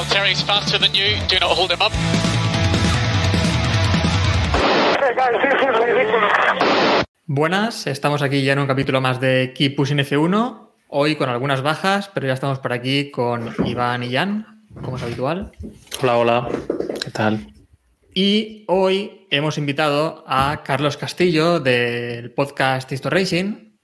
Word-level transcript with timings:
Valtteri's 0.00 0.40
faster 0.42 0.78
than 0.78 0.94
you. 0.94 1.14
Do 1.28 1.36
not 1.40 1.50
hold 1.54 1.70
him 1.70 1.82
up. 1.82 1.92
Hey 4.96 5.12
guys, 5.14 5.36
this 5.42 5.60
is 5.60 5.76
ridiculous. 5.78 6.32
Buenas, 7.26 7.86
estamos 7.86 8.22
aquí 8.22 8.42
ya 8.42 8.54
en 8.54 8.60
un 8.60 8.66
capítulo 8.66 9.02
más 9.02 9.20
de 9.20 9.52
Keep 9.54 9.76
Pushing 9.76 9.98
F1. 9.98 10.70
Hoy 10.88 11.16
con 11.16 11.28
algunas 11.28 11.60
bajas, 11.60 12.10
pero 12.14 12.26
ya 12.26 12.32
estamos 12.32 12.60
por 12.60 12.72
aquí 12.72 13.10
con 13.10 13.54
Iván 13.66 14.02
y 14.02 14.10
Jan, 14.14 14.64
como 14.82 14.96
es 14.96 15.02
habitual. 15.02 15.52
Hola, 16.00 16.16
hola. 16.16 16.48
¿Qué 17.04 17.10
tal? 17.10 17.52
Y 18.14 18.64
hoy 18.68 19.26
hemos 19.30 19.58
invitado 19.58 20.24
a 20.26 20.62
Carlos 20.64 20.96
Castillo 20.96 21.60
del 21.60 22.32
podcast 22.32 22.90
Histo 22.90 23.10
Racing. 23.10 23.74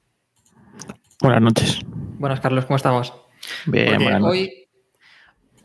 Buenas 1.20 1.42
noches. 1.42 1.80
Buenas, 1.86 2.40
Carlos, 2.40 2.64
¿cómo 2.64 2.78
estamos? 2.78 3.12
Bien, 3.66 3.88
Porque 3.88 4.02
buenas 4.04 4.20
noches. 4.22 4.40
hoy, 4.40 4.65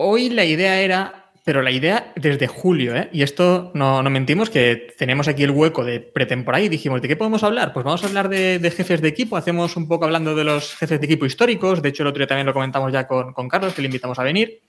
hoy 0.02 0.30
la 0.30 0.46
idea 0.46 0.82
era, 0.82 1.32
pero 1.44 1.62
la 1.62 1.72
idea 1.72 2.12
desde 2.16 2.48
julio, 2.48 2.96
¿eh? 2.96 3.10
y 3.12 3.22
esto 3.24 3.72
no, 3.74 4.02
no 4.04 4.10
mentimos, 4.10 4.50
que 4.50 4.94
tenemos 4.98 5.28
aquí 5.28 5.44
el 5.44 5.52
hueco 5.52 5.84
de 5.84 6.00
pretemporada 6.00 6.64
y 6.64 6.70
dijimos, 6.70 7.02
¿de 7.02 7.08
qué 7.08 7.16
podemos 7.16 7.44
hablar? 7.44 7.74
Pues 7.74 7.86
vamos 7.86 8.04
a 8.04 8.08
hablar 8.08 8.30
de, 8.30 8.74
jefes 8.76 9.02
de 9.02 9.08
equipo, 9.08 9.38
hacemos 9.38 9.76
un 9.78 9.88
poco 9.88 10.06
hablando 10.06 10.36
de 10.36 10.44
los 10.44 10.76
jefes 10.76 11.00
de 11.00 11.06
equipo 11.06 11.26
históricos, 11.26 11.82
de 11.82 11.90
hecho 11.90 12.04
el 12.04 12.08
otro 12.08 12.20
día 12.20 12.28
también 12.28 12.48
lo 12.48 12.54
comentamos 12.54 12.92
ya 12.92 13.08
con, 13.08 13.34
con 13.34 13.48
Carlos, 13.48 13.74
que 13.74 13.82
le 13.82 13.88
invitamos 13.88 14.20
a 14.20 14.24
venir, 14.24 14.62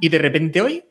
y 0.00 0.08
de 0.08 0.18
repente 0.18 0.60
hoy 0.60 0.84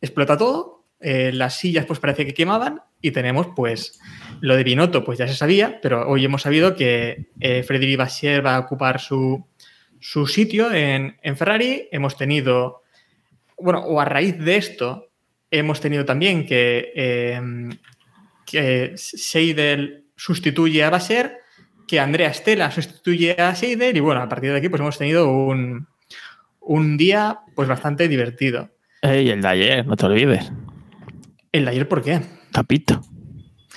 explota 0.00 0.36
todo, 0.36 0.76
eh, 0.98 1.30
las 1.32 1.58
sillas 1.58 1.84
pues 1.84 2.00
parece 2.00 2.24
que 2.24 2.32
quemaban 2.32 2.80
y 3.02 3.10
tenemos 3.10 3.48
pues 3.54 4.00
lo 4.40 4.56
de 4.56 4.64
Binotto 4.64 5.04
pues 5.04 5.18
ya 5.18 5.28
se 5.28 5.34
sabía, 5.34 5.78
pero 5.82 6.08
hoy 6.08 6.24
hemos 6.24 6.42
sabido 6.42 6.74
que 6.74 7.28
eh, 7.38 7.96
Vachier 7.98 8.44
va 8.44 8.56
a 8.56 8.60
ocupar 8.60 8.98
su, 8.98 9.46
su 10.08 10.28
sitio 10.28 10.72
en, 10.72 11.16
en 11.20 11.36
Ferrari. 11.36 11.88
Hemos 11.90 12.16
tenido, 12.16 12.82
bueno, 13.58 13.80
o 13.80 14.00
a 14.00 14.04
raíz 14.04 14.38
de 14.38 14.56
esto, 14.56 15.08
hemos 15.50 15.80
tenido 15.80 16.04
también 16.04 16.46
que, 16.46 16.92
eh, 16.94 17.40
que 18.46 18.92
Seidel 18.94 20.04
sustituye 20.14 20.84
a 20.84 20.90
Vacher, 20.90 21.38
que 21.88 21.98
Andrea 21.98 22.32
Stella 22.32 22.70
sustituye 22.70 23.32
a 23.32 23.56
Seidel 23.56 23.96
y 23.96 24.00
bueno, 24.00 24.22
a 24.22 24.28
partir 24.28 24.52
de 24.52 24.58
aquí 24.58 24.68
pues 24.68 24.80
hemos 24.80 24.96
tenido 24.96 25.28
un, 25.28 25.88
un 26.60 26.96
día 26.96 27.40
pues 27.56 27.66
bastante 27.66 28.06
divertido. 28.06 28.70
Ey, 29.02 29.30
el 29.30 29.42
de 29.42 29.48
ayer, 29.48 29.86
no 29.86 29.96
te 29.96 30.06
olvides. 30.06 30.52
¿El 31.50 31.64
de 31.64 31.70
ayer 31.72 31.88
por 31.88 32.02
qué? 32.02 32.20
Capito. 32.52 33.00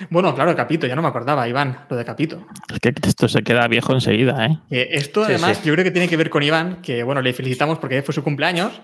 Bueno, 0.09 0.33
claro, 0.35 0.55
Capito, 0.55 0.87
ya 0.87 0.95
no 0.95 1.01
me 1.01 1.07
acordaba, 1.09 1.47
Iván, 1.47 1.85
lo 1.89 1.95
de 1.97 2.05
Capito. 2.05 2.45
Es 2.71 2.79
que 2.79 2.93
esto 3.07 3.27
se 3.27 3.41
queda 3.43 3.67
viejo 3.67 3.93
enseguida, 3.93 4.45
¿eh? 4.45 4.57
Eh, 4.71 4.87
esto 4.93 5.25
Sí, 5.25 5.33
además 5.33 5.57
sí. 5.57 5.67
yo 5.67 5.73
creo 5.73 5.83
que 5.83 5.91
tiene 5.91 6.07
que 6.07 6.17
ver 6.17 6.29
con 6.29 6.41
Iván, 6.43 6.81
que 6.81 7.03
bueno, 7.03 7.21
le 7.21 7.33
felicitamos 7.33 7.79
porque 7.79 8.01
fue 8.01 8.13
su 8.13 8.23
cumpleaños. 8.23 8.81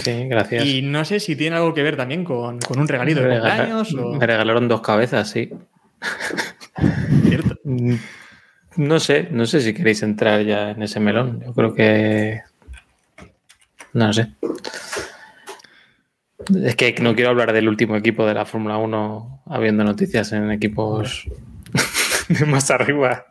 Sí, 0.00 0.26
gracias. 0.28 0.64
Y 0.66 0.82
no 0.82 1.04
sé 1.04 1.20
si 1.20 1.36
tiene 1.36 1.56
algo 1.56 1.72
que 1.74 1.82
ver 1.82 1.96
también 1.96 2.24
con, 2.24 2.58
con 2.60 2.78
un 2.78 2.88
regalito 2.88 3.20
de 3.20 3.28
Me 3.28 3.34
regala- 3.40 3.56
cumpleaños 3.56 3.94
o... 3.94 4.12
Me 4.14 4.26
regalaron 4.26 4.68
dos 4.68 4.80
cabezas, 4.82 5.30
sí. 5.30 5.50
Cierto. 7.28 7.56
Mm, 7.64 7.94
No 8.76 8.98
sé, 9.00 9.28
no 9.30 9.46
sé 9.46 9.60
si 9.60 9.72
queréis 9.72 10.02
entrar 10.02 10.42
ya 10.42 10.70
en 10.72 10.82
ese 10.82 11.00
melón. 11.00 11.40
Yo 11.46 11.52
creo 11.54 11.74
que. 11.74 12.40
No 13.92 14.12
sé. 14.12 14.32
Es 16.64 16.76
que 16.76 16.94
no 17.00 17.14
quiero 17.14 17.30
hablar 17.30 17.52
del 17.52 17.68
último 17.68 17.96
equipo 17.96 18.26
de 18.26 18.34
la 18.34 18.44
Fórmula 18.44 18.76
1 18.78 19.42
habiendo 19.46 19.84
noticias 19.84 20.32
en 20.32 20.50
equipos 20.50 21.26
de 22.28 22.46
más 22.46 22.70
arriba. 22.70 23.26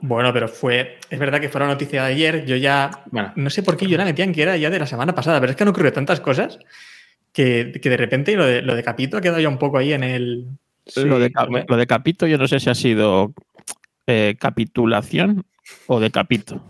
Bueno, 0.00 0.32
pero 0.32 0.48
fue... 0.48 0.98
Es 1.10 1.18
verdad 1.18 1.40
que 1.40 1.48
fue 1.48 1.60
la 1.60 1.66
noticia 1.66 2.04
de 2.04 2.12
ayer, 2.12 2.44
yo 2.44 2.56
ya... 2.56 2.90
Bueno, 3.10 3.32
No 3.36 3.50
sé 3.50 3.62
por 3.62 3.76
qué 3.76 3.86
yo 3.86 3.96
la 3.96 4.04
metían 4.04 4.32
que 4.32 4.42
era 4.42 4.56
ya 4.56 4.70
de 4.70 4.78
la 4.78 4.86
semana 4.86 5.14
pasada, 5.14 5.40
pero 5.40 5.50
es 5.50 5.56
que 5.56 5.64
han 5.64 5.68
ocurrido 5.68 5.92
tantas 5.92 6.20
cosas 6.20 6.58
que, 7.32 7.78
que 7.82 7.90
de 7.90 7.96
repente 7.96 8.36
lo 8.36 8.46
de, 8.46 8.62
lo 8.62 8.74
de 8.74 8.82
Capito 8.82 9.16
ha 9.16 9.20
quedado 9.20 9.40
ya 9.40 9.48
un 9.48 9.58
poco 9.58 9.78
ahí 9.78 9.92
en 9.92 10.04
el... 10.04 10.46
lo, 10.96 11.18
de, 11.18 11.28
sí, 11.28 11.32
lo 11.68 11.76
de 11.76 11.86
Capito, 11.86 12.26
yo 12.26 12.38
no 12.38 12.46
sé 12.46 12.60
si 12.60 12.70
ha 12.70 12.74
sido 12.74 13.32
eh, 14.06 14.36
capitulación 14.38 15.44
o 15.86 16.00
de 16.00 16.10
Capito. 16.10 16.62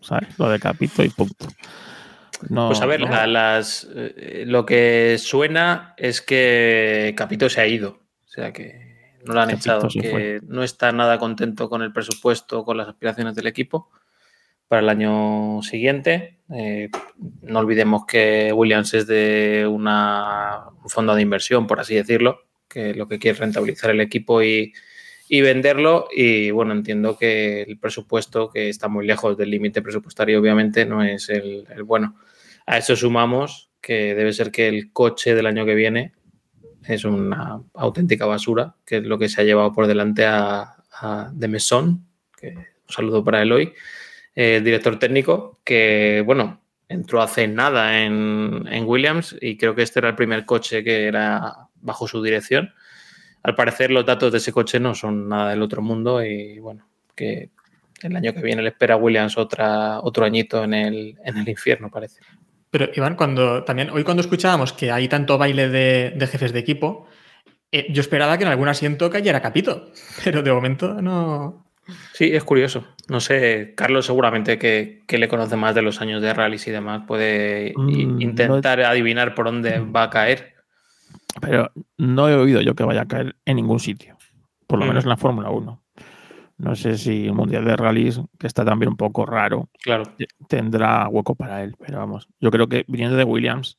¿Sabes? 0.00 0.36
Lo 0.38 0.48
de 0.48 0.58
Capito 0.58 1.04
y 1.04 1.10
punto. 1.10 1.48
No, 2.50 2.68
Pues 2.68 2.80
a 2.80 2.86
ver, 2.86 3.00
no- 3.00 3.08
la- 3.08 3.26
las, 3.26 3.88
eh, 3.94 4.44
lo 4.46 4.64
que 4.66 5.16
suena 5.18 5.94
es 5.96 6.20
que 6.20 7.14
Capito 7.16 7.48
se 7.48 7.60
ha 7.60 7.66
ido. 7.66 8.00
O 8.26 8.28
sea 8.28 8.52
que 8.52 9.16
no 9.24 9.34
lo 9.34 9.40
han 9.40 9.50
Capito 9.50 9.62
echado, 9.76 9.88
que 9.88 10.10
fue. 10.10 10.40
no 10.46 10.62
está 10.62 10.90
nada 10.92 11.18
contento 11.18 11.68
con 11.68 11.82
el 11.82 11.92
presupuesto, 11.92 12.64
con 12.64 12.76
las 12.76 12.88
aspiraciones 12.88 13.34
del 13.34 13.46
equipo 13.46 13.90
para 14.68 14.80
el 14.80 14.88
año 14.88 15.62
siguiente. 15.62 16.38
Eh, 16.54 16.88
no 17.42 17.58
olvidemos 17.60 18.06
que 18.06 18.52
Williams 18.54 18.94
es 18.94 19.06
de 19.06 19.66
una, 19.70 20.64
un 20.82 20.88
fondo 20.88 21.14
de 21.14 21.22
inversión, 21.22 21.66
por 21.66 21.78
así 21.80 21.94
decirlo, 21.94 22.40
que 22.68 22.94
lo 22.94 23.06
que 23.06 23.18
quiere 23.18 23.34
es 23.34 23.40
rentabilizar 23.40 23.90
el 23.90 24.00
equipo 24.00 24.42
y, 24.42 24.72
y 25.28 25.40
venderlo. 25.42 26.08
Y 26.14 26.50
bueno, 26.50 26.72
entiendo 26.72 27.18
que 27.18 27.62
el 27.62 27.78
presupuesto, 27.78 28.50
que 28.50 28.70
está 28.70 28.88
muy 28.88 29.06
lejos 29.06 29.36
del 29.36 29.50
límite 29.50 29.82
presupuestario, 29.82 30.40
obviamente, 30.40 30.86
no 30.86 31.04
es 31.04 31.28
el, 31.28 31.66
el 31.74 31.82
bueno. 31.82 32.16
A 32.66 32.78
eso 32.78 32.96
sumamos 32.96 33.70
que 33.80 34.14
debe 34.14 34.32
ser 34.32 34.50
que 34.50 34.68
el 34.68 34.92
coche 34.92 35.34
del 35.34 35.46
año 35.46 35.64
que 35.64 35.74
viene 35.74 36.12
es 36.86 37.04
una 37.04 37.62
auténtica 37.74 38.26
basura, 38.26 38.76
que 38.84 38.98
es 38.98 39.04
lo 39.04 39.18
que 39.18 39.28
se 39.28 39.40
ha 39.40 39.44
llevado 39.44 39.72
por 39.72 39.86
delante 39.86 40.24
a, 40.24 40.76
a 40.92 41.30
De 41.32 41.48
que 42.38 42.48
un 42.48 42.66
saludo 42.88 43.24
para 43.24 43.42
él 43.42 43.52
hoy, 43.52 43.72
eh, 44.34 44.56
el 44.56 44.64
director 44.64 44.98
técnico, 44.98 45.60
que 45.64 46.22
bueno, 46.24 46.62
entró 46.88 47.22
hace 47.22 47.48
nada 47.48 48.02
en, 48.02 48.66
en 48.70 48.84
Williams 48.84 49.36
y 49.40 49.56
creo 49.56 49.74
que 49.74 49.82
este 49.82 50.00
era 50.00 50.08
el 50.08 50.16
primer 50.16 50.44
coche 50.44 50.84
que 50.84 51.06
era 51.06 51.68
bajo 51.80 52.06
su 52.08 52.22
dirección. 52.22 52.72
Al 53.42 53.54
parecer 53.54 53.90
los 53.90 54.06
datos 54.06 54.30
de 54.30 54.38
ese 54.38 54.52
coche 54.52 54.78
no 54.78 54.94
son 54.94 55.28
nada 55.28 55.50
del 55.50 55.62
otro 55.62 55.82
mundo 55.82 56.24
y 56.24 56.58
bueno, 56.58 56.88
que 57.14 57.50
el 58.02 58.16
año 58.16 58.32
que 58.34 58.42
viene 58.42 58.62
le 58.62 58.70
espera 58.70 58.94
a 58.94 58.98
Williams 58.98 59.36
otra, 59.38 60.00
otro 60.00 60.24
añito 60.24 60.62
en 60.64 60.74
el, 60.74 61.18
en 61.24 61.36
el 61.36 61.48
infierno, 61.48 61.90
parece. 61.90 62.20
Pero 62.72 62.88
Iván, 62.94 63.16
cuando 63.16 63.62
también 63.64 63.90
hoy 63.90 64.02
cuando 64.02 64.22
escuchábamos 64.22 64.72
que 64.72 64.90
hay 64.90 65.06
tanto 65.06 65.36
baile 65.36 65.68
de, 65.68 66.14
de 66.16 66.26
jefes 66.26 66.52
de 66.54 66.58
equipo, 66.58 67.06
eh, 67.70 67.86
yo 67.90 68.00
esperaba 68.00 68.38
que 68.38 68.44
en 68.44 68.50
algún 68.50 68.66
asiento 68.68 69.10
cayera 69.10 69.42
Capito, 69.42 69.90
pero 70.24 70.42
de 70.42 70.52
momento 70.52 71.00
no... 71.02 71.66
Sí, 72.14 72.30
es 72.34 72.44
curioso. 72.44 72.86
No 73.08 73.20
sé, 73.20 73.74
Carlos 73.76 74.06
seguramente 74.06 74.58
que, 74.58 75.02
que 75.06 75.18
le 75.18 75.28
conoce 75.28 75.56
más 75.56 75.74
de 75.74 75.82
los 75.82 76.00
años 76.00 76.22
de 76.22 76.32
rallies 76.32 76.66
y 76.66 76.70
demás, 76.70 77.02
puede 77.06 77.74
Mm, 77.76 78.20
intentar 78.22 78.80
adivinar 78.80 79.34
por 79.34 79.46
dónde 79.46 79.80
va 79.80 80.04
a 80.04 80.10
caer. 80.10 80.54
Pero 81.40 81.70
no 81.98 82.28
he 82.28 82.34
oído 82.36 82.60
yo 82.62 82.74
que 82.74 82.84
vaya 82.84 83.02
a 83.02 83.08
caer 83.08 83.36
en 83.44 83.56
ningún 83.56 83.80
sitio. 83.80 84.16
Por 84.66 84.78
lo 84.78 84.84
Mm. 84.86 84.88
menos 84.88 85.04
en 85.04 85.10
la 85.10 85.16
Fórmula 85.18 85.50
1. 85.50 85.81
No 86.62 86.76
sé 86.76 86.96
si 86.96 87.26
el 87.26 87.32
Mundial 87.34 87.64
de 87.64 87.76
Rallys, 87.76 88.20
que 88.38 88.46
está 88.46 88.64
también 88.64 88.90
un 88.90 88.96
poco 88.96 89.26
raro, 89.26 89.68
Claro. 89.82 90.04
te- 90.16 90.28
tendrá 90.48 91.08
hueco 91.08 91.34
para 91.34 91.62
él. 91.64 91.74
Pero 91.76 91.98
vamos, 91.98 92.28
yo 92.38 92.52
creo 92.52 92.68
que 92.68 92.84
viniendo 92.86 93.16
de 93.16 93.24
Williams, 93.24 93.78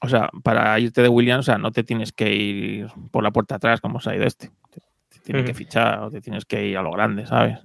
o 0.00 0.08
sea, 0.08 0.30
para 0.44 0.78
irte 0.78 1.02
de 1.02 1.08
Williams, 1.08 1.40
o 1.40 1.50
sea, 1.50 1.58
no 1.58 1.72
te 1.72 1.82
tienes 1.82 2.12
que 2.12 2.32
ir 2.32 2.86
por 3.10 3.24
la 3.24 3.32
puerta 3.32 3.56
atrás 3.56 3.80
como 3.80 3.98
se 4.00 4.10
ha 4.10 4.14
ido 4.16 4.24
este. 4.26 4.50
Te, 4.70 4.80
te 5.08 5.18
tienes 5.18 5.44
que 5.44 5.54
fichar 5.54 5.98
o 6.00 6.10
te 6.10 6.20
tienes 6.20 6.44
que 6.44 6.64
ir 6.68 6.78
a 6.78 6.82
lo 6.82 6.92
grande, 6.92 7.26
¿sabes? 7.26 7.58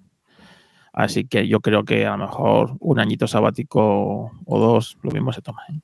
Así 0.92 1.28
que 1.28 1.48
yo 1.48 1.60
creo 1.60 1.84
que 1.86 2.08
a 2.08 2.12
lo 2.18 2.26
mejor 2.26 2.78
un 2.80 3.00
añito 3.00 3.28
sabático 3.28 4.32
o 4.46 4.60
dos, 4.60 4.98
lo 5.04 5.12
mismo 5.12 5.32
se 5.32 5.42
toma. 5.44 5.62
¿eh? 5.70 5.80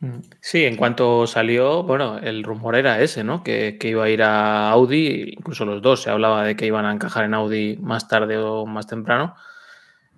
Mm. 0.00 0.20
Sí, 0.40 0.64
en 0.64 0.76
cuanto 0.76 1.26
salió, 1.26 1.82
bueno, 1.82 2.18
el 2.18 2.42
rumor 2.42 2.74
era 2.74 3.00
ese, 3.00 3.22
¿no? 3.22 3.42
Que, 3.42 3.76
que 3.78 3.88
iba 3.88 4.04
a 4.04 4.10
ir 4.10 4.22
a 4.22 4.70
Audi, 4.70 5.34
incluso 5.36 5.64
los 5.64 5.82
dos, 5.82 6.02
se 6.02 6.10
hablaba 6.10 6.44
de 6.44 6.56
que 6.56 6.66
iban 6.66 6.86
a 6.86 6.92
encajar 6.92 7.24
en 7.24 7.34
Audi 7.34 7.76
más 7.80 8.08
tarde 8.08 8.38
o 8.38 8.66
más 8.66 8.86
temprano. 8.86 9.34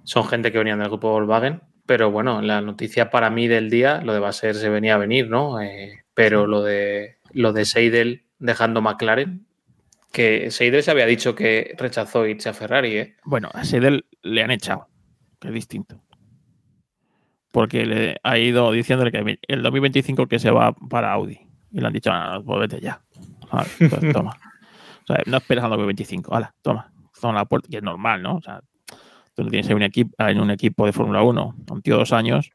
Son 0.04 0.24
gente 0.24 0.52
que 0.52 0.58
venían 0.58 0.78
del 0.78 0.88
grupo 0.88 1.10
Volkswagen, 1.10 1.62
pero 1.86 2.10
bueno, 2.10 2.42
la 2.42 2.60
noticia 2.60 3.10
para 3.10 3.30
mí 3.30 3.48
del 3.48 3.70
día, 3.70 4.00
lo 4.02 4.12
de 4.12 4.20
Baser 4.20 4.54
se 4.54 4.68
venía 4.68 4.94
a 4.94 4.98
venir, 4.98 5.28
¿no? 5.28 5.60
Eh, 5.60 6.04
pero 6.14 6.46
lo 6.46 6.62
de, 6.62 7.18
lo 7.32 7.52
de 7.52 7.64
Seidel 7.64 8.24
dejando 8.38 8.82
McLaren, 8.82 9.46
que 10.12 10.50
Seidel 10.50 10.82
se 10.82 10.90
había 10.90 11.06
dicho 11.06 11.34
que 11.34 11.74
rechazó 11.76 12.26
irse 12.26 12.48
a 12.48 12.54
Ferrari, 12.54 12.98
¿eh? 12.98 13.16
Bueno, 13.24 13.50
a 13.52 13.64
Seidel 13.64 14.06
le 14.22 14.42
han 14.42 14.50
echado, 14.50 14.88
que 15.40 15.48
es 15.48 15.54
distinto. 15.54 16.00
Porque 17.52 17.86
le 17.86 18.16
ha 18.24 18.38
ido 18.38 18.72
diciéndole 18.72 19.12
que 19.12 19.38
el 19.46 19.62
2025 19.62 20.26
que 20.26 20.38
se 20.40 20.50
va 20.50 20.72
para 20.72 21.12
Audi. 21.12 21.38
Y 21.70 21.80
le 21.80 21.86
han 21.86 21.92
dicho, 21.92 22.10
ah, 22.12 22.40
pues 22.44 22.60
vete 22.60 22.80
ya. 22.80 23.00
Vale, 23.52 23.68
pues 23.78 23.90
toma. 24.12 24.30
O 24.30 25.06
sea, 25.06 25.22
no 25.26 25.36
esperas 25.36 25.64
al 25.64 25.70
2025. 25.70 26.34
Hala, 26.34 26.52
toma. 26.62 26.90
Toma 27.20 27.34
la 27.34 27.44
puerta, 27.44 27.68
que 27.70 27.76
es 27.76 27.82
normal, 27.82 28.22
¿no? 28.22 28.36
O 28.36 28.40
sea, 28.42 28.60
tú 29.34 29.44
no 29.44 29.50
tienes 29.50 29.68
en 29.70 29.76
un, 29.76 29.82
equipo, 29.82 30.12
en 30.18 30.40
un 30.40 30.50
equipo 30.50 30.86
de 30.86 30.92
Fórmula 30.92 31.22
1 31.22 31.54
un 31.70 31.82
tío 31.82 31.96
dos 31.96 32.12
años 32.12 32.50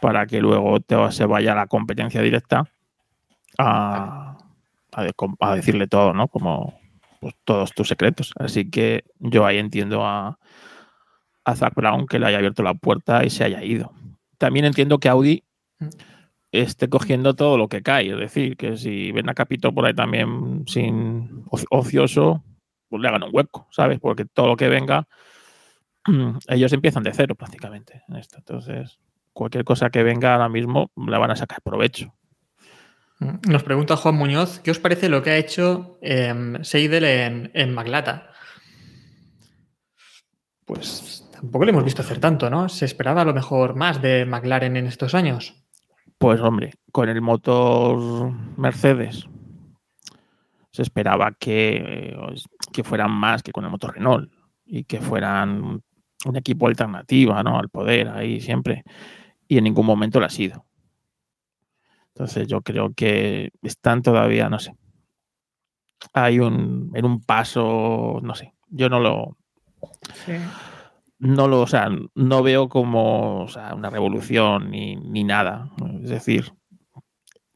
para 0.00 0.26
que 0.26 0.40
luego 0.40 0.78
te, 0.80 0.96
se 1.12 1.24
vaya 1.24 1.52
a 1.52 1.56
la 1.56 1.66
competencia 1.66 2.20
directa 2.22 2.64
a, 3.58 4.36
a, 4.92 5.02
de- 5.02 5.14
a 5.40 5.54
decirle 5.54 5.86
todo, 5.86 6.12
¿no? 6.12 6.28
Como 6.28 6.78
pues, 7.20 7.34
todos 7.44 7.72
tus 7.72 7.88
secretos. 7.88 8.32
Así 8.38 8.70
que 8.70 9.04
yo 9.18 9.46
ahí 9.46 9.58
entiendo 9.58 10.04
a, 10.04 10.38
a 11.44 11.56
Zach 11.56 11.74
Brown 11.74 12.06
que 12.06 12.18
le 12.18 12.26
haya 12.26 12.38
abierto 12.38 12.62
la 12.62 12.74
puerta 12.74 13.24
y 13.24 13.30
se 13.30 13.44
haya 13.44 13.64
ido. 13.64 13.92
También 14.38 14.64
entiendo 14.64 14.98
que 14.98 15.08
Audi 15.08 15.44
esté 16.52 16.88
cogiendo 16.88 17.34
todo 17.34 17.58
lo 17.58 17.68
que 17.68 17.82
cae. 17.82 18.10
Es 18.10 18.18
decir, 18.18 18.56
que 18.56 18.76
si 18.76 19.12
ven 19.12 19.28
a 19.28 19.34
Capito 19.34 19.72
por 19.74 19.84
ahí 19.84 19.94
también 19.94 20.64
sin 20.66 21.44
oci- 21.46 21.66
ocioso, 21.70 22.42
pues 22.88 23.02
le 23.02 23.08
hagan 23.08 23.24
un 23.24 23.30
hueco, 23.32 23.68
¿sabes? 23.70 23.98
Porque 24.00 24.24
todo 24.24 24.46
lo 24.46 24.56
que 24.56 24.68
venga, 24.68 25.06
ellos 26.48 26.72
empiezan 26.72 27.02
de 27.02 27.12
cero 27.12 27.34
prácticamente 27.34 28.02
en 28.08 28.16
esto. 28.16 28.38
Entonces, 28.38 28.98
cualquier 29.32 29.64
cosa 29.64 29.90
que 29.90 30.02
venga 30.02 30.32
ahora 30.34 30.48
mismo 30.48 30.90
la 30.96 31.18
van 31.18 31.32
a 31.32 31.36
sacar 31.36 31.60
provecho. 31.62 32.14
Nos 33.48 33.64
pregunta 33.64 33.96
Juan 33.96 34.14
Muñoz, 34.14 34.60
¿qué 34.60 34.70
os 34.70 34.78
parece 34.78 35.08
lo 35.08 35.22
que 35.24 35.30
ha 35.30 35.36
hecho 35.36 35.98
eh, 36.02 36.58
Seidel 36.62 37.04
en, 37.04 37.50
en 37.52 37.74
Maglata? 37.74 38.30
Pues, 40.64 41.27
Tampoco 41.40 41.64
le 41.64 41.70
hemos 41.70 41.84
visto 41.84 42.02
hacer 42.02 42.18
tanto, 42.18 42.50
¿no? 42.50 42.68
Se 42.68 42.84
esperaba 42.84 43.22
a 43.22 43.24
lo 43.24 43.32
mejor 43.32 43.76
más 43.76 44.02
de 44.02 44.26
McLaren 44.26 44.76
en 44.76 44.88
estos 44.88 45.14
años. 45.14 45.54
pues 46.18 46.40
hombre, 46.40 46.74
con 46.90 47.08
el 47.08 47.20
motor 47.20 48.32
Mercedes 48.56 49.28
se 50.72 50.82
esperaba 50.82 51.30
que, 51.38 52.16
que 52.72 52.82
fueran 52.82 53.12
más 53.12 53.44
que 53.44 53.52
con 53.52 53.64
el 53.64 53.70
motor 53.70 53.94
Renault 53.94 54.32
y 54.66 54.82
que 54.82 55.00
fueran 55.00 55.80
un 56.24 56.36
equipo 56.36 56.66
alternativo 56.66 57.40
¿no? 57.44 57.56
al 57.56 57.68
poder 57.68 58.08
ahí 58.08 58.40
siempre. 58.40 58.82
Y 59.46 59.58
en 59.58 59.64
ningún 59.64 59.86
momento 59.86 60.18
lo 60.18 60.26
ha 60.26 60.30
sido. 60.30 60.66
Entonces 62.14 62.48
yo 62.48 62.62
creo 62.62 62.92
que 62.94 63.52
están 63.62 64.02
todavía, 64.02 64.48
no 64.48 64.58
sé. 64.58 64.74
Hay 66.12 66.40
un, 66.40 66.90
en 66.94 67.04
un 67.04 67.20
paso, 67.20 68.18
no 68.24 68.34
sé. 68.34 68.54
Yo 68.70 68.88
no 68.88 68.98
lo, 68.98 69.36
no 71.18 71.48
lo, 71.48 71.62
o 71.62 71.66
sea, 71.66 71.88
no 72.14 72.42
veo 72.42 72.68
como 72.68 73.46
una 73.74 73.90
revolución 73.90 74.70
ni, 74.70 74.96
ni 74.96 75.24
nada. 75.24 75.70
Es 76.02 76.10
decir, 76.10 76.52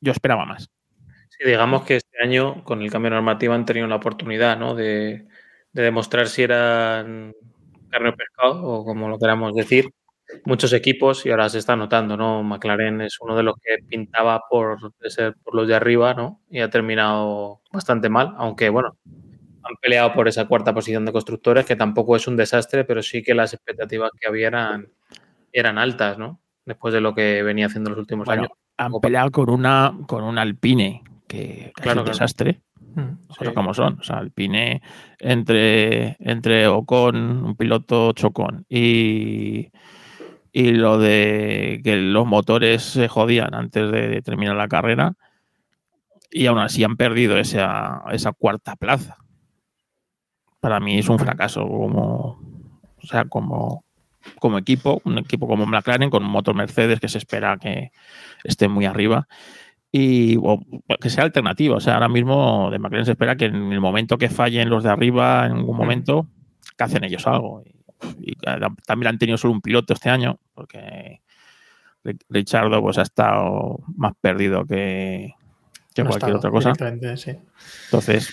yo 0.01 0.13
esperaba 0.13 0.45
más. 0.45 0.69
Digamos 1.45 1.85
que 1.85 1.97
este 1.97 2.23
año, 2.23 2.63
con 2.65 2.83
el 2.83 2.91
cambio 2.91 3.11
normativo, 3.11 3.55
han 3.55 3.65
tenido 3.67 3.87
la 3.89 3.97
oportunidad 3.97 4.59
¿no? 4.59 4.75
de, 4.77 5.27
de 5.73 5.83
demostrar 5.83 6.29
si 6.29 6.43
eran 6.43 7.35
carne 7.91 8.11
o 8.11 8.15
pescado, 8.17 8.63
o 8.65 8.85
como 8.85 9.09
lo 9.09 9.19
queramos 9.19 9.55
decir, 9.55 9.91
muchos 10.45 10.73
equipos, 10.73 11.27
y 11.27 11.31
ahora 11.31 11.49
se 11.49 11.59
está 11.59 11.77
notando, 11.77 12.17
¿no? 12.17 12.43
McLaren 12.43 13.03
es 13.03 13.19
uno 13.21 13.37
de 13.37 13.43
los 13.43 13.57
que 13.57 13.85
pintaba 13.89 14.43
por 14.49 14.79
ser 15.09 15.35
por 15.43 15.55
los 15.55 15.69
de 15.69 15.75
arriba, 15.75 16.15
¿no? 16.15 16.41
Y 16.51 16.61
ha 16.61 16.71
terminado 16.71 17.61
bastante 17.73 18.09
mal, 18.09 18.35
aunque 18.39 18.71
bueno, 18.71 18.97
han 19.65 19.77
peleado 19.81 20.13
por 20.13 20.29
esa 20.29 20.47
cuarta 20.47 20.75
posición 20.75 21.05
de 21.05 21.13
constructores, 21.13 21.65
que 21.65 21.77
tampoco 21.77 22.17
es 22.17 22.27
un 22.27 22.37
desastre, 22.37 22.85
pero 22.85 23.03
sí 23.03 23.23
que 23.23 23.35
las 23.35 23.55
expectativas 23.55 24.11
que 24.21 24.27
había 24.29 24.49
eran, 24.49 24.89
eran 25.53 25.79
altas, 25.79 26.19
¿no? 26.19 26.41
Después 26.65 26.95
de 26.95 27.01
lo 27.01 27.15
que 27.15 27.43
venía 27.43 27.67
haciendo 27.67 27.91
los 27.91 27.99
últimos 27.99 28.27
Bueno, 28.27 28.43
años. 28.43 28.53
han 28.77 28.93
peleado 29.01 29.31
con 29.31 29.51
una 29.51 29.93
con 30.07 30.23
un 30.25 30.39
Alpine 30.39 31.03
que, 31.27 31.73
Claro, 31.75 31.75
es 31.75 31.77
un 31.77 31.83
claro. 31.83 32.05
desastre. 32.05 32.61
Mm. 32.95 33.17
Sí. 33.39 33.55
como 33.55 33.73
son. 33.73 33.99
O 34.01 34.03
sea, 34.03 34.19
Alpine 34.19 34.83
entre, 35.19 36.17
entre 36.21 36.67
Ocon, 36.69 37.17
un 37.45 37.57
piloto 37.57 38.13
chocón, 38.13 38.67
y, 38.69 39.71
y 40.53 40.73
lo 40.73 40.99
de 40.99 41.81
que 41.83 41.97
los 41.97 42.27
motores 42.27 42.83
se 42.83 43.09
jodían 43.09 43.55
antes 43.55 43.91
de 43.91 44.21
terminar 44.21 44.57
la 44.57 44.69
carrera, 44.69 45.15
y 46.31 46.45
aún 46.47 46.59
así 46.59 46.85
han 46.85 46.97
perdido 46.99 47.39
esa, 47.39 48.03
esa 48.13 48.33
cuarta 48.33 48.77
plaza. 48.77 49.17
Para 50.63 50.79
mí 50.79 50.97
es 51.01 51.09
un 51.09 51.19
fracaso 51.19 51.67
como, 51.67 52.41
o 53.03 53.07
sea, 53.07 53.25
como, 53.25 53.85
como 54.39 54.59
equipo, 54.59 55.03
un 55.05 55.19
equipo 55.19 55.49
como 55.49 55.67
McLaren 55.67 56.09
con 56.09 56.23
un 56.25 56.31
motor 56.31 56.55
Mercedes 56.55 57.01
que 57.01 57.09
se 57.09 57.19
espera 57.19 57.59
que 57.59 57.91
esté 58.45 58.69
muy 58.69 58.85
arriba 58.87 59.27
y 59.91 60.37
o 60.41 60.61
que 61.01 61.11
sea 61.11 61.25
alternativa. 61.25 61.77
O 61.77 61.81
sea, 61.81 61.95
ahora 61.95 62.09
mismo 62.09 62.71
de 62.71 62.79
McLaren 62.79 63.07
se 63.07 63.11
espera 63.13 63.35
que 63.37 63.47
en 63.47 63.73
el 63.73 63.81
momento 63.81 64.19
que 64.19 64.29
fallen 64.29 64.71
los 64.71 64.85
de 64.85 64.91
arriba, 64.91 65.47
en 65.47 65.53
algún 65.53 65.77
momento, 65.77 66.29
que 66.79 66.85
hacen 66.85 67.03
ellos 67.03 67.27
algo. 67.27 67.65
Y, 67.67 68.31
y 68.33 68.37
también 68.87 69.09
han 69.09 69.19
tenido 69.19 69.37
solo 69.39 69.55
un 69.55 69.61
piloto 69.63 69.95
este 69.95 70.11
año, 70.11 70.39
porque 70.55 71.23
Ri- 72.05 72.21
Richardo 72.29 72.81
pues 72.81 72.99
ha 72.99 73.03
estado 73.03 73.81
más 73.97 74.13
perdido 74.21 74.65
que, 74.65 75.35
que 75.93 76.05
No 76.05 76.09
cualquier 76.11 76.37
estado 76.37 76.39
otra 76.39 76.51
cosa. 76.53 76.71
sí. 77.17 77.33
Entonces, 77.87 78.33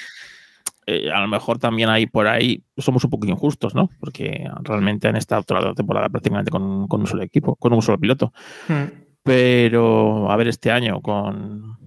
eh, 0.92 1.12
a 1.12 1.22
lo 1.22 1.28
mejor 1.28 1.60
también 1.60 1.88
ahí 1.90 2.08
por 2.08 2.26
ahí 2.28 2.64
somos 2.78 3.04
un 3.04 3.12
poco 3.12 3.28
injustos, 3.28 3.76
¿no? 3.76 3.92
Porque 4.00 4.50
realmente 4.64 5.08
han 5.08 5.16
estado 5.16 5.44
toda 5.44 5.62
la 5.62 5.74
temporada 5.76 6.10
prácticamente 6.10 6.50
con, 6.50 6.88
con 6.88 7.02
un 7.02 7.08
solo 7.08 7.22
equipo, 7.22 7.56
con 7.56 7.74
un 7.74 7.82
solo 7.84 8.00
piloto. 8.00 8.34
Mm. 8.68 8.84
Pero 9.22 10.32
a 10.32 10.36
ver 10.36 10.48
este 10.48 10.72
año 10.72 11.00
con, 11.02 11.78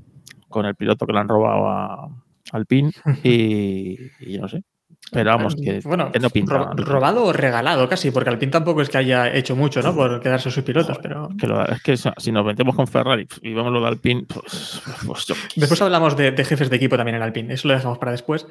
con 0.49 0.67
el 0.67 0.77
piloto 0.77 1.05
que 1.05 1.13
le 1.13 1.19
han 1.19 1.29
robado 1.29 1.69
a 1.69 2.09
Alpine 2.53 2.93
y, 3.25 3.97
y 4.21 4.33
yo 4.35 4.43
no 4.43 4.49
sé. 4.49 4.63
Pero 5.12 5.31
vamos, 5.31 5.55
que, 5.56 5.81
bueno, 5.85 6.11
que 6.11 6.19
no 6.19 6.31
pinta. 6.31 6.56
ro- 6.56 6.73
robado 6.75 7.25
o 7.26 7.32
regalado 7.35 7.87
casi, 7.87 8.11
porque 8.11 8.31
Alpine 8.31 8.50
tampoco 8.50 8.81
es 8.81 8.88
que 8.88 8.97
haya 8.97 9.32
hecho 9.35 9.55
mucho, 9.55 9.82
¿no? 9.82 9.94
Por 9.94 10.20
quedarse 10.20 10.50
sus 10.50 10.64
pilotos, 10.64 10.99
pero 11.03 11.29
Que 11.38 11.47
lo- 11.47 11.67
es 11.67 11.82
que 11.82 11.97
si 11.99 12.32
nos 12.32 12.47
metemos 12.47 12.75
con 12.75 12.87
Ferrari 12.87 13.29
y 13.43 13.53
vemos 13.53 13.70
lo 13.73 13.82
de 13.82 13.88
Alpine, 13.88 14.25
pues, 14.26 14.81
pues 15.06 15.26
yo- 15.26 15.35
después 15.55 15.82
hablamos 15.82 16.17
de, 16.17 16.31
de 16.32 16.44
jefes 16.47 16.70
de 16.70 16.76
equipo 16.76 16.97
también 16.97 17.17
en 17.17 17.23
Alpine, 17.23 17.53
eso 17.53 17.69
lo 17.69 17.75
dejamos 17.75 17.99
para 17.99 18.12
después. 18.12 18.47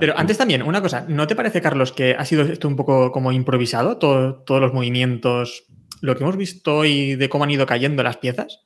Pero 0.00 0.14
antes 0.16 0.38
también, 0.38 0.62
una 0.62 0.80
cosa, 0.80 1.04
¿no 1.06 1.26
te 1.26 1.36
parece, 1.36 1.60
Carlos, 1.60 1.92
que 1.92 2.14
ha 2.18 2.24
sido 2.24 2.42
esto 2.44 2.66
un 2.66 2.76
poco 2.76 3.12
como 3.12 3.30
improvisado? 3.32 3.98
Todo- 3.98 4.36
todos 4.36 4.60
los 4.62 4.72
movimientos, 4.72 5.64
lo 6.00 6.16
que 6.16 6.22
hemos 6.24 6.36
visto 6.38 6.76
hoy 6.78 7.16
de 7.16 7.28
cómo 7.28 7.44
han 7.44 7.50
ido 7.50 7.66
cayendo 7.66 8.02
las 8.02 8.16
piezas. 8.16 8.64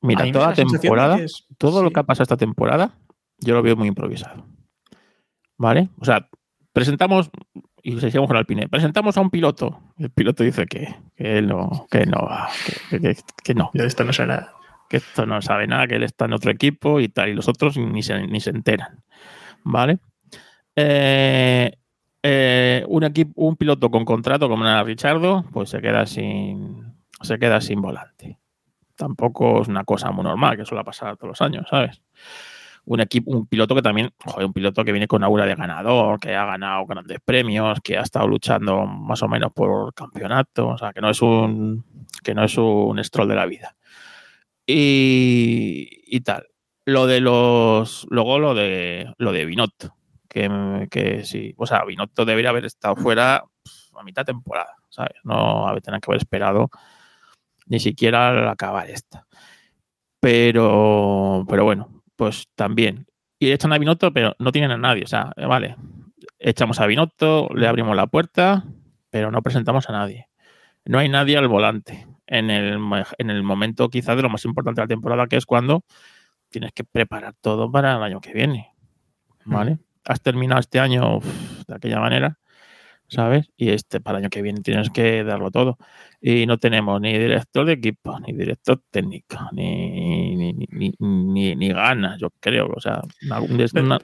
Mira, 0.00 0.30
toda 0.32 0.48
la 0.48 0.54
temporada, 0.54 1.18
es- 1.18 1.44
todo 1.58 1.82
lo 1.82 1.90
que 1.90 2.00
ha 2.00 2.04
pasado 2.04 2.22
esta 2.22 2.36
temporada, 2.38 2.92
yo 3.38 3.54
lo 3.54 3.62
veo 3.62 3.76
muy 3.76 3.88
improvisado. 3.88 4.46
¿Vale? 5.58 5.88
O 5.98 6.04
sea, 6.04 6.28
presentamos, 6.76 7.30
y 7.82 7.98
seguimos 8.00 8.28
con 8.28 8.36
Alpine, 8.36 8.68
presentamos 8.68 9.16
a 9.16 9.22
un 9.22 9.30
piloto. 9.30 9.80
El 9.98 10.10
piloto 10.10 10.44
dice 10.44 10.66
que, 10.66 10.94
que 11.16 11.38
él 11.38 11.48
no, 11.48 11.86
que 11.90 12.04
no 12.04 12.18
va, 12.18 12.48
que, 12.90 13.00
que- 13.00 13.16
que 13.42 13.54
no, 13.54 13.70
de 13.72 13.86
esto 13.86 14.04
no 14.04 14.12
sé 14.12 14.26
nada. 14.26 14.52
que 14.90 14.98
esto 14.98 15.24
no 15.24 15.40
sabe 15.40 15.66
nada, 15.66 15.86
que 15.86 15.96
él 15.96 16.02
está 16.02 16.26
en 16.26 16.34
otro 16.34 16.50
equipo 16.50 17.00
y 17.00 17.08
tal, 17.08 17.30
y 17.30 17.34
los 17.34 17.48
otros 17.48 17.78
ni 17.78 18.02
se, 18.02 18.26
ni 18.26 18.40
se 18.40 18.50
enteran. 18.50 19.02
¿Vale? 19.64 19.98
Eh, 20.76 21.72
eh, 22.22 22.84
un, 22.88 23.04
equipo, 23.04 23.32
un 23.36 23.56
piloto 23.56 23.90
con 23.90 24.04
contrato 24.04 24.46
como 24.48 24.64
era 24.66 24.82
Richardo, 24.84 25.44
pues 25.52 25.70
se 25.70 25.80
queda 25.80 26.04
sin, 26.06 26.94
se 27.22 27.38
queda 27.38 27.60
sin 27.62 27.80
volante. 27.80 28.38
Tampoco 28.96 29.62
es 29.62 29.68
una 29.68 29.84
cosa 29.84 30.10
muy 30.10 30.24
normal 30.24 30.56
que 30.58 30.66
suele 30.66 30.84
pasar 30.84 31.16
todos 31.16 31.28
los 31.30 31.40
años, 31.42 31.66
¿sabes? 31.70 32.02
Un 32.86 33.00
equipo, 33.00 33.30
un 33.32 33.46
piloto 33.46 33.74
que 33.74 33.82
también, 33.82 34.12
un 34.38 34.52
piloto 34.52 34.84
que 34.84 34.92
viene 34.92 35.08
con 35.08 35.24
aura 35.24 35.44
de 35.44 35.54
ganador, 35.54 36.20
que 36.20 36.34
ha 36.34 36.44
ganado 36.44 36.86
grandes 36.86 37.18
premios, 37.24 37.80
que 37.82 37.98
ha 37.98 38.02
estado 38.02 38.28
luchando 38.28 38.86
más 38.86 39.22
o 39.22 39.28
menos 39.28 39.52
por 39.52 39.92
campeonato, 39.92 40.68
o 40.68 40.78
sea, 40.78 40.92
que 40.92 41.00
no 41.00 41.10
es 41.10 41.20
un, 41.20 41.84
que 42.22 42.34
no 42.34 42.44
es 42.44 42.56
un 42.56 43.02
stroll 43.02 43.28
de 43.28 43.34
la 43.34 43.46
vida 43.46 43.76
y, 44.66 46.02
y 46.06 46.20
tal. 46.20 46.48
Lo 46.84 47.06
de 47.06 47.20
los. 47.20 48.06
Luego 48.10 48.38
lo 48.38 48.54
de 48.54 49.12
lo 49.18 49.32
de 49.32 49.44
Binotto. 49.44 49.96
Que, 50.28 50.88
que 50.90 51.24
sí. 51.24 51.54
O 51.56 51.66
sea, 51.66 51.84
Binotto 51.84 52.24
debería 52.24 52.50
haber 52.50 52.66
estado 52.66 52.96
fuera 52.96 53.44
a 53.94 54.02
mitad 54.04 54.24
temporada, 54.24 54.76
¿sabes? 54.90 55.16
No 55.24 55.66
tener 55.82 56.00
que 56.00 56.10
haber 56.10 56.20
esperado 56.20 56.70
ni 57.66 57.80
siquiera 57.80 58.28
al 58.28 58.48
acabar 58.48 58.90
esta. 58.90 59.26
Pero, 60.20 61.44
pero 61.48 61.64
bueno, 61.64 61.95
pues 62.16 62.48
también. 62.54 63.06
Y 63.38 63.52
echan 63.52 63.72
a 63.72 63.78
Binotto, 63.78 64.12
pero 64.12 64.34
no 64.38 64.50
tienen 64.52 64.70
a 64.70 64.78
nadie. 64.78 65.04
O 65.04 65.06
sea, 65.06 65.32
eh, 65.36 65.46
vale. 65.46 65.76
Echamos 66.38 66.80
a 66.80 66.86
Binotto, 66.86 67.48
le 67.54 67.66
abrimos 67.66 67.94
la 67.94 68.06
puerta, 68.06 68.64
pero 69.10 69.30
no 69.30 69.42
presentamos 69.42 69.88
a 69.88 69.92
nadie. 69.92 70.28
No 70.84 70.98
hay 70.98 71.08
nadie 71.08 71.36
al 71.36 71.48
volante 71.48 72.06
en 72.26 72.50
el, 72.50 72.78
en 73.18 73.30
el 73.30 73.42
momento 73.42 73.88
quizás 73.88 74.16
de 74.16 74.22
lo 74.22 74.30
más 74.30 74.44
importante 74.44 74.80
de 74.80 74.84
la 74.84 74.88
temporada, 74.88 75.26
que 75.26 75.36
es 75.36 75.46
cuando 75.46 75.84
tienes 76.48 76.72
que 76.72 76.84
preparar 76.84 77.34
todo 77.40 77.70
para 77.70 77.96
el 77.96 78.02
año 78.02 78.20
que 78.20 78.32
viene. 78.32 78.72
¿Vale? 79.44 79.78
Has 80.04 80.20
terminado 80.20 80.60
este 80.60 80.80
año 80.80 81.18
uf, 81.18 81.26
de 81.66 81.74
aquella 81.74 82.00
manera, 82.00 82.38
¿sabes? 83.08 83.50
Y 83.56 83.70
este 83.70 84.00
para 84.00 84.18
el 84.18 84.24
año 84.24 84.30
que 84.30 84.42
viene 84.42 84.60
tienes 84.60 84.90
que 84.90 85.24
darlo 85.24 85.50
todo. 85.50 85.78
Y 86.20 86.46
no 86.46 86.58
tenemos 86.58 87.00
ni 87.00 87.12
director 87.16 87.66
de 87.66 87.74
equipo, 87.74 88.18
ni 88.20 88.32
director 88.32 88.80
técnico, 88.90 89.38
ni, 89.52 90.34
ni, 90.36 90.52
ni, 90.52 90.92
ni, 90.98 91.54
ni 91.56 91.68
ganas, 91.68 92.18
yo 92.20 92.30
creo. 92.40 92.68
O 92.74 92.80
sea, 92.80 93.02
un, 93.40 93.56
des- 93.58 93.72
una- 93.74 94.00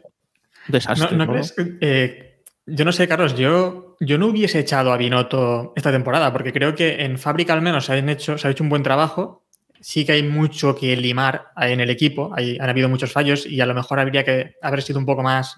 desastre. 0.68 1.16
¿No, 1.16 1.16
no 1.18 1.26
¿no? 1.26 1.32
crees 1.32 1.52
que, 1.52 1.78
eh, 1.80 2.42
yo 2.66 2.84
no 2.84 2.92
sé, 2.92 3.08
Carlos, 3.08 3.36
yo, 3.36 3.96
yo 4.00 4.18
no 4.18 4.26
hubiese 4.28 4.60
echado 4.60 4.92
a 4.92 4.96
Binotto 4.96 5.72
esta 5.74 5.90
temporada, 5.90 6.32
porque 6.32 6.52
creo 6.52 6.74
que 6.74 7.02
en 7.04 7.18
fábrica 7.18 7.52
al 7.54 7.62
menos 7.62 7.86
se, 7.86 7.94
han 7.94 8.08
hecho, 8.08 8.38
se 8.38 8.46
ha 8.46 8.50
hecho 8.50 8.62
un 8.62 8.70
buen 8.70 8.82
trabajo. 8.82 9.40
Sí 9.80 10.06
que 10.06 10.12
hay 10.12 10.22
mucho 10.22 10.76
que 10.76 10.94
limar 10.96 11.46
en 11.56 11.80
el 11.80 11.90
equipo, 11.90 12.30
hay, 12.36 12.56
han 12.60 12.70
habido 12.70 12.88
muchos 12.88 13.10
fallos 13.10 13.44
y 13.46 13.60
a 13.60 13.66
lo 13.66 13.74
mejor 13.74 13.98
habría 13.98 14.22
que 14.22 14.54
haber 14.62 14.80
sido 14.80 15.00
un 15.00 15.06
poco 15.06 15.24
más, 15.24 15.56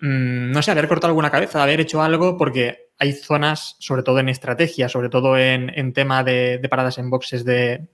mm, 0.00 0.50
no 0.52 0.62
sé, 0.62 0.70
haber 0.70 0.88
cortado 0.88 1.10
alguna 1.10 1.30
cabeza, 1.30 1.62
haber 1.62 1.80
hecho 1.80 2.02
algo, 2.02 2.36
porque 2.36 2.88
hay 2.98 3.12
zonas, 3.12 3.76
sobre 3.78 4.02
todo 4.02 4.18
en 4.18 4.28
estrategia, 4.28 4.88
sobre 4.88 5.08
todo 5.08 5.38
en, 5.38 5.70
en 5.78 5.92
tema 5.92 6.24
de, 6.24 6.58
de 6.58 6.68
paradas 6.68 6.98
en 6.98 7.10
boxes 7.10 7.44
de, 7.44 7.88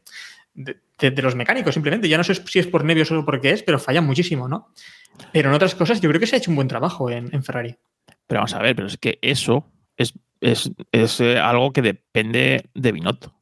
de, 0.54 1.22
los 1.22 1.34
mecánicos, 1.34 1.74
simplemente. 1.74 2.08
Ya 2.08 2.16
no 2.16 2.24
sé 2.24 2.34
si 2.34 2.58
es 2.58 2.66
por 2.66 2.84
nervios 2.84 3.10
o 3.10 3.24
por 3.24 3.40
qué 3.40 3.50
es, 3.50 3.62
pero 3.62 3.78
fallan 3.78 4.06
muchísimo, 4.06 4.48
¿no? 4.48 4.68
Pero 5.32 5.48
en 5.48 5.54
otras 5.54 5.74
cosas 5.74 6.00
yo 6.00 6.08
creo 6.08 6.20
que 6.20 6.26
se 6.26 6.36
ha 6.36 6.38
hecho 6.38 6.50
un 6.50 6.56
buen 6.56 6.68
trabajo 6.68 7.10
en, 7.10 7.34
en 7.34 7.42
Ferrari. 7.42 7.76
Pero 8.26 8.40
vamos 8.40 8.54
a 8.54 8.60
ver, 8.60 8.74
pero 8.74 8.88
es 8.88 8.96
que 8.96 9.18
eso 9.22 9.70
es, 9.96 10.14
es, 10.40 10.70
es, 10.92 11.20
eh, 11.20 11.38
algo 11.38 11.72
que 11.72 11.82
depende 11.82 12.70
de 12.74 12.92
Binotto. 12.92 13.34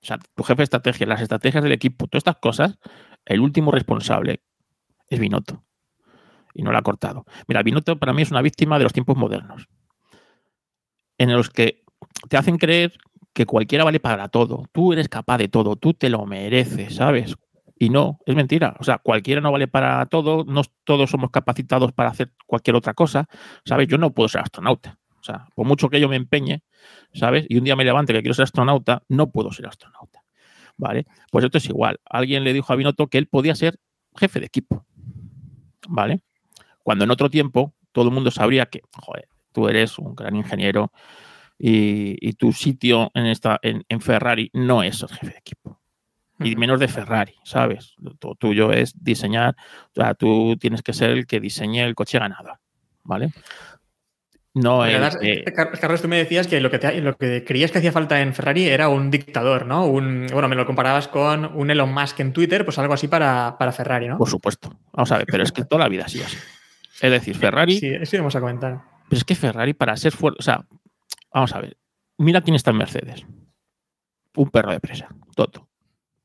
O 0.00 0.06
sea, 0.06 0.18
tu 0.18 0.42
jefe 0.42 0.58
de 0.58 0.64
estrategia, 0.64 1.06
las 1.06 1.20
estrategias 1.20 1.62
del 1.62 1.72
equipo, 1.72 2.06
todas 2.06 2.20
estas 2.20 2.36
cosas, 2.36 2.78
el 3.24 3.40
último 3.40 3.70
responsable 3.70 4.40
es 5.08 5.18
Binotto. 5.18 5.64
Y 6.54 6.62
no 6.62 6.72
lo 6.72 6.78
ha 6.78 6.82
cortado. 6.82 7.24
Mira, 7.46 7.62
Binotto 7.62 7.98
para 7.98 8.12
mí 8.12 8.22
es 8.22 8.30
una 8.30 8.42
víctima 8.42 8.78
de 8.78 8.84
los 8.84 8.92
tiempos 8.92 9.16
modernos. 9.16 9.68
En 11.18 11.32
los 11.32 11.50
que 11.50 11.82
te 12.28 12.36
hacen 12.36 12.58
creer 12.58 12.98
que 13.32 13.46
cualquiera 13.46 13.84
vale 13.84 14.00
para 14.00 14.28
todo. 14.28 14.64
Tú 14.72 14.92
eres 14.92 15.08
capaz 15.08 15.38
de 15.38 15.48
todo, 15.48 15.76
tú 15.76 15.94
te 15.94 16.10
lo 16.10 16.26
mereces, 16.26 16.96
¿sabes? 16.96 17.36
Y 17.78 17.90
no, 17.90 18.18
es 18.26 18.34
mentira. 18.34 18.76
O 18.80 18.84
sea, 18.84 18.98
cualquiera 18.98 19.40
no 19.40 19.52
vale 19.52 19.68
para 19.68 20.04
todo, 20.06 20.44
no 20.44 20.62
todos 20.84 21.10
somos 21.10 21.30
capacitados 21.30 21.92
para 21.92 22.10
hacer 22.10 22.32
cualquier 22.46 22.74
otra 22.74 22.94
cosa. 22.94 23.28
¿Sabes? 23.64 23.86
Yo 23.86 23.98
no 23.98 24.10
puedo 24.10 24.28
ser 24.28 24.40
astronauta. 24.40 24.98
O 25.20 25.22
sea, 25.22 25.46
por 25.54 25.66
mucho 25.66 25.88
que 25.88 26.00
yo 26.00 26.08
me 26.08 26.16
empeñe, 26.16 26.62
¿sabes? 27.12 27.46
Y 27.48 27.58
un 27.58 27.64
día 27.64 27.76
me 27.76 27.84
levante 27.84 28.12
que 28.12 28.22
quiero 28.22 28.34
ser 28.34 28.44
astronauta, 28.44 29.02
no 29.08 29.30
puedo 29.30 29.52
ser 29.52 29.66
astronauta. 29.66 30.24
¿Vale? 30.76 31.06
Pues 31.30 31.44
esto 31.44 31.58
es 31.58 31.66
igual. 31.66 32.00
Alguien 32.04 32.44
le 32.44 32.52
dijo 32.52 32.72
a 32.72 32.76
Binotto 32.76 33.08
que 33.08 33.18
él 33.18 33.26
podía 33.26 33.54
ser 33.54 33.78
jefe 34.16 34.40
de 34.40 34.46
equipo. 34.46 34.84
¿Vale? 35.88 36.22
Cuando 36.88 37.04
en 37.04 37.10
otro 37.10 37.28
tiempo 37.28 37.74
todo 37.92 38.06
el 38.08 38.14
mundo 38.14 38.30
sabría 38.30 38.64
que, 38.64 38.80
joder, 38.92 39.28
tú 39.52 39.68
eres 39.68 39.98
un 39.98 40.14
gran 40.14 40.34
ingeniero 40.36 40.90
y, 41.58 42.16
y 42.26 42.32
tu 42.32 42.54
sitio 42.54 43.10
en, 43.12 43.26
esta, 43.26 43.58
en, 43.60 43.84
en 43.90 44.00
Ferrari 44.00 44.48
no 44.54 44.82
es 44.82 44.96
ser 44.96 45.10
jefe 45.10 45.32
de 45.32 45.38
equipo 45.38 45.78
y 46.40 46.56
menos 46.56 46.80
de 46.80 46.88
Ferrari, 46.88 47.34
¿sabes? 47.44 47.94
Lo 47.98 48.14
tuyo 48.36 48.72
es 48.72 48.94
diseñar, 49.04 49.54
o 49.90 50.00
sea, 50.00 50.14
tú 50.14 50.56
tienes 50.58 50.80
que 50.82 50.94
ser 50.94 51.10
el 51.10 51.26
que 51.26 51.40
diseñe 51.40 51.80
el 51.84 51.94
coche 51.94 52.18
ganador, 52.18 52.58
¿vale? 53.04 53.34
No 54.54 54.82
el 54.86 55.02
que- 55.44 55.52
Car- 55.52 55.78
Carlos, 55.78 56.00
tú 56.00 56.08
me 56.08 56.16
decías 56.16 56.46
que 56.46 56.58
lo 56.62 56.70
que, 56.70 56.78
te- 56.78 57.00
lo 57.02 57.16
que 57.18 57.44
creías 57.44 57.70
que 57.70 57.78
hacía 57.78 57.92
falta 57.92 58.22
en 58.22 58.32
Ferrari 58.34 58.66
era 58.66 58.88
un 58.88 59.10
dictador, 59.10 59.66
¿no? 59.66 59.84
Un, 59.86 60.26
bueno, 60.32 60.48
me 60.48 60.56
lo 60.56 60.64
comparabas 60.64 61.06
con 61.06 61.44
un 61.44 61.70
Elon 61.70 61.92
Musk 61.92 62.18
en 62.20 62.32
Twitter, 62.32 62.64
pues 62.64 62.78
algo 62.78 62.94
así 62.94 63.08
para, 63.08 63.56
para 63.58 63.72
Ferrari, 63.72 64.08
¿no? 64.08 64.16
por 64.16 64.30
supuesto. 64.30 64.70
Vamos 64.92 65.12
a 65.12 65.18
ver, 65.18 65.26
pero 65.30 65.42
es 65.44 65.52
que 65.52 65.64
toda 65.64 65.82
la 65.82 65.88
vida 65.88 66.06
ha 66.06 66.08
sido 66.08 66.24
así. 66.24 66.36
Es 67.00 67.10
decir, 67.10 67.36
Ferrari, 67.36 67.78
Sí, 67.78 67.86
eso 67.88 68.16
íbamos 68.16 68.34
a 68.36 68.40
comentar. 68.40 68.82
pero 69.08 69.18
es 69.18 69.24
que 69.24 69.34
Ferrari 69.34 69.72
para 69.74 69.96
ser 69.96 70.12
fuerte, 70.12 70.38
o 70.40 70.42
sea, 70.42 70.66
vamos 71.32 71.54
a 71.54 71.60
ver, 71.60 71.76
mira 72.18 72.40
quién 72.40 72.54
está 72.56 72.70
en 72.72 72.76
Mercedes. 72.78 73.26
Un 74.36 74.50
perro 74.50 74.70
de 74.72 74.80
presa, 74.80 75.08
Toto. 75.34 75.68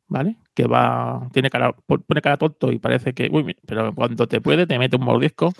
¿Vale? 0.08 0.38
Que 0.54 0.68
va, 0.68 1.28
tiene 1.32 1.50
cara, 1.50 1.74
pone 1.88 2.22
cara 2.22 2.38
tonto 2.38 2.72
y 2.72 2.78
parece 2.78 3.14
que, 3.14 3.30
uy, 3.32 3.56
pero 3.66 3.94
cuando 3.96 4.28
te 4.28 4.42
puede 4.42 4.68
te 4.68 4.78
mete 4.78 4.98
un 4.98 5.04
mordisco 5.06 5.54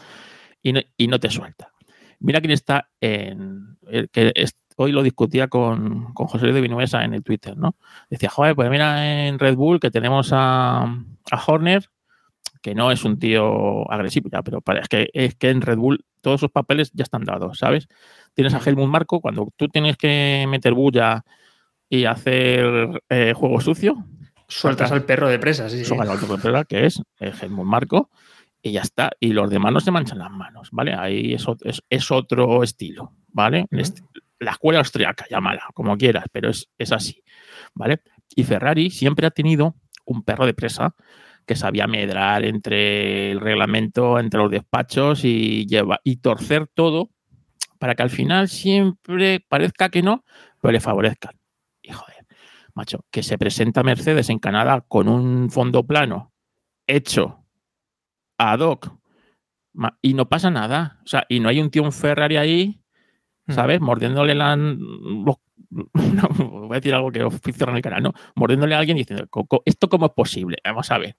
y 0.62 0.74
no, 0.74 0.82
y 0.98 1.08
no 1.08 1.20
te 1.20 1.30
suelta. 1.32 1.72
Mira 2.20 2.40
quién 2.40 2.52
está 2.52 2.90
en, 3.02 3.78
que 4.12 4.32
es- 4.36 4.56
hoy 4.78 4.92
lo 4.92 5.02
discutía 5.04 5.48
con, 5.48 6.14
con 6.14 6.28
José 6.28 6.46
Luis 6.46 6.56
de 6.56 6.62
Vinuesa 6.62 7.04
en 7.04 7.14
el 7.14 7.24
Twitter, 7.24 7.58
¿no? 7.58 7.76
Decía, 8.10 8.30
joder, 8.30 8.56
pues 8.56 8.70
mira 8.70 9.28
en 9.28 9.40
Red 9.40 9.56
Bull 9.56 9.80
que 9.80 9.90
tenemos 9.92 10.30
a, 10.34 10.84
a 10.84 11.44
Horner, 11.48 11.90
que 12.64 12.74
no 12.74 12.90
es 12.92 13.04
un 13.04 13.20
tío 13.20 13.92
agresivo 13.92 14.30
ya, 14.32 14.42
pero 14.42 14.64
es 14.82 14.88
que, 14.88 15.10
es 15.14 15.36
que 15.36 15.50
en 15.52 15.62
Red 15.62 15.78
Bull 15.78 16.04
todos 16.22 16.40
esos 16.40 16.52
papeles 16.52 16.92
ya 16.94 17.04
están 17.04 17.26
dados, 17.26 17.60
¿sabes? 17.60 17.88
Tienes 18.34 18.54
a 18.56 18.60
Helmut 18.66 18.90
Marco, 18.90 19.20
cuando 19.22 19.50
tú 19.56 19.68
tienes 19.68 19.98
que 19.98 20.46
meter 20.50 20.74
bulla 20.74 21.24
y 21.90 22.06
hacer 22.06 23.04
eh, 23.10 23.34
juego 23.36 23.62
sucio, 23.62 24.06
Sueltas 24.48 24.92
al 24.92 25.04
perro 25.04 25.28
de 25.30 25.40
presa, 25.40 25.68
sí, 25.70 25.78
sí. 25.78 25.82
eso 25.84 25.96
gana 25.98 26.12
otro 26.14 26.28
campeonato, 26.28 26.68
que 26.68 26.86
es 26.86 27.02
el 27.20 27.34
Helmut 27.40 27.66
Marco, 27.66 28.10
y 28.62 28.72
ya 28.72 28.82
está. 28.82 29.12
Y 29.20 29.34
los 29.34 29.50
demás 29.50 29.74
no 29.74 29.80
se 29.80 29.92
manchan 29.92 30.20
las 30.20 30.32
manos, 30.32 30.70
¿vale? 30.72 30.94
Ahí 30.94 31.34
es, 31.34 31.46
es, 31.64 31.82
es 31.90 32.12
otro 32.12 32.64
estilo, 32.64 33.14
¿vale? 33.28 33.66
Ujú. 33.72 33.82
Est- 33.82 34.00
La 34.40 34.52
escuela 34.52 34.80
austriaca, 34.80 35.26
llámala, 35.30 35.64
como 35.74 35.98
quieras, 35.98 36.26
pero 36.32 36.50
es, 36.50 36.70
es 36.78 36.92
así, 36.92 37.24
¿vale? 37.74 38.02
Y 38.36 38.44
Ferrari 38.44 38.90
siempre 38.90 39.26
ha 39.28 39.32
tenido 39.32 39.76
un 40.06 40.24
perro 40.24 40.46
de 40.46 40.54
presa 40.54 40.96
que 41.46 41.56
sabía 41.56 41.88
medrar 41.88 42.46
entre 42.46 43.32
el 43.32 43.40
reglamento, 43.40 44.20
entre 44.20 44.40
los 44.40 44.52
despachos 44.52 45.24
y, 45.26 45.66
lleva, 45.68 46.00
y 46.04 46.18
torcer 46.18 46.68
todo 46.74 47.10
para 47.80 47.96
que 47.96 48.04
al 48.04 48.10
final 48.10 48.48
siempre 48.48 49.40
parezca 49.42 49.90
que 49.90 50.02
no, 50.02 50.24
pero 50.62 50.72
le 50.72 50.80
favorezcan. 50.80 51.38
Y 51.82 51.92
joder, 51.92 52.26
macho, 52.74 53.06
que 53.12 53.24
se 53.24 53.38
presenta 53.38 53.84
Mercedes 53.84 54.30
en 54.30 54.40
Canadá 54.40 54.86
con 54.88 55.08
un 55.10 55.50
fondo 55.50 55.86
plano 55.86 56.32
hecho 56.88 57.46
ad 58.38 58.60
hoc 58.60 58.92
y 60.02 60.14
no 60.14 60.30
pasa 60.30 60.50
nada. 60.50 61.00
O 61.04 61.08
sea, 61.08 61.26
y 61.30 61.40
no 61.40 61.50
hay 61.50 61.60
un 61.60 61.70
tío 61.72 61.84
un 61.84 61.92
Ferrari 61.92 62.38
ahí, 62.38 62.82
¿sabes? 63.50 63.82
Mordiéndole 63.82 64.36
la. 64.36 64.56
los- 64.56 65.38
no, 65.72 66.30
voy 66.68 66.76
a 66.76 66.80
decir 66.80 66.94
algo 66.94 67.12
que 67.12 67.24
os 67.24 67.36
cierran 67.42 67.76
el 67.76 67.82
canal, 67.82 68.04
¿no? 68.04 68.14
Mordiéndole 68.36 68.76
a 68.76 68.80
alguien 68.80 68.98
y 68.98 69.02
diciendo, 69.02 69.28
"Co- 69.30 69.46
co- 69.46 69.64
¿esto 69.66 69.90
cómo 69.90 70.08
es 70.08 70.12
posible? 70.14 70.58
Vamos 70.64 70.90
a 70.92 70.98
ver. 70.98 71.16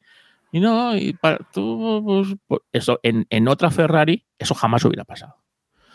Y 0.52 0.60
no, 0.60 0.96
y 0.96 1.12
para, 1.14 1.38
tú, 1.52 2.02
pues, 2.04 2.36
pues, 2.46 2.60
eso, 2.72 3.00
en, 3.02 3.26
en 3.30 3.48
otra 3.48 3.70
Ferrari, 3.70 4.24
eso 4.38 4.54
jamás 4.54 4.84
hubiera 4.84 5.04
pasado. 5.04 5.36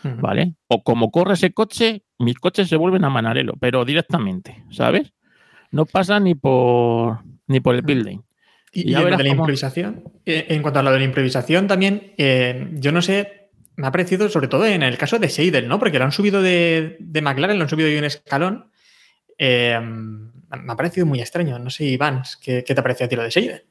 ¿vale? 0.02 0.54
O 0.66 0.82
como 0.82 1.10
corre 1.10 1.34
ese 1.34 1.52
coche, 1.52 2.04
mis 2.18 2.38
coches 2.38 2.68
se 2.68 2.76
vuelven 2.76 3.04
a 3.04 3.10
Manarelo, 3.10 3.52
pero 3.60 3.84
directamente, 3.84 4.64
¿sabes? 4.70 5.12
No 5.72 5.84
pasa 5.84 6.18
ni 6.20 6.34
por 6.34 7.18
ni 7.46 7.60
por 7.60 7.74
el 7.74 7.82
building. 7.82 8.18
Y, 8.72 8.92
Y 8.92 8.94
en 8.94 9.04
de 9.04 9.10
la 9.10 9.16
cómo- 9.18 9.26
improvisación, 9.30 10.04
eh, 10.24 10.46
en 10.48 10.62
cuanto 10.62 10.80
a 10.80 10.82
lo 10.84 10.92
de 10.92 11.00
la 11.00 11.04
improvisación 11.04 11.66
también, 11.66 12.14
eh, 12.16 12.70
yo 12.74 12.92
no 12.92 13.02
sé, 13.02 13.39
me 13.80 13.86
ha 13.86 13.92
parecido 13.92 14.28
sobre 14.28 14.48
todo 14.48 14.66
en 14.66 14.82
el 14.82 14.98
caso 14.98 15.18
de 15.18 15.30
Seidel, 15.30 15.66
¿no? 15.66 15.78
Porque 15.78 15.98
lo 15.98 16.04
han 16.04 16.12
subido 16.12 16.42
de, 16.42 16.96
de 17.00 17.22
McLaren, 17.22 17.56
lo 17.56 17.64
han 17.64 17.70
subido 17.70 17.88
de 17.88 17.98
un 17.98 18.04
escalón. 18.04 18.70
Eh, 19.38 19.78
me 19.80 20.72
ha 20.72 20.76
parecido 20.76 21.06
muy 21.06 21.20
extraño. 21.20 21.58
No 21.58 21.70
sé, 21.70 21.84
Iván, 21.84 22.22
¿qué, 22.42 22.62
qué 22.62 22.74
te 22.74 22.82
parece 22.82 23.04
a 23.04 23.08
ti 23.08 23.16
lo 23.16 23.22
de 23.22 23.30
Seidel? 23.30 23.64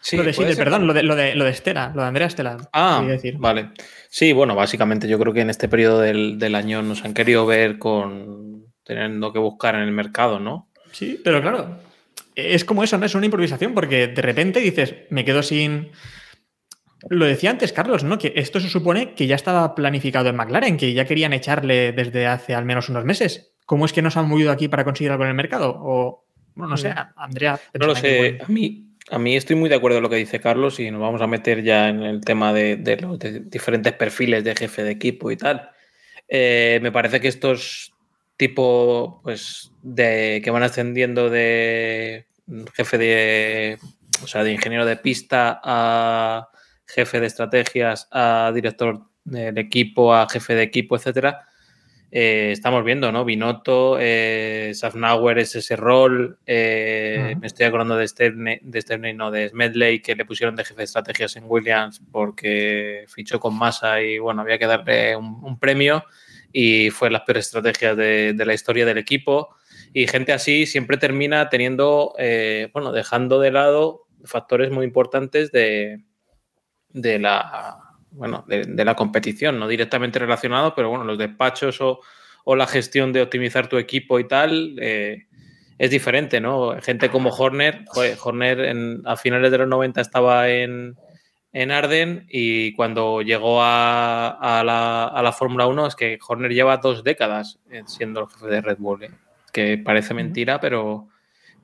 Sí, 0.00 0.16
lo 0.16 0.22
de 0.22 0.32
Seidel, 0.32 0.56
perdón, 0.56 0.86
lo 0.86 0.94
de, 0.94 1.02
lo, 1.02 1.14
de, 1.16 1.34
lo 1.34 1.44
de 1.44 1.50
Estela, 1.50 1.92
lo 1.94 2.00
de 2.00 2.08
Andrea 2.08 2.26
Estela. 2.26 2.56
Ah, 2.72 3.04
decir. 3.06 3.36
vale. 3.38 3.72
Sí, 4.08 4.32
bueno, 4.32 4.54
básicamente 4.54 5.06
yo 5.06 5.18
creo 5.18 5.34
que 5.34 5.42
en 5.42 5.50
este 5.50 5.68
periodo 5.68 6.00
del, 6.00 6.38
del 6.38 6.54
año 6.54 6.80
nos 6.80 7.04
han 7.04 7.12
querido 7.12 7.44
ver 7.44 7.78
con 7.78 8.64
teniendo 8.84 9.32
que 9.32 9.38
buscar 9.38 9.74
en 9.74 9.82
el 9.82 9.92
mercado, 9.92 10.40
¿no? 10.40 10.70
Sí, 10.92 11.20
pero 11.22 11.42
claro, 11.42 11.78
es 12.34 12.64
como 12.64 12.84
eso, 12.84 12.96
¿no? 12.96 13.06
Es 13.06 13.14
una 13.14 13.26
improvisación 13.26 13.74
porque 13.74 14.08
de 14.08 14.22
repente 14.22 14.60
dices, 14.60 14.94
me 15.10 15.24
quedo 15.24 15.42
sin... 15.42 15.90
Lo 17.08 17.26
decía 17.26 17.50
antes 17.50 17.72
Carlos, 17.72 18.04
¿no? 18.04 18.18
Que 18.18 18.32
esto 18.36 18.60
se 18.60 18.68
supone 18.68 19.14
que 19.14 19.26
ya 19.26 19.34
estaba 19.34 19.74
planificado 19.74 20.28
en 20.28 20.36
McLaren, 20.36 20.76
que 20.76 20.92
ya 20.92 21.04
querían 21.04 21.32
echarle 21.32 21.92
desde 21.92 22.26
hace 22.26 22.54
al 22.54 22.64
menos 22.64 22.88
unos 22.88 23.04
meses. 23.04 23.52
¿Cómo 23.66 23.84
es 23.84 23.92
que 23.92 24.02
no 24.02 24.10
se 24.10 24.18
han 24.18 24.28
movido 24.28 24.50
aquí 24.50 24.68
para 24.68 24.84
conseguir 24.84 25.12
algo 25.12 25.24
en 25.24 25.30
el 25.30 25.36
mercado? 25.36 25.74
O, 25.76 26.26
bueno, 26.54 26.70
no 26.70 26.76
sé, 26.76 26.94
Andrea. 27.16 27.58
No 27.78 27.86
lo 27.86 27.94
sé. 27.94 28.38
A 28.42 28.48
mí, 28.48 28.96
a 29.10 29.18
mí 29.18 29.36
estoy 29.36 29.56
muy 29.56 29.68
de 29.68 29.76
acuerdo 29.76 29.98
en 29.98 30.02
lo 30.02 30.10
que 30.10 30.16
dice 30.16 30.40
Carlos 30.40 30.80
y 30.80 30.90
nos 30.90 31.00
vamos 31.00 31.22
a 31.22 31.26
meter 31.26 31.62
ya 31.62 31.88
en 31.88 32.02
el 32.02 32.20
tema 32.20 32.52
de, 32.52 32.76
de 32.76 32.96
los 32.96 33.18
de 33.18 33.40
diferentes 33.40 33.92
perfiles 33.94 34.44
de 34.44 34.54
jefe 34.54 34.82
de 34.82 34.90
equipo 34.90 35.30
y 35.30 35.36
tal. 35.36 35.70
Eh, 36.28 36.78
me 36.82 36.92
parece 36.92 37.20
que 37.20 37.28
estos 37.28 37.94
tipo, 38.36 39.20
pues, 39.22 39.72
de 39.82 40.40
que 40.42 40.50
van 40.50 40.62
ascendiendo 40.62 41.30
de 41.30 42.26
jefe 42.74 42.98
de, 42.98 43.78
o 44.22 44.26
sea, 44.26 44.44
de 44.44 44.52
ingeniero 44.52 44.84
de 44.84 44.96
pista 44.96 45.60
a 45.62 46.48
jefe 46.94 47.20
de 47.20 47.26
estrategias, 47.26 48.08
a 48.12 48.52
director 48.54 49.00
del 49.24 49.58
equipo, 49.58 50.14
a 50.14 50.28
jefe 50.28 50.54
de 50.54 50.62
equipo, 50.62 50.96
etcétera. 50.96 51.48
Eh, 52.16 52.52
estamos 52.52 52.84
viendo, 52.84 53.10
¿no? 53.10 53.24
Binotto, 53.24 53.96
eh, 53.98 54.70
Safnauer 54.74 55.38
es 55.38 55.56
ese 55.56 55.74
rol. 55.74 56.38
eh. 56.46 57.34
Me 57.40 57.48
estoy 57.48 57.66
acordando 57.66 57.96
de 57.96 58.06
Sterne, 58.06 58.60
de 58.62 58.80
Sterne, 58.80 59.12
no, 59.14 59.32
de 59.32 59.48
Smedley, 59.48 60.00
que 60.00 60.14
le 60.14 60.24
pusieron 60.24 60.54
de 60.54 60.62
jefe 60.64 60.78
de 60.78 60.84
estrategias 60.84 61.34
en 61.34 61.44
Williams 61.46 62.00
porque 62.12 63.04
fichó 63.08 63.40
con 63.40 63.58
masa 63.58 64.00
y 64.00 64.20
bueno, 64.20 64.42
había 64.42 64.58
que 64.58 64.66
darle 64.66 65.16
un, 65.16 65.40
un 65.42 65.58
premio. 65.58 66.04
y 66.56 66.90
fue 66.90 67.10
las 67.10 67.22
peores 67.22 67.46
estrategias 67.46 67.96
de, 67.96 68.32
de 68.32 68.46
la 68.46 68.54
historia 68.54 68.86
del 68.86 68.96
equipo. 68.96 69.56
Y 69.92 70.06
gente 70.06 70.32
así 70.32 70.66
siempre 70.66 70.96
termina 70.96 71.48
teniendo, 71.50 72.14
eh, 72.16 72.70
bueno, 72.72 72.92
dejando 72.92 73.40
de 73.40 73.50
lado 73.50 74.06
factores 74.24 74.70
muy 74.70 74.84
importantes 74.86 75.50
de, 75.50 76.00
de 76.94 77.18
la, 77.18 77.76
bueno, 78.12 78.44
de, 78.48 78.62
de 78.64 78.84
la 78.86 78.94
competición, 78.96 79.58
no 79.58 79.68
directamente 79.68 80.18
relacionados, 80.18 80.72
pero 80.74 80.88
bueno, 80.88 81.04
los 81.04 81.18
despachos 81.18 81.80
o, 81.82 82.00
o 82.44 82.56
la 82.56 82.66
gestión 82.66 83.12
de 83.12 83.20
optimizar 83.20 83.68
tu 83.68 83.76
equipo 83.76 84.18
y 84.18 84.26
tal, 84.26 84.76
eh, 84.80 85.26
es 85.76 85.90
diferente, 85.90 86.40
¿no? 86.40 86.80
Gente 86.80 87.10
como 87.10 87.28
Horner, 87.30 87.84
joder, 87.88 88.16
Horner 88.22 88.60
en- 88.60 89.02
a 89.04 89.16
finales 89.16 89.50
de 89.50 89.58
los 89.58 89.68
90 89.68 90.00
estaba 90.00 90.48
en, 90.48 90.94
en 91.52 91.70
Arden 91.72 92.26
y 92.30 92.72
cuando 92.74 93.22
llegó 93.22 93.60
a, 93.62 94.28
a 94.60 94.62
la, 94.64 95.04
a 95.06 95.22
la 95.22 95.32
Fórmula 95.32 95.66
1 95.66 95.86
es 95.88 95.96
que 95.96 96.18
Horner 96.26 96.52
lleva 96.52 96.76
dos 96.78 97.02
décadas 97.04 97.58
eh, 97.70 97.82
siendo 97.86 98.20
el 98.20 98.28
jefe 98.28 98.46
de 98.46 98.60
Red 98.60 98.76
Bull, 98.78 99.02
¿eh? 99.04 99.10
que 99.52 99.78
parece 99.78 100.14
mentira, 100.14 100.60
pero, 100.60 101.08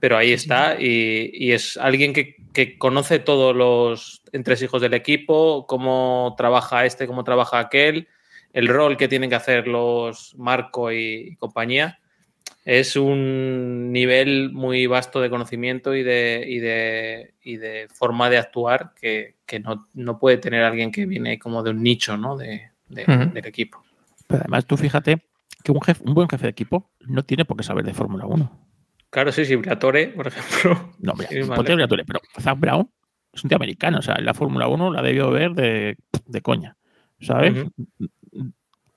pero 0.01 0.17
ahí 0.17 0.33
está 0.33 0.77
y, 0.81 1.31
y 1.33 1.53
es 1.53 1.77
alguien 1.77 2.13
que, 2.13 2.37
que 2.53 2.79
conoce 2.79 3.19
todos 3.19 3.55
los 3.55 4.23
entresijos 4.33 4.83
del 4.83 4.95
equipo, 4.95 5.67
cómo 5.67 6.35
trabaja 6.37 6.85
este, 6.85 7.07
cómo 7.07 7.25
trabaja 7.25 7.59
aquel, 7.59 8.09
el 8.53 8.69
rol 8.69 8.97
que 8.97 9.09
tienen 9.09 9.31
que 9.31 9.37
hacer 9.37 9.69
los 9.69 10.35
Marco 10.37 10.93
y, 10.93 11.37
compañía. 11.37 12.01
Es 12.65 12.97
un 12.97 13.93
nivel 13.93 14.53
muy 14.53 14.87
vasto 14.87 15.21
de 15.21 15.31
conocimiento 15.31 15.95
y 15.95 16.03
de, 16.03 16.45
y 16.47 16.59
de, 16.59 17.35
y 17.43 17.57
de 17.57 17.89
forma 17.89 18.29
de 18.29 18.39
actuar 18.39 18.93
que, 19.01 19.37
que 19.47 19.61
no, 19.61 19.89
no 19.95 20.19
puede 20.19 20.37
tener 20.37 20.63
alguien 20.63 20.93
que 20.93 21.07
viene 21.07 21.39
como 21.39 21.63
de 21.63 21.71
un 21.71 21.83
nicho 21.83 22.17
¿no? 22.17 22.37
de, 22.37 22.71
del 22.89 23.47
equipo. 23.47 23.83
Pero 24.27 24.43
además, 24.43 24.67
tú 24.67 24.77
fíjate 24.77 25.23
que 25.65 25.73
un, 25.73 25.81
jefe, 25.81 26.03
un 26.05 26.15
buen 26.15 26.29
jefe 26.29 26.45
de 26.45 26.51
equipo 26.51 26.91
no 27.01 27.25
tiene 27.25 27.45
por 27.45 27.57
qué 27.57 27.63
saber 27.63 27.85
de 27.85 27.95
Fórmula 27.95 28.27
1. 28.27 28.70
Claro, 29.11 29.33
sí, 29.33 29.45
sí, 29.45 29.57
Briatore, 29.57 30.09
por 30.09 30.29
ejemplo. 30.29 30.93
No, 31.01 31.13
hombre, 31.13 31.27
Sí, 31.31 31.37
obligatoriamente, 31.75 32.05
pero 32.07 32.21
Zach 32.41 32.59
Brown 32.59 32.89
es 33.33 33.45
un 33.45 33.49
tío 33.49 33.57
americano, 33.57 33.99
o 33.99 34.03
sea, 34.03 34.19
la 34.21 34.35
Fórmula 34.35 34.69
1 34.69 34.93
la 34.93 35.03
debió 35.03 35.31
ver 35.31 35.53
de, 35.55 35.97
de 36.27 36.41
coña, 36.43 36.77
¿sabes? 37.21 37.55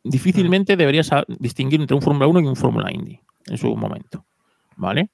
Difícilmente 0.03 0.75
deberías 0.75 1.10
distinguir 1.39 1.79
entre 1.79 1.96
un 1.96 2.01
Fórmula 2.01 2.27
1 2.27 2.41
y 2.41 2.46
un 2.46 2.55
Fórmula 2.58 2.91
Indy 2.91 3.20
en 3.48 3.58
su 3.58 3.74
momento, 3.75 4.25
¿vale? 4.75 5.10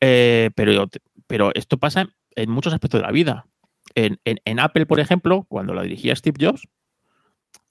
Eh, 0.00 0.50
pero, 0.54 0.86
pero 1.26 1.50
esto 1.54 1.78
pasa 1.78 2.08
en 2.34 2.50
muchos 2.50 2.74
aspectos 2.74 3.00
de 3.00 3.06
la 3.06 3.12
vida. 3.12 3.46
En, 3.94 4.18
en- 4.24 4.40
en 4.44 4.60
Apple, 4.60 4.86
por 4.86 5.00
ejemplo, 5.00 5.44
cuando 5.48 5.72
la 5.72 5.82
dirigía 5.82 6.14
Steve 6.14 6.36
Jobs, 6.44 6.68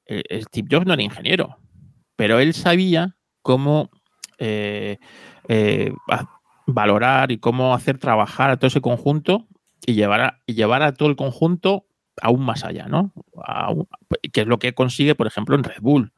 eh, 0.07 0.23
Steve 0.43 0.67
Jobs 0.71 0.85
no 0.87 0.93
era 0.93 1.03
ingeniero, 1.03 1.57
pero 2.15 2.39
él 2.39 2.53
sabía 2.53 3.15
cómo 3.43 3.89
eh, 4.39 4.97
eh, 5.47 5.93
valorar 6.73 7.31
y 7.31 7.37
cómo 7.37 7.73
hacer 7.73 7.97
trabajar 7.97 8.49
a 8.49 8.57
todo 8.57 8.67
ese 8.67 8.81
conjunto 8.81 9.47
y 9.85 9.93
llevar 9.93 10.21
a, 10.21 10.39
y 10.45 10.53
llevar 10.53 10.83
a 10.83 10.93
todo 10.93 11.09
el 11.09 11.15
conjunto 11.15 11.85
aún 12.21 12.43
más 12.43 12.63
allá, 12.63 12.87
¿no? 12.87 13.11
Un- 13.69 13.87
que 14.31 14.41
es 14.41 14.47
lo 14.47 14.59
que 14.59 14.73
consigue, 14.73 15.15
por 15.15 15.27
ejemplo, 15.27 15.55
en 15.55 15.63
Red 15.63 15.81
Bull, 15.81 16.11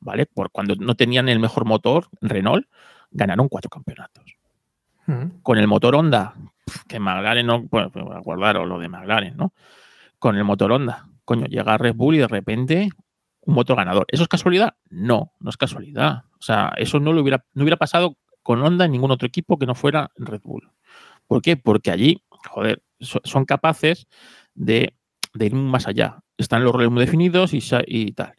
¿vale? 0.00 0.26
Por 0.26 0.50
cuando 0.50 0.74
no 0.76 0.94
tenían 0.94 1.28
el 1.28 1.40
mejor 1.40 1.64
motor, 1.64 2.08
Renault, 2.20 2.66
ganaron 3.10 3.48
cuatro 3.48 3.68
campeonatos. 3.68 4.36
Ujú. 5.06 5.40
Con 5.42 5.58
el 5.58 5.66
motor 5.66 5.94
Honda, 5.94 6.34
que 6.86 7.00
McLaren 7.00 7.46
no, 7.46 7.62
bueno, 7.62 7.90
pues 7.90 8.04
acordaros 8.14 8.66
lo 8.66 8.78
de 8.78 8.88
McLaren, 8.88 9.36
¿no? 9.36 9.52
Con 10.18 10.36
el 10.36 10.44
motor 10.44 10.72
Honda, 10.72 11.08
coño, 11.24 11.46
llega 11.46 11.78
Red 11.78 11.94
Bull 11.94 12.16
y 12.16 12.18
de 12.18 12.28
repente 12.28 12.88
un 13.42 13.54
motor 13.54 13.76
ganador. 13.76 14.04
¿Eso 14.08 14.22
es 14.22 14.28
casualidad? 14.28 14.74
No, 14.90 15.32
no 15.40 15.50
es 15.50 15.56
casualidad. 15.56 16.24
O 16.38 16.42
sea, 16.42 16.72
eso 16.76 17.00
no, 17.00 17.12
lo 17.12 17.22
hubiera, 17.22 17.44
no 17.54 17.62
hubiera 17.62 17.76
pasado 17.76 18.16
con 18.48 18.62
Honda 18.62 18.86
en 18.86 18.92
ningún 18.92 19.10
otro 19.10 19.28
equipo 19.28 19.58
que 19.58 19.66
no 19.66 19.74
fuera 19.74 20.10
Red 20.16 20.40
Bull. 20.42 20.70
¿Por 21.26 21.42
qué? 21.42 21.58
Porque 21.58 21.90
allí, 21.90 22.22
joder, 22.48 22.82
so- 22.98 23.20
son 23.22 23.44
capaces 23.44 24.06
de, 24.54 24.94
ir 25.38 25.54
más 25.54 25.86
allá. 25.86 26.20
Están 26.38 26.64
los 26.64 26.72
roles 26.72 26.90
muy 26.90 27.04
definidos 27.04 27.52
y, 27.52 27.60
y 27.86 28.12
tal. 28.12 28.32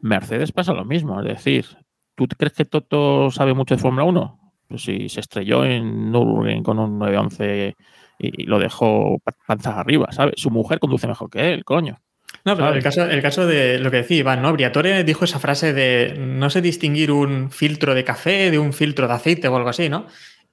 Mercedes 0.00 0.52
pasa 0.52 0.72
lo 0.72 0.86
mismo, 0.86 1.20
es 1.20 1.26
decir, 1.26 1.66
¿tú 2.14 2.26
crees 2.38 2.54
que 2.54 2.64
Toto 2.64 3.30
sabe 3.30 3.52
mucho 3.52 3.74
de 3.76 3.82
Fórmula 3.82 4.04
1? 4.04 4.54
Pues 4.66 4.80
si 4.82 5.10
se 5.10 5.20
estrelló 5.20 5.62
en 5.66 6.10
Nürburgring 6.10 6.62
con 6.62 6.78
un 6.78 6.98
911 6.98 7.74
y 8.18 8.44
lo 8.44 8.58
dejó 8.58 9.18
pa- 9.22 9.36
panzas 9.46 9.76
arriba, 9.76 10.10
¿sabes? 10.10 10.36
Su 10.38 10.50
mujer 10.50 10.78
conduce 10.80 11.06
mejor 11.06 11.28
que 11.28 11.52
él, 11.52 11.66
coño. 11.66 11.98
No, 12.44 12.56
pero 12.56 12.72
el 12.72 12.82
caso, 12.82 13.04
el 13.04 13.20
caso 13.22 13.46
de 13.46 13.78
lo 13.78 13.90
que 13.90 13.98
decía 13.98 14.18
Iván, 14.18 14.40
¿no? 14.42 14.52
Briatore 14.52 15.04
dijo 15.04 15.24
esa 15.24 15.38
frase 15.38 15.72
de 15.74 16.14
no 16.18 16.48
sé 16.50 16.62
distinguir 16.62 17.12
un 17.12 17.50
filtro 17.50 17.94
de 17.94 18.04
café 18.04 18.50
de 18.50 18.58
un 18.58 18.72
filtro 18.72 19.06
de 19.06 19.14
aceite 19.14 19.48
o 19.48 19.56
algo 19.56 19.68
así, 19.68 19.88
¿no? 19.88 20.06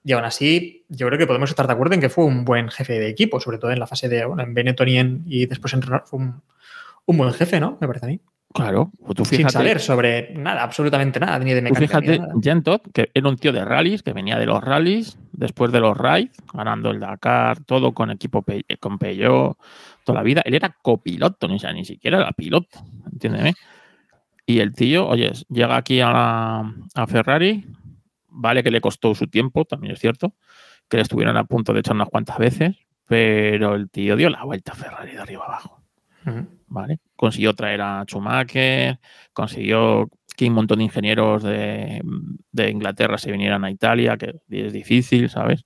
Y 0.04 0.14
aún 0.14 0.24
así, 0.26 0.86
yo 0.90 1.08
creo 1.08 1.18
que 1.20 1.28
podemos 1.28 1.50
estar 1.50 1.68
de 1.68 1.74
acuerdo 1.74 1.96
en 1.96 2.02
que 2.02 2.10
fue 2.10 2.26
un 2.26 2.46
buen 2.46 2.70
jefe 2.70 3.00
de 3.00 3.10
equipo, 3.10 3.40
sobre 3.40 3.58
todo 3.58 3.72
en 3.72 3.80
la 3.80 3.88
fase 3.88 4.08
de, 4.10 4.26
bueno, 4.26 4.44
en 4.44 4.54
Benetton 4.54 4.88
y, 4.88 4.98
en- 4.98 5.24
y 5.26 5.46
después 5.48 5.74
en 5.74 5.82
Renault 5.82 6.06
fue 6.06 6.20
un, 6.20 6.42
un 7.06 7.18
buen 7.18 7.34
jefe, 7.34 7.60
¿no? 7.60 7.78
Me 7.82 7.88
parece 7.88 8.06
a 8.06 8.10
mí. 8.10 8.20
Claro, 8.54 8.92
pues 9.06 9.16
tú 9.16 9.26
Sin 9.26 9.38
fíjate, 9.40 9.54
saber 9.54 9.80
sobre 9.82 10.34
nada, 10.34 10.64
absolutamente 10.64 11.20
nada, 11.20 11.38
ni 11.40 11.54
de 11.54 11.62
mecánica. 11.62 12.00
fíjate 12.00 12.22
que 12.94 13.12
era 13.14 13.28
un 13.28 13.36
tío 13.38 13.52
de 13.52 13.64
rallies, 13.66 14.02
que 14.02 14.14
venía 14.14 14.38
de 14.40 14.46
los 14.46 14.64
rallies, 14.64 15.18
después 15.34 15.72
de 15.74 15.82
los 15.82 15.96
raids, 15.98 16.32
ganando 16.54 16.90
el 16.90 17.00
Dakar, 17.02 17.60
todo 17.66 17.94
con 17.94 18.10
equipo 18.10 18.44
con 18.80 18.98
Peugeot, 18.98 19.58
toda 20.08 20.20
la 20.20 20.24
vida. 20.24 20.42
Él 20.46 20.56
era 20.56 20.76
copiloto, 20.82 21.48
ni, 21.48 21.58
ni 21.76 21.86
siquiera 21.86 22.20
era 22.22 22.32
piloto, 22.32 22.80
entiéndeme. 23.12 23.54
Y 24.46 24.60
el 24.62 24.74
tío, 24.74 25.06
oye, 25.08 25.32
llega 25.50 25.76
aquí 25.76 26.00
a, 26.00 26.12
la- 26.12 26.74
a 26.96 27.06
Ferrari, 27.08 27.66
vale 28.30 28.64
que 28.64 28.72
le 28.72 28.80
costó 28.80 29.14
su 29.14 29.28
tiempo, 29.28 29.66
también 29.66 29.94
es 29.94 30.00
cierto, 30.00 30.34
que 30.88 30.98
le 30.98 31.04
estuvieron 31.04 31.36
a 31.36 31.44
punto 31.44 31.74
de 31.74 31.82
echar 31.82 31.96
unas 31.96 32.08
cuantas 32.08 32.38
veces, 32.38 32.78
pero 33.06 33.76
el 33.76 33.90
tío 33.90 34.16
dio 34.16 34.30
la 34.30 34.44
vuelta 34.46 34.72
a 34.72 34.76
Ferrari 34.76 35.12
de 35.12 35.20
arriba 35.20 35.44
abajo. 35.46 35.82
¿vale? 36.68 37.00
Consiguió 37.16 37.54
traer 37.54 37.82
a 37.82 38.04
Schumacher, 38.06 39.00
consiguió 39.34 40.10
que 40.38 40.48
un 40.48 40.54
montón 40.54 40.78
de 40.80 40.86
ingenieros 40.86 41.44
de, 41.44 42.02
de 42.52 42.70
Inglaterra 42.70 43.18
se 43.18 43.32
vinieran 43.32 43.64
a 43.66 43.72
Italia, 43.72 44.18
que 44.18 44.36
es 44.50 44.72
difícil, 44.74 45.30
¿sabes? 45.30 45.66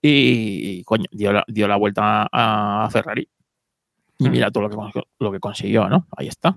Y, 0.00 0.82
coño, 0.84 1.06
dio 1.10 1.32
la, 1.32 1.44
dio 1.48 1.66
la 1.66 1.76
vuelta 1.76 2.28
a, 2.30 2.84
a 2.84 2.90
Ferrari. 2.90 3.28
Y 4.18 4.28
mira 4.30 4.50
todo 4.50 4.64
lo 4.68 4.90
que, 4.92 5.02
lo 5.20 5.32
que 5.32 5.40
consiguió, 5.40 5.88
¿no? 5.88 6.06
Ahí 6.16 6.26
está. 6.28 6.56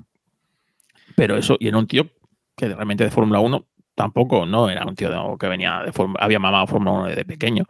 Pero 1.15 1.36
eso, 1.38 1.58
y 1.60 1.67
era 1.67 1.78
un 1.78 1.88
tío 1.88 2.08
que 2.56 2.67
realmente 2.67 3.04
de 3.04 3.12
Fórmula 3.12 3.39
1 3.39 3.65
tampoco, 3.95 4.45
no 4.45 4.69
era 4.69 4.86
un 4.86 4.95
tío 4.95 5.10
de- 5.10 5.38
que 5.39 5.47
venía 5.47 5.82
de 5.86 5.91
Fórmula- 5.91 6.24
había 6.24 6.39
mamado 6.39 6.67
Fórmula 6.67 6.91
1 6.91 7.06
desde 7.08 7.26
pequeño. 7.26 7.65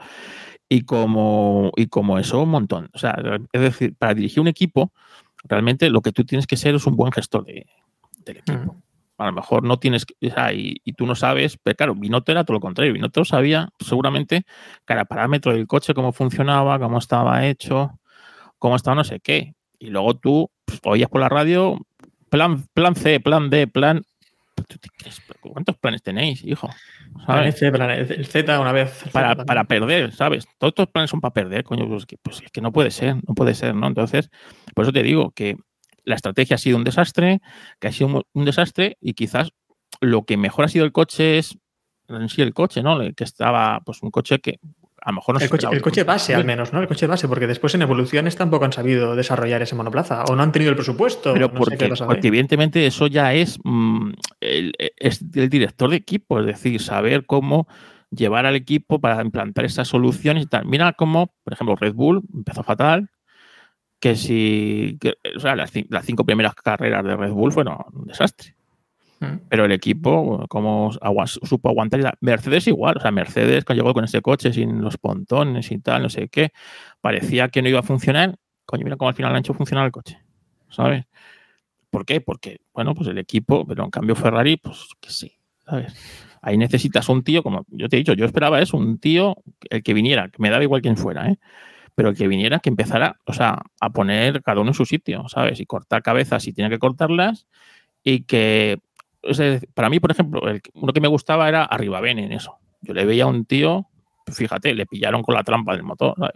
Y 0.69 0.84
como, 0.84 1.71
y 1.75 1.88
como 1.88 2.17
eso, 2.19 2.41
un 2.41 2.49
montón. 2.49 2.89
O 2.93 2.99
sea, 2.99 3.17
es 3.51 3.62
decir, 3.62 3.95
para 3.97 4.13
dirigir 4.13 4.39
un 4.39 4.47
equipo, 4.47 4.93
realmente 5.43 5.89
lo 5.89 6.01
que 6.01 6.12
tú 6.13 6.23
tienes 6.23 6.47
que 6.47 6.56
ser 6.56 6.75
es 6.75 6.86
un 6.88 6.95
buen 6.95 7.12
gestor 7.12 7.43
de- 7.45 7.65
del 8.23 8.38
equipo. 8.38 8.73
Mm. 8.75 8.82
A 9.17 9.25
lo 9.25 9.34
mejor 9.34 9.63
no 9.63 9.77
tienes, 9.77 10.06
o 10.21 10.30
sea, 10.30 10.54
y, 10.54 10.77
y 10.84 10.93
tú 10.93 11.06
no 11.06 11.13
sabes, 11.15 11.58
pero 11.62 11.75
claro, 11.75 11.95
Binotto 11.95 12.32
era 12.32 12.43
todo 12.43 12.56
lo 12.56 12.60
contrario. 12.62 12.93
Binotto 12.93 13.25
sabía 13.25 13.69
seguramente 13.80 14.43
cada 14.86 15.06
parámetro 15.06 15.54
del 15.54 15.67
coche, 15.67 15.93
cómo 15.93 16.12
funcionaba, 16.13 16.80
cómo 16.80 16.97
estaba 16.97 17.45
hecho, 17.45 17.99
cómo 18.58 18.75
estaba 18.77 18.95
no 18.95 19.04
sé 19.04 19.19
qué. 19.19 19.54
Y 19.82 19.89
luego 19.89 20.15
tú 20.15 20.50
pues, 20.63 20.80
oías 20.84 21.10
por 21.10 21.22
la 21.22 21.28
radio 21.28 21.78
plan, 22.30 22.63
plan 22.74 22.96
C, 22.96 23.20
plan 23.20 23.50
D, 23.50 23.67
plan... 23.67 24.04
¿Tú 24.56 24.78
te 24.78 24.89
crees? 24.89 25.20
¿Cuántos 25.39 25.76
planes 25.78 26.04
tenéis, 26.04 26.44
hijo? 26.44 26.70
Plan 27.26 27.26
plan- 27.72 27.89
el 27.89 28.26
Z 28.28 28.60
una 28.60 28.72
vez. 28.72 29.04
para, 29.12 29.36
para 29.44 29.63
perder, 29.63 30.12
¿sabes? 30.12 30.46
Todos 30.60 30.72
estos 30.72 30.88
planes 30.88 31.10
son 31.10 31.20
para 31.20 31.34
perder, 31.34 31.63
coño, 31.63 31.88
pues, 31.88 32.06
pues 32.22 32.41
es 32.44 32.52
que 32.52 32.62
no 32.62 32.72
puede 32.72 32.91
ser, 32.91 33.15
no 33.28 33.34
puede 33.34 33.56
ser, 33.56 33.74
¿no? 33.74 33.88
Entonces, 33.88 34.30
por 34.76 34.86
eso 34.86 34.94
te 34.94 35.02
digo 35.02 35.32
que 35.32 35.58
la 36.04 36.13
estrategia 36.15 36.56
ha 36.56 36.60
sido 36.60 36.78
un 36.78 36.84
desastre, 36.84 37.41
que 37.80 37.88
ha 37.88 37.91
sido 37.91 38.08
un, 38.08 38.24
un 38.34 38.46
desastre 38.46 38.98
y 39.02 39.13
quizás 39.13 39.50
lo 40.00 40.26
que 40.26 40.38
mejor 40.38 40.65
ha 40.65 40.67
sido 40.67 40.86
el 40.86 40.91
coche 40.91 41.39
es 41.39 41.58
en 42.08 42.30
sí 42.30 42.44
el 42.44 42.54
coche, 42.54 42.84
¿no? 42.84 43.02
El 43.02 43.15
Que 43.15 43.24
estaba, 43.24 43.82
pues 43.84 44.04
un 44.04 44.12
coche 44.12 44.39
que 44.39 44.60
a 45.03 45.09
lo 45.11 45.15
mejor 45.15 45.35
no 45.35 45.41
El 45.43 45.49
coche, 45.49 45.67
el 45.71 45.81
coche 45.81 46.03
base, 46.03 46.35
al 46.35 46.45
menos, 46.45 46.73
¿no? 46.73 46.79
El 46.81 46.87
coche 46.87 47.07
base, 47.07 47.27
porque 47.27 47.47
después 47.47 47.73
en 47.73 47.81
evoluciones 47.81 48.35
tampoco 48.35 48.65
han 48.65 48.73
sabido 48.73 49.15
desarrollar 49.15 49.61
ese 49.61 49.75
monoplaza 49.75 50.23
o 50.25 50.35
no 50.35 50.43
han 50.43 50.51
tenido 50.51 50.69
el 50.69 50.75
presupuesto. 50.75 51.33
Pero 51.33 51.47
no 51.47 51.53
sé 51.53 51.57
porque, 51.57 51.75
porque 52.07 52.27
evidentemente 52.27 52.85
eso 52.85 53.07
ya 53.07 53.33
es, 53.33 53.57
mm, 53.63 54.11
el, 54.41 54.73
es 54.97 55.21
el 55.33 55.49
director 55.49 55.89
de 55.89 55.95
equipo, 55.95 56.39
es 56.39 56.45
decir, 56.45 56.79
saber 56.81 57.25
cómo 57.25 57.67
llevar 58.11 58.45
al 58.45 58.55
equipo 58.55 58.99
para 58.99 59.21
implantar 59.23 59.65
esas 59.65 59.87
soluciones 59.87 60.43
y 60.43 60.47
tal. 60.47 60.65
Mira 60.65 60.93
cómo, 60.93 61.33
por 61.43 61.53
ejemplo, 61.53 61.75
Red 61.75 61.93
Bull 61.93 62.21
empezó 62.33 62.61
fatal, 62.61 63.09
que 63.99 64.15
si, 64.15 64.97
que- 64.99 65.15
o 65.35 65.39
sea, 65.39 65.55
las 65.55 65.71
cinco 66.03 66.25
primeras 66.25 66.53
carreras 66.55 67.03
de 67.05 67.15
Red 67.15 67.31
Bull 67.31 67.51
fueron 67.51 67.77
un 67.93 68.05
desastre. 68.05 68.55
Mm. 69.21 69.38
Pero 69.49 69.65
el 69.65 69.71
equipo, 69.71 70.45
como 70.49 70.91
supo 71.43 71.69
aguantar, 71.69 71.99
y 71.99 72.03
la- 72.03 72.17
Mercedes 72.21 72.67
igual, 72.67 72.97
o 72.97 72.99
sea, 72.99 73.12
Mercedes 73.12 73.63
cuando 73.63 73.84
llegó 73.84 73.93
con 73.93 74.03
ese 74.03 74.21
coche 74.21 74.51
sin 74.51 74.81
los 74.81 74.97
pontones 74.97 75.71
y 75.71 75.77
tal, 75.77 76.01
no 76.01 76.10
sé 76.10 76.27
qué, 76.27 76.51
parecía 77.01 77.47
que 77.49 77.62
no 77.62 77.69
iba 77.69 77.79
a 77.79 77.84
funcionar. 77.84 78.36
Coño, 78.65 78.84
mira 78.84 78.97
cómo 78.97 79.10
al 79.10 79.15
final 79.15 79.31
han 79.31 79.39
hecho 79.39 79.53
funcionar 79.53 79.86
el 79.86 79.91
coche, 79.91 80.17
¿sabes? 80.69 81.05
¿Por 81.91 82.05
qué? 82.05 82.19
Porque, 82.19 82.62
bueno, 82.73 82.95
pues 82.95 83.07
el 83.10 83.17
equipo, 83.19 83.65
pero 83.65 83.84
en 83.84 83.91
cambio 83.91 84.15
Ferrari, 84.15 84.57
pues 84.57 84.88
que 84.99 85.12
sí, 85.12 85.34
¿sabes? 85.65 85.93
Ahí 86.41 86.57
necesitas 86.57 87.07
un 87.10 87.23
tío, 87.23 87.43
como 87.43 87.65
yo 87.67 87.88
te 87.89 87.97
he 87.97 87.99
dicho, 87.99 88.13
yo 88.13 88.25
esperaba 88.25 88.60
eso, 88.60 88.75
un 88.77 88.97
tío, 88.97 89.36
el 89.69 89.84
que 89.84 89.93
viniera, 89.93 90.29
que 90.29 90.41
me 90.41 90.49
daba 90.49 90.63
igual 90.63 90.81
quién 90.81 90.97
fuera, 90.97 91.29
¿eh? 91.29 91.38
pero 91.93 92.10
el 92.10 92.15
que 92.15 92.27
viniera, 92.27 92.60
que 92.60 92.69
empezara, 92.69 93.19
o 93.25 93.34
sea, 93.34 93.62
a 93.79 93.89
poner 93.91 94.41
cada 94.41 94.62
uno 94.62 94.71
en 94.71 94.73
su 94.73 94.86
sitio, 94.86 95.27
¿sabes? 95.27 95.60
Y 95.60 95.65
cortar 95.67 96.01
cabezas 96.01 96.41
si 96.41 96.53
tiene 96.53 96.69
que 96.71 96.79
cortarlas 96.79 97.45
y 98.03 98.23
que, 98.23 98.79
o 99.23 99.34
sea, 99.34 99.60
para 99.73 99.89
mí, 99.89 99.99
por 99.99 100.12
ejemplo, 100.12 100.47
el, 100.47 100.62
uno 100.73 100.93
que 100.93 101.01
me 101.01 101.07
gustaba 101.07 101.47
era 101.47 101.65
Arriba 101.65 102.01
Bene 102.01 102.25
en 102.25 102.31
eso. 102.31 102.57
Yo 102.81 102.93
le 102.93 103.05
veía 103.05 103.25
a 103.25 103.27
un 103.27 103.45
tío, 103.45 103.88
fíjate, 104.27 104.73
le 104.73 104.86
pillaron 104.86 105.21
con 105.21 105.36
la 105.36 105.43
trampa 105.43 105.73
del 105.73 105.84
motor, 105.84 106.15
¿sabes? 106.17 106.36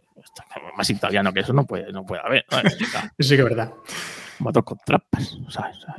más 0.75 0.89
italiano 0.89 1.33
que 1.33 1.39
eso 1.41 1.53
no 1.53 1.65
puede, 1.65 1.91
no 1.91 2.05
puede 2.05 2.21
haber. 2.23 2.45
¿sabes? 2.49 2.77
Sí 3.19 3.35
que 3.35 3.41
es 3.41 3.43
verdad. 3.43 3.73
motor 4.39 4.63
con 4.63 4.77
trampas, 4.85 5.37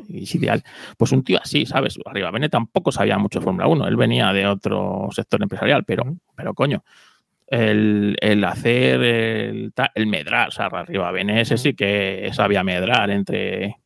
es 0.08 0.34
ideal. 0.34 0.62
Pues 0.96 1.12
un 1.12 1.24
tío 1.24 1.38
así, 1.42 1.66
¿sabes? 1.66 1.98
Arriba 2.04 2.30
Bene 2.30 2.48
tampoco 2.48 2.92
sabía 2.92 3.18
mucho 3.18 3.40
de 3.40 3.44
Fórmula 3.44 3.66
1, 3.66 3.88
él 3.88 3.96
venía 3.96 4.32
de 4.32 4.46
otro 4.46 5.08
sector 5.10 5.42
empresarial, 5.42 5.84
pero, 5.84 6.04
pero 6.34 6.54
coño, 6.54 6.84
el, 7.46 8.16
el 8.20 8.44
hacer 8.44 9.02
el, 9.02 9.72
el 9.94 10.06
medrar, 10.06 10.48
o 10.48 10.50
sea, 10.50 10.66
arriba 10.66 11.10
Bene 11.10 11.40
ese 11.40 11.58
sí 11.58 11.74
que 11.74 12.30
sabía 12.32 12.62
medrar 12.62 13.10
entre... 13.10 13.76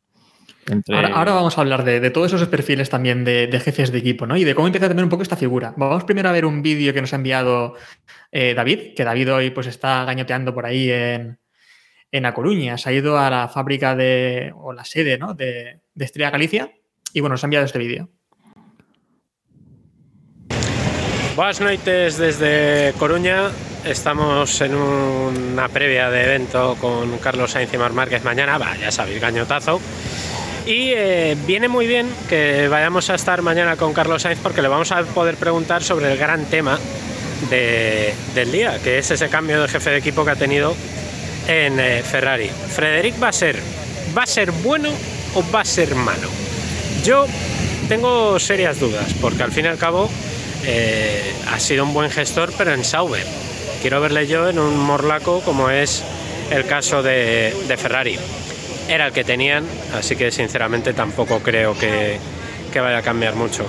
entre 0.67 0.95
Ahora, 0.95 1.09
ahora 1.15 1.33
vamos 1.33 1.57
a 1.57 1.61
hablar 1.61 1.83
de, 1.83 1.99
de 1.99 2.09
todos 2.11 2.33
esos 2.33 2.47
perfiles 2.47 2.89
también 2.89 3.23
de, 3.23 3.47
de 3.47 3.59
jefes 3.59 3.91
de 3.91 3.97
equipo, 3.97 4.25
¿no? 4.25 4.37
Y 4.37 4.43
de 4.43 4.55
cómo 4.55 4.67
empieza 4.67 4.87
también 4.87 5.05
un 5.05 5.09
poco 5.09 5.23
esta 5.23 5.35
figura. 5.35 5.73
Vamos 5.77 6.03
primero 6.03 6.29
a 6.29 6.31
ver 6.31 6.45
un 6.45 6.61
vídeo 6.61 6.93
que 6.93 7.01
nos 7.01 7.13
ha 7.13 7.15
enviado 7.15 7.75
eh, 8.31 8.53
David, 8.53 8.93
que 8.95 9.03
David 9.03 9.33
hoy 9.33 9.49
pues 9.49 9.67
está 9.67 10.05
gañoteando 10.05 10.53
por 10.53 10.65
ahí 10.65 10.91
en, 10.91 11.39
en 12.11 12.25
A 12.25 12.33
Coruña. 12.33 12.77
Se 12.77 12.89
ha 12.89 12.93
ido 12.93 13.17
a 13.17 13.29
la 13.29 13.47
fábrica 13.47 13.95
de, 13.95 14.53
o 14.55 14.73
la 14.73 14.85
sede, 14.85 15.17
¿no? 15.17 15.33
De, 15.33 15.81
de 15.93 16.05
Estrella 16.05 16.29
Galicia. 16.29 16.71
Y 17.13 17.19
bueno, 17.19 17.33
nos 17.33 17.43
ha 17.43 17.47
enviado 17.47 17.65
este 17.65 17.79
vídeo. 17.79 18.09
Buenas 21.35 21.61
noches 21.61 22.17
desde 22.17 22.93
Coruña. 22.99 23.49
Estamos 23.85 24.61
en 24.61 24.75
una 24.75 25.67
previa 25.69 26.11
de 26.11 26.23
evento 26.23 26.77
con 26.79 27.17
Carlos 27.17 27.51
Sainz 27.51 27.73
y 27.73 27.77
Mar 27.77 27.93
Márquez 27.93 28.23
mañana. 28.23 28.57
Va, 28.57 28.75
ya 28.77 28.91
sabéis, 28.91 29.19
gañotazo. 29.19 29.81
Y 30.65 30.91
eh, 30.95 31.35
viene 31.47 31.67
muy 31.67 31.87
bien 31.87 32.07
que 32.29 32.67
vayamos 32.67 33.09
a 33.09 33.15
estar 33.15 33.41
mañana 33.41 33.75
con 33.77 33.93
Carlos 33.93 34.21
Sainz 34.21 34.39
porque 34.41 34.61
le 34.61 34.67
vamos 34.67 34.91
a 34.91 35.01
poder 35.03 35.35
preguntar 35.35 35.83
sobre 35.83 36.11
el 36.11 36.17
gran 36.17 36.45
tema 36.45 36.79
de- 37.49 38.13
del 38.35 38.51
día, 38.51 38.79
que 38.83 38.99
es 38.99 39.09
ese 39.11 39.27
cambio 39.27 39.61
de 39.61 39.67
jefe 39.67 39.89
de 39.89 39.97
equipo 39.97 40.23
que 40.23 40.31
ha 40.31 40.35
tenido 40.35 40.75
en 41.47 41.79
eh, 41.79 42.03
Ferrari. 42.03 42.49
Frederic 42.49 43.21
va 43.21 43.29
a 43.29 43.33
ser, 43.33 43.57
¿va 44.15 44.23
a 44.23 44.27
ser 44.27 44.51
bueno 44.51 44.89
o 45.33 45.43
va 45.51 45.61
a 45.61 45.65
ser 45.65 45.95
malo? 45.95 46.29
Yo 47.03 47.25
tengo 47.89 48.39
serias 48.39 48.79
dudas, 48.79 49.13
porque 49.19 49.41
al 49.41 49.51
fin 49.51 49.65
y 49.65 49.69
al 49.69 49.77
cabo 49.79 50.09
eh, 50.65 51.33
ha 51.51 51.59
sido 51.59 51.83
un 51.85 51.93
buen 51.93 52.11
gestor, 52.11 52.53
pero 52.55 52.71
en 52.71 52.85
Sauber. 52.85 53.25
Quiero 53.81 53.99
verle 53.99 54.27
yo 54.27 54.47
en 54.47 54.59
un 54.59 54.77
morlaco 54.77 55.41
como 55.41 55.71
es 55.71 56.03
el 56.51 56.65
caso 56.67 57.01
de 57.01 57.75
Ferrari. 57.79 58.19
Era 58.91 59.07
el 59.07 59.13
que 59.13 59.23
tenían, 59.23 59.63
así 59.97 60.17
que 60.17 60.31
sinceramente 60.31 60.91
tampoco 60.91 61.39
creo 61.39 61.79
que, 61.79 62.17
que 62.73 62.79
vaya 62.81 62.97
a 62.97 63.01
cambiar 63.01 63.35
mucho. 63.35 63.65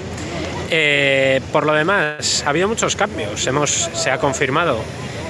Eh, 0.68 1.40
por 1.52 1.64
lo 1.64 1.74
demás, 1.74 2.42
ha 2.44 2.50
habido 2.50 2.66
muchos 2.66 2.96
cambios. 2.96 3.46
Hemos, 3.46 3.70
se 3.70 4.10
ha 4.10 4.18
confirmado 4.18 4.78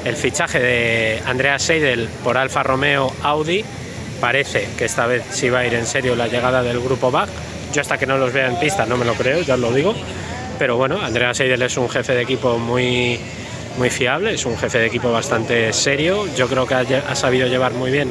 el 0.07 0.16
fichaje 0.16 0.61
de 0.61 1.22
Andrea 1.26 1.59
Seidel 1.59 2.09
por 2.24 2.38
Alfa 2.38 2.62
Romeo 2.62 3.12
Audi. 3.22 3.66
Parece 4.18 4.66
que 4.78 4.87
esta 4.87 5.07
vez 5.07 5.24
sí 5.31 5.50
va 5.50 5.59
a 5.59 5.66
ir 5.66 5.74
en 5.74 5.85
serio 5.85 6.16
la 6.16 6.26
llegada 6.26 6.62
del 6.62 6.81
grupo 6.81 7.11
BAC. 7.11 7.28
Yo 7.74 7.83
hasta 7.83 7.98
que 7.98 8.07
no 8.07 8.16
los 8.16 8.33
vea 8.33 8.46
en 8.46 8.59
pista 8.59 8.87
no 8.87 8.96
me 8.96 9.05
lo 9.05 9.12
creo, 9.12 9.42
ya 9.42 9.55
os 9.55 9.61
lo 9.61 9.74
digo. 9.74 9.94
Pero 10.59 10.78
bueno, 10.78 11.02
Andrea 11.02 11.35
Seidel 11.35 11.61
es 11.61 11.76
un 11.76 11.90
jefe 11.90 12.14
de 12.14 12.22
equipo 12.22 12.57
muy, 12.57 13.20
muy 13.76 13.90
fiable, 13.90 14.33
es 14.33 14.46
un 14.46 14.57
jefe 14.57 14.78
de 14.78 14.87
equipo 14.87 15.12
bastante 15.12 15.70
serio. 15.74 16.26
Yo 16.35 16.48
creo 16.48 16.66
que 16.66 16.72
ha, 16.76 16.81
ha 16.81 17.14
sabido 17.14 17.46
llevar 17.46 17.72
muy 17.72 17.90
bien 17.90 18.11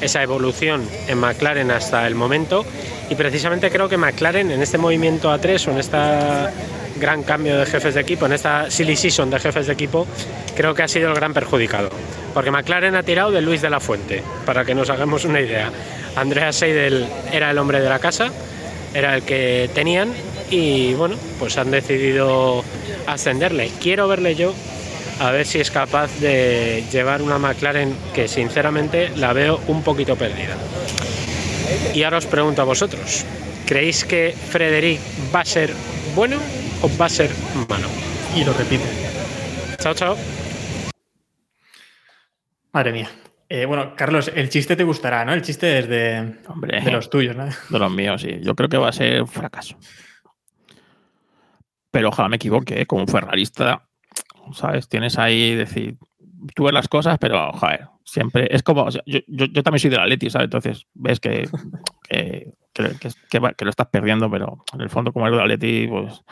esa 0.00 0.22
evolución 0.22 0.88
en 1.08 1.18
McLaren 1.18 1.70
hasta 1.70 2.06
el 2.06 2.14
momento. 2.14 2.64
Y 3.08 3.14
precisamente 3.14 3.70
creo 3.70 3.88
que 3.88 3.96
McLaren 3.96 4.50
en 4.50 4.62
este 4.62 4.78
movimiento 4.78 5.32
A3 5.32 5.68
o 5.68 5.70
en 5.72 5.78
este 5.78 5.96
gran 6.98 7.22
cambio 7.22 7.58
de 7.58 7.66
jefes 7.66 7.94
de 7.94 8.00
equipo, 8.00 8.26
en 8.26 8.32
esta 8.32 8.70
silly 8.70 8.96
season 8.96 9.30
de 9.30 9.38
jefes 9.38 9.66
de 9.66 9.72
equipo, 9.72 10.06
creo 10.54 10.74
que 10.74 10.82
ha 10.82 10.88
sido 10.88 11.08
el 11.08 11.14
gran 11.14 11.32
perjudicado. 11.34 11.90
Porque 12.34 12.50
McLaren 12.50 12.94
ha 12.96 13.02
tirado 13.02 13.30
de 13.30 13.40
Luis 13.40 13.62
de 13.62 13.70
la 13.70 13.80
Fuente, 13.80 14.22
para 14.44 14.64
que 14.64 14.74
nos 14.74 14.90
hagamos 14.90 15.24
una 15.24 15.40
idea. 15.40 15.70
Andrea 16.16 16.52
Seidel 16.52 17.06
era 17.32 17.50
el 17.50 17.58
hombre 17.58 17.80
de 17.80 17.88
la 17.88 17.98
casa, 17.98 18.30
era 18.94 19.14
el 19.14 19.22
que 19.22 19.70
tenían 19.74 20.12
y 20.50 20.94
bueno, 20.94 21.16
pues 21.38 21.58
han 21.58 21.70
decidido 21.70 22.64
ascenderle. 23.06 23.70
Quiero 23.80 24.08
verle 24.08 24.34
yo 24.34 24.54
a 25.20 25.30
ver 25.30 25.46
si 25.46 25.58
es 25.60 25.70
capaz 25.70 26.10
de 26.20 26.84
llevar 26.92 27.22
una 27.22 27.38
McLaren 27.38 27.94
que 28.14 28.28
sinceramente 28.28 29.10
la 29.16 29.32
veo 29.32 29.60
un 29.66 29.82
poquito 29.82 30.16
perdida. 30.16 30.56
Y 31.94 32.02
ahora 32.02 32.18
os 32.18 32.26
pregunto 32.26 32.62
a 32.62 32.64
vosotros, 32.64 33.24
¿creéis 33.66 34.04
que 34.04 34.32
Frederic 34.32 35.00
va 35.34 35.40
a 35.40 35.44
ser 35.44 35.72
bueno 36.14 36.36
o 36.82 36.90
va 36.98 37.06
a 37.06 37.08
ser 37.08 37.30
malo? 37.68 37.88
Y 38.34 38.44
lo 38.44 38.52
repite. 38.52 38.84
Chao, 39.78 39.94
chao. 39.94 40.16
Madre 42.72 42.92
mía. 42.92 43.10
Eh, 43.48 43.64
bueno, 43.64 43.94
Carlos, 43.96 44.30
el 44.34 44.48
chiste 44.48 44.76
te 44.76 44.84
gustará, 44.84 45.24
¿no? 45.24 45.32
El 45.32 45.42
chiste 45.42 45.78
es 45.78 45.88
de, 45.88 46.40
Hombre. 46.48 46.80
de 46.80 46.90
los 46.90 47.08
tuyos, 47.08 47.36
¿no? 47.36 47.46
De 47.46 47.78
los 47.78 47.92
míos, 47.92 48.20
sí. 48.20 48.38
Yo 48.42 48.54
creo 48.54 48.68
que 48.68 48.76
va 48.76 48.88
a 48.88 48.92
ser 48.92 49.22
un 49.22 49.28
fracaso. 49.28 49.78
Pero 51.90 52.08
ojalá 52.08 52.28
me 52.28 52.36
equivoque, 52.36 52.82
¿eh? 52.82 52.86
como 52.86 53.02
un 53.02 53.08
ferrarista, 53.08 53.85
¿sabes? 54.52 54.88
Tienes 54.88 55.18
ahí, 55.18 55.54
decir, 55.54 55.96
tú 56.54 56.64
ves 56.64 56.72
las 56.72 56.88
cosas, 56.88 57.18
pero, 57.18 57.52
joder, 57.52 57.88
siempre 58.04 58.48
es 58.50 58.62
como, 58.62 58.82
o 58.84 58.90
sea, 58.90 59.02
yo, 59.06 59.20
yo- 59.26 59.46
yo 59.46 59.62
también 59.62 59.80
soy 59.80 59.90
del 59.90 60.00
Atleti, 60.00 60.30
¿sabes? 60.30 60.44
Entonces 60.46 60.86
ves 60.94 61.18
que, 61.20 61.48
que, 62.08 62.52
que- 62.72 63.10
que- 63.30 63.54
que 63.56 63.64
lo 63.64 63.70
estás 63.70 63.86
perdiendo, 63.88 64.30
pero 64.30 64.64
en 64.74 64.80
el 64.80 64.90
fondo, 64.90 65.12
como 65.12 65.26
eres 65.26 65.36
del 65.38 65.44
Atleti, 65.52 65.86
pues 65.88 66.22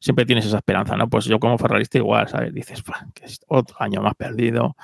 siempre 0.00 0.26
tienes 0.26 0.44
esa 0.46 0.58
esperanza, 0.58 0.96
¿no? 0.96 1.08
Pues 1.08 1.24
yo 1.24 1.38
como 1.40 1.58
ferrarista 1.58 1.98
igual, 1.98 2.28
¿sabes? 2.28 2.52
Dices, 2.54 2.82
"Buah, 2.84 3.06
que 3.14 3.24
es 3.24 3.40
otro 3.48 3.76
año 3.80 4.02
más 4.02 4.14
perdido, 4.14 4.76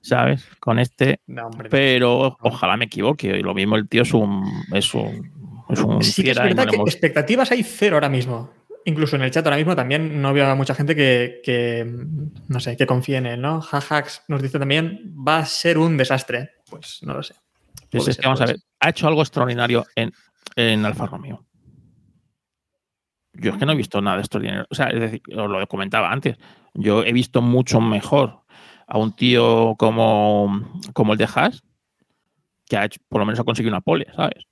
¿sabes? 0.00 0.46
Con 0.60 0.78
este, 0.78 1.20
No, 1.26 1.46
hombre. 1.48 1.68
pero 1.68 2.36
ojalá 2.40 2.76
me 2.76 2.86
equivoque. 2.86 3.28
Y 3.38 3.42
lo 3.42 3.54
mismo 3.54 3.76
el 3.76 3.88
tío 3.88 4.02
es 4.02 4.14
un, 4.14 4.44
es 4.72 4.94
un, 4.94 5.30
es 5.68 5.80
un 5.80 6.02
Sí 6.02 6.28
es 6.30 6.38
verdad 6.38 6.66
que 6.68 6.76
hemos- 6.76 6.88
expectativas 6.88 7.50
hay 7.50 7.62
cero 7.62 7.96
ahora 7.96 8.08
mismo. 8.08 8.50
Incluso 8.88 9.16
en 9.16 9.22
el 9.22 9.32
chat 9.32 9.44
ahora 9.44 9.56
mismo 9.56 9.74
también 9.74 10.22
no 10.22 10.32
veo 10.32 10.48
a 10.48 10.54
mucha 10.54 10.72
gente 10.72 10.94
que, 10.94 11.40
que, 11.42 11.84
no 12.46 12.60
sé, 12.60 12.76
que 12.76 12.86
confíe 12.86 13.16
en 13.16 13.26
él, 13.26 13.40
¿no? 13.40 13.60
Hajax 13.60 14.22
nos 14.28 14.40
dice 14.40 14.60
también, 14.60 15.12
va 15.26 15.38
a 15.38 15.44
ser 15.44 15.76
un 15.76 15.96
desastre. 15.96 16.52
Pues 16.70 17.00
no 17.02 17.14
lo 17.14 17.22
sé. 17.24 17.34
Pues 17.90 18.06
es 18.06 18.16
que 18.16 18.26
vamos 18.26 18.40
a 18.40 18.46
ver, 18.46 18.58
ha 18.78 18.90
hecho 18.90 19.08
algo 19.08 19.22
extraordinario 19.22 19.84
en, 19.96 20.12
en 20.54 20.86
Alfa 20.86 21.06
Romeo. 21.06 21.44
Yo 23.32 23.50
es 23.50 23.58
que 23.58 23.66
no 23.66 23.72
he 23.72 23.76
visto 23.76 24.00
nada 24.00 24.20
extraordinario. 24.20 24.66
O 24.70 24.74
sea, 24.76 24.86
es 24.86 25.00
decir, 25.00 25.20
os 25.36 25.50
lo 25.50 25.66
comentaba 25.66 26.12
antes. 26.12 26.36
Yo 26.72 27.02
he 27.02 27.12
visto 27.12 27.42
mucho 27.42 27.80
mejor 27.80 28.44
a 28.86 28.98
un 28.98 29.16
tío 29.16 29.74
como, 29.76 30.80
como 30.92 31.14
el 31.14 31.18
de 31.18 31.28
Haas, 31.34 31.64
que 32.68 32.76
ha 32.76 32.84
hecho, 32.84 33.00
por 33.08 33.18
lo 33.18 33.26
menos 33.26 33.40
ha 33.40 33.44
conseguido 33.44 33.74
una 33.74 33.80
pole, 33.80 34.06
¿sabes? 34.14 34.46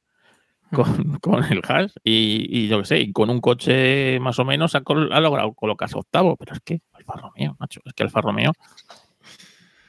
Con, 0.75 1.19
con 1.21 1.45
el 1.45 1.61
Haas 1.67 1.95
y, 2.05 2.47
y 2.51 2.69
yo 2.69 2.81
qué 2.81 2.85
sé, 2.85 3.01
y 3.01 3.13
con 3.13 3.31
un 3.31 3.41
coche 3.41 4.19
más 4.21 4.39
o 4.39 4.45
menos 4.45 4.75
ha, 4.75 4.83
col- 4.83 5.13
ha 5.13 5.21
logrado 5.21 5.53
colocarse 5.55 5.97
octavo, 5.99 6.37
pero 6.37 6.53
es 6.55 6.61
que 6.61 6.81
Alfa 6.93 7.15
Romeo, 7.15 7.57
macho, 7.59 7.81
es 7.85 7.93
que 7.95 8.03
Alfa 8.03 8.21
Romeo, 8.21 8.53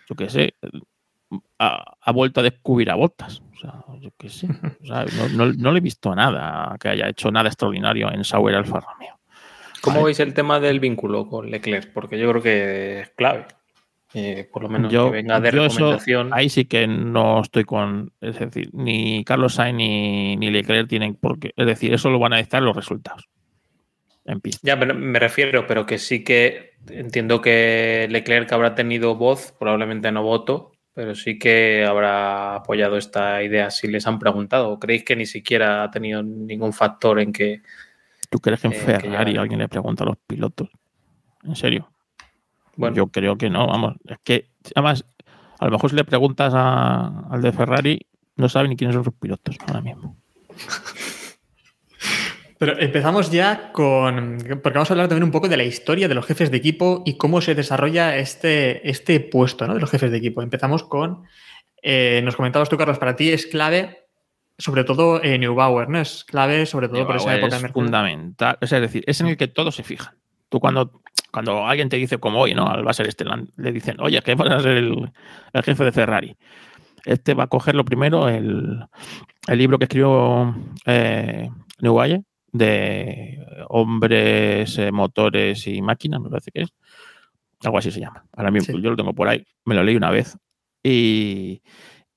yo 0.10 0.16
qué 0.16 0.30
sé, 0.30 0.54
ha, 1.60 1.84
ha 2.02 2.12
vuelto 2.12 2.40
a 2.40 2.44
descubrir 2.44 2.90
a 2.92 2.96
botas. 2.96 3.42
O 3.54 3.58
sea, 3.58 3.74
yo 4.00 4.10
qué 4.18 4.30
sé. 4.30 4.48
O 4.84 4.86
sea, 4.86 5.06
no, 5.06 5.30
no- 5.30 5.54
no 5.54 5.72
le 5.72 5.80
he 5.80 5.82
visto 5.82 6.14
nada 6.16 6.76
que 6.80 6.90
haya 6.90 7.10
hecho 7.10 7.32
nada 7.32 7.48
extraordinario 7.50 8.12
en 8.12 8.24
Sauer 8.24 8.56
Alfa 8.56 8.80
Romeo. 8.82 9.20
¿Cómo 9.82 9.98
Vale. 9.98 10.06
veis 10.08 10.20
el 10.20 10.34
tema 10.34 10.60
del 10.60 10.80
vínculo 10.80 11.28
con 11.28 11.50
Leclerc? 11.50 11.94
Porque 11.94 12.18
yo 12.20 12.30
creo 12.32 12.42
que 12.42 13.00
es 13.02 13.10
clave. 13.12 13.46
Eh, 14.18 14.48
por 14.52 14.64
lo 14.64 14.70
menos 14.70 14.92
Yo- 14.92 15.08
que 15.12 15.18
venga 15.18 15.40
de 15.42 15.50
eso- 15.50 15.58
recomendación. 15.68 16.34
ahí 16.34 16.48
sí 16.48 16.64
que 16.66 16.88
no 16.88 17.42
estoy 17.42 17.66
con. 17.66 18.14
Es 18.22 18.40
decir, 18.40 18.70
ni 18.74 19.26
Carlos 19.26 19.56
Sainz 19.56 19.78
ni, 19.78 20.38
ni 20.38 20.50
Leclerc 20.52 20.88
tienen 20.88 21.16
por 21.16 21.38
qué. 21.38 21.52
Es 21.58 21.66
decir, 21.66 21.94
eso 21.94 22.10
lo 22.10 22.18
van 22.18 22.32
a 22.34 22.38
necesitar 22.38 22.64
los 22.64 22.76
resultados. 22.76 23.28
En 24.24 24.40
pista. 24.40 24.62
Ya, 24.64 24.80
pero 24.80 24.96
me 24.96 25.20
refiero, 25.20 25.68
pero 25.68 25.86
que 25.86 25.98
sí 25.98 26.24
que 26.24 26.72
entiendo 26.90 27.42
que 27.42 28.08
Leclerc 28.10 28.52
habrá 28.54 28.74
tenido 28.74 29.16
voz, 29.16 29.54
probablemente 29.60 30.12
no 30.12 30.24
voto, 30.24 30.72
pero 30.94 31.14
sí 31.14 31.38
que 31.38 31.84
habrá 31.86 32.56
apoyado 32.56 32.98
esta 32.98 33.44
idea 33.44 33.70
si 33.70 33.88
les 33.90 34.08
han 34.08 34.18
preguntado. 34.18 34.70
¿O 34.70 34.80
creéis 34.80 35.04
que 35.04 35.16
ni 35.18 35.26
siquiera 35.26 35.84
ha 35.84 35.92
tenido 35.92 36.24
ningún 36.24 36.72
factor 36.74 37.20
en 37.20 37.34
que... 37.34 37.62
¿Tú 38.30 38.40
crees 38.40 38.62
que 38.62 38.68
en 38.68 38.74
Eh, 38.74 38.78
que 38.78 38.82
Ferrari 38.82 39.34
ya- 39.34 39.42
alguien 39.42 39.60
le 39.60 39.68
pregunta 39.68 40.04
a 40.04 40.08
los 40.08 40.18
pilotos? 40.26 40.70
¿En 41.44 41.56
serio? 41.56 41.90
Bueno, 42.78 42.96
Yo 42.96 43.08
creo 43.08 43.38
que 43.38 43.50
no, 43.50 43.68
vamos. 43.68 43.96
Es 44.06 44.18
que, 44.24 44.50
además, 44.76 45.06
a 45.60 45.66
lo 45.66 45.72
mejor 45.72 45.90
si 45.90 45.96
le 45.96 46.04
preguntas 46.04 46.54
a- 46.56 47.24
al 47.32 47.42
de 47.42 47.52
Ferrari, 47.52 48.06
no 48.36 48.50
sabe 48.50 48.68
ni 48.68 48.76
quiénes 48.76 48.94
son 48.96 49.04
sus 49.04 49.14
pilotos 49.14 49.56
ahora 49.68 49.82
mismo. 49.82 50.18
Pero 52.58 52.80
empezamos 52.80 53.32
ya 53.32 53.72
con. 53.74 54.38
Porque 54.64 54.78
vamos 54.78 54.90
a 54.90 54.94
hablar 54.94 55.10
también 55.10 55.26
un 55.26 55.32
poco 55.32 55.50
de 55.50 55.58
la 55.58 55.64
historia 55.66 56.08
de 56.08 56.16
los 56.16 56.26
jefes 56.26 56.52
de 56.52 56.58
equipo 56.58 57.04
y 57.06 57.18
cómo 57.18 57.42
se 57.42 57.54
desarrolla 57.54 58.16
este, 58.18 58.90
este 58.90 59.20
puesto 59.20 59.68
¿no? 59.68 59.74
de 59.74 59.82
los 59.82 59.90
jefes 59.92 60.10
de 60.10 60.18
equipo. 60.18 60.42
Empezamos 60.42 60.84
con. 60.84 61.24
eh, 61.84 62.22
nos 62.24 62.36
comentabas 62.38 62.70
tú, 62.70 62.78
Carlos, 62.78 62.98
para 62.98 63.16
ti 63.18 63.30
es 63.30 63.46
clave, 63.46 64.06
sobre 64.58 64.86
todo 64.86 65.22
eh, 65.22 65.38
Neubauer, 65.38 65.90
¿no? 65.90 66.00
Es 66.00 66.24
clave, 66.24 66.66
sobre 66.66 66.88
todo 66.88 67.06
por 67.06 67.18
esa 67.18 67.36
época 67.36 67.50
de 67.52 67.56
es 67.58 67.62
Mercedes. 67.64 67.74
fundamental. 67.74 68.58
Es 68.62 68.70
decir, 68.70 69.04
es 69.06 69.20
en 69.20 69.28
el 69.28 69.38
que 69.38 69.50
todos 69.50 69.76
se 69.76 69.84
fijan. 69.84 70.16
Tú 70.56 70.62
cuando, 70.62 71.02
cuando 71.34 71.68
alguien 71.68 71.90
te 71.90 71.98
dice, 71.98 72.18
como 72.18 72.40
hoy, 72.40 72.54
¿no? 72.54 72.66
Al 72.70 72.86
Basel 72.86 73.12
Stellan, 73.12 73.50
le 73.58 73.74
dicen, 73.74 73.98
oye, 74.00 74.22
que 74.22 74.36
vas 74.36 74.50
a 74.52 74.62
ser 74.62 74.78
el, 74.78 75.12
el 75.52 75.64
jefe 75.64 75.84
de 75.84 75.92
Ferrari. 75.92 76.38
Este 77.04 77.34
va 77.34 77.44
a 77.44 77.48
coger 77.48 77.76
lo 77.76 77.84
primero, 77.84 78.30
el, 78.30 78.80
el 79.48 79.58
libro 79.58 79.78
que 79.78 79.84
escribió 79.84 80.56
eh, 80.86 81.50
Neuwayer 81.82 82.22
de 82.54 83.46
hombres, 83.68 84.78
eh, 84.78 84.94
motores 84.94 85.68
y 85.68 85.82
máquinas, 85.82 86.22
me 86.22 86.30
parece 86.30 86.52
que 86.52 86.62
es. 86.62 86.70
Algo 87.66 87.80
así 87.80 87.92
se 87.92 88.00
llama. 88.00 88.24
Ahora 88.32 88.50
mismo, 88.52 88.74
Sí. 88.74 88.82
yo 88.82 88.92
lo 88.92 88.96
tengo 88.96 89.12
por 89.14 89.28
ahí, 89.28 89.46
me 89.66 89.76
lo 89.76 89.84
leí 89.84 89.98
una 89.98 90.12
vez. 90.12 90.38
Y, 90.84 91.62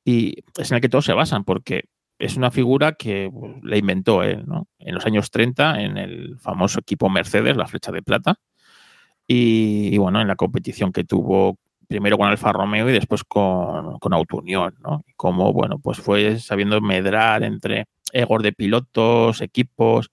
y 0.04 0.44
es 0.56 0.70
en 0.70 0.76
el 0.76 0.80
que 0.80 0.88
todos 0.88 1.04
se 1.06 1.12
basan, 1.12 1.42
porque 1.42 1.86
es 2.18 2.36
una 2.36 2.50
figura 2.50 2.92
que 2.92 3.30
la 3.62 3.76
inventó 3.76 4.22
él, 4.22 4.44
¿no? 4.46 4.66
En 4.78 4.94
los 4.94 5.06
años 5.06 5.30
30, 5.30 5.82
en 5.82 5.96
el 5.96 6.38
famoso 6.38 6.80
equipo 6.80 7.08
Mercedes, 7.08 7.56
la 7.56 7.66
flecha 7.66 7.92
de 7.92 8.02
plata. 8.02 8.36
Y, 9.26 9.90
y, 9.92 9.98
bueno, 9.98 10.20
en 10.20 10.28
la 10.28 10.36
competición 10.36 10.92
que 10.92 11.04
tuvo 11.04 11.58
primero 11.88 12.18
con 12.18 12.28
Alfa 12.28 12.52
Romeo 12.52 12.88
y 12.88 12.92
después 12.92 13.24
con, 13.24 13.98
con 13.98 14.12
Auto 14.12 14.36
Unión, 14.36 14.74
¿no? 14.82 15.04
Y 15.08 15.14
cómo, 15.14 15.52
bueno, 15.52 15.78
pues 15.78 15.98
fue 15.98 16.38
sabiendo 16.38 16.80
medrar 16.80 17.42
entre 17.42 17.86
egos 18.12 18.42
de 18.42 18.52
pilotos, 18.52 19.40
equipos, 19.40 20.10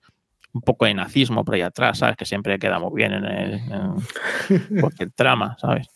un 0.52 0.62
poco 0.62 0.86
de 0.86 0.94
nazismo 0.94 1.44
por 1.44 1.54
ahí 1.54 1.60
atrás, 1.60 1.98
¿sabes? 1.98 2.16
Que 2.16 2.24
siempre 2.24 2.58
queda 2.58 2.78
muy 2.78 2.92
bien 2.94 3.12
en, 3.12 3.24
el, 3.24 3.52
en 3.54 4.80
cualquier 4.80 5.10
trama, 5.10 5.56
¿sabes? 5.60 5.88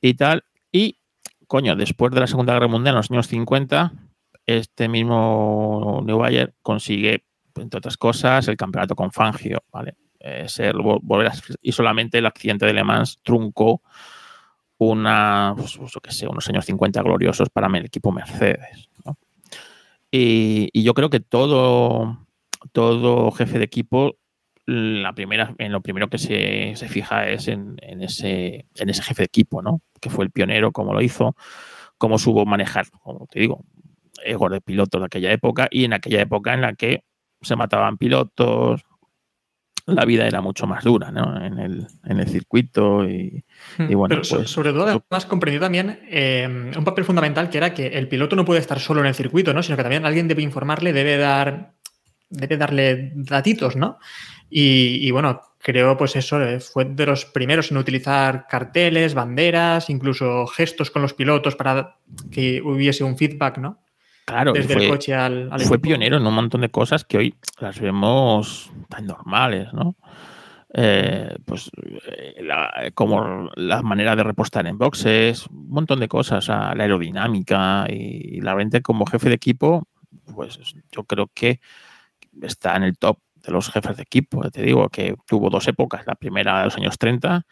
Y 0.00 0.14
tal. 0.14 0.44
Y, 0.70 0.98
coño, 1.46 1.74
después 1.74 2.12
de 2.12 2.20
la 2.20 2.26
Segunda 2.26 2.52
Guerra 2.52 2.68
Mundial, 2.68 2.94
en 2.94 2.98
los 2.98 3.10
años 3.10 3.26
50, 3.28 3.92
este 4.46 4.88
mismo 4.88 6.02
Neubayer 6.04 6.54
consigue, 6.62 7.24
entre 7.56 7.78
otras 7.78 7.96
cosas, 7.96 8.48
el 8.48 8.56
campeonato 8.56 8.94
con 8.94 9.12
Fangio, 9.12 9.62
¿vale? 9.72 9.96
Ser, 10.46 10.74
volver 10.76 11.32
y 11.60 11.72
solamente 11.72 12.16
el 12.16 12.24
accidente 12.24 12.64
de 12.64 12.72
Le 12.72 12.82
Mans 12.82 13.18
truncó 13.22 13.82
una, 14.78 15.54
pues, 15.56 15.76
pues, 15.76 16.22
unos 16.22 16.48
años 16.48 16.64
50 16.64 17.02
gloriosos 17.02 17.50
para 17.50 17.66
el 17.66 17.84
equipo 17.84 18.12
Mercedes. 18.12 18.88
y, 20.10 20.82
yo 20.82 20.94
creo 20.94 21.10
que 21.10 21.20
todo, 21.20 22.26
todo 22.72 23.30
jefe 23.32 23.58
de 23.58 23.64
equipo, 23.64 24.16
la 24.66 25.12
primera, 25.12 25.54
en 25.58 25.72
lo 25.72 25.82
primero 25.82 26.08
que 26.08 26.18
se, 26.18 26.74
se 26.76 26.88
fija 26.88 27.28
es 27.28 27.48
en, 27.48 27.76
en, 27.82 28.02
ese, 28.02 28.66
en 28.76 28.88
ese 28.88 29.02
jefe 29.02 29.22
de 29.22 29.26
equipo, 29.26 29.60
¿no? 29.60 29.82
Que 30.00 30.10
fue 30.10 30.24
el 30.24 30.30
pionero, 30.30 30.72
cómo 30.72 30.94
lo 30.94 31.02
hizo, 31.02 31.36
cómo 31.98 32.18
supo 32.18 32.46
manejar, 32.46 32.86
como 32.90 33.26
te 33.26 33.40
digo, 33.40 33.64
egos 34.24 34.50
de 34.50 34.60
pilotos 34.60 35.00
de 35.00 35.06
aquella 35.06 35.32
época 35.32 35.68
y 35.70 35.84
en 35.84 35.92
aquella 35.92 36.20
época 36.20 36.54
en 36.54 36.60
la 36.60 36.74
que 36.74 37.04
se 37.40 37.56
mataban 37.56 37.98
pilotos, 37.98 38.82
la 39.86 40.04
vida 40.04 40.26
era 40.26 40.40
mucho 40.40 40.66
más 40.66 40.82
dura 40.82 41.10
¿no? 41.10 41.44
en, 41.44 41.58
el, 41.58 41.86
en 42.04 42.20
el 42.20 42.28
circuito 42.28 43.08
y, 43.08 43.44
y 43.78 43.94
bueno. 43.94 44.16
Pero 44.16 44.22
pues, 44.28 44.50
sobre 44.50 44.72
todo, 44.72 44.84
además, 44.84 45.26
comprendió 45.26 45.60
también 45.60 46.00
eh, 46.08 46.72
un 46.76 46.84
papel 46.84 47.04
fundamental 47.04 47.50
que 47.50 47.58
era 47.58 47.74
que 47.74 47.88
el 47.88 48.08
piloto 48.08 48.34
no 48.34 48.44
puede 48.44 48.60
estar 48.60 48.80
solo 48.80 49.00
en 49.00 49.06
el 49.06 49.14
circuito, 49.14 49.52
¿no? 49.52 49.62
sino 49.62 49.76
que 49.76 49.82
también 49.82 50.06
alguien 50.06 50.28
debe 50.28 50.42
informarle, 50.42 50.92
debe 50.92 51.16
dar 51.16 51.74
debe 52.30 52.56
darle 52.56 53.12
datitos, 53.14 53.76
¿no? 53.76 53.98
Y, 54.50 55.06
y 55.06 55.10
bueno, 55.10 55.40
creo 55.58 55.96
pues 55.96 56.16
eso, 56.16 56.42
eh, 56.42 56.60
fue 56.60 56.84
de 56.84 57.06
los 57.06 57.24
primeros 57.26 57.70
en 57.70 57.76
utilizar 57.76 58.46
carteles, 58.48 59.14
banderas, 59.14 59.88
incluso 59.88 60.46
gestos 60.46 60.90
con 60.90 61.02
los 61.02 61.14
pilotos 61.14 61.54
para 61.56 61.96
que 62.30 62.60
hubiese 62.62 63.04
un 63.04 63.16
feedback, 63.16 63.58
¿no? 63.58 63.83
Claro, 64.24 64.52
Desde 64.52 64.72
fue, 64.72 64.84
el 64.84 64.90
coche 64.90 65.14
al, 65.14 65.48
al 65.52 65.60
fue 65.60 65.76
equipo. 65.76 65.82
pionero 65.82 66.16
en 66.16 66.26
un 66.26 66.34
montón 66.34 66.62
de 66.62 66.70
cosas 66.70 67.04
que 67.04 67.18
hoy 67.18 67.34
las 67.60 67.78
vemos 67.78 68.70
tan 68.88 69.06
normales, 69.06 69.72
¿no? 69.72 69.96
Eh, 70.76 71.36
pues 71.44 71.70
eh, 72.08 72.42
la, 72.42 72.90
como 72.94 73.48
la 73.54 73.80
manera 73.82 74.16
de 74.16 74.24
repostar 74.24 74.66
en 74.66 74.76
boxes, 74.76 75.46
un 75.46 75.68
montón 75.68 76.00
de 76.00 76.08
cosas, 76.08 76.48
la 76.48 76.70
aerodinámica 76.70 77.86
y, 77.88 78.40
la 78.40 78.56
gente 78.56 78.82
como 78.82 79.06
jefe 79.06 79.28
de 79.28 79.36
equipo, 79.36 79.86
pues 80.34 80.58
yo 80.90 81.04
creo 81.04 81.30
que 81.32 81.60
está 82.42 82.74
en 82.74 82.82
el 82.82 82.98
top 82.98 83.18
de 83.36 83.52
los 83.52 83.70
jefes 83.70 83.96
de 83.96 84.02
equipo. 84.02 84.50
Te 84.50 84.62
digo 84.62 84.88
que 84.88 85.14
tuvo 85.26 85.48
dos 85.48 85.68
épocas, 85.68 86.06
la 86.08 86.16
primera 86.16 86.58
de 86.58 86.64
los 86.64 86.76
años 86.76 86.98
30, 86.98 87.46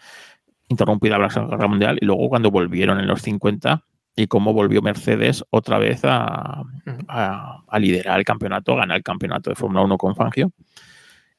interrumpida 0.68 1.16
la 1.16 1.30
Segunda 1.30 1.56
Guerra 1.56 1.68
Mundial, 1.68 1.98
y 2.00 2.06
luego 2.06 2.28
cuando 2.28 2.50
volvieron 2.50 2.98
en 2.98 3.06
los 3.06 3.22
50 3.22 3.84
y 4.16 4.26
cómo 4.26 4.52
volvió 4.52 4.82
Mercedes 4.82 5.44
otra 5.50 5.78
vez 5.78 6.04
a, 6.04 6.62
a, 7.08 7.62
a, 7.66 7.78
liderar 7.78 8.18
el 8.18 8.24
campeonato, 8.24 8.76
ganar 8.76 8.98
el 8.98 9.02
campeonato 9.02 9.50
de 9.50 9.56
Fórmula 9.56 9.82
1 9.82 9.98
con 9.98 10.14
Fangio. 10.14 10.52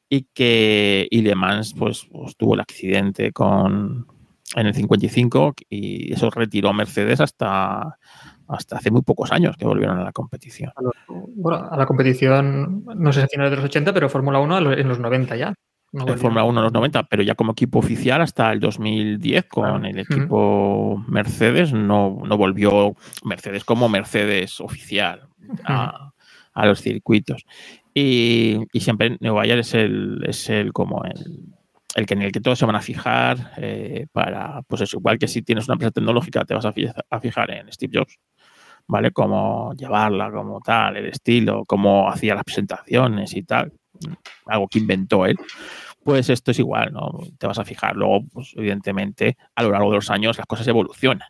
Y 0.09 0.27
que 0.33 1.07
y 1.09 1.21
Le 1.21 1.35
Mans 1.35 1.73
pues, 1.77 2.07
pues, 2.11 2.35
tuvo 2.35 2.55
el 2.55 2.59
accidente 2.59 3.31
con, 3.31 4.07
en 4.55 4.67
el 4.67 4.73
55 4.73 5.53
y 5.69 6.13
eso 6.13 6.29
retiró 6.29 6.69
a 6.69 6.73
Mercedes 6.73 7.19
hasta, 7.19 7.97
hasta 8.47 8.77
hace 8.77 8.91
muy 8.91 9.01
pocos 9.01 9.31
años 9.31 9.55
que 9.57 9.65
volvieron 9.65 9.97
a 9.97 10.03
la 10.03 10.11
competición. 10.11 10.71
A 10.75 10.81
bueno, 11.07 11.67
a 11.69 11.77
la 11.77 11.85
competición, 11.85 12.85
no 12.85 13.13
sé 13.13 13.21
si 13.21 13.25
a 13.25 13.29
finales 13.29 13.51
de 13.51 13.57
los 13.57 13.65
80, 13.65 13.93
pero 13.93 14.09
Fórmula 14.09 14.39
1 14.39 14.73
en 14.73 14.87
los 14.87 14.99
90 14.99 15.35
ya. 15.35 15.53
No 15.93 16.07
en 16.07 16.17
Fórmula 16.17 16.43
1 16.43 16.59
en 16.59 16.63
los 16.63 16.73
90, 16.73 17.03
pero 17.03 17.21
ya 17.21 17.35
como 17.35 17.51
equipo 17.51 17.77
oficial 17.77 18.21
hasta 18.21 18.51
el 18.51 18.59
2010 18.59 19.45
con 19.45 19.85
el 19.85 19.99
equipo 19.99 20.95
uh 20.95 20.97
-huh. 20.97 21.07
Mercedes 21.07 21.71
no, 21.71 22.19
no, 22.25 22.35
volvió 22.35 22.95
Mercedes 23.23 23.63
como 23.63 23.87
Mercedes 23.89 24.59
oficial 24.59 25.27
a, 25.63 26.11
a, 26.53 26.65
los 26.65 26.81
circuitos. 26.81 27.45
Y, 27.93 28.57
y 28.73 28.79
siempre 28.79 29.17
Neubayer 29.19 29.59
es 29.59 29.75
el, 29.75 30.23
es 30.27 30.49
el 30.49 30.73
como 30.73 31.03
el, 31.03 31.53
el 31.95 32.05
que 32.05 32.13
en 32.15 32.21
el 32.23 32.31
que 32.31 32.41
todos 32.41 32.57
se 32.57 32.65
van 32.65 32.75
a 32.75 32.81
fijar 32.81 33.53
eh, 33.57 34.07
para, 34.11 34.63
pues 34.63 34.81
es 34.81 34.93
igual 34.93 35.19
que 35.19 35.27
si 35.27 35.41
tienes 35.43 35.67
una 35.67 35.75
empresa 35.75 35.91
tecnológica 35.91 36.43
te 36.43 36.55
vas 36.55 36.65
a, 36.65 36.73
a 37.09 37.19
fijar 37.19 37.51
en 37.51 37.71
Steve 37.71 37.99
Jobs, 37.99 38.17
¿vale? 38.87 39.11
Cómo 39.11 39.73
llevarla, 39.75 40.31
como 40.31 40.59
tal, 40.59 40.97
el 40.97 41.07
estilo, 41.07 41.63
cómo 41.67 42.09
hacía 42.09 42.35
las 42.35 42.43
presentaciones 42.43 43.35
y 43.35 43.43
tal, 43.43 43.71
algo 44.47 44.67
que 44.67 44.79
inventó 44.79 45.25
él. 45.25 45.37
Pues 46.03 46.29
esto 46.29 46.51
es 46.51 46.59
igual, 46.59 46.91
¿no? 46.91 47.19
Te 47.37 47.47
vas 47.47 47.59
a 47.59 47.65
fijar. 47.65 47.95
Luego, 47.95 48.25
pues 48.31 48.53
evidentemente, 48.55 49.37
a 49.55 49.63
lo 49.63 49.71
largo 49.71 49.89
de 49.89 49.95
los 49.97 50.09
años 50.09 50.37
las 50.37 50.47
cosas 50.47 50.67
evolucionan. 50.67 51.27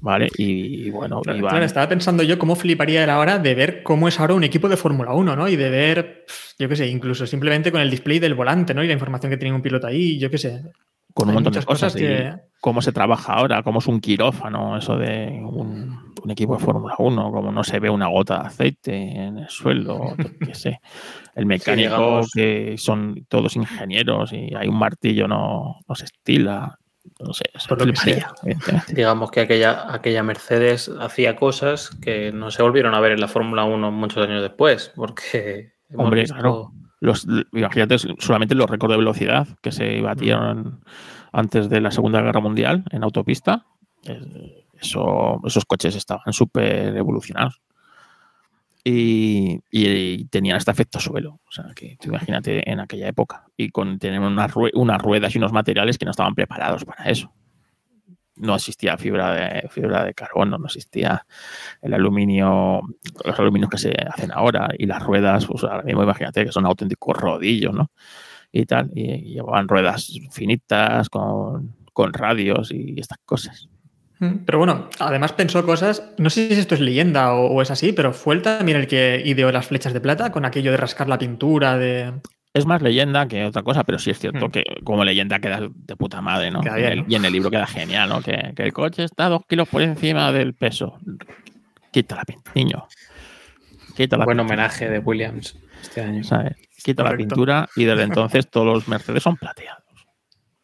¿Vale? 0.00 0.28
Y, 0.38 0.86
y 0.86 0.90
bueno, 0.90 1.20
claro, 1.20 1.38
y 1.38 1.42
van... 1.42 1.50
claro, 1.50 1.66
estaba 1.66 1.86
pensando 1.86 2.22
yo 2.22 2.38
cómo 2.38 2.56
fliparía 2.56 3.02
era 3.02 3.16
ahora 3.16 3.38
de 3.38 3.54
ver 3.54 3.82
cómo 3.82 4.08
es 4.08 4.18
ahora 4.18 4.32
un 4.32 4.42
equipo 4.42 4.68
de 4.70 4.78
Fórmula 4.78 5.12
1, 5.12 5.36
¿no? 5.36 5.48
Y 5.48 5.56
de 5.56 5.68
ver, 5.68 6.24
yo 6.58 6.66
qué 6.66 6.76
sé, 6.76 6.88
incluso 6.88 7.26
simplemente 7.26 7.70
con 7.70 7.80
el 7.82 7.90
display 7.90 8.18
del 8.18 8.34
volante, 8.34 8.72
¿no? 8.72 8.82
Y 8.82 8.86
la 8.86 8.94
información 8.94 9.28
que 9.30 9.36
tiene 9.36 9.54
un 9.54 9.60
piloto 9.60 9.86
ahí, 9.86 10.18
yo 10.18 10.30
qué 10.30 10.38
sé. 10.38 10.62
Con 11.14 11.28
un 11.28 11.30
Hay 11.30 11.34
montón 11.34 11.52
de 11.52 11.64
cosas, 11.64 11.92
cosas 11.92 11.94
que... 11.94 12.34
cómo 12.60 12.80
se 12.82 12.92
trabaja 12.92 13.34
ahora, 13.34 13.62
cómo 13.62 13.80
es 13.80 13.86
un 13.86 14.00
quirófano, 14.00 14.76
eso 14.76 14.96
de 14.96 15.42
un, 15.44 16.14
un 16.22 16.30
equipo 16.30 16.56
de 16.56 16.64
Fórmula 16.64 16.94
1, 16.98 17.32
cómo 17.32 17.52
no 17.52 17.64
se 17.64 17.80
ve 17.80 17.90
una 17.90 18.08
gota 18.08 18.40
de 18.40 18.46
aceite 18.46 18.96
en 18.96 19.38
el 19.38 19.48
suelo, 19.48 20.14
qué 20.46 20.54
sé. 20.54 20.80
El 21.34 21.46
mecánico, 21.46 22.22
sí, 22.22 22.30
que 22.34 22.74
son 22.78 23.26
todos 23.28 23.56
ingenieros 23.56 24.32
y 24.32 24.54
hay 24.54 24.68
un 24.68 24.78
martillo, 24.78 25.28
no, 25.28 25.80
no 25.86 25.94
se 25.94 26.04
estila 26.04 26.78
no 27.18 27.32
sé, 27.32 27.44
fliparía, 27.58 28.32
digamos 28.88 29.30
que 29.30 29.40
aquella, 29.40 29.92
aquella 29.92 30.22
Mercedes 30.22 30.90
hacía 31.00 31.36
cosas 31.36 31.90
que 32.00 32.32
no 32.32 32.50
se 32.50 32.62
volvieron 32.62 32.94
a 32.94 33.00
ver 33.00 33.12
en 33.12 33.20
la 33.20 33.28
Fórmula 33.28 33.64
1 33.64 33.90
muchos 33.90 34.26
años 34.26 34.42
después, 34.42 34.92
porque... 34.94 35.72
Hombre, 35.96 36.22
visto... 36.22 36.34
claro. 36.34 36.72
Los, 37.02 37.26
imagínate 37.52 37.96
solamente 37.98 38.54
los 38.54 38.70
récords 38.70 38.92
de 38.92 38.98
velocidad 38.98 39.48
que 39.60 39.72
se 39.72 40.00
batieron 40.00 40.84
antes 41.32 41.68
de 41.68 41.80
la 41.80 41.90
Segunda 41.90 42.22
Guerra 42.22 42.38
Mundial 42.38 42.84
en 42.92 43.02
autopista. 43.02 43.66
Eso, 44.80 45.40
esos 45.44 45.64
coches 45.64 45.96
estaban 45.96 46.32
súper 46.32 46.96
evolucionados. 46.96 47.60
Y, 48.84 49.58
tenían 50.26 50.58
este 50.58 50.70
efecto 50.70 51.00
suelo. 51.00 51.40
O 51.44 51.50
sea, 51.50 51.72
que 51.74 51.96
tú 52.00 52.08
imagínate 52.08 52.70
en 52.70 52.78
aquella 52.78 53.08
época. 53.08 53.46
Y 53.56 53.70
con 53.70 53.98
tener 53.98 54.20
unas 54.20 55.02
ruedas 55.02 55.34
y 55.34 55.38
unos 55.38 55.52
materiales 55.52 55.98
que 55.98 56.04
no 56.04 56.12
estaban 56.12 56.36
preparados 56.36 56.84
para 56.84 57.10
eso. 57.10 57.32
No 58.42 58.56
existía 58.56 58.96
fibra 58.96 59.32
de, 59.32 59.68
fibra 59.68 60.04
de 60.04 60.14
carbono, 60.14 60.58
no 60.58 60.66
existía 60.66 61.24
el 61.80 61.94
aluminio, 61.94 62.82
los 63.24 63.38
aluminios 63.38 63.70
que 63.70 63.78
se 63.78 63.94
hacen 64.12 64.32
ahora. 64.32 64.68
Y 64.76 64.86
las 64.86 65.02
ruedas, 65.02 65.46
pues 65.46 65.62
ahora 65.64 65.82
mismo 65.82 66.02
imagínate 66.02 66.44
que 66.44 66.52
son 66.52 66.66
auténticos 66.66 67.16
rodillos, 67.16 67.72
¿no? 67.72 67.90
Y 68.50 68.66
tal. 68.66 68.90
Y, 68.94 69.34
llevaban 69.34 69.68
ruedas 69.68 70.12
finitas 70.30 71.08
con, 71.08 71.76
con 71.92 72.12
radios 72.12 72.72
y 72.72 72.98
estas 72.98 73.18
cosas. 73.24 73.68
Pero 74.46 74.58
bueno, 74.58 74.88
además 75.00 75.32
pensó 75.32 75.66
cosas, 75.66 76.12
no 76.16 76.30
sé 76.30 76.48
si 76.48 76.60
esto 76.60 76.76
es 76.76 76.80
leyenda 76.80 77.34
o, 77.34 77.46
o, 77.46 77.60
es 77.60 77.72
así, 77.72 77.92
pero 77.92 78.12
fue 78.12 78.36
él 78.36 78.42
también 78.42 78.78
el 78.78 78.86
que 78.86 79.20
ideó 79.24 79.50
las 79.50 79.66
flechas 79.66 79.92
de 79.92 80.00
plata 80.00 80.30
con 80.30 80.44
aquello 80.44 80.70
de 80.70 80.76
rascar 80.76 81.08
la 81.08 81.18
pintura, 81.18 81.76
de... 81.76 82.12
es 82.54 82.66
más 82.66 82.82
leyenda 82.82 83.26
que 83.28 83.44
otra 83.44 83.62
cosa, 83.62 83.82
pero 83.84 83.98
sí 83.98 84.10
es 84.10 84.18
cierto 84.18 84.48
Mm. 84.48 84.50
que 84.50 84.64
como 84.84 85.04
leyenda 85.04 85.38
queda 85.38 85.60
de 85.72 85.96
puta 85.96 86.20
madre, 86.20 86.50
¿no? 86.50 86.60
Queda 86.60 86.78
Y 86.78 86.82
bien, 86.82 86.92
el- 86.92 86.98
¿no? 87.00 87.04
Y 87.08 87.14
en 87.14 87.24
el 87.24 87.32
libro 87.32 87.50
queda 87.50 87.66
genial, 87.66 88.08
¿no? 88.08 88.20
Que, 88.20 88.52
que 88.54 88.62
el 88.62 88.72
coche 88.72 89.04
está 89.04 89.28
dos 89.28 89.42
kilos 89.48 89.68
por 89.68 89.82
encima 89.82 90.30
del 90.32 90.54
peso. 90.54 90.98
Quita 91.90 92.16
la 92.16 92.24
pintura, 92.24 92.52
niño. 92.54 92.86
Quita 93.96 94.16
la 94.16 94.24
Buen 94.24 94.38
pintura, 94.38 94.54
homenaje 94.54 94.88
de 94.88 94.98
Williams 94.98 95.58
este 95.82 96.00
año. 96.00 96.24
¿sabes? 96.24 96.56
Quita 96.84 97.02
la 97.04 97.16
pintura 97.16 97.68
y 97.76 97.84
desde 97.84 98.02
entonces 98.28 98.48
todos 98.50 98.66
los 98.66 98.88
Mercedes 98.88 99.22
son 99.22 99.36
plateados. 99.36 99.82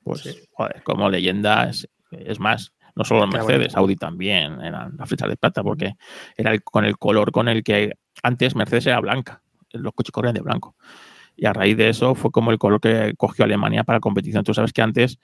Pues, 0.02 0.20
Sí. 0.22 0.38
joder, 0.52 0.82
como 0.82 1.08
leyenda 1.10 1.68
es, 1.68 1.88
es 2.10 2.38
más. 2.40 2.72
No 2.96 3.04
solo 3.04 3.26
los 3.26 3.32
Mercedes. 3.34 3.76
Audi 3.76 3.94
también 3.94 4.60
eran 4.60 4.96
las 4.96 5.08
flechas 5.08 5.28
de 5.28 5.36
plata, 5.36 5.62
porque 5.62 5.94
era 6.36 6.50
el- 6.50 6.62
con 6.64 6.84
el 6.84 6.98
color 6.98 7.30
con 7.30 7.46
el 7.48 7.62
que 7.62 7.92
antes 8.22 8.56
Mercedes 8.56 8.86
era 8.86 8.98
blanca. 9.00 9.40
Los 9.70 9.92
coches 9.92 10.10
corrían 10.10 10.34
de 10.34 10.40
blanco. 10.40 10.74
Y 11.38 11.46
a 11.46 11.52
raíz 11.52 11.76
de 11.76 11.88
eso 11.88 12.16
fue 12.16 12.32
como 12.32 12.50
el 12.50 12.58
color 12.58 12.80
que 12.80 13.14
cogió 13.16 13.44
Alemania 13.44 13.84
para 13.84 14.00
competición. 14.00 14.42
Tú 14.42 14.52
sabes 14.52 14.72
que 14.72 14.82
antes 14.82 15.20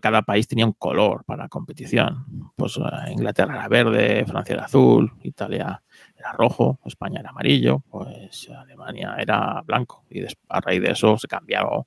cada 0.00 0.22
país 0.22 0.48
tenía 0.48 0.66
un 0.66 0.72
color 0.72 1.24
para 1.24 1.48
competición. 1.48 2.50
Pues 2.56 2.78
eh, 2.78 3.12
Inglaterra 3.12 3.54
era 3.54 3.68
verde, 3.68 4.24
Francia 4.26 4.54
era 4.54 4.64
azul, 4.64 5.12
Italia 5.22 5.82
era 6.16 6.32
rojo, 6.32 6.80
España 6.84 7.20
era 7.20 7.30
amarillo, 7.30 7.80
pues 7.90 8.48
Alemania 8.50 9.14
era 9.18 9.62
blanco. 9.62 10.04
Y 10.10 10.24
a 10.24 10.60
raíz 10.60 10.82
de 10.82 10.90
eso 10.90 11.16
se 11.18 11.28
cambiaron. 11.28 11.84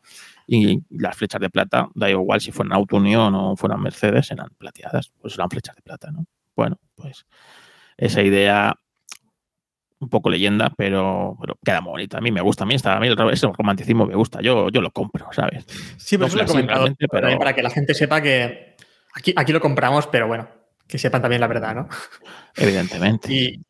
Y 0.47 0.81
las 0.89 1.17
flechas 1.17 1.41
de 1.41 1.49
plata, 1.49 1.89
da 1.95 2.09
igual 2.09 2.39
si 2.39 2.51
fueran 2.51 2.73
Auto 2.73 2.95
Unión 2.97 3.33
o 3.35 3.57
fueran 3.57 3.81
Mercedes, 3.81 4.31
eran 4.31 4.49
plateadas, 4.57 5.11
pues 5.19 5.33
eran 5.33 5.49
flechas 5.49 5.75
de 5.75 5.81
plata, 5.81 6.11
¿no? 6.11 6.25
Bueno, 6.55 6.77
pues 6.95 7.25
esa 7.97 8.21
idea 8.21 8.75
un 9.99 10.09
poco 10.09 10.29
leyenda, 10.29 10.71
pero, 10.77 11.38
pero 11.41 11.57
queda 11.63 11.81
muy 11.81 11.91
bonita. 11.91 12.17
A 12.17 12.21
mí 12.21 12.31
me 12.31 12.41
gusta, 12.41 12.63
a 12.63 12.67
mí, 12.67 12.75
está, 12.75 12.95
a 12.95 12.99
mí 12.99 13.07
el, 13.07 13.17
ese 13.31 13.47
romanticismo 13.47 14.05
me 14.05 14.15
gusta, 14.15 14.41
yo, 14.41 14.69
yo 14.69 14.81
lo 14.81 14.91
compro, 14.91 15.27
¿sabes? 15.31 15.65
Sí, 15.97 16.17
pero 16.17 16.21
No 16.21 16.27
eso 16.27 16.38
lo 16.38 16.43
he 16.43 16.47
comentado 16.47 16.88
pero- 17.12 17.38
para 17.38 17.53
que 17.53 17.62
la 17.63 17.69
gente 17.69 17.93
sepa 17.93 18.21
que 18.21 18.75
aquí, 19.13 19.33
aquí 19.35 19.51
lo 19.51 19.59
compramos, 19.59 20.07
pero 20.07 20.27
bueno, 20.27 20.47
que 20.88 20.97
sepan 20.97 21.21
también 21.21 21.41
la 21.41 21.47
verdad, 21.47 21.75
¿no? 21.75 21.88
Evidentemente. 22.55 23.31
Y, 23.33 23.62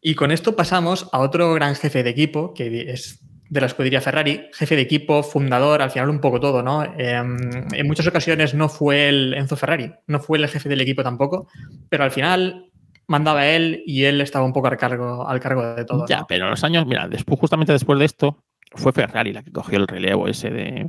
y 0.00 0.14
con 0.14 0.30
esto 0.30 0.56
pasamos 0.56 1.08
a 1.12 1.18
otro 1.20 1.52
gran 1.54 1.74
jefe 1.74 2.02
de 2.02 2.10
equipo, 2.10 2.54
que 2.54 2.90
es 2.90 3.20
de 3.50 3.60
la 3.62 3.66
escudería 3.66 4.00
Ferrari, 4.02 4.48
jefe 4.52 4.76
de 4.76 4.82
equipo, 4.82 5.22
fundador, 5.22 5.80
al 5.80 5.90
final 5.90 6.10
un 6.10 6.20
poco 6.20 6.38
todo, 6.38 6.62
¿no? 6.62 6.84
Em, 6.84 7.36
en 7.72 7.86
muchas 7.86 8.06
ocasiones 8.06 8.52
no 8.54 8.68
fue 8.68 9.08
el 9.08 9.32
Enzo 9.34 9.56
Ferrari, 9.56 9.90
no 10.06 10.20
fue 10.20 10.36
el 10.38 10.48
jefe 10.48 10.68
del 10.68 10.82
equipo 10.82 11.02
tampoco, 11.02 11.48
pero 11.88 12.04
al 12.04 12.10
final 12.10 12.67
mandaba 13.08 13.46
él 13.48 13.82
y 13.86 14.04
él 14.04 14.20
estaba 14.20 14.44
un 14.44 14.52
poco 14.52 14.68
al 14.68 14.76
cargo, 14.76 15.26
al 15.28 15.40
cargo 15.40 15.74
de 15.74 15.84
todo. 15.84 16.06
Ya, 16.06 16.20
¿no? 16.20 16.26
pero 16.28 16.48
los 16.48 16.62
años, 16.62 16.86
mira, 16.86 17.08
después, 17.08 17.40
justamente 17.40 17.72
después 17.72 17.98
de 17.98 18.04
esto, 18.04 18.44
fue 18.72 18.92
Ferrari 18.92 19.32
la 19.32 19.42
que 19.42 19.50
cogió 19.50 19.78
el 19.78 19.88
relevo 19.88 20.28
ese 20.28 20.50
de, 20.50 20.88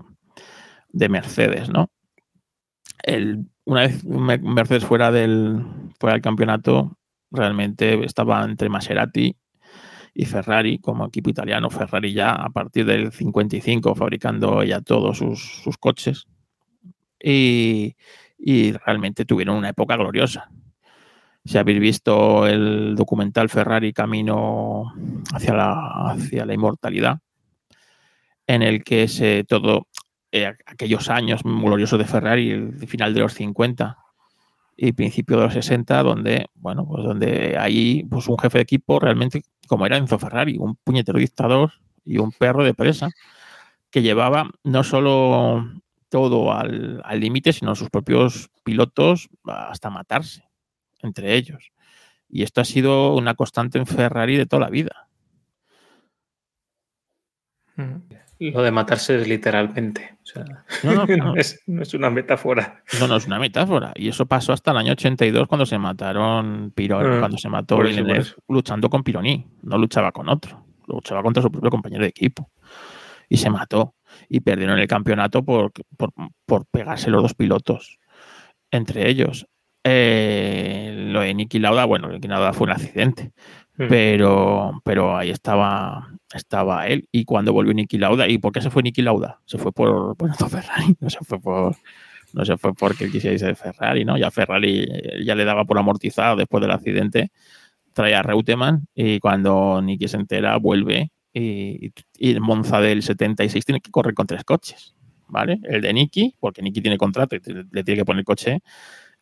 de 0.89 1.09
Mercedes, 1.09 1.69
¿no? 1.69 1.89
El, 3.03 3.45
una 3.65 3.81
vez 3.81 4.03
Me- 4.03 4.37
Mercedes 4.37 4.85
fuera 4.85 5.11
del, 5.11 5.63
fuera 5.99 6.13
del 6.13 6.21
campeonato, 6.21 6.97
realmente 7.31 8.03
estaba 8.03 8.43
entre 8.43 8.67
Maserati 8.69 9.35
y 10.13 10.25
Ferrari 10.25 10.79
como 10.79 11.05
equipo 11.05 11.29
italiano. 11.29 11.69
Ferrari 11.69 12.11
ya 12.13 12.31
a 12.31 12.49
partir 12.49 12.85
del 12.85 13.11
55 13.13 13.95
fabricando 13.95 14.63
ya 14.63 14.81
todos 14.81 15.19
sus, 15.19 15.61
sus 15.63 15.77
coches 15.77 16.27
y, 17.23 17.95
y 18.37 18.73
realmente 18.73 19.23
tuvieron 19.23 19.55
una 19.55 19.69
época 19.69 19.95
gloriosa. 19.95 20.49
Si 21.49 21.57
habéis 21.57 21.79
visto 21.79 22.45
el 22.45 22.93
documental 22.95 23.49
Ferrari 23.49 23.91
Camino 23.91 24.93
hacia 25.33 25.55
la, 25.55 26.11
hacia 26.11 26.45
la 26.45 26.53
inmortalidad, 26.53 27.21
en 28.45 28.61
el 28.61 28.83
que 28.83 29.07
se 29.07 29.45
todo 29.45 29.87
eh, 30.31 30.45
aquellos 30.67 31.09
años 31.09 31.41
gloriosos 31.43 31.97
de 31.97 32.05
Ferrari, 32.05 32.51
el 32.51 32.87
final 32.87 33.15
de 33.15 33.21
los 33.21 33.33
50 33.33 33.97
y 34.77 34.91
principio 34.91 35.37
de 35.37 35.45
los 35.45 35.53
60, 35.55 36.03
donde, 36.03 36.45
bueno, 36.53 36.85
pues 36.87 37.03
donde 37.03 37.57
ahí 37.57 38.03
pues 38.07 38.27
un 38.27 38.37
jefe 38.37 38.59
de 38.59 38.63
equipo 38.65 38.99
realmente, 38.99 39.41
como 39.67 39.87
era 39.87 39.97
Enzo 39.97 40.19
Ferrari, 40.19 40.55
un 40.59 40.75
puñetero 40.75 41.17
dictador 41.17 41.71
y 42.05 42.19
un 42.19 42.31
perro 42.31 42.63
de 42.63 42.75
presa, 42.75 43.09
que 43.89 44.03
llevaba 44.03 44.51
no 44.63 44.83
solo 44.83 45.67
todo 46.09 46.53
al 46.53 47.19
límite, 47.19 47.53
sino 47.53 47.73
sus 47.73 47.89
propios 47.89 48.51
pilotos 48.63 49.29
hasta 49.47 49.89
matarse 49.89 50.48
entre 51.01 51.35
ellos. 51.35 51.71
Y 52.29 52.43
esto 52.43 52.61
ha 52.61 52.65
sido 52.65 53.15
una 53.15 53.33
constante 53.33 53.79
en 53.79 53.87
Ferrari 53.87 54.37
de 54.37 54.45
toda 54.45 54.61
la 54.61 54.69
vida. 54.69 55.07
Mm. 57.75 57.95
Lo 58.39 58.61
de 58.61 58.71
matarse 58.71 59.19
es 59.19 59.27
literalmente. 59.27 60.17
O 60.23 60.25
sea, 60.25 60.45
No, 60.83 61.05
no, 61.05 61.35
es, 61.35 61.61
no 61.67 61.81
es 61.81 61.93
una 61.93 62.09
metáfora. 62.09 62.83
No, 62.99 63.07
no 63.07 63.17
es 63.17 63.27
una 63.27 63.37
metáfora. 63.37 63.91
Y 63.95 64.07
eso 64.07 64.25
pasó 64.25 64.53
hasta 64.53 64.71
el 64.71 64.77
año 64.77 64.93
82 64.93 65.47
cuando 65.47 65.65
se 65.65 65.77
mataron 65.77 66.71
Pironi, 66.73 67.15
Ah, 67.15 67.19
cuando 67.19 67.37
se 67.37 67.49
mató 67.49 67.77
Villeneuve 67.79 68.27
luchando 68.47 68.89
con 68.89 69.03
Pironi. 69.03 69.45
No 69.63 69.77
luchaba 69.77 70.11
con 70.13 70.29
otro. 70.29 70.65
Luchaba 70.87 71.21
contra 71.21 71.43
su 71.43 71.51
propio 71.51 71.69
compañero 71.69 72.03
de 72.03 72.09
equipo. 72.09 72.49
Y 73.27 73.37
se 73.37 73.49
mató. 73.49 73.95
Y 74.29 74.39
perdieron 74.39 74.79
el 74.79 74.87
campeonato 74.87 75.43
por, 75.43 75.71
por, 75.97 76.11
por 76.45 76.65
pegarse 76.67 77.09
los 77.09 77.21
dos 77.21 77.33
pilotos 77.33 77.99
entre 78.71 79.09
ellos. 79.09 79.47
Eh, 79.91 80.93
lo 81.11 81.21
de 81.21 81.33
Niki 81.33 81.57
Lauda, 81.57 81.85
bueno, 81.85 82.09
Niki 82.09 82.27
Lauda 82.27 82.53
fue 82.53 82.65
un 82.65 82.71
accidente. 82.71 83.31
Mm. 83.79 83.87
pero, 83.87 84.81
pero 84.83 85.15
ahí 85.17 85.29
estaba, 85.29 86.09
estaba 86.33 86.87
él. 86.87 87.07
Y 87.13 87.23
cuando 87.23 87.53
volvió 87.53 87.73
Niki 87.73 87.97
Lauda, 87.97 88.27
¿y 88.27 88.37
por 88.37 88.51
qué 88.51 88.61
se 88.61 88.69
fue 88.69 88.83
Niki 88.83 89.01
Lauda? 89.01 89.39
Se 89.45 89.57
fue 89.57 89.71
por, 89.73 90.15
Ferrari, 90.49 90.95
no 90.99 91.09
se 91.09 91.19
fue 91.19 91.39
por. 91.39 91.75
No 92.31 92.45
se 92.45 92.57
fue 92.57 92.75
porque 92.75 93.05
él 93.05 93.11
quisiera 93.11 93.33
irse 93.33 93.47
de 93.47 93.55
Ferrari, 93.55 94.05
¿no? 94.05 94.15
Ya 94.15 94.29
Ferrari 94.29 94.81
eh, 94.81 95.23
ya 95.25 95.33
le 95.33 95.45
daba 95.45 95.65
por 95.65 95.79
amortizado 95.79 96.35
después 96.35 96.61
del 96.61 96.69
accidente. 96.69 97.31
Trae 97.93 98.13
a 98.13 98.21
Reutemann 98.21 98.85
y 98.93 99.19
cuando 99.19 99.81
Niki 99.81 100.07
se 100.07 100.17
entera, 100.17 100.57
vuelve. 100.57 101.11
Y, 101.33 101.91
y 102.17 102.31
el 102.31 102.41
Monza 102.41 102.81
del 102.81 103.01
76 103.01 103.65
tiene 103.65 103.81
que 103.81 103.89
correr 103.89 104.13
con 104.13 104.27
tres 104.27 104.43
coches, 104.43 104.95
¿vale? 105.27 105.59
El 105.63 105.81
de 105.81 105.93
Niki, 105.93 106.35
porque 106.39 106.61
Niki 106.61 106.81
tiene 106.81 106.97
contrato 106.97 107.35
y 107.35 107.39
le 107.71 107.83
tiene 107.83 108.01
que 108.01 108.05
poner 108.05 108.23
coche. 108.23 108.59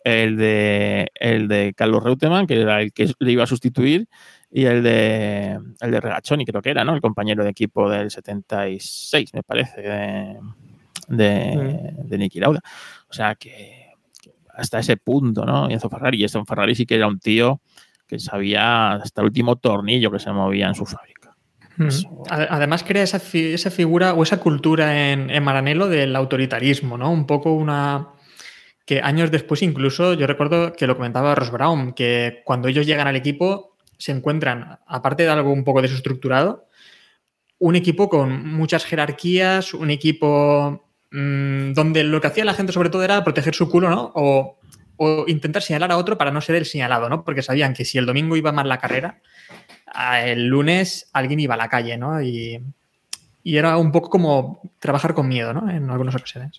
El 0.08 0.38
de, 0.38 1.12
el 1.16 1.48
de 1.48 1.74
Carlos 1.76 2.04
Reutemann, 2.04 2.48
que 2.48 2.62
era 2.62 2.82
el 2.82 2.94
que 2.94 3.12
le 3.20 3.32
iba 3.32 3.44
a 3.44 3.48
sustituir, 3.48 4.08
y 4.50 4.64
el 4.66 4.82
de 4.82 5.60
el 5.82 5.92
de 5.92 6.00
Regachoni, 6.00 6.46
creo 6.46 6.62
que 6.62 6.70
era, 6.70 6.86
¿no? 6.86 6.94
El 6.96 7.02
compañero 7.02 7.44
de 7.44 7.50
equipo 7.50 7.90
del 7.90 8.10
76, 8.10 9.34
me 9.34 9.44
parece, 9.44 9.82
de, 9.82 10.38
de, 11.10 11.94
de 12.06 12.18
Niki 12.18 12.40
Lauda. 12.40 12.62
O 13.10 13.14
sea 13.14 13.36
que, 13.36 13.94
que 14.22 14.32
hasta 14.56 14.80
ese 14.80 14.98
punto, 14.98 15.46
¿no? 15.46 15.70
Y 15.70 15.74
Enzo 15.74 15.90
Ferrari, 15.90 16.20
y 16.20 16.24
Enzo 16.24 16.46
Ferrari 16.46 16.76
sí 16.76 16.86
que 16.86 16.96
era 16.96 17.08
un 17.08 17.20
tío 17.20 17.62
que 18.08 18.20
sabía 18.20 18.94
hasta 18.94 19.22
el 19.22 19.26
último 19.28 19.58
tornillo 19.58 20.10
que 20.12 20.20
se 20.20 20.32
movía 20.32 20.68
en 20.68 20.76
su 20.76 20.86
fábrica. 20.86 21.36
Mm. 21.76 21.88
Eso. 21.88 22.24
Además 22.30 22.84
crea 22.84 23.04
esa, 23.04 23.20
fi- 23.20 23.54
esa 23.54 23.70
figura 23.70 24.14
o 24.14 24.24
esa 24.24 24.40
cultura 24.40 25.12
en, 25.12 25.30
en 25.30 25.44
Maranello 25.44 25.88
del 25.88 26.16
autoritarismo, 26.16 26.98
¿no? 26.98 27.12
Un 27.12 27.26
poco 27.28 27.54
una... 27.54 28.08
que 28.88 29.02
años 29.02 29.32
después 29.32 29.62
incluso, 29.64 30.14
yo 30.14 30.26
recuerdo 30.28 30.72
que 30.72 30.88
lo 30.88 30.96
comentaba 30.96 31.36
Ross 31.36 31.52
Brown, 31.52 31.92
que 31.92 32.42
cuando 32.46 32.70
ellos 32.70 32.86
llegan 32.86 33.06
al 33.06 33.18
equipo 33.18 33.76
se 33.98 34.14
encuentran, 34.14 34.80
aparte 34.88 35.24
de 35.24 35.30
algo 35.30 35.52
un 35.52 35.66
poco 35.66 35.82
desestructurado, 35.82 36.68
un 37.60 37.76
equipo 37.76 38.08
con 38.08 38.48
muchas 38.48 38.86
jerarquías, 38.86 39.74
un 39.74 39.90
equipo 39.90 40.86
mm, 41.12 41.74
donde 41.74 42.06
lo 42.06 42.22
que 42.22 42.28
hacía 42.28 42.46
la 42.46 42.54
gente 42.54 42.72
sobre 42.72 42.90
todo 42.90 43.04
era 43.04 43.26
proteger 43.26 43.54
su 43.54 43.70
culo, 43.70 43.90
¿no? 43.90 44.14
O, 44.16 44.58
intentar 45.28 45.62
señalar 45.62 45.92
a 45.92 45.98
otro 45.98 46.18
para 46.18 46.32
no 46.32 46.42
ser 46.42 46.56
el 46.56 46.66
señalado, 46.66 47.10
¿no? 47.10 47.26
Porque 47.26 47.44
sabían 47.44 47.74
que 47.74 47.84
si 47.84 47.98
el 47.98 48.06
domingo 48.06 48.38
iba 48.38 48.54
mal 48.54 48.70
la 48.70 48.80
carrera, 48.80 49.20
el 50.24 50.48
lunes 50.48 51.10
alguien 51.12 51.42
iba 51.42 51.56
a 51.56 51.58
la 51.58 51.68
calle, 51.68 51.98
¿no? 51.98 52.22
Y, 52.22 52.60
y 53.44 53.58
era 53.58 53.78
un 53.78 53.92
poco 53.92 54.10
como 54.10 54.62
trabajar 54.80 55.14
con 55.14 55.28
miedo, 55.28 55.54
¿no? 55.54 55.70
En 55.70 55.90
algunas 55.90 56.16
ocasiones. 56.16 56.58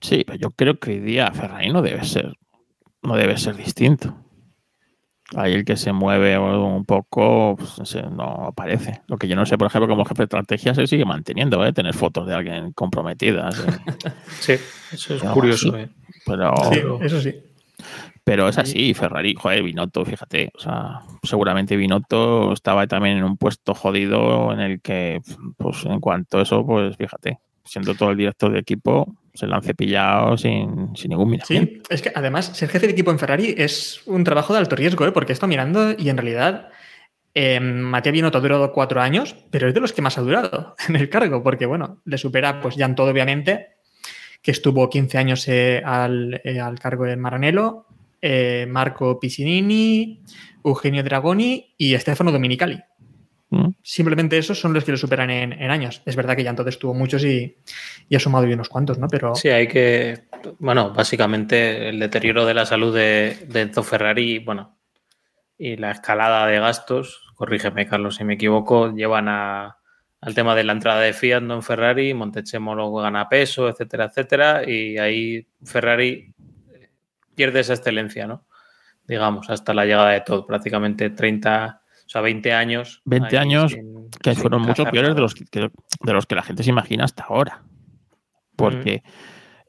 Sí, 0.00 0.24
pero 0.26 0.38
yo 0.38 0.50
creo 0.50 0.78
que 0.78 0.92
hoy 0.92 1.00
día 1.00 1.30
Ferrari 1.32 1.70
no 1.72 1.82
debe 1.82 2.04
ser, 2.04 2.32
no 3.02 3.16
debe 3.16 3.36
ser 3.36 3.56
distinto. 3.56 4.16
Ahí 5.36 5.52
el 5.52 5.64
que 5.64 5.76
se 5.76 5.92
mueve 5.92 6.36
un 6.38 6.84
poco 6.84 7.54
pues, 7.56 7.94
no 8.10 8.46
aparece. 8.48 9.02
Lo 9.06 9.16
que 9.16 9.28
yo 9.28 9.36
no 9.36 9.46
sé, 9.46 9.56
por 9.56 9.68
ejemplo, 9.68 9.86
como 9.88 10.04
jefe 10.04 10.22
de 10.22 10.24
estrategia 10.24 10.74
se 10.74 10.88
sigue 10.88 11.04
manteniendo, 11.04 11.64
¿eh? 11.64 11.72
Tener 11.72 11.94
fotos 11.94 12.26
de 12.26 12.34
alguien 12.34 12.72
comprometidas. 12.72 13.60
¿eh? 13.60 14.10
Sí, 14.40 14.54
eso 14.92 15.14
es 15.14 15.22
curioso. 15.22 15.76
eh. 15.76 15.88
Pero, 16.26 16.52
Sí, 16.72 16.80
eso 17.02 17.20
sí. 17.20 17.34
pero 18.24 18.48
es 18.48 18.58
así, 18.58 18.92
Ferrari, 18.92 19.34
joder, 19.34 19.62
Binotto, 19.62 20.04
fíjate. 20.04 20.50
O 20.56 20.58
sea, 20.58 21.02
seguramente 21.22 21.76
Binotto 21.76 22.52
estaba 22.52 22.88
también 22.88 23.18
en 23.18 23.24
un 23.24 23.36
puesto 23.36 23.72
jodido 23.74 24.52
en 24.52 24.58
el 24.58 24.80
que, 24.80 25.20
pues 25.56 25.84
en 25.84 26.00
cuanto 26.00 26.38
a 26.38 26.42
eso, 26.42 26.66
pues 26.66 26.96
fíjate, 26.96 27.38
siendo 27.64 27.94
todo 27.94 28.10
el 28.10 28.16
director 28.16 28.52
de 28.52 28.58
equipo, 28.58 29.14
se 29.34 29.46
lo 29.46 29.54
han 29.54 29.62
cepillado 29.62 30.36
sin, 30.36 30.96
sin 30.96 31.10
ningún 31.10 31.30
miramiento. 31.30 31.72
Sí, 31.74 31.82
es 31.88 32.02
que 32.02 32.12
además 32.14 32.46
ser 32.46 32.68
jefe 32.68 32.86
de 32.86 32.92
equipo 32.92 33.10
en 33.10 33.18
Ferrari 33.18 33.54
es 33.56 34.02
un 34.06 34.24
trabajo 34.24 34.52
de 34.52 34.58
alto 34.58 34.76
riesgo, 34.76 35.06
¿eh? 35.06 35.12
porque 35.12 35.32
esto 35.32 35.46
mirando 35.46 35.92
y 35.96 36.08
en 36.08 36.16
realidad 36.16 36.68
Eh, 37.32 37.60
Matías 37.60 38.12
Binotto 38.12 38.38
ha 38.38 38.40
durado 38.40 38.72
cuatro 38.72 39.00
años, 39.00 39.36
pero 39.52 39.68
es 39.68 39.74
de 39.74 39.80
los 39.80 39.92
que 39.92 40.02
más 40.02 40.18
ha 40.18 40.22
durado 40.22 40.74
en 40.88 40.96
el 40.96 41.08
cargo, 41.08 41.42
porque 41.42 41.64
bueno, 41.66 42.00
le 42.04 42.18
supera 42.18 42.60
pues 42.60 42.74
Jan 42.76 42.96
Todo, 42.96 43.10
obviamente, 43.10 43.68
que 44.42 44.50
estuvo 44.50 44.88
15 44.88 45.18
años 45.18 45.48
eh, 45.48 45.82
al, 45.84 46.40
eh, 46.44 46.60
al 46.60 46.78
cargo 46.78 47.04
de 47.04 47.16
Maranello, 47.16 47.86
eh, 48.20 48.66
Marco 48.68 49.18
Piccinini, 49.18 50.22
Eugenio 50.64 51.02
Dragoni 51.02 51.74
y 51.76 51.96
Stefano 51.98 52.32
Dominicali. 52.32 52.80
¿Mm? 53.50 53.70
Simplemente 53.82 54.38
esos 54.38 54.58
son 54.60 54.72
los 54.72 54.84
que 54.84 54.92
lo 54.92 54.96
superan 54.96 55.30
en, 55.30 55.52
en 55.52 55.70
años. 55.70 56.02
Es 56.06 56.16
verdad 56.16 56.36
que 56.36 56.44
ya 56.44 56.50
entonces 56.50 56.78
tuvo 56.78 56.94
muchos 56.94 57.24
y, 57.24 57.56
y 58.08 58.16
ha 58.16 58.20
sumado 58.20 58.46
y 58.46 58.52
unos 58.52 58.68
cuantos, 58.68 58.98
¿no? 58.98 59.08
Pero 59.08 59.34
Sí, 59.34 59.48
hay 59.48 59.66
que. 59.66 60.28
Bueno, 60.58 60.92
básicamente 60.92 61.88
el 61.88 61.98
deterioro 61.98 62.46
de 62.46 62.54
la 62.54 62.64
salud 62.64 62.94
de, 62.94 63.36
de 63.48 63.60
Enzo 63.62 63.82
Ferrari, 63.82 64.38
bueno, 64.38 64.78
y 65.58 65.76
la 65.76 65.90
escalada 65.90 66.46
de 66.46 66.58
gastos, 66.58 67.22
corrígeme, 67.34 67.86
Carlos, 67.86 68.16
si 68.16 68.24
me 68.24 68.34
equivoco, 68.34 68.94
llevan 68.94 69.28
a, 69.28 69.76
al 70.20 70.34
tema 70.34 70.54
de 70.54 70.64
la 70.64 70.72
entrada 70.72 71.00
de 71.00 71.12
Fiat 71.12 71.42
¿no? 71.42 71.54
en 71.54 71.62
Ferrari, 71.62 72.14
Montechemolo 72.14 72.92
gana 72.94 73.28
peso, 73.28 73.68
etcétera, 73.68 74.06
etcétera, 74.06 74.62
y 74.66 74.96
ahí 74.98 75.46
Ferrari 75.64 76.34
pierde 77.34 77.60
esa 77.60 77.74
excelencia, 77.74 78.26
¿no? 78.26 78.46
Digamos, 79.06 79.50
hasta 79.50 79.74
la 79.74 79.84
llegada 79.84 80.10
de 80.10 80.20
todo, 80.20 80.46
prácticamente 80.46 81.10
30, 81.10 81.79
o 82.10 82.12
sea, 82.12 82.22
20 82.22 82.52
años. 82.52 83.02
20 83.04 83.38
ahí 83.38 83.42
años 83.42 83.70
sin- 83.70 84.10
que 84.20 84.32
sin 84.34 84.40
fueron 84.42 84.62
mucho 84.62 84.82
peores 84.90 85.14
de 85.14 85.20
los 85.20 85.34
que, 85.34 85.44
de 85.50 86.12
los 86.12 86.26
que 86.26 86.34
la 86.34 86.42
gente 86.42 86.64
se 86.64 86.70
imagina 86.70 87.04
hasta 87.04 87.22
ahora. 87.22 87.62
Porque 88.56 89.04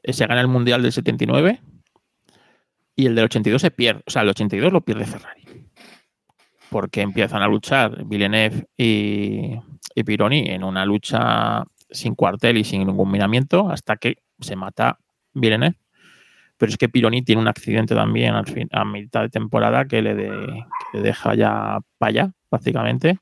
eh, 0.02 0.12
se 0.12 0.26
gana 0.26 0.40
el 0.40 0.48
Mundial 0.48 0.82
del 0.82 0.90
79 0.90 1.60
y 2.96 3.06
el 3.06 3.14
del 3.14 3.26
82 3.26 3.62
se 3.62 3.70
pierde. 3.70 4.02
O 4.06 4.10
sea, 4.10 4.22
el 4.22 4.28
82 4.30 4.72
lo 4.72 4.80
pierde 4.80 5.04
Ferrari. 5.06 5.44
Porque 6.68 7.02
empiezan 7.02 7.42
a 7.42 7.46
luchar 7.46 8.04
Villeneuve 8.04 8.66
y, 8.76 9.52
y 9.94 10.02
Pironi 10.04 10.48
en 10.48 10.64
una 10.64 10.84
lucha 10.84 11.62
sin 11.90 12.16
cuartel 12.16 12.56
y 12.58 12.64
sin 12.64 12.84
ningún 12.86 13.08
miramiento 13.10 13.70
hasta 13.70 13.96
que 13.98 14.16
se 14.40 14.56
mata 14.56 14.98
Villeneuve. 15.32 15.76
Pero 16.62 16.70
es 16.70 16.78
que 16.78 16.88
Pironi 16.88 17.22
tiene 17.22 17.42
un 17.42 17.48
accidente 17.48 17.92
también 17.92 18.36
al 18.36 18.46
fin, 18.46 18.68
a 18.70 18.84
mitad 18.84 19.22
de 19.22 19.30
temporada 19.30 19.84
que 19.86 20.00
le, 20.00 20.14
de- 20.14 20.64
que 20.92 20.98
le 20.98 21.02
deja 21.02 21.34
ya 21.34 21.80
para 21.98 22.10
allá, 22.10 22.30
prácticamente 22.48 23.18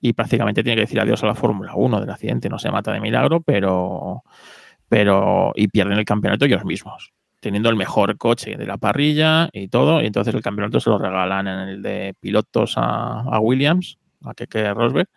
y 0.00 0.12
prácticamente 0.12 0.62
tiene 0.62 0.76
que 0.76 0.82
decir 0.82 1.00
adiós 1.00 1.20
a 1.24 1.26
la 1.26 1.34
Fórmula 1.34 1.72
1 1.74 2.00
del 2.00 2.10
accidente. 2.10 2.48
No 2.48 2.60
se 2.60 2.70
mata 2.70 2.92
de 2.92 3.00
milagro, 3.00 3.40
pero, 3.40 4.22
pero 4.88 5.52
y 5.56 5.66
pierden 5.66 5.98
el 5.98 6.04
campeonato 6.04 6.44
ellos 6.44 6.64
mismos, 6.64 7.12
teniendo 7.40 7.70
el 7.70 7.74
mejor 7.74 8.16
coche 8.18 8.54
de 8.54 8.66
la 8.66 8.76
parrilla 8.76 9.48
y 9.52 9.66
todo. 9.66 10.00
Y 10.00 10.06
entonces 10.06 10.32
el 10.32 10.42
campeonato 10.42 10.78
se 10.78 10.88
lo 10.88 10.98
regalan 10.98 11.48
en 11.48 11.58
el 11.68 11.82
de 11.82 12.14
pilotos 12.20 12.74
a, 12.76 13.40
Williams, 13.40 13.98
a 14.22 14.32
Keke 14.32 14.72
Rosberg, 14.74 15.08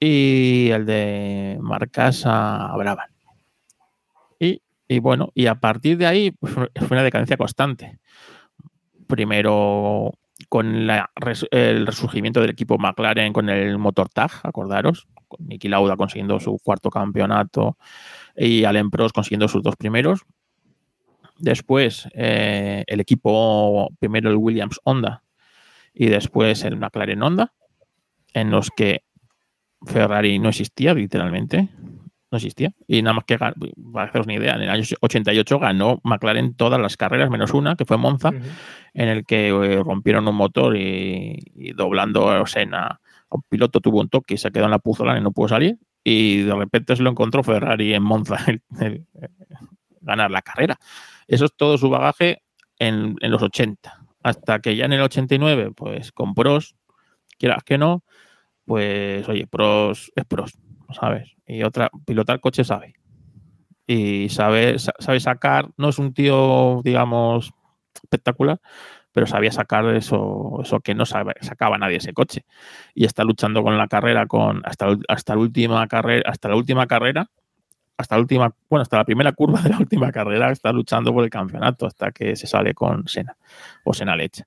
y 0.00 0.70
el 0.72 0.86
de 0.86 1.56
marcas 1.60 2.24
a 2.26 2.74
Brabham. 2.76 3.06
Y, 4.90 4.98
bueno, 4.98 5.30
y 5.36 5.46
a 5.46 5.54
partir 5.54 5.98
de 5.98 6.06
ahí 6.06 6.32
pues, 6.32 6.52
fue 6.52 6.68
una 6.90 7.04
decadencia 7.04 7.36
constante. 7.36 8.00
Primero 9.06 10.14
con 10.48 10.88
la 10.88 11.12
el 11.52 11.86
resurgimiento 11.86 12.40
del 12.40 12.50
equipo 12.50 12.76
McLaren 12.76 13.32
con 13.32 13.48
el 13.50 13.78
motor 13.78 14.08
TAG, 14.08 14.40
acordaros, 14.42 15.06
con 15.28 15.46
Niki 15.46 15.68
Lauda 15.68 15.96
consiguiendo 15.96 16.40
su 16.40 16.58
cuarto 16.58 16.90
campeonato 16.90 17.78
y 18.36 18.64
Alain 18.64 18.90
Prost 18.90 19.14
consiguiendo 19.14 19.46
sus 19.46 19.62
dos 19.62 19.76
primeros. 19.76 20.22
Después 21.38 22.08
eh, 22.14 22.82
el 22.88 22.98
equipo, 22.98 23.90
primero 24.00 24.28
el 24.28 24.36
Williams 24.38 24.80
Honda 24.82 25.22
y 25.94 26.06
después 26.06 26.64
el 26.64 26.76
McLaren 26.76 27.22
Honda, 27.22 27.52
en 28.34 28.50
los 28.50 28.70
que 28.70 29.04
Ferrari 29.86 30.40
no 30.40 30.48
existía 30.48 30.94
literalmente, 30.94 31.68
no 32.30 32.36
existía. 32.36 32.72
Y 32.86 33.02
nada 33.02 33.14
más 33.14 33.24
que, 33.24 33.38
para 33.38 33.54
haceros 34.04 34.26
una 34.26 34.34
idea, 34.34 34.54
en 34.54 34.62
el 34.62 34.70
año 34.70 34.84
88 35.00 35.58
ganó 35.58 36.00
McLaren 36.04 36.54
todas 36.54 36.80
las 36.80 36.96
carreras, 36.96 37.30
menos 37.30 37.52
una, 37.52 37.76
que 37.76 37.84
fue 37.84 37.96
Monza, 37.96 38.30
en 38.94 39.08
el 39.08 39.24
que 39.26 39.48
eh, 39.48 39.82
rompieron 39.82 40.26
un 40.28 40.36
motor 40.36 40.76
y, 40.76 41.38
y 41.54 41.72
doblando 41.72 42.46
Senna, 42.46 43.00
un 43.30 43.42
piloto 43.48 43.80
tuvo 43.80 44.00
un 44.00 44.08
toque 44.08 44.34
y 44.34 44.38
se 44.38 44.50
quedó 44.50 44.64
en 44.66 44.70
la 44.72 44.78
puzolana 44.78 45.18
y 45.18 45.22
no 45.22 45.32
pudo 45.32 45.48
salir. 45.48 45.76
Y 46.04 46.42
de 46.42 46.54
repente 46.54 46.96
se 46.96 47.02
lo 47.02 47.10
encontró 47.10 47.42
Ferrari 47.42 47.92
en 47.94 48.02
Monza 48.02 48.36
el- 48.46 48.62
el- 48.80 49.06
ganar 50.00 50.30
la 50.30 50.42
carrera. 50.42 50.78
Eso 51.28 51.44
es 51.44 51.52
todo 51.56 51.76
su 51.78 51.90
bagaje 51.90 52.42
en, 52.78 53.16
en 53.20 53.30
los 53.30 53.42
80. 53.42 54.02
Hasta 54.22 54.60
que 54.60 54.74
ya 54.76 54.86
en 54.86 54.92
el 54.94 55.00
89, 55.02 55.72
pues 55.76 56.10
con 56.12 56.34
pros, 56.34 56.74
quieras 57.38 57.62
que 57.64 57.76
no, 57.78 58.02
pues 58.64 59.28
oye, 59.28 59.46
pros 59.46 60.10
es 60.16 60.24
pros, 60.24 60.52
¿sabes? 60.92 61.30
Y 61.46 61.62
otra, 61.62 61.90
pilotar 62.06 62.40
coche 62.40 62.64
sabe. 62.64 62.94
Y 63.86 64.28
sabe, 64.28 64.78
sa- 64.78 64.94
sabe 64.98 65.20
sacar, 65.20 65.70
no 65.76 65.88
es 65.88 65.98
un 65.98 66.14
tío, 66.14 66.80
digamos, 66.84 67.52
espectacular, 68.02 68.60
pero 69.12 69.26
sabía 69.26 69.50
sacar 69.50 69.84
eso, 69.96 70.60
eso 70.62 70.80
que 70.80 70.94
no 70.94 71.04
sabe- 71.06 71.34
sacaba 71.40 71.76
nadie 71.78 71.96
ese 71.96 72.12
coche. 72.12 72.44
Y 72.94 73.04
está 73.04 73.24
luchando 73.24 73.62
con 73.64 73.76
la 73.78 73.88
carrera, 73.88 74.26
con 74.26 74.62
hasta, 74.64 74.96
hasta 75.08 75.34
la 75.34 75.40
última 75.40 75.86
carrera, 75.88 76.30
hasta 76.30 76.48
la 76.48 76.56
última 76.56 76.86
carrera, 76.86 77.28
hasta 77.96 78.14
la 78.16 78.20
última, 78.22 78.54
bueno, 78.68 78.82
hasta 78.82 78.96
la 78.98 79.04
primera 79.04 79.32
curva 79.32 79.60
de 79.60 79.70
la 79.70 79.78
última 79.78 80.12
carrera, 80.12 80.50
está 80.52 80.72
luchando 80.72 81.12
por 81.12 81.24
el 81.24 81.30
campeonato 81.30 81.86
hasta 81.86 82.12
que 82.12 82.36
se 82.36 82.46
sale 82.46 82.72
con 82.74 83.08
Sena 83.08 83.36
o 83.84 83.92
Sena 83.92 84.14
Leche. 84.16 84.44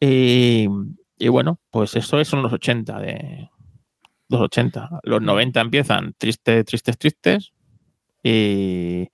Y, 0.00 0.68
y 1.18 1.28
bueno, 1.28 1.58
pues 1.70 1.94
eso 1.96 2.22
son 2.24 2.42
los 2.42 2.52
80 2.52 2.98
de 2.98 3.48
los 4.28 4.40
80. 4.40 4.88
Los 5.02 5.22
90 5.22 5.60
empiezan 5.60 6.14
tristes, 6.18 6.64
tristes, 6.64 6.98
tristes. 6.98 7.52
Y, 8.22 9.08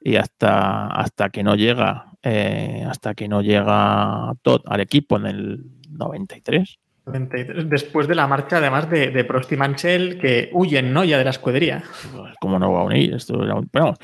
y 0.00 0.16
hasta, 0.16 0.86
hasta 0.86 1.30
que 1.30 1.42
no 1.42 1.54
llega 1.56 2.06
eh, 2.22 2.84
hasta 2.88 3.14
que 3.14 3.26
no 3.28 3.42
llega 3.42 4.32
Todd 4.42 4.62
al 4.66 4.80
equipo 4.80 5.16
en 5.16 5.26
el 5.26 5.64
93 5.90 6.78
93. 7.04 7.68
Después 7.68 8.06
de 8.06 8.14
la 8.14 8.28
marcha, 8.28 8.58
además 8.58 8.88
de, 8.88 9.10
de 9.10 9.24
Prost 9.24 9.50
y 9.50 9.56
Manchel, 9.56 10.20
que 10.20 10.50
huyen, 10.52 10.92
¿no? 10.92 11.02
Ya 11.02 11.18
de 11.18 11.24
la 11.24 11.30
escudería. 11.30 11.82
pues, 12.14 12.34
¿cómo 12.40 12.60
no 12.60 12.72
va 12.72 12.82
a 12.82 12.84
unir? 12.84 13.14
Esto 13.14 13.42
era 13.42 13.56
un- 13.56 13.66
pero 13.68 13.86
vamos, 13.86 13.98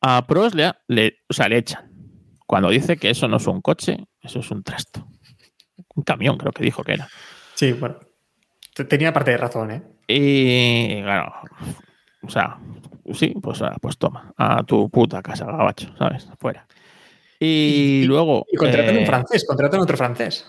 a 0.00 0.26
Prost 0.26 0.54
le, 0.54 0.72
le- 0.88 1.18
o 1.28 1.34
sea, 1.34 1.48
le 1.50 1.58
echan 1.58 1.90
cuando 2.46 2.70
dice 2.70 2.96
que 2.96 3.10
eso 3.10 3.28
no 3.28 3.36
es 3.36 3.46
un 3.46 3.60
coche 3.60 3.98
eso 4.22 4.40
es 4.40 4.50
un 4.50 4.62
trasto 4.64 5.06
un 5.94 6.02
camión 6.02 6.36
creo 6.36 6.50
que 6.50 6.64
dijo 6.64 6.82
que 6.82 6.94
era 6.94 7.08
Sí, 7.54 7.72
bueno. 7.72 7.96
Te- 8.74 8.84
Tenía 8.84 9.12
parte 9.12 9.32
de 9.32 9.36
razón, 9.36 9.70
¿eh? 9.70 9.82
y 10.08 11.02
claro 11.02 11.32
o 12.22 12.28
sea 12.28 12.58
sí 13.12 13.32
pues, 13.40 13.62
ah, 13.62 13.76
pues 13.80 13.96
toma 13.98 14.32
a 14.36 14.62
tu 14.64 14.88
puta 14.90 15.22
casa 15.22 15.44
gabacho 15.46 15.88
¿sabes? 15.96 16.28
fuera 16.38 16.66
y, 17.38 18.02
Y- 18.02 18.04
luego 18.04 18.44
Y 18.50 18.56
contratan 18.56 18.96
eh, 18.96 19.00
un 19.00 19.06
francés, 19.06 19.44
contratan 19.46 19.80
otro 19.80 19.96
francés 19.96 20.46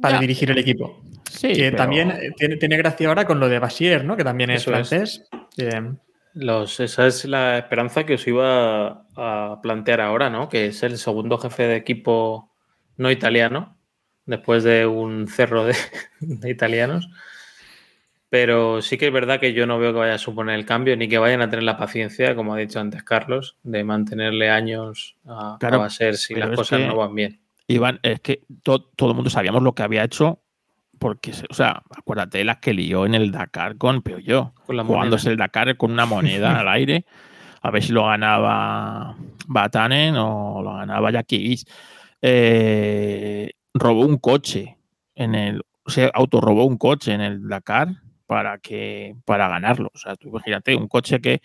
para 0.00 0.14
ya, 0.16 0.20
dirigir 0.20 0.50
el 0.50 0.58
equipo. 0.58 1.00
sí, 1.30 1.52
que 1.52 1.64
pero- 1.70 1.76
también 1.76 2.10
eh, 2.10 2.30
tiene, 2.36 2.56
tiene 2.56 2.76
gracia 2.76 3.08
ahora 3.08 3.24
con 3.26 3.40
lo 3.40 3.48
de 3.48 3.58
Basier, 3.58 4.04
¿no? 4.04 4.16
Que 4.16 4.24
también 4.24 4.50
es 4.50 4.62
Eso 4.62 4.70
es. 4.74 4.88
francés. 4.88 5.28
Eh, 5.56 5.92
Los, 6.34 6.78
esa 6.80 7.06
es 7.06 7.24
la 7.24 7.58
esperanza 7.58 8.04
que 8.06 8.14
os 8.14 8.26
iba 8.28 9.04
a 9.16 9.60
plantear 9.62 10.00
ahora, 10.00 10.30
¿no? 10.30 10.48
Que 10.48 10.66
es 10.66 10.82
el 10.84 10.98
segundo 10.98 11.38
jefe 11.38 11.64
de 11.64 11.76
equipo 11.76 12.52
no 12.96 13.10
italiano, 13.10 13.76
después 14.24 14.62
de 14.62 14.86
un 14.86 15.26
cerro 15.28 15.64
de, 15.64 15.74
de 16.20 16.50
italianos. 16.50 17.08
Pero 18.30 18.82
sí 18.82 18.98
que 18.98 19.06
es 19.06 19.12
verdad 19.12 19.40
que 19.40 19.54
yo 19.54 19.66
no 19.66 19.78
veo 19.78 19.92
que 19.92 20.00
vaya 20.00 20.14
a 20.14 20.18
suponer 20.18 20.54
el 20.54 20.66
cambio, 20.66 20.96
ni 20.96 21.08
que 21.08 21.16
vayan 21.18 21.40
a 21.40 21.48
tener 21.48 21.62
la 21.62 21.78
paciencia, 21.78 22.34
como 22.34 22.52
ha 22.54 22.58
dicho 22.58 22.78
antes 22.78 23.02
Carlos, 23.02 23.56
de 23.62 23.84
mantenerle 23.84 24.50
años 24.50 25.16
a, 25.26 25.56
Claro, 25.58 25.76
a 25.76 25.78
Baser 25.80 26.16
si 26.16 26.34
las 26.34 26.50
cosas 26.50 26.78
que- 26.80 26.86
no 26.86 26.96
van 26.96 27.14
bien. 27.14 27.40
Iván, 27.68 28.00
es 28.02 28.20
que 28.20 28.42
to- 28.62 28.90
todo 28.96 29.10
el 29.10 29.14
mundo 29.14 29.30
sabíamos 29.30 29.62
lo 29.62 29.74
que 29.74 29.82
había 29.82 30.04
hecho, 30.04 30.40
porque, 30.98 31.32
o 31.50 31.54
sea, 31.54 31.82
acuérdate 31.96 32.38
de 32.38 32.44
las 32.44 32.58
que 32.58 32.74
lió 32.74 33.06
en 33.06 33.14
el 33.14 33.30
Dakar 33.30 33.76
con 33.76 34.02
Peugeot, 34.02 34.52
Con 34.66 34.76
la 34.76 34.84
jugándose 34.84 35.30
el 35.30 35.36
Dakar 35.36 35.76
con 35.76 35.92
una 35.92 36.04
moneda 36.06 36.58
al 36.60 36.68
aire, 36.68 37.06
a 37.62 37.70
ver 37.70 37.82
si 37.82 37.92
lo 37.92 38.06
ganaba 38.06 39.16
Batanen 39.46 40.16
o 40.16 40.60
lo 40.62 40.74
ganaba 40.74 41.10
Jackie. 41.10 41.56
Eh, 42.20 43.52
robó 43.74 44.02
un 44.04 44.18
coche 44.18 44.76
en 45.14 45.34
el, 45.34 45.62
o 45.84 45.90
sea, 45.90 46.10
autorrobó 46.12 46.64
un 46.64 46.76
coche 46.76 47.12
en 47.14 47.20
el 47.20 47.48
Dakar 47.48 47.88
para 48.28 48.58
que 48.58 49.16
para 49.24 49.48
ganarlo. 49.48 49.90
O 49.94 49.98
sea, 49.98 50.14
tú 50.14 50.28
imagínate, 50.28 50.76
un 50.76 50.86
coche 50.86 51.18
que 51.20 51.40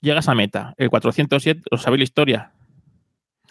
llegas 0.00 0.28
a 0.28 0.34
meta, 0.34 0.74
el 0.76 0.90
407, 0.90 1.62
¿os 1.70 1.82
sabéis 1.82 2.00
la 2.00 2.04
historia? 2.04 2.52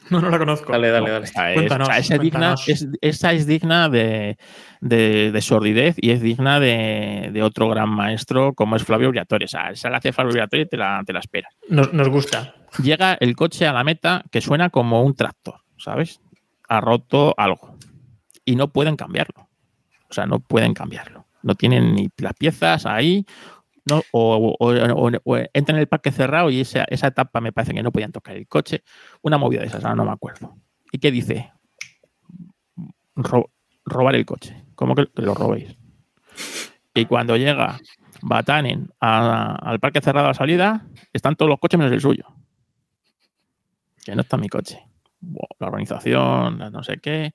no, 0.11 0.21
no 0.21 0.29
la 0.29 0.37
conozco. 0.37 0.71
Dale, 0.71 0.91
dale, 0.91 1.09
dale. 1.09 1.25
Cuéntanos, 1.55 1.89
esa, 1.89 1.97
es 2.15 2.21
digna, 2.21 2.53
es- 2.67 2.87
esa 3.01 3.33
es 3.33 3.47
digna 3.47 3.89
de, 3.89 4.37
de- 4.81 5.31
de 5.31 5.41
sordidez 5.41 5.95
y 5.97 6.11
es 6.11 6.21
digna 6.21 6.59
de, 6.59 7.31
de 7.33 7.41
otro 7.41 7.67
gran 7.69 7.89
maestro 7.89 8.53
como 8.53 8.75
es 8.75 8.83
Flavio 8.83 9.09
Briatore. 9.09 9.45
O 9.45 9.47
sea, 9.47 9.71
esa 9.71 9.89
la 9.89 9.97
hace 9.97 10.13
Flavio 10.13 10.33
Briatore 10.33 10.61
y 10.63 10.67
te 10.67 10.77
la, 10.77 11.01
te 11.05 11.11
la 11.11 11.19
espera. 11.19 11.49
Nos, 11.69 11.91
nos 11.91 12.07
gusta. 12.09 12.53
Llega 12.83 13.17
el 13.19 13.35
coche 13.35 13.65
a 13.65 13.73
la 13.73 13.83
meta 13.83 14.23
que 14.31 14.41
suena 14.41 14.69
como 14.69 15.01
un 15.01 15.15
tractor, 15.15 15.61
¿sabes? 15.77 16.21
Ha 16.69 16.81
roto 16.81 17.33
algo 17.37 17.77
y 18.45 18.55
no 18.55 18.67
pueden 18.67 18.95
cambiarlo. 18.95 19.49
O 20.07 20.13
sea, 20.13 20.27
no 20.27 20.39
pueden 20.39 20.75
cambiarlo. 20.75 21.24
No 21.45 21.53
tienen 21.55 21.93
ni 21.93 22.09
las 22.17 22.33
piezas 22.33 22.85
ahí, 22.87 23.23
no, 23.87 24.01
o, 24.11 24.55
o- 24.59 25.37
entran 25.53 25.75
en 25.77 25.81
el 25.81 25.87
parque 25.87 26.11
cerrado 26.11 26.49
y 26.49 26.61
esa, 26.61 26.85
esa 26.85 27.07
etapa 27.07 27.39
me 27.39 27.51
parece 27.51 27.71
que 27.73 27.83
no 27.83 27.91
podían 27.91 28.11
tocar 28.11 28.35
el 28.35 28.47
coche. 28.47 28.83
Una 29.21 29.37
movida 29.37 29.61
de 29.61 29.67
esas, 29.67 29.83
no 29.95 30.03
me 30.03 30.11
acuerdo. 30.11 30.57
¿Y 30.91 30.97
qué 30.97 31.11
dice? 31.11 31.51
Ro- 33.15 33.51
robar 33.85 34.15
el 34.15 34.25
coche. 34.25 34.63
¿Cómo 34.73 34.95
que 34.95 35.07
lo 35.15 35.35
robéis? 35.35 35.77
Y 36.95 37.05
cuando 37.05 37.37
llega 37.37 37.77
Batanen 38.23 38.89
al 38.99 39.79
parque 39.79 40.01
cerrado 40.01 40.25
a 40.25 40.29
la 40.29 40.33
salida, 40.33 40.87
están 41.13 41.35
todos 41.35 41.49
los 41.49 41.59
coches 41.59 41.77
menos 41.77 41.93
el 41.93 42.01
suyo. 42.01 42.25
Que 44.03 44.15
no 44.15 44.21
está 44.21 44.37
mi 44.37 44.49
coche. 44.49 44.79
La 45.59 45.67
organización, 45.67 46.57
no 46.57 46.83
sé 46.83 46.97
qué. 46.97 47.33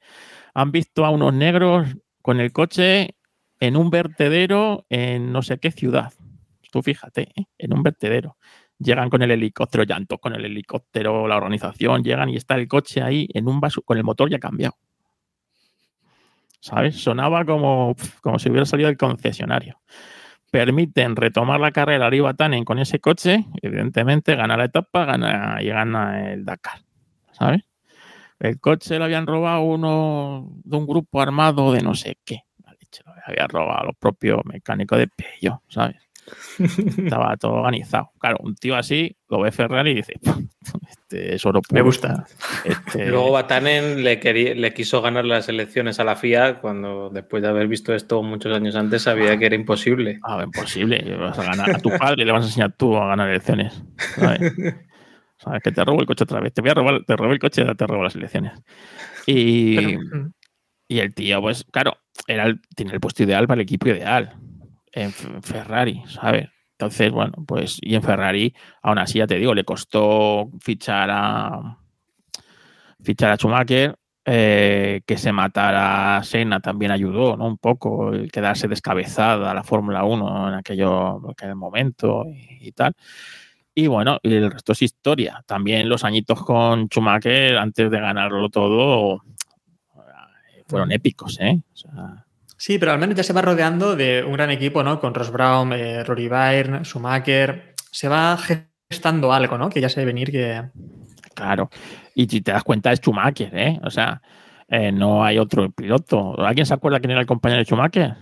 Han 0.55 0.73
visto 0.73 1.05
a 1.05 1.11
unos 1.11 1.33
negros 1.33 1.89
con 2.23 2.41
el 2.41 2.53
coche 2.53 3.15
en 3.61 3.77
un 3.77 3.91
vertedero 3.91 4.87
en 4.89 5.33
no 5.33 5.43
sé 5.43 5.59
qué 5.59 5.71
ciudad. 5.71 6.13
Tú 6.73 6.83
fíjate, 6.83 7.29
¿eh? 7.37 7.45
en 7.59 7.73
un 7.75 7.83
vertedero. 7.83 8.37
Llegan 8.79 9.11
con 9.11 9.23
el 9.23 9.31
helicóptero, 9.31 9.85
llantos 9.85 10.19
con 10.19 10.35
el 10.35 10.45
helicóptero, 10.45 11.29
la 11.29 11.37
organización, 11.37 12.03
llegan 12.03 12.31
y 12.31 12.37
está 12.37 12.55
el 12.55 12.67
coche 12.67 13.03
ahí 13.03 13.29
en 13.35 13.47
un 13.47 13.61
vaso, 13.61 13.83
con 13.83 13.99
el 13.99 14.05
motor 14.05 14.31
ya 14.31 14.39
cambiado. 14.39 14.77
¿Sabes? 16.61 16.97
Sonaba 16.97 17.45
como, 17.45 17.95
como 18.23 18.39
si 18.39 18.49
hubiera 18.49 18.65
salido 18.65 18.89
del 18.89 18.97
concesionario. 18.97 19.81
Permiten 20.51 21.15
retomar 21.15 21.61
la 21.61 21.73
carrera 21.73 22.07
arriba 22.07 22.35
Tannen 22.35 22.65
con 22.65 22.79
ese 22.79 22.99
coche, 22.99 23.47
evidentemente 23.61 24.35
gana 24.35 24.57
la 24.57 24.65
etapa 24.65 25.05
gana, 25.05 25.59
y 25.61 25.67
gana 25.67 26.33
el 26.33 26.45
Dakar. 26.45 26.81
¿Sabes? 27.33 27.63
El 28.39 28.59
coche 28.59 28.99
lo 28.99 29.05
habían 29.05 29.27
robado 29.27 29.61
uno 29.61 30.51
de 30.65 30.77
un 30.77 30.87
grupo 30.87 31.21
armado 31.21 31.73
de 31.73 31.83
no 31.83 31.95
sé 31.95 32.19
qué. 32.25 32.45
Leche, 32.91 33.03
lo 33.07 33.13
había 33.25 33.47
robado 33.47 33.87
los 33.87 33.97
propios 33.97 34.41
mecánicos 34.45 34.99
de 34.99 35.09
Pello, 35.09 35.63
¿sabes? 35.69 35.97
Estaba 36.59 37.37
todo 37.37 37.53
organizado. 37.53 38.11
Claro, 38.19 38.39
un 38.41 38.55
tío 38.55 38.77
así 38.77 39.17
lo 39.29 39.41
ve 39.41 39.53
Ferrari 39.53 39.93
y 39.93 39.95
dice, 39.95 40.15
este 40.89 41.35
es 41.35 41.47
oro 41.47 41.61
Me 41.73 41.83
gusta. 41.83 42.27
este- 42.65 43.07
Luego 43.11 43.33
Batanen 43.33 44.03
le, 44.05 44.21
quería- 44.21 44.55
le 44.55 44.75
quiso 44.75 45.01
ganar 45.03 45.25
las 45.25 45.49
elecciones 45.49 45.99
a 46.01 46.05
la 46.05 46.17
FIA 46.17 46.61
cuando, 46.61 47.11
después 47.11 47.43
de 47.43 47.49
haber 47.49 47.69
visto 47.69 47.95
esto 47.95 48.23
muchos 48.23 48.55
años 48.55 48.75
antes, 48.77 49.03
sabía 49.03 49.37
que 49.39 49.47
era 49.47 49.55
imposible. 49.55 50.21
Ah, 50.23 50.41
imposible. 50.45 51.03
Vas 51.17 51.39
a 51.39 51.43
ganar 51.45 51.75
a 51.75 51.79
tu 51.79 51.91
padre, 51.91 52.25
le 52.25 52.33
vas 52.33 52.45
a 52.45 52.47
enseñar 52.49 52.73
tú 52.77 52.97
a 52.97 53.07
ganar 53.07 53.29
elecciones. 53.31 53.83
¿Sabes? 53.99 54.41
¿Sabes? 55.39 55.63
Que 55.63 55.73
te 55.73 55.83
robo 55.85 56.01
el 56.01 56.07
coche 56.07 56.25
otra 56.25 56.39
vez. 56.41 56.53
Te 56.53 56.61
voy 56.61 56.71
a 56.71 56.75
robar, 56.75 57.03
te 57.07 57.17
robo 57.17 57.33
el 57.33 57.39
coche 57.39 57.63
y 57.63 57.75
te 57.75 57.87
robo 57.87 58.03
las 58.03 58.15
elecciones. 58.15 58.53
Y, 59.27 59.75
Pero, 59.77 60.01
mm, 60.01 60.33
y 60.89 60.99
el 60.99 61.15
tío, 61.15 61.41
pues, 61.41 61.65
claro, 61.73 61.97
era 62.31 62.55
tiene 62.75 62.93
el 62.93 63.01
puesto 63.01 63.23
ideal 63.23 63.47
para 63.47 63.61
el 63.61 63.65
equipo 63.65 63.89
ideal. 63.89 64.35
En 64.93 65.13
Ferrari, 65.13 66.03
¿sabes? 66.07 66.49
Entonces, 66.73 67.11
bueno, 67.13 67.45
pues, 67.47 67.79
y 67.83 67.95
en 67.95 68.03
Ferrari, 68.03 68.55
aún 68.83 68.99
así, 68.99 69.19
ya 69.19 69.27
te 69.27 69.37
digo, 69.37 69.55
le 69.55 69.65
costó 69.65 70.51
fichar 70.61 71.11
a 71.13 71.79
fichar 73.03 73.31
a 73.31 73.37
Schumacher, 73.37 73.97
eh, 74.25 75.03
que 75.07 75.17
se 75.17 75.33
matara 75.33 76.23
Senna 76.23 76.61
también 76.61 76.91
ayudó, 76.91 77.37
¿no? 77.37 77.47
Un 77.47 77.59
poco, 77.59 78.13
quedarse 78.33 78.69
descabezada 78.69 79.55
la 79.55 79.63
Fórmula 79.63 80.05
1 80.05 80.49
en 80.49 80.55
aquello, 80.55 81.21
en 81.25 81.31
aquel 81.31 81.55
momento 81.55 82.25
y, 82.27 82.69
y 82.69 82.73
tal. 82.73 82.95
Y 83.75 83.87
bueno, 83.87 84.19
el 84.23 84.51
resto 84.51 84.73
es 84.73 84.83
historia. 84.83 85.43
También 85.47 85.89
los 85.89 86.05
añitos 86.05 86.43
con 86.45 86.89
Schumacher, 86.89 87.57
antes 87.59 87.91
de 87.91 88.01
ganarlo 88.01 88.49
todo, 88.49 89.23
fueron 90.71 90.93
épicos, 90.93 91.39
¿eh? 91.41 91.61
O 91.73 91.77
sea, 91.77 92.25
Sí, 92.61 92.79
pero 92.79 92.93
al 92.93 92.99
menos 92.99 93.17
ya 93.17 93.23
se 93.23 93.33
va 93.33 93.41
rodeando 93.41 93.97
de 93.97 94.23
un 94.23 94.35
gran 94.35 94.51
equipo, 94.51 94.83
¿no? 94.83 95.01
Con 95.01 95.15
Ross 95.15 95.33
Brown, 95.33 95.73
eh, 95.73 96.05
Rory 96.05 96.29
Byrne, 96.29 96.85
Schumacher. 96.85 97.75
Se 97.91 98.07
va 98.07 98.37
gestando 98.91 99.33
algo, 99.33 99.57
¿no? 99.57 99.71
Que 99.71 99.81
ya 99.81 99.89
se 99.89 100.01
ve 100.01 100.05
venir 100.05 100.31
que. 100.31 100.65
Claro. 101.33 101.71
Y 102.15 102.27
si 102.27 102.43
te 102.43 102.53
das 102.53 102.63
cuenta, 102.63 102.93
es 102.93 102.99
Schumacher, 102.99 103.57
¿eh? 103.57 103.81
O 103.83 103.89
sea, 103.89 104.21
eh, 104.69 104.93
no 104.93 105.25
hay 105.25 105.39
otro 105.39 105.71
piloto. 105.71 106.39
¿Alguien 106.39 106.67
se 106.67 106.75
acuerda 106.75 107.01
quién 107.01 107.13
era 107.13 107.21
el 107.21 107.27
compañero 107.27 107.61
de 107.61 107.65
Schumacher? 107.65 108.17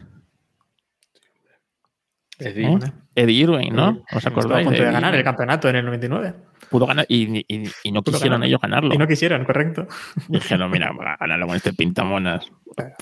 ¿Eh? 2.39 2.45
decir, 2.53 2.93
Eddie 3.15 3.35
Irvine, 3.43 3.71
¿no? 3.71 3.89
¿Os 4.13 4.25
Estuvo 4.25 4.29
a 4.29 4.41
acordáis? 4.41 4.67
punto 4.67 4.79
de 4.81 4.85
Eddie 4.89 4.93
ganar 4.93 5.15
el 5.15 5.25
campeonato 5.25 5.69
en 5.69 5.77
el 5.77 5.85
99. 5.85 6.35
Pudo 6.71 6.87
ganar 6.87 7.07
y, 7.09 7.39
y- 7.53 7.69
y 7.83 7.93
no 7.93 8.03
Pudo 8.03 8.15
quisieron 8.15 8.37
ganar. 8.41 8.49
ellos 8.49 8.61
ganarlo. 8.61 8.95
Y 8.95 8.99
no 8.99 9.07
quisieron, 9.07 9.45
correcto. 9.45 9.89
Dijeron, 10.29 10.71
mira, 10.71 10.93
ganarlo 11.19 11.47
con 11.47 11.57
este 11.57 11.73
pintamonas. 11.73 12.47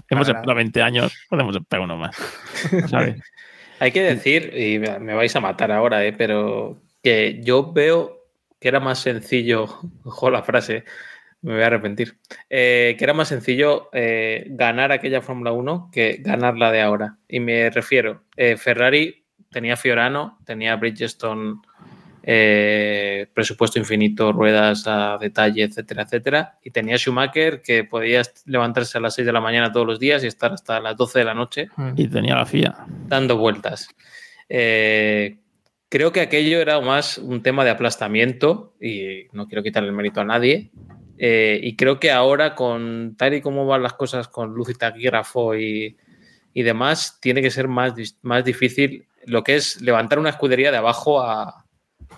Hemos 0.08 0.28
esperado 0.28 0.54
20 0.54 0.82
años, 0.82 1.12
podemos 1.28 1.56
esperar 1.56 1.84
uno 1.84 1.96
más. 1.96 2.16
¿Sabes? 2.88 3.16
Hay 3.80 3.92
que 3.92 4.02
decir, 4.02 4.52
y 4.56 4.78
me 4.78 4.98
me 5.00 5.14
vais 5.14 5.34
a 5.36 5.40
matar 5.40 5.70
ahora, 5.70 6.02
¿eh? 6.04 6.14
pero 6.16 6.80
que 7.02 7.40
yo 7.42 7.72
veo 7.72 8.16
que 8.58 8.68
era 8.68 8.80
más 8.80 9.00
sencillo, 9.00 9.66
ojo 10.04 10.30
la 10.30 10.42
frase, 10.42 10.84
me 11.42 11.52
voy 11.54 11.62
a 11.62 11.66
arrepentir, 11.66 12.16
eh, 12.48 12.94
que 12.98 13.04
era 13.04 13.12
más 13.12 13.28
sencillo 13.28 13.90
eh, 13.92 14.46
ganar 14.48 14.92
aquella 14.92 15.20
Fórmula 15.20 15.52
1 15.52 15.90
que 15.92 16.16
ganar 16.20 16.56
la 16.56 16.72
de 16.72 16.80
ahora. 16.80 17.18
Y 17.28 17.40
me 17.40 17.68
refiero, 17.68 18.22
eh, 18.36 18.56
Ferrari 18.56 19.25
tenía 19.56 19.78
Fiorano, 19.78 20.36
tenía 20.44 20.76
Bridgestone, 20.76 21.62
eh, 22.22 23.26
presupuesto 23.32 23.78
infinito, 23.78 24.30
ruedas 24.30 24.86
a 24.86 25.16
detalle, 25.18 25.62
etcétera, 25.62 26.02
etcétera, 26.02 26.58
y 26.62 26.72
tenía 26.72 26.98
Schumacher 26.98 27.62
que 27.62 27.84
podía 27.84 28.20
levantarse 28.44 28.98
a 28.98 29.00
las 29.00 29.14
6 29.14 29.24
de 29.24 29.32
la 29.32 29.40
mañana 29.40 29.72
todos 29.72 29.86
los 29.86 29.98
días 29.98 30.22
y 30.22 30.26
estar 30.26 30.52
hasta 30.52 30.78
las 30.78 30.94
12 30.94 31.20
de 31.20 31.24
la 31.24 31.32
noche 31.32 31.68
Y 31.96 32.06
tenía 32.06 32.34
la 32.34 32.44
FIA. 32.44 32.84
dando 33.08 33.38
vueltas. 33.38 33.88
Eh, 34.50 35.38
creo 35.88 36.12
que 36.12 36.20
aquello 36.20 36.60
era 36.60 36.78
más 36.82 37.16
un 37.16 37.42
tema 37.42 37.64
de 37.64 37.70
aplastamiento 37.70 38.74
y 38.78 39.28
no 39.32 39.46
quiero 39.46 39.62
quitarle 39.62 39.88
el 39.88 39.94
mérito 39.94 40.20
a 40.20 40.24
nadie. 40.24 40.70
Eh, 41.16 41.60
y 41.62 41.76
creo 41.76 41.98
que 41.98 42.10
ahora, 42.10 42.54
con 42.54 43.14
tal 43.16 43.32
y 43.32 43.40
como 43.40 43.64
van 43.64 43.82
las 43.82 43.94
cosas 43.94 44.28
con 44.28 44.52
luz 44.52 44.68
y 44.68 44.74
taquígrafo 44.74 45.56
y, 45.56 45.96
y 46.56 46.62
demás, 46.62 47.18
tiene 47.20 47.42
que 47.42 47.50
ser 47.50 47.68
más, 47.68 47.92
más 48.22 48.42
difícil 48.42 49.06
lo 49.26 49.44
que 49.44 49.56
es 49.56 49.78
levantar 49.82 50.18
una 50.18 50.30
escudería 50.30 50.70
de 50.70 50.78
abajo 50.78 51.20
a, 51.20 51.66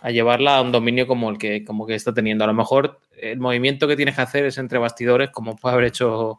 a 0.00 0.10
llevarla 0.12 0.58
a 0.58 0.62
un 0.62 0.70
dominio 0.70 1.08
como 1.08 1.28
el 1.28 1.38
que, 1.38 1.64
como 1.64 1.86
que 1.86 1.96
está 1.96 2.14
teniendo. 2.14 2.44
A 2.44 2.46
lo 2.46 2.54
mejor 2.54 3.00
el 3.20 3.40
movimiento 3.40 3.88
que 3.88 3.96
tienes 3.96 4.14
que 4.14 4.22
hacer 4.22 4.44
es 4.44 4.56
entre 4.58 4.78
bastidores, 4.78 5.30
como 5.30 5.56
puede 5.56 5.72
haber 5.72 5.86
hecho 5.86 6.38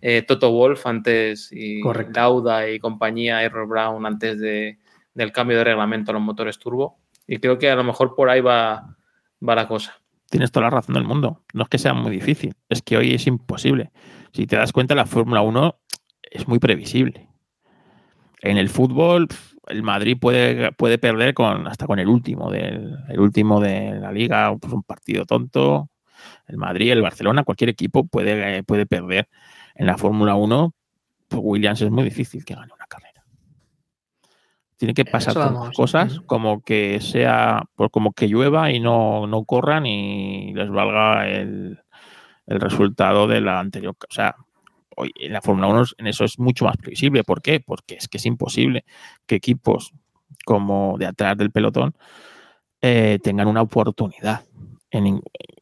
eh, 0.00 0.22
Toto 0.22 0.52
Wolf 0.52 0.86
antes 0.86 1.50
y 1.52 1.82
Correcto. 1.82 2.18
Lauda 2.18 2.70
y 2.70 2.78
compañía, 2.78 3.42
Errol 3.42 3.68
Brown 3.68 4.06
antes 4.06 4.40
de, 4.40 4.78
del 5.12 5.30
cambio 5.30 5.58
de 5.58 5.64
reglamento 5.64 6.12
a 6.12 6.14
los 6.14 6.22
motores 6.22 6.58
turbo. 6.58 6.96
Y 7.26 7.40
creo 7.40 7.58
que 7.58 7.70
a 7.70 7.76
lo 7.76 7.84
mejor 7.84 8.14
por 8.14 8.30
ahí 8.30 8.40
va, 8.40 8.96
va 9.46 9.54
la 9.54 9.68
cosa. 9.68 10.00
Tienes 10.30 10.50
toda 10.50 10.64
la 10.64 10.70
razón 10.70 10.94
del 10.94 11.04
mundo. 11.04 11.42
No 11.52 11.64
es 11.64 11.68
que 11.68 11.76
sea 11.76 11.92
muy 11.92 12.10
difícil, 12.10 12.54
es 12.70 12.80
que 12.80 12.96
hoy 12.96 13.12
es 13.12 13.26
imposible. 13.26 13.90
Si 14.32 14.46
te 14.46 14.56
das 14.56 14.72
cuenta, 14.72 14.94
la 14.94 15.04
Fórmula 15.04 15.42
1 15.42 15.78
es 16.22 16.48
muy 16.48 16.58
previsible. 16.58 17.33
En 18.44 18.58
el 18.58 18.68
fútbol, 18.68 19.26
el 19.68 19.82
Madrid 19.82 20.18
puede, 20.20 20.70
puede 20.72 20.98
perder 20.98 21.32
con, 21.32 21.66
hasta 21.66 21.86
con 21.86 21.98
el 21.98 22.08
último, 22.08 22.50
del, 22.50 22.98
el 23.08 23.18
último 23.18 23.58
de 23.58 23.98
la 23.98 24.12
liga, 24.12 24.54
pues 24.60 24.70
un 24.70 24.82
partido 24.82 25.24
tonto. 25.24 25.88
El 26.46 26.58
Madrid, 26.58 26.92
el 26.92 27.00
Barcelona, 27.00 27.44
cualquier 27.44 27.70
equipo 27.70 28.06
puede, 28.06 28.62
puede 28.64 28.84
perder. 28.84 29.30
En 29.74 29.86
la 29.86 29.96
Fórmula 29.96 30.34
1, 30.34 30.74
pues 31.26 31.40
Williams 31.42 31.80
es 31.80 31.90
muy 31.90 32.04
difícil 32.04 32.44
que 32.44 32.54
gane 32.54 32.70
una 32.70 32.84
carrera. 32.84 33.24
Tiene 34.76 34.92
que 34.92 35.06
pasar 35.06 35.34
cosas 35.74 36.20
como 36.26 36.60
que 36.60 37.00
sea, 37.00 37.64
pues 37.76 37.90
como 37.90 38.12
que 38.12 38.28
llueva 38.28 38.72
y 38.72 38.78
no, 38.78 39.26
no 39.26 39.44
corran 39.46 39.86
y 39.86 40.52
les 40.52 40.68
valga 40.68 41.26
el, 41.28 41.80
el 42.46 42.60
resultado 42.60 43.26
de 43.26 43.40
la 43.40 43.58
anterior. 43.58 43.96
O 43.98 44.12
sea, 44.12 44.36
hoy 44.96 45.12
en 45.16 45.32
la 45.32 45.42
Fórmula 45.42 45.68
1 45.68 45.84
en 45.98 46.06
eso 46.06 46.24
es 46.24 46.38
mucho 46.38 46.64
más 46.64 46.76
previsible. 46.76 47.24
¿Por 47.24 47.42
qué? 47.42 47.60
Porque 47.60 47.96
es 47.96 48.08
que 48.08 48.18
es 48.18 48.26
imposible 48.26 48.84
que 49.26 49.36
equipos 49.36 49.92
como 50.44 50.96
de 50.98 51.06
atrás 51.06 51.36
del 51.36 51.50
pelotón 51.50 51.94
eh, 52.80 53.18
tengan 53.22 53.48
una 53.48 53.62
oportunidad. 53.62 54.44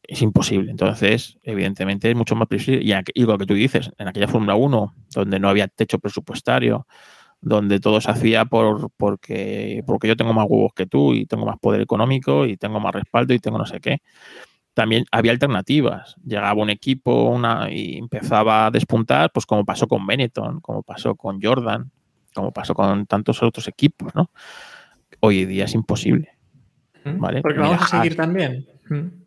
Es 0.03 0.21
imposible. 0.21 0.69
Entonces, 0.69 1.39
evidentemente, 1.41 2.09
es 2.09 2.15
mucho 2.15 2.35
más 2.35 2.47
previsible. 2.47 2.83
Y, 2.83 2.93
y 3.13 3.25
lo 3.25 3.37
que 3.37 3.45
tú 3.45 3.53
dices, 3.55 3.91
en 3.97 4.07
aquella 4.07 4.27
Fórmula 4.27 4.55
1, 4.55 4.93
donde 5.15 5.39
no 5.39 5.49
había 5.49 5.67
techo 5.67 5.97
presupuestario, 5.97 6.85
donde 7.43 7.79
todo 7.79 7.99
se 7.99 8.09
hacía 8.09 8.45
por, 8.45 8.89
porque, 8.95 9.83
porque 9.85 10.07
yo 10.07 10.15
tengo 10.15 10.33
más 10.33 10.45
huevos 10.47 10.71
que 10.73 10.85
tú 10.85 11.13
y 11.13 11.25
tengo 11.25 11.45
más 11.45 11.59
poder 11.59 11.81
económico 11.81 12.45
y 12.45 12.57
tengo 12.57 12.79
más 12.79 12.93
respaldo 12.93 13.33
y 13.33 13.39
tengo 13.39 13.57
no 13.57 13.65
sé 13.65 13.79
qué. 13.79 14.01
También 14.73 15.05
había 15.11 15.31
alternativas. 15.31 16.15
Llegaba 16.25 16.61
un 16.61 16.69
equipo 16.69 17.29
una, 17.29 17.69
y 17.71 17.97
empezaba 17.97 18.65
a 18.67 18.71
despuntar, 18.71 19.31
pues 19.31 19.45
como 19.45 19.63
pasó 19.65 19.87
con 19.87 20.05
Benetton, 20.07 20.61
como 20.61 20.81
pasó 20.83 21.15
con 21.15 21.39
Jordan, 21.41 21.91
como 22.33 22.51
pasó 22.51 22.73
con 22.73 23.05
tantos 23.05 23.43
otros 23.43 23.67
equipos, 23.67 24.13
¿no? 24.15 24.31
Hoy 25.19 25.43
en 25.43 25.49
día 25.49 25.65
es 25.65 25.73
imposible. 25.75 26.29
Vale, 27.05 27.41
Porque 27.41 27.59
mira, 27.59 27.69
vamos 27.71 27.83
a 27.83 27.87
seguir 27.87 28.13
Haas. 28.13 28.17
también. 28.17 28.65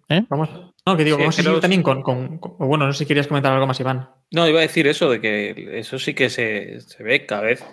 ¿Eh? 0.09 0.25
Vamos, 0.29 0.49
no, 0.87 0.97
que 0.97 1.05
digo, 1.05 1.17
Sí, 1.17 1.23
vamos 1.23 1.39
a 1.39 1.43
seguir 1.43 1.61
también 1.61 1.83
con, 1.83 2.03
con- 2.03 2.39
con- 2.39 2.57
Bueno, 2.59 2.87
no 2.87 2.93
sé 2.93 3.01
si 3.01 3.07
querías 3.07 3.27
comentar 3.27 3.53
algo 3.53 3.67
más, 3.67 3.79
Iván. 3.81 4.09
No, 4.33 4.49
iba 4.49 4.59
a 4.59 4.63
decir 4.63 4.87
eso, 4.87 5.11
de 5.11 5.21
que 5.21 5.79
eso 5.79 5.99
sí 5.99 6.15
que 6.15 6.31
se, 6.31 6.81
se 6.81 7.03
ve 7.03 7.27
cada 7.27 7.43
vez. 7.43 7.65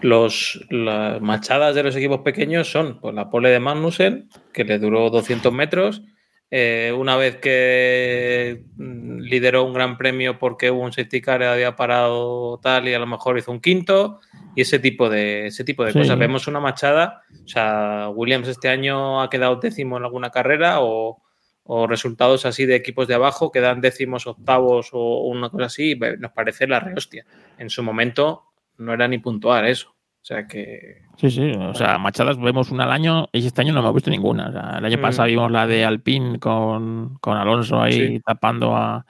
Los, 0.00 0.64
las 0.70 1.20
machadas 1.20 1.74
de 1.74 1.82
los 1.82 1.96
equipos 1.96 2.20
pequeños 2.20 2.70
son 2.70 3.00
pues, 3.00 3.14
la 3.14 3.30
pole 3.30 3.50
de 3.50 3.58
Magnussen, 3.60 4.28
que 4.52 4.64
le 4.64 4.78
duró 4.78 5.10
200 5.10 5.52
metros. 5.52 6.02
Eh, 6.50 6.94
una 6.96 7.16
vez 7.16 7.36
que 7.36 8.64
mm, 8.76 9.18
lideró 9.20 9.64
un 9.64 9.74
gran 9.74 9.98
premio 9.98 10.38
porque 10.38 10.70
hubo 10.70 10.82
un 10.82 10.92
safety 10.92 11.20
car 11.20 11.42
había 11.42 11.76
parado 11.76 12.58
tal 12.62 12.88
y 12.88 12.94
a 12.94 12.98
lo 12.98 13.06
mejor 13.06 13.38
hizo 13.38 13.50
un 13.52 13.60
quinto 13.60 14.20
y 14.54 14.62
ese 14.62 14.78
tipo 14.78 15.08
de, 15.10 15.46
ese 15.48 15.62
tipo 15.64 15.84
de 15.84 15.92
Sí. 15.92 15.98
cosas. 15.98 16.18
Vemos 16.18 16.46
una 16.48 16.60
machada, 16.60 17.22
o 17.44 17.48
sea, 17.48 18.08
Williams 18.14 18.48
este 18.48 18.68
año 18.68 19.20
ha 19.22 19.28
quedado 19.30 19.56
décimo 19.56 19.98
en 19.98 20.04
alguna 20.04 20.30
carrera 20.30 20.80
o, 20.80 21.22
o 21.64 21.86
resultados 21.86 22.46
así 22.46 22.64
de 22.64 22.76
equipos 22.76 23.06
de 23.06 23.14
abajo 23.14 23.52
que 23.52 23.60
dan 23.60 23.80
décimos, 23.82 24.26
octavos 24.26 24.88
o 24.92 25.24
una 25.26 25.50
cosa 25.50 25.66
así, 25.66 25.98
nos 26.18 26.32
parece 26.32 26.66
la 26.66 26.80
rehostia. 26.80 27.26
En 27.58 27.68
su 27.68 27.82
momento 27.82 28.44
no 28.78 28.94
era 28.94 29.06
ni 29.06 29.18
puntual 29.18 29.66
eso. 29.66 29.94
O 30.20 30.24
sea 30.28 30.46
que. 30.46 31.02
Sí, 31.16 31.30
sí, 31.30 31.52
o 31.52 31.74
sea, 31.74 31.98
machadas 31.98 32.38
vemos 32.38 32.70
una 32.70 32.84
al 32.84 32.92
año 32.92 33.28
y 33.32 33.46
este 33.46 33.62
año 33.62 33.72
no 33.72 33.80
hemos 33.80 33.94
visto 33.94 34.10
ninguna. 34.10 34.48
O 34.48 34.52
sea, 34.52 34.76
el 34.78 34.84
año 34.84 34.98
Mm. 34.98 35.02
pasado 35.02 35.28
vimos 35.28 35.50
la 35.50 35.66
de 35.66 35.84
Alpine 35.84 36.38
con, 36.38 37.16
con 37.20 37.36
Alonso 37.36 37.80
ahí 37.80 37.92
Sí. 38.16 38.20
tapando 38.24 38.76
a, 38.76 39.06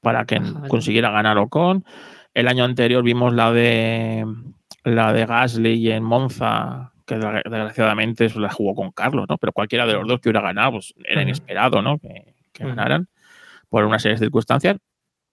para 0.00 0.24
que 0.24 0.36
Ajá. 0.36 0.68
consiguiera 0.68 1.10
ganar 1.10 1.36
Ocon. 1.38 1.84
El 2.32 2.48
año 2.48 2.64
anterior 2.64 3.02
vimos 3.04 3.34
la 3.34 3.52
de 3.52 4.26
la 4.84 5.12
de 5.12 5.26
Gasly 5.26 5.90
en 5.92 6.02
Monza, 6.02 6.92
que 7.06 7.16
desgra- 7.16 7.42
desgraciadamente 7.44 8.28
la 8.38 8.50
jugó 8.50 8.74
con 8.74 8.90
Carlos, 8.92 9.26
¿no? 9.28 9.38
Pero 9.38 9.52
cualquiera 9.52 9.86
de 9.86 9.94
los 9.94 10.06
dos 10.06 10.20
que 10.20 10.28
hubiera 10.28 10.40
ganado, 10.46 10.72
pues 10.72 10.94
era 11.04 11.22
inesperado, 11.22 11.80
¿no? 11.82 11.98
Que, 11.98 12.34
que 12.52 12.64
ganaran 12.64 13.08
por 13.68 13.84
una 13.84 13.98
serie 13.98 14.14
de 14.16 14.24
circunstancias 14.24 14.76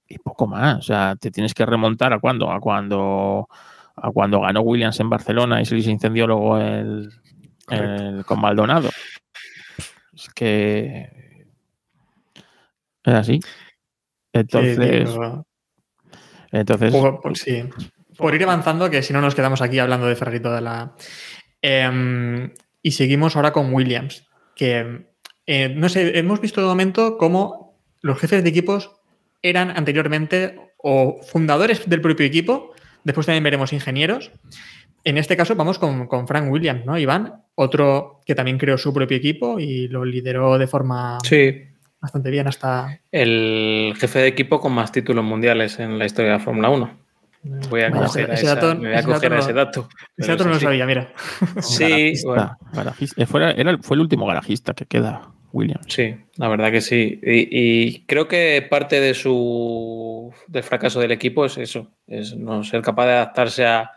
y 0.08 0.18
poco 0.20 0.48
más. 0.48 0.78
O 0.80 0.82
sea, 0.82 1.16
te 1.20 1.32
tienes 1.32 1.54
que 1.54 1.66
remontar 1.66 2.14
a 2.14 2.20
cuando, 2.20 2.52
a 2.52 2.60
cuando, 2.60 3.48
a 3.96 4.12
cuando 4.12 4.42
ganó 4.42 4.62
Williams 4.62 5.00
en 5.00 5.10
Barcelona 5.10 5.62
y 5.62 5.66
se 5.66 5.76
les 5.76 5.88
incendió 5.88 6.28
luego 6.28 6.58
el, 6.58 7.10
el- 7.70 8.24
con 8.26 8.40
Maldonado. 8.42 8.90
Es 10.14 10.30
que 10.36 11.46
es 13.04 13.14
así. 13.14 13.40
Entonces, 14.34 14.78
Eh, 14.80 15.06
entonces 16.52 16.92
por, 16.92 17.22
por- 17.22 17.38
sí. 17.38 17.64
Por 18.18 18.36
ir 18.36 18.44
avanzando, 18.44 18.90
que 18.90 19.02
si 19.02 19.14
no 19.14 19.22
nos 19.22 19.36
quedamos 19.36 19.62
aquí 19.62 19.80
hablando 19.80 20.06
de 20.08 20.16
Ferrari 20.16 20.40
toda 20.42 20.62
la. 20.62 20.96
Em, 21.62 22.54
y 22.84 22.92
seguimos 22.92 23.36
ahora 23.36 23.52
con 23.54 23.74
Williams. 23.74 24.28
Que 24.56 25.08
eh, 25.48 25.70
no 25.70 25.90
sé, 25.90 26.18
hemos 26.20 26.40
visto 26.42 26.62
de 26.62 26.68
momento 26.68 27.18
cómo 27.18 27.82
los 28.02 28.20
jefes 28.20 28.44
de 28.44 28.50
equipos 28.50 28.92
eran 29.42 29.72
anteriormente 29.72 30.60
o 30.78 31.20
fundadores 31.24 31.90
del 31.90 32.02
propio 32.02 32.26
equipo. 32.26 32.71
Después 33.04 33.26
también 33.26 33.44
veremos 33.44 33.74
ingenieros. 33.74 34.32
En 35.04 35.18
este 35.18 35.36
caso 35.36 35.56
vamos 35.56 35.80
con, 35.80 36.06
con 36.08 36.28
Frank 36.28 36.52
Williams, 36.52 36.86
¿no, 36.86 36.98
Iván? 36.98 37.34
Otro 37.56 38.22
que 38.26 38.36
también 38.36 38.58
creó 38.58 38.78
su 38.78 38.94
propio 38.94 39.18
equipo 39.18 39.60
y 39.60 39.88
lo 39.88 40.06
lideró 40.06 40.58
de 40.58 40.68
forma 40.68 41.18
Sí. 41.24 41.64
bastante 42.00 42.30
bien 42.30 42.48
hasta. 42.48 43.00
El 43.12 43.94
jefe 44.00 44.20
de 44.20 44.28
equipo 44.28 44.60
con 44.60 44.74
más 44.74 44.92
títulos 44.92 45.24
mundiales 45.26 45.80
en 45.80 45.98
la 45.98 46.06
historia 46.06 46.32
de 46.34 46.38
la 46.38 46.44
Fórmula 46.44 46.70
1. 46.70 47.02
Voy 47.72 47.82
a 47.82 47.90
Vaya, 47.90 48.06
coger, 48.06 48.30
a 48.30 48.34
ese 48.36 48.46
esa- 48.46 48.54
dato- 48.56 48.76
me 48.76 48.88
voy 48.90 48.96
a 48.96 49.00
ese 49.00 49.08
coger 49.08 49.22
dato 49.32 49.36
no- 49.36 49.40
ese 49.42 49.54
dato. 49.54 49.80
Ese 49.82 50.08
pero 50.18 50.28
dato 50.28 50.44
no 50.44 50.50
lo 50.54 50.60
sabía, 50.60 50.86
mira. 50.86 51.12
Sí, 51.62 51.84
garajista, 51.84 52.28
bueno. 52.30 52.58
garajista. 52.72 53.22
Eh, 53.24 53.26
fuera- 53.26 53.52
era 53.52 53.72
el- 53.72 53.82
fue 53.82 53.96
el 53.96 54.02
último 54.02 54.28
garajista 54.28 54.76
que 54.76 54.86
queda, 54.86 55.32
Williams. 55.54 55.86
Sí, 55.88 56.16
la 56.38 56.48
verdad 56.48 56.72
que 56.72 56.82
sí. 56.82 57.20
Y, 57.24 58.06
creo 58.06 58.28
que 58.28 58.66
parte 58.70 59.00
de 59.00 59.14
su 59.14 60.34
del 60.48 60.64
fracaso 60.64 61.00
del 61.00 61.12
equipo 61.12 61.46
es 61.46 61.58
eso, 61.58 61.92
es 62.08 62.36
no 62.36 62.64
ser 62.64 62.82
capaz 62.82 63.06
de 63.06 63.12
adaptarse 63.14 63.66
a, 63.66 63.92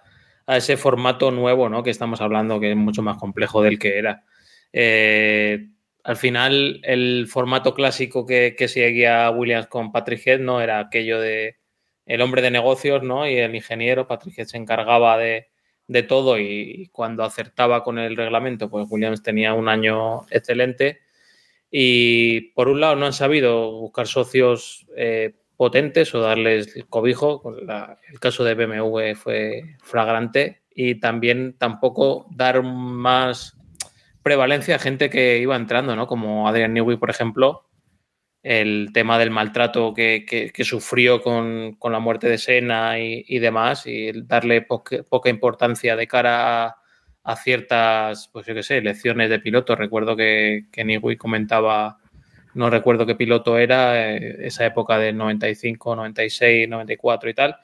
a 0.47 0.57
ese 0.57 0.77
formato 0.77 1.31
nuevo, 1.31 1.69
¿no? 1.69 1.83
Que 1.83 1.91
estamos 1.91 2.21
hablando, 2.21 2.61
que 2.61 2.71
es 2.71 2.77
mucho 2.77 3.03
más 3.03 3.17
complejo 3.19 3.63
del 3.63 3.79
que 3.79 3.99
era. 3.99 4.25
Eh, 4.73 5.69
al 6.03 6.17
final, 6.17 6.81
el 6.83 7.27
formato 7.29 7.75
clásico 7.75 8.27
que, 8.27 8.55
que 8.57 8.69
seguía 8.69 9.31
Williams 9.31 9.69
con 9.69 9.93
Patrick 9.93 10.27
Head 10.27 10.41
no 10.41 10.61
era 10.61 10.79
aquello 10.81 11.21
de 11.21 11.57
el 12.07 12.21
hombre 12.21 12.43
de 12.43 12.51
negocios, 12.51 13.03
¿no? 13.03 13.29
Y 13.29 13.37
el 13.37 13.55
ingeniero, 13.55 14.07
Patrick 14.07 14.39
Head 14.39 14.47
se 14.47 14.59
encargaba 14.59 15.17
de, 15.17 15.49
de 15.87 16.03
todo 16.03 16.39
y 16.39 16.89
cuando 16.93 17.25
acertaba 17.25 17.83
con 17.83 17.99
el 17.99 18.17
reglamento, 18.17 18.71
pues 18.71 18.87
Williams 18.91 19.23
tenía 19.23 19.55
un 19.55 19.69
año 19.69 20.27
excelente. 20.31 21.01
Y 21.77 22.53
por 22.53 22.69
un 22.69 22.81
lado 22.81 22.95
no 22.95 23.05
han 23.05 23.13
sabido 23.13 23.73
buscar 23.73 24.07
socios 24.07 24.87
eh, 24.97 25.35
potentes 25.57 26.15
o 26.15 26.21
darles 26.21 26.73
cobijo. 26.89 27.43
la- 27.67 27.99
el 28.09 28.21
caso 28.21 28.45
de 28.45 28.55
BMW 28.55 29.17
fue 29.17 29.75
flagrante. 29.83 30.63
Y 30.73 31.01
también 31.01 31.57
tampoco 31.59 32.29
dar 32.31 32.63
más 32.63 33.57
prevalencia 34.23 34.77
a 34.77 34.79
gente 34.79 35.11
que 35.11 35.39
iba 35.39 35.57
entrando, 35.57 35.97
¿no? 35.97 36.07
Como 36.07 36.47
Adrian 36.47 36.75
Newey, 36.75 36.97
por 36.97 37.11
ejemplo. 37.11 37.69
El 38.45 38.91
tema 38.95 39.19
del 39.19 39.33
maltrato 39.33 39.93
que, 39.95 40.53
sufrió 40.63 41.23
con, 41.23 41.77
la 41.83 41.99
muerte 41.99 42.29
de 42.29 42.39
Senna 42.39 43.01
y, 43.01 43.39
demás, 43.41 43.85
y 43.89 44.13
darle 44.23 44.63
poca, 44.63 45.03
poca 45.03 45.29
importancia 45.29 45.97
de 45.97 46.07
cara 46.07 46.67
a, 46.67 46.84
a 47.25 47.37
ciertas, 47.37 48.29
pues 48.33 48.47
yo 48.47 48.55
qué 48.55 48.63
sé, 48.63 48.83
lecciones 48.83 49.31
de 49.31 49.41
piloto. 49.41 49.75
Recuerdo 49.75 50.15
que, 50.15 50.67
que 50.71 50.85
Newey 50.85 51.17
comentaba, 51.17 51.99
no 52.53 52.69
recuerdo 52.69 53.07
qué 53.07 53.15
piloto 53.15 53.59
era, 53.59 54.15
eh, 54.15 54.47
esa 54.47 54.67
época 54.67 54.99
del 54.99 55.17
95, 55.17 55.97
96, 55.97 56.69
94 56.69 57.31
y 57.31 57.35
tal, 57.35 57.57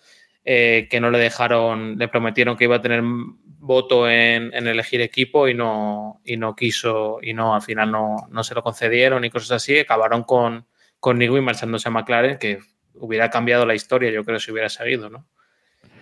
eh, 0.44 0.88
que 0.90 0.98
no 0.98 1.10
le 1.10 1.18
dejaron, 1.18 1.98
le 1.98 2.08
prometieron 2.08 2.56
que 2.56 2.64
iba 2.64 2.76
a 2.76 2.80
tener 2.80 3.02
voto 3.04 4.08
en, 4.08 4.52
en 4.54 4.66
elegir 4.66 5.02
equipo 5.02 5.46
y 5.46 5.52
no, 5.52 6.22
y 6.24 6.38
no 6.38 6.56
quiso, 6.56 7.18
y 7.20 7.34
no, 7.34 7.54
al 7.54 7.60
final 7.60 7.90
no, 7.92 8.16
no 8.30 8.42
se 8.42 8.54
lo 8.54 8.62
concedieron 8.62 9.26
y 9.26 9.30
cosas 9.30 9.50
así, 9.52 9.78
acabaron 9.78 10.22
con, 10.24 10.66
con 10.98 11.18
Newey 11.18 11.42
marchándose 11.42 11.88
a 11.88 11.92
McLaren, 11.92 12.38
que 12.38 12.60
hubiera 12.94 13.28
cambiado 13.28 13.66
la 13.66 13.74
historia, 13.74 14.10
yo 14.10 14.24
creo, 14.24 14.40
si 14.40 14.50
hubiera 14.52 14.70
seguido, 14.70 15.10
¿no? 15.10 15.26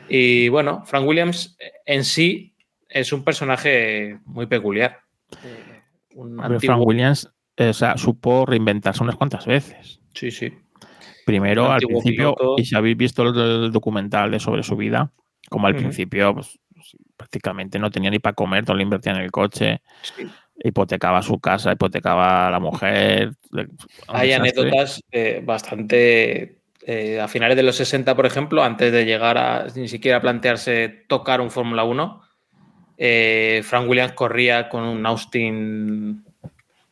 Y 0.08 0.48
bueno, 0.48 0.84
Frank 0.86 1.06
Williams 1.06 1.58
en 1.84 2.04
sí 2.04 2.54
es 2.88 3.12
un 3.12 3.24
personaje 3.24 4.18
muy 4.24 4.46
peculiar. 4.46 5.00
Eh, 5.44 5.82
un 6.14 6.38
Hombre, 6.40 6.56
antiguo- 6.56 6.74
Frank 6.74 6.86
Williams 6.86 7.30
eh, 7.56 7.68
o 7.70 7.72
sea, 7.72 7.96
supo 7.96 8.46
reinventarse 8.46 9.02
unas 9.02 9.16
cuantas 9.16 9.44
veces. 9.46 10.00
Sí, 10.14 10.30
sí. 10.30 10.52
Primero, 11.26 11.70
al 11.70 11.80
principio, 11.80 12.34
piloto. 12.34 12.54
y 12.56 12.64
si 12.64 12.74
habéis 12.76 12.96
visto 12.96 13.22
el, 13.22 13.64
el 13.64 13.72
documental 13.72 14.30
de 14.30 14.40
sobre 14.40 14.62
su 14.62 14.76
vida, 14.76 15.10
como 15.50 15.66
al 15.66 15.74
principio 15.76 16.34
pues, 16.34 16.58
prácticamente 17.16 17.78
no 17.78 17.90
tenía 17.90 18.10
ni 18.10 18.18
para 18.18 18.34
comer, 18.34 18.64
todo 18.64 18.76
lo 18.76 18.82
invertía 18.82 19.12
en 19.12 19.18
el 19.18 19.30
coche, 19.30 19.82
sí. 20.02 20.26
hipotecaba 20.64 21.20
su 21.22 21.38
casa, 21.40 21.72
hipotecaba 21.72 22.46
a 22.46 22.50
la 22.50 22.60
mujer. 22.60 23.32
Hay 24.06 24.32
anécdotas 24.32 25.02
eh, 25.10 25.42
bastante. 25.44 26.60
eh, 26.86 27.20
a 27.20 27.28
finales 27.28 27.56
de 27.56 27.62
los 27.64 27.76
60, 27.76 28.14
por 28.16 28.24
ejemplo, 28.24 28.62
antes 28.62 28.90
de 28.92 29.04
llegar 29.04 29.36
a 29.36 29.66
ni 29.74 29.88
siquiera 29.88 30.20
plantearse 30.20 30.88
tocar 31.08 31.40
un 31.40 31.50
Fórmula 31.50 31.84
1, 31.84 32.22
eh, 32.98 33.62
Frank 33.64 33.88
Williams 33.88 34.12
corría 34.12 34.68
con 34.68 34.82
un 34.84 35.06
Austin 35.06 36.24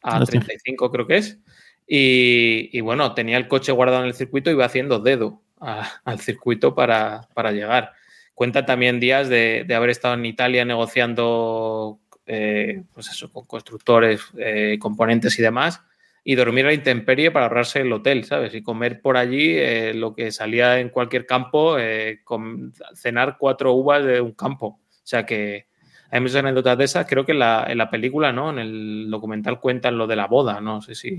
Austin. 0.03 0.41
A35, 0.41 0.91
creo 0.91 1.07
que 1.07 1.17
es. 1.17 1.39
Y, 1.87 2.71
y 2.73 2.81
bueno, 2.81 3.13
tenía 3.15 3.37
el 3.37 3.49
coche 3.49 3.73
guardado 3.73 4.03
en 4.03 4.09
el 4.09 4.15
circuito 4.15 4.49
y 4.51 4.55
iba 4.55 4.65
haciendo 4.65 4.99
dedo 5.01 5.43
a- 5.61 5.89
al 6.05 6.21
circuito 6.21 6.75
para, 6.75 7.23
para 7.35 7.53
llegar. 7.53 7.93
Cuenta 8.35 8.65
también 8.67 9.01
días 9.01 9.29
de, 9.29 9.65
de 9.67 9.75
haber 9.75 9.91
estado 9.91 10.15
en 10.15 10.25
Italia 10.27 10.65
negociando 10.65 11.99
eh, 12.27 12.83
pues 12.93 13.09
eso, 13.09 13.31
con 13.33 13.45
constructores, 13.47 14.21
eh, 14.39 14.79
componentes 14.81 15.39
y 15.39 15.43
demás, 15.43 15.81
y 16.25 16.35
dormir 16.35 16.65
a 16.65 16.69
la 16.69 16.75
intemperie 16.75 17.31
para 17.31 17.47
ahorrarse 17.47 17.81
el 17.81 17.93
hotel, 17.93 18.25
¿sabes? 18.25 18.53
Y 18.53 18.63
comer 18.63 19.01
por 19.01 19.17
allí 19.17 19.55
eh, 19.57 19.93
lo 19.95 20.13
que 20.15 20.33
salía 20.33 20.81
en 20.81 20.89
cualquier 20.89 21.25
campo, 21.25 21.79
eh, 21.79 22.21
con- 22.25 22.73
cenar 22.95 23.37
cuatro 23.39 23.73
uvas 23.75 24.05
de 24.05 24.21
un 24.21 24.33
campo. 24.33 24.67
O 24.91 25.01
sea 25.05 25.25
que 25.25 25.67
hay 26.11 26.21
muchas 26.21 26.37
anécdotas 26.37 26.79
de 26.79 26.85
esas. 26.85 27.07
Creo 27.07 27.25
que 27.27 27.33
en 27.33 27.39
la, 27.41 27.67
en 27.69 27.79
la 27.79 27.91
película, 27.91 28.33
¿no? 28.33 28.51
En 28.51 28.59
el 28.59 29.07
documental 29.11 29.61
cuentan 29.61 29.99
lo 29.99 30.07
de 30.07 30.17
la 30.17 30.27
boda, 30.27 30.61
no 30.61 30.81
sé 30.83 30.95
si. 30.95 31.11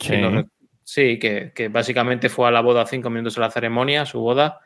si 0.00 0.08
Sí. 0.08 0.16
lo 0.16 0.30
rec- 0.30 0.48
sí, 0.82 1.18
que, 1.18 1.52
que 1.54 1.68
básicamente 1.68 2.28
fue 2.28 2.48
a 2.48 2.50
la 2.50 2.60
boda 2.62 2.86
cinco 2.86 3.10
minutos 3.10 3.34
de 3.36 3.40
la 3.42 3.50
ceremonia, 3.50 4.04
su 4.06 4.18
boda, 4.20 4.60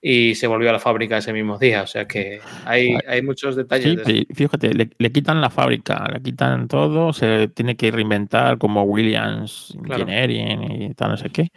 y 0.00 0.34
se 0.34 0.46
volvió 0.46 0.70
a 0.70 0.72
la 0.72 0.78
fábrica 0.78 1.18
ese 1.18 1.32
mismo 1.32 1.58
día. 1.58 1.82
O 1.82 1.86
sea 1.86 2.06
que 2.06 2.40
hay, 2.64 2.96
hay 3.06 3.22
muchos 3.22 3.54
detalles. 3.54 4.00
Sí, 4.04 4.26
de 4.26 4.34
fíjate, 4.34 4.72
le, 4.74 4.90
le 4.96 5.12
quitan 5.12 5.40
la 5.40 5.50
fábrica, 5.50 6.08
le 6.12 6.20
quitan 6.22 6.68
todo, 6.68 7.12
se 7.12 7.48
tiene 7.48 7.76
que 7.76 7.90
reinventar 7.90 8.58
como 8.58 8.82
Williams 8.84 9.76
Claro. 9.84 10.02
Engineering 10.02 10.82
y 10.82 10.94
tal, 10.94 11.10
no 11.10 11.16
sé 11.16 11.30
qué. 11.30 11.48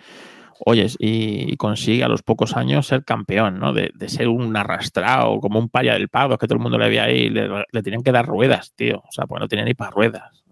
Oyes, 0.64 0.96
y, 1.00 1.52
y 1.52 1.58
consigue 1.58 2.04
a 2.04 2.08
los 2.08 2.22
pocos 2.22 2.56
años 2.56 2.88
ser 2.88 3.04
campeón, 3.04 3.60
¿no? 3.60 3.74
De, 3.74 3.92
de 3.96 4.10
ser 4.10 4.28
un 4.28 4.56
arrastrado, 4.56 5.40
como 5.40 5.60
un 5.60 5.70
paria 5.70 5.94
del 5.94 6.08
pago, 6.08 6.38
que 6.38 6.48
todo 6.48 6.58
el 6.58 6.62
mundo 6.62 6.78
le 6.78 6.88
veía 6.88 7.06
ahí, 7.06 7.30
le, 7.30 7.50
le 7.72 7.84
tenían 7.84 8.04
que 8.04 8.12
dar 8.12 8.28
ruedas, 8.28 8.74
tío. 8.76 9.00
O 9.08 9.12
sea, 9.12 9.26
pues 9.26 9.40
no 9.40 9.48
tenía 9.48 9.66
ni 9.66 9.74
para 9.74 9.92
ruedas. 9.92 10.44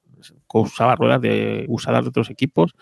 Usaba 0.52 0.96
ruedas 0.96 1.22
de, 1.22 1.66
usadas 1.68 2.04
de 2.04 2.10
otros 2.10 2.30
equipos 2.30 2.74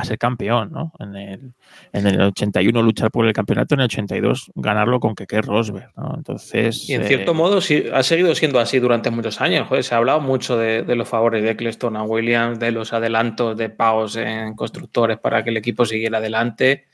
a 0.00 0.04
ser 0.04 0.18
campeón, 0.18 0.70
¿no? 0.72 0.92
En 0.98 1.16
el, 1.16 1.52
en 1.92 2.06
el 2.06 2.20
81 2.20 2.82
luchar 2.82 3.10
por 3.10 3.26
el 3.26 3.32
campeonato, 3.32 3.74
en 3.74 3.80
el 3.80 3.84
82 3.86 4.52
ganarlo 4.54 5.00
con 5.00 5.14
Keke 5.14 5.42
Rosberg, 5.42 5.90
¿no? 5.96 6.14
Entonces... 6.16 6.88
Y 6.88 6.94
en 6.94 7.04
cierto 7.04 7.32
eh, 7.32 7.34
modo 7.34 7.60
sí, 7.60 7.84
ha 7.92 8.02
seguido 8.02 8.34
siendo 8.34 8.60
así 8.60 8.78
durante 8.78 9.10
muchos 9.10 9.40
años. 9.40 9.68
Joder, 9.68 9.84
se 9.84 9.94
ha 9.94 9.98
hablado 9.98 10.20
mucho 10.20 10.56
de, 10.56 10.82
de 10.82 10.96
los 10.96 11.08
favores 11.08 11.42
de 11.42 11.50
Eccleston 11.50 11.96
a 11.96 12.02
Williams, 12.02 12.58
de 12.58 12.72
los 12.72 12.92
adelantos 12.92 13.56
de 13.56 13.70
pagos 13.70 14.16
en 14.16 14.54
constructores 14.54 15.18
para 15.18 15.44
que 15.44 15.50
el 15.50 15.56
equipo 15.56 15.84
siguiera 15.84 16.18
adelante. 16.18 16.86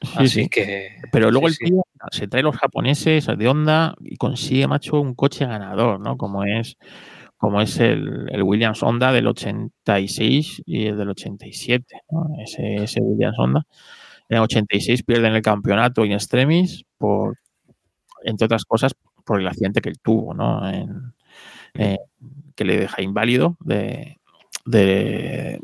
sí, 0.00 0.08
Así 0.16 0.28
sí. 0.28 0.48
que. 0.48 0.96
Pero 1.12 1.30
luego 1.30 1.48
sí, 1.48 1.58
el 1.60 1.70
tío 1.70 1.82
se 2.10 2.28
trae 2.28 2.42
los 2.42 2.56
japoneses 2.56 3.26
de 3.26 3.48
Honda 3.48 3.94
y 4.00 4.16
consigue, 4.16 4.66
macho, 4.66 5.00
un 5.00 5.14
coche 5.14 5.46
ganador, 5.46 6.00
¿no? 6.00 6.16
Como 6.16 6.44
es, 6.44 6.76
como 7.40 7.62
es 7.62 7.80
el, 7.80 8.28
el 8.32 8.44
Williams 8.44 8.82
Honda 8.84 9.12
del 9.12 9.26
86 9.28 10.62
y 10.66 10.86
el 10.88 10.98
del 10.98 11.10
87, 11.10 12.02
¿no? 12.12 12.28
Ese, 12.44 12.76
ese 12.76 13.00
Williams 13.02 13.38
Honda. 13.40 13.66
En 14.28 14.38
el 14.38 14.44
86 14.44 15.02
pierden 15.04 15.34
el 15.34 15.42
campeonato 15.42 16.04
in 16.04 16.12
extremis 16.12 16.84
por, 16.98 17.38
entre 18.24 18.46
otras 18.46 18.64
cosas, 18.64 18.94
por 19.24 19.40
el 19.40 19.48
accidente 19.48 19.80
que 19.80 19.90
él 19.90 19.98
tuvo, 20.02 20.34
¿no? 20.34 20.68
En- 20.70 21.14
eh, 21.74 21.98
que 22.56 22.64
le 22.64 22.78
deja 22.78 23.02
inválido 23.02 23.56
de, 23.60 24.18
de, 24.66 25.60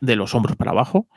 de 0.00 0.16
los 0.16 0.34
hombros 0.34 0.56
para 0.56 0.72
abajo. 0.72 1.08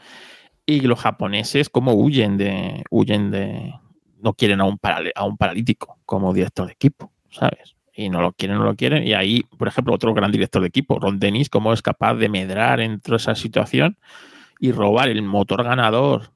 Y 0.66 0.82
los 0.82 1.00
japoneses, 1.02 1.70
como 1.70 1.94
huyen 1.94 2.38
de. 2.38 2.84
huyen 2.92 3.32
de. 3.32 3.74
no 4.22 4.34
quieren 4.34 4.62
a 4.62 4.66
un, 4.66 4.78
parale- 4.80 5.12
a 5.16 5.26
un 5.26 5.38
paralítico 5.38 6.00
como 6.06 6.34
director 6.34 6.68
de 6.68 6.74
equipo, 6.74 7.12
¿sabes? 7.32 7.76
Y 7.94 8.10
no 8.10 8.22
lo 8.22 8.32
quieren, 8.34 8.58
no 8.58 8.64
lo 8.64 8.76
quieren. 8.76 9.06
Y 9.06 9.14
ahí, 9.14 9.44
por 9.58 9.68
ejemplo, 9.68 9.94
otro 9.94 10.14
gran 10.14 10.32
director 10.32 10.62
de 10.62 10.70
equipo, 10.70 11.00
Ron 11.00 11.20
Dennis, 11.20 11.50
cómo 11.50 11.74
es 11.74 11.82
capaz 11.82 12.16
de 12.16 12.30
medrar 12.30 12.80
en 12.80 13.00
toda 13.00 13.18
esa 13.18 13.36
situación 13.36 13.98
y 14.60 14.72
robar 14.72 15.10
el 15.10 15.22
motor 15.22 15.64
ganador 15.64 16.32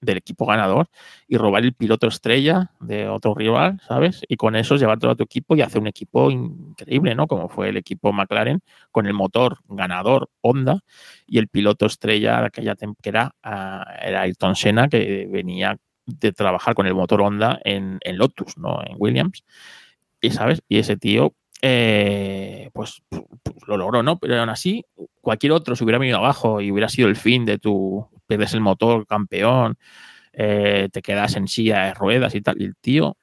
del 0.00 0.18
equipo 0.18 0.44
ganador 0.44 0.88
y 1.26 1.38
robar 1.38 1.64
el 1.64 1.72
piloto 1.72 2.06
estrella 2.08 2.70
de 2.78 3.08
otro 3.08 3.34
rival, 3.34 3.80
¿sabes? 3.88 4.22
Y 4.28 4.36
con 4.36 4.54
eso 4.54 4.76
llevártelo 4.76 5.12
a 5.12 5.16
tu 5.16 5.22
equipo 5.22 5.56
y 5.56 5.62
hacer 5.62 5.80
un 5.80 5.86
equipo 5.86 6.30
increíble, 6.30 7.14
¿no? 7.14 7.26
Como 7.26 7.48
fue 7.48 7.70
el 7.70 7.78
equipo 7.78 8.12
McLaren 8.12 8.60
con 8.92 9.06
el 9.06 9.14
motor 9.14 9.60
ganador 9.66 10.28
Honda 10.42 10.80
y 11.26 11.38
el 11.38 11.48
piloto 11.48 11.86
estrella 11.86 12.40
de 12.40 12.46
aquella 12.48 12.74
temporada 12.74 13.34
era, 13.42 13.98
era 14.02 14.20
Ayrton 14.20 14.56
Senna, 14.56 14.88
que 14.88 15.26
venía 15.30 15.78
de 16.04 16.32
trabajar 16.32 16.74
con 16.74 16.86
el 16.86 16.94
motor 16.94 17.22
Honda 17.22 17.58
en 17.64 17.98
Lotus, 18.18 18.58
¿no? 18.58 18.82
En 18.84 18.96
Williams. 18.98 19.42
Y, 20.24 20.30
¿sabes? 20.30 20.62
Y 20.68 20.78
ese 20.78 20.96
tío, 20.96 21.34
eh, 21.60 22.70
pues, 22.72 23.02
lo 23.66 23.76
logró, 23.76 24.02
¿no? 24.02 24.18
Pero 24.18 24.38
aún 24.38 24.48
así, 24.48 24.84
cualquier 25.20 25.52
otro 25.52 25.76
se 25.76 25.84
hubiera 25.84 25.98
venido 25.98 26.18
abajo 26.18 26.60
y 26.60 26.70
hubiera 26.70 26.88
sido 26.88 27.08
el 27.08 27.16
fin 27.16 27.44
de 27.44 27.58
tu, 27.58 28.08
pierdes 28.26 28.54
el 28.54 28.60
motor, 28.60 29.06
campeón, 29.06 29.76
eh, 30.32 30.88
te 30.92 31.02
quedas 31.02 31.36
en 31.36 31.48
silla 31.48 31.84
de 31.84 31.94
ruedas 31.94 32.34
y 32.34 32.40
tal. 32.40 32.60
Y 32.60 32.64
el 32.64 32.76
tío 32.76 33.16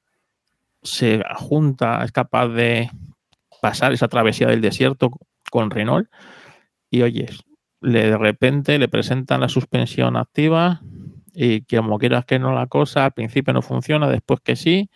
se 0.83 1.23
junta, 1.35 2.03
es 2.03 2.11
capaz 2.11 2.47
de 2.49 2.89
pasar 3.61 3.93
esa 3.93 4.07
travesía 4.07 4.47
del 4.47 4.61
desierto 4.61 5.11
con 5.51 5.69
Renault 5.69 6.09
y 6.89 7.03
oyes, 7.03 7.43
le, 7.81 8.07
de 8.07 8.17
repente 8.17 8.79
le 8.79 8.87
presentan 8.87 9.41
la 9.41 9.49
suspensión 9.49 10.17
activa 10.17 10.81
y 11.33 11.61
como 11.63 11.97
quieras 11.97 12.25
que 12.25 12.39
no 12.39 12.53
la 12.53 12.67
cosa, 12.67 13.05
al 13.05 13.13
principio 13.13 13.53
no 13.53 13.61
funciona, 13.61 14.09
después 14.09 14.39
que 14.41 14.55
sí. 14.55 14.89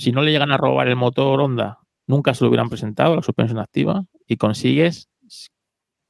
Si 0.00 0.12
no 0.12 0.22
le 0.22 0.30
llegan 0.32 0.50
a 0.52 0.56
robar 0.56 0.88
el 0.88 0.96
motor 0.96 1.40
Honda, 1.40 1.78
nunca 2.06 2.32
se 2.34 2.42
lo 2.44 2.48
hubieran 2.48 2.68
presentado 2.70 3.14
la 3.16 3.22
suspensión 3.22 3.58
activa 3.58 4.04
y 4.26 4.36
consigues 4.36 5.08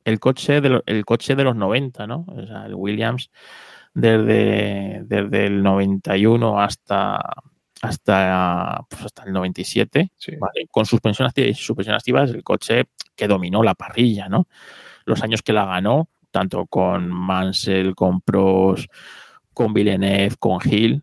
el 0.05 0.20
coche 0.20 0.61
de, 0.61 0.68
lo- 0.68 0.82
el 0.86 1.05
coche 1.05 1.34
de 1.34 1.45
los 1.45 1.57
90, 1.57 2.07
¿no? 2.07 2.24
O 2.28 2.47
sea, 2.47 2.66
el 2.66 2.74
Williams 2.74 3.30
desde, 3.93 5.03
desde 5.05 5.47
el 5.47 5.62
91 5.62 6.61
hasta, 6.61 7.20
hasta, 7.82 8.80
pues 8.88 9.05
hasta 9.05 9.24
el 9.24 9.32
97, 9.32 10.12
Sí. 10.16 10.32
¿vale? 10.38 10.66
con 10.70 10.86
suspensión 10.86 11.26
activa 11.28 11.49
y 11.49 11.55
suspensión 11.55 11.97
activa 11.97 12.24
es 12.24 12.30
el 12.30 12.43
coche 12.43 12.84
que 13.16 13.26
dominó 13.28 13.62
la 13.62 13.74
parrilla, 13.74 14.28
¿no? 14.28 14.47
Los 15.05 15.22
años 15.22 15.43
que 15.43 15.53
la 15.53 15.66
ganó, 15.66 16.09
tanto 16.30 16.66
con 16.66 17.09
Mansell, 17.11 17.95
con 17.95 18.20
Prost, 18.20 18.91
con 19.53 19.74
Villeneuve, 19.74 20.36
con 20.38 20.61
Hill, 20.64 21.03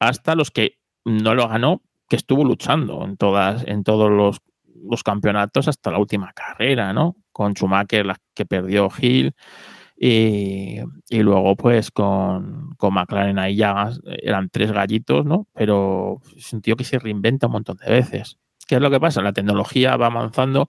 hasta 0.00 0.34
los 0.34 0.50
que 0.50 0.78
no 1.04 1.34
lo 1.34 1.48
ganó, 1.48 1.80
que 2.08 2.16
estuvo 2.16 2.44
luchando 2.44 3.04
en 3.04 3.16
todas, 3.16 3.64
en 3.66 3.84
todos 3.84 4.10
los, 4.10 4.40
los 4.88 5.02
campeonatos 5.02 5.68
hasta 5.68 5.90
la 5.90 5.98
última 5.98 6.32
carrera, 6.32 6.92
¿no? 6.92 7.16
Con 7.32 7.54
Schumacher, 7.54 8.06
la 8.06 8.16
que 8.34 8.46
perdió 8.46 8.88
Hill, 9.00 9.34
y, 9.96 10.80
y 11.08 11.22
luego, 11.22 11.54
pues, 11.56 11.90
con, 11.90 12.74
con 12.76 12.94
McLaren 12.94 13.38
ahí 13.38 13.56
ya 13.56 13.90
eran 14.22 14.48
tres 14.50 14.72
gallitos, 14.72 15.24
¿no? 15.24 15.46
Pero 15.54 16.20
es 16.36 16.52
un 16.52 16.60
tío 16.60 16.76
que 16.76 16.84
se 16.84 16.98
reinventa 16.98 17.46
un 17.46 17.52
montón 17.52 17.76
de 17.76 17.90
veces. 17.90 18.38
¿Qué 18.66 18.76
es 18.76 18.80
lo 18.80 18.90
que 18.90 19.00
pasa? 19.00 19.22
La 19.22 19.32
tecnología 19.32 19.96
va 19.96 20.06
avanzando 20.06 20.68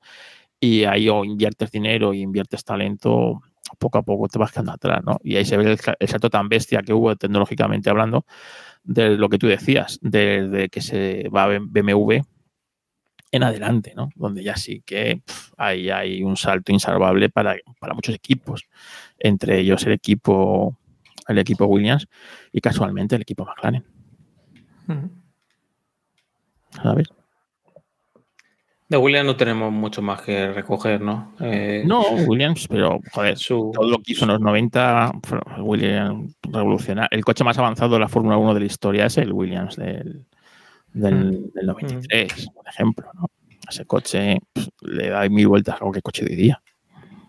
y 0.59 0.83
ahí 0.83 1.09
o 1.09 1.25
inviertes 1.25 1.71
dinero 1.71 2.13
y 2.13 2.21
inviertes 2.21 2.63
talento, 2.63 3.41
poco 3.78 3.97
a 3.97 4.03
poco 4.03 4.28
te 4.28 4.39
vas 4.39 4.51
quedando 4.51 4.74
atrás, 4.74 5.03
¿no? 5.03 5.20
Y 5.24 5.36
ahí 5.36 5.45
se 5.45 5.57
ve 5.57 5.72
el, 5.72 5.80
el 5.99 6.07
salto 6.07 6.30
tan 6.30 6.49
bestia 6.49 6.82
que 6.82 6.93
hubo 6.93 7.16
tecnológicamente 7.16 7.89
hablando 7.89 8.26
de 8.84 9.18
lo 9.18 9.30
que 9.30 9.38
tú 9.38 9.47
decías, 9.47 9.99
desde 10.01 10.70
que 10.70 10.82
se 10.82 11.30
va 11.30 11.47
BMW 11.47 12.22
en 13.32 13.43
adelante, 13.43 13.93
¿no? 13.95 14.09
Donde 14.16 14.43
ya 14.43 14.55
sí 14.55 14.82
que 14.86 15.22
ahí 15.57 15.89
hay 15.89 16.24
un 16.24 16.38
salto 16.38 16.72
insalvable 16.72 17.30
para, 17.30 17.55
para 17.80 17.93
muchos 17.93 18.16
equipos, 18.16 18.63
entre 19.20 19.59
ellos 19.59 19.84
el 19.86 19.93
equipo, 19.93 20.78
el 21.28 21.39
equipo 21.39 21.66
Williams 21.66 22.07
y 22.51 22.61
casualmente 22.61 23.16
el 23.16 23.24
equipo 23.24 23.45
McLaren. 23.45 23.84
¿sabes? 26.82 27.07
De 28.88 28.97
Williams 28.97 29.25
no 29.25 29.36
tenemos 29.36 29.71
mucho 29.71 30.01
más 30.03 30.21
que 30.21 30.51
recoger, 30.53 31.01
¿no? 31.01 31.33
Eh, 31.39 31.83
No, 31.88 32.01
Williams, 32.27 32.67
pero 32.67 32.99
joder, 33.11 33.36
su, 33.38 33.71
todo 33.73 33.89
lo 33.89 33.97
que 33.97 34.11
hizo 34.11 34.25
en 34.25 34.31
los 34.31 34.39
90, 34.41 35.11
fue 35.23 35.39
Williams 35.59 36.36
revolucionar. 36.43 37.07
El 37.11 37.25
coche 37.25 37.43
más 37.43 37.57
avanzado 37.57 37.95
de 37.95 37.99
la 38.01 38.07
Fórmula 38.07 38.38
1 38.38 38.53
de 38.53 38.59
la 38.59 38.65
historia 38.67 39.07
es 39.07 39.17
el 39.17 39.33
Williams 39.33 39.75
del, 39.75 40.25
del, 40.93 41.51
del 41.53 41.65
93, 41.65 42.49
por 42.53 42.67
ejemplo, 42.67 43.07
¿no? 43.15 43.25
Ese 43.67 43.86
coche 43.86 44.38
pues, 44.53 44.69
le 44.81 45.09
da 45.09 45.27
mil 45.29 45.47
vueltas 45.47 45.75
a 45.75 45.79
cualquier 45.79 46.03
coche 46.03 46.23
de 46.23 46.31
hoy 46.31 46.38
día. 46.38 46.61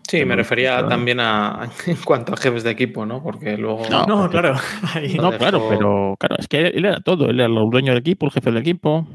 Sí, 0.07 0.23
me 0.23 0.35
refería 0.35 0.87
también 0.87 1.19
a 1.19 1.67
en 1.87 1.95
cuanto 1.97 2.33
a 2.33 2.37
jefes 2.37 2.63
de 2.63 2.69
equipo, 2.69 3.05
¿no? 3.07 3.23
Porque 3.23 3.57
luego. 3.57 3.81
No, 3.89 4.05
No, 4.05 4.29
claro. 4.29 4.53
Ahí. 4.93 5.15
No, 5.15 5.31
dejó- 5.31 5.37
claro, 5.39 5.65
pero 5.69 6.15
claro, 6.19 6.35
es 6.37 6.47
que 6.47 6.67
él 6.67 6.85
era 6.85 6.99
todo, 7.01 7.31
él 7.31 7.39
era 7.39 7.49
el 7.49 7.55
dueño 7.71 7.91
del 7.93 8.01
equipo, 8.01 8.27
el 8.27 8.31
jefe 8.31 8.51
del 8.51 8.61
equipo, 8.61 9.07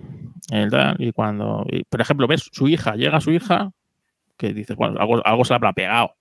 el 0.50 0.70
tal, 0.70 0.96
y 0.98 1.12
cuando, 1.12 1.64
y, 1.68 1.84
por 1.84 2.00
ejemplo, 2.00 2.26
ves 2.26 2.48
su 2.52 2.68
hija, 2.68 2.96
llega 2.96 3.20
su 3.20 3.30
hija, 3.30 3.72
que 4.36 4.52
dices, 4.52 4.76
bueno, 4.76 4.98
algo, 5.00 5.24
algo 5.26 5.44
se 5.44 5.52
le 5.52 5.56
habrá 5.56 5.72
pegado. 5.72 6.14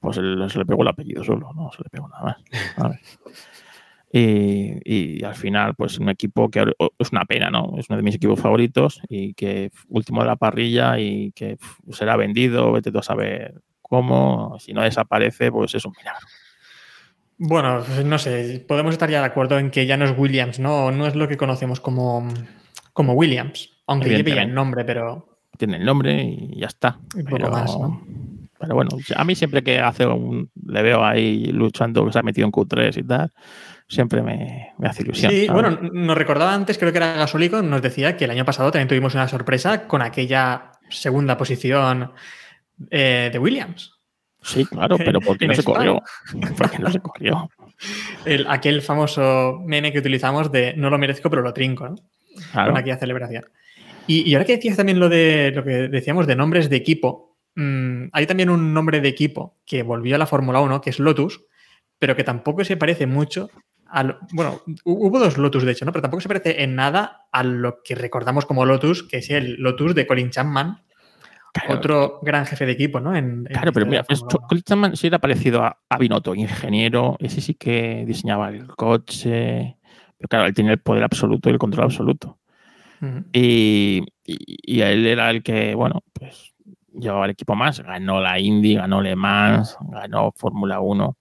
Pues 0.00 0.16
se 0.16 0.22
le 0.58 0.66
pegó 0.66 0.82
el 0.82 0.88
apellido 0.88 1.24
solo, 1.24 1.52
no 1.54 1.70
se 1.72 1.82
le 1.82 1.88
pegó 1.88 2.08
nada 2.08 2.36
más. 2.76 3.00
Y, 4.16 4.78
y 4.84 5.24
al 5.24 5.34
final, 5.34 5.74
pues 5.74 5.98
un 5.98 6.08
equipo 6.08 6.48
que 6.48 6.64
es 7.00 7.10
una 7.10 7.24
pena, 7.24 7.50
¿no? 7.50 7.74
Es 7.78 7.90
uno 7.90 7.96
de 7.96 8.04
mis 8.04 8.14
equipos 8.14 8.38
favoritos 8.38 9.00
y 9.08 9.34
que 9.34 9.72
último 9.88 10.20
de 10.20 10.28
la 10.28 10.36
parrilla 10.36 11.00
y 11.00 11.32
que 11.32 11.58
será 11.90 12.14
vendido, 12.16 12.70
vete 12.70 12.92
tú 12.92 13.00
a 13.00 13.02
saber 13.02 13.60
cómo, 13.82 14.56
si 14.60 14.72
no 14.72 14.82
desaparece, 14.82 15.50
pues 15.50 15.74
es 15.74 15.84
un 15.84 15.94
milagro. 15.98 16.28
Bueno, 17.38 17.82
no 18.04 18.18
sé, 18.18 18.64
podemos 18.68 18.92
estar 18.92 19.10
ya 19.10 19.18
de 19.18 19.26
acuerdo 19.26 19.58
en 19.58 19.72
que 19.72 19.84
ya 19.86 19.96
no 19.96 20.04
es 20.04 20.16
Williams, 20.16 20.60
¿no? 20.60 20.92
No 20.92 21.08
es 21.08 21.16
lo 21.16 21.26
que 21.26 21.36
conocemos 21.36 21.80
como, 21.80 22.28
como 22.94 23.12
Williams, 23.12 23.68
aunque 23.86 24.08
lleve 24.08 24.34
ya 24.34 24.42
el 24.42 24.54
nombre, 24.54 24.84
pero 24.86 25.38
tiene 25.58 25.76
el 25.76 25.84
nombre 25.84 26.22
y 26.22 26.58
ya 26.60 26.68
está. 26.68 26.98
Y 27.14 27.22
poco 27.22 27.36
Pero, 27.36 27.50
más, 27.50 27.78
¿no? 27.78 28.02
pero 28.58 28.74
bueno, 28.76 28.90
a 29.14 29.24
mí 29.24 29.34
siempre 29.34 29.62
que 29.62 29.78
hace 29.78 30.06
un, 30.06 30.50
le 30.66 30.82
veo 30.82 31.04
ahí 31.04 31.46
luchando, 31.52 32.06
que 32.06 32.12
se 32.12 32.18
ha 32.18 32.22
metido 32.22 32.46
en 32.46 32.52
Q3 32.52 32.96
y 32.98 33.02
tal, 33.02 33.30
siempre 33.88 34.22
me, 34.22 34.70
me 34.78 34.88
hace 34.88 35.02
ilusión. 35.02 35.30
Sí, 35.30 35.46
¿sabes? 35.46 35.62
bueno, 35.62 35.78
nos 35.92 36.16
recordaba 36.16 36.54
antes, 36.54 36.78
creo 36.78 36.90
que 36.92 36.98
era 36.98 37.12
Gasolico, 37.12 37.60
nos 37.60 37.82
decía 37.82 38.16
que 38.16 38.24
el 38.24 38.30
año 38.30 38.44
pasado 38.46 38.70
también 38.70 38.88
tuvimos 38.88 39.14
una 39.14 39.28
sorpresa 39.28 39.86
con 39.86 40.00
aquella 40.00 40.72
segunda 40.88 41.36
posición 41.36 42.12
eh, 42.90 43.28
de 43.30 43.38
Williams. 43.38 43.92
Sí, 44.40 44.64
claro, 44.66 44.96
pero 44.98 45.20
¿por 45.20 45.38
qué 45.38 45.46
no 45.46 45.54
se 45.54 45.62
corrió? 45.64 46.02
¿Por 46.56 46.70
qué 46.70 46.78
no 46.78 46.90
se 46.90 47.00
corrió? 47.00 47.50
El- 48.24 48.46
aquel 48.48 48.82
famoso 48.82 49.60
meme 49.64 49.92
que 49.92 49.98
utilizamos 49.98 50.50
de 50.52 50.74
no 50.76 50.90
lo 50.90 50.98
merezco, 50.98 51.28
pero 51.30 51.42
lo 51.42 51.52
trinco, 51.52 51.88
¿no? 51.88 51.96
Claro. 52.52 52.72
Con 52.72 52.78
aquella 52.80 52.96
celebración. 52.98 53.44
Y, 54.06 54.28
y 54.28 54.34
ahora 54.34 54.44
que 54.44 54.56
decías 54.56 54.76
también 54.76 55.00
lo 55.00 55.08
de 55.08 55.52
lo 55.54 55.64
que 55.64 55.88
decíamos 55.88 56.26
de 56.26 56.36
nombres 56.36 56.68
de 56.68 56.76
equipo, 56.76 57.36
mm, 57.54 58.04
hay 58.12 58.26
también 58.26 58.50
un 58.50 58.74
nombre 58.74 59.00
de 59.00 59.08
equipo 59.08 59.56
que 59.64 59.82
volvió 59.82 60.14
a 60.16 60.18
la 60.18 60.26
Fórmula 60.26 60.60
1, 60.60 60.80
que 60.80 60.90
es 60.90 60.98
Lotus, 60.98 61.42
pero 61.98 62.14
que 62.16 62.24
tampoco 62.24 62.64
se 62.64 62.76
parece 62.76 63.06
mucho 63.06 63.50
a 63.86 64.02
lo- 64.02 64.18
bueno, 64.32 64.60
hu- 64.66 64.80
hubo 64.84 65.18
dos 65.18 65.38
Lotus 65.38 65.62
de 65.64 65.72
hecho, 65.72 65.84
¿no? 65.84 65.92
Pero 65.92 66.02
tampoco 66.02 66.20
se 66.20 66.28
parece 66.28 66.62
en 66.64 66.74
nada 66.74 67.26
a 67.32 67.44
lo 67.44 67.82
que 67.84 67.94
recordamos 67.94 68.44
como 68.44 68.64
Lotus, 68.66 69.04
que 69.04 69.18
es 69.18 69.30
el 69.30 69.54
Lotus 69.54 69.94
de 69.94 70.06
Colin 70.06 70.30
Chapman. 70.30 70.82
Claro. 71.52 71.74
Otro 71.76 72.18
gran 72.20 72.44
jefe 72.46 72.66
de 72.66 72.72
equipo, 72.72 72.98
¿no? 72.98 73.14
En, 73.14 73.24
en 73.26 73.44
Claro, 73.44 73.72
pero 73.72 73.86
mira, 73.86 74.04
1. 74.10 74.26
Klinsmann 74.48 74.96
sí 74.96 75.06
era 75.06 75.20
parecido 75.20 75.62
a, 75.62 75.78
a 75.88 75.98
Binotto, 75.98 76.34
ingeniero, 76.34 77.16
ese 77.20 77.40
sí 77.40 77.54
que 77.54 78.02
diseñaba 78.04 78.48
el 78.48 78.66
coche, 78.66 79.76
pero 80.18 80.28
claro, 80.28 80.46
él 80.46 80.54
tenía 80.54 80.72
el 80.72 80.78
poder 80.80 81.02
absoluto 81.04 81.48
y 81.48 81.52
el 81.52 81.58
control 81.58 81.84
absoluto. 81.84 82.38
Y, 83.32 84.02
y- 84.24 84.56
y 84.76 84.80
él 84.80 85.06
era 85.06 85.30
el 85.30 85.42
que, 85.42 85.74
bueno, 85.74 86.02
pues 86.12 86.54
llevaba 86.92 87.24
el 87.26 87.32
equipo 87.32 87.54
más, 87.54 87.80
ganó 87.80 88.20
la 88.20 88.38
Indy, 88.38 88.76
ganó 88.76 89.02
Le 89.02 89.14
Mans, 89.16 89.76
ganó 89.90 90.32
Fórmula 90.36 90.80
1, 90.80 91.16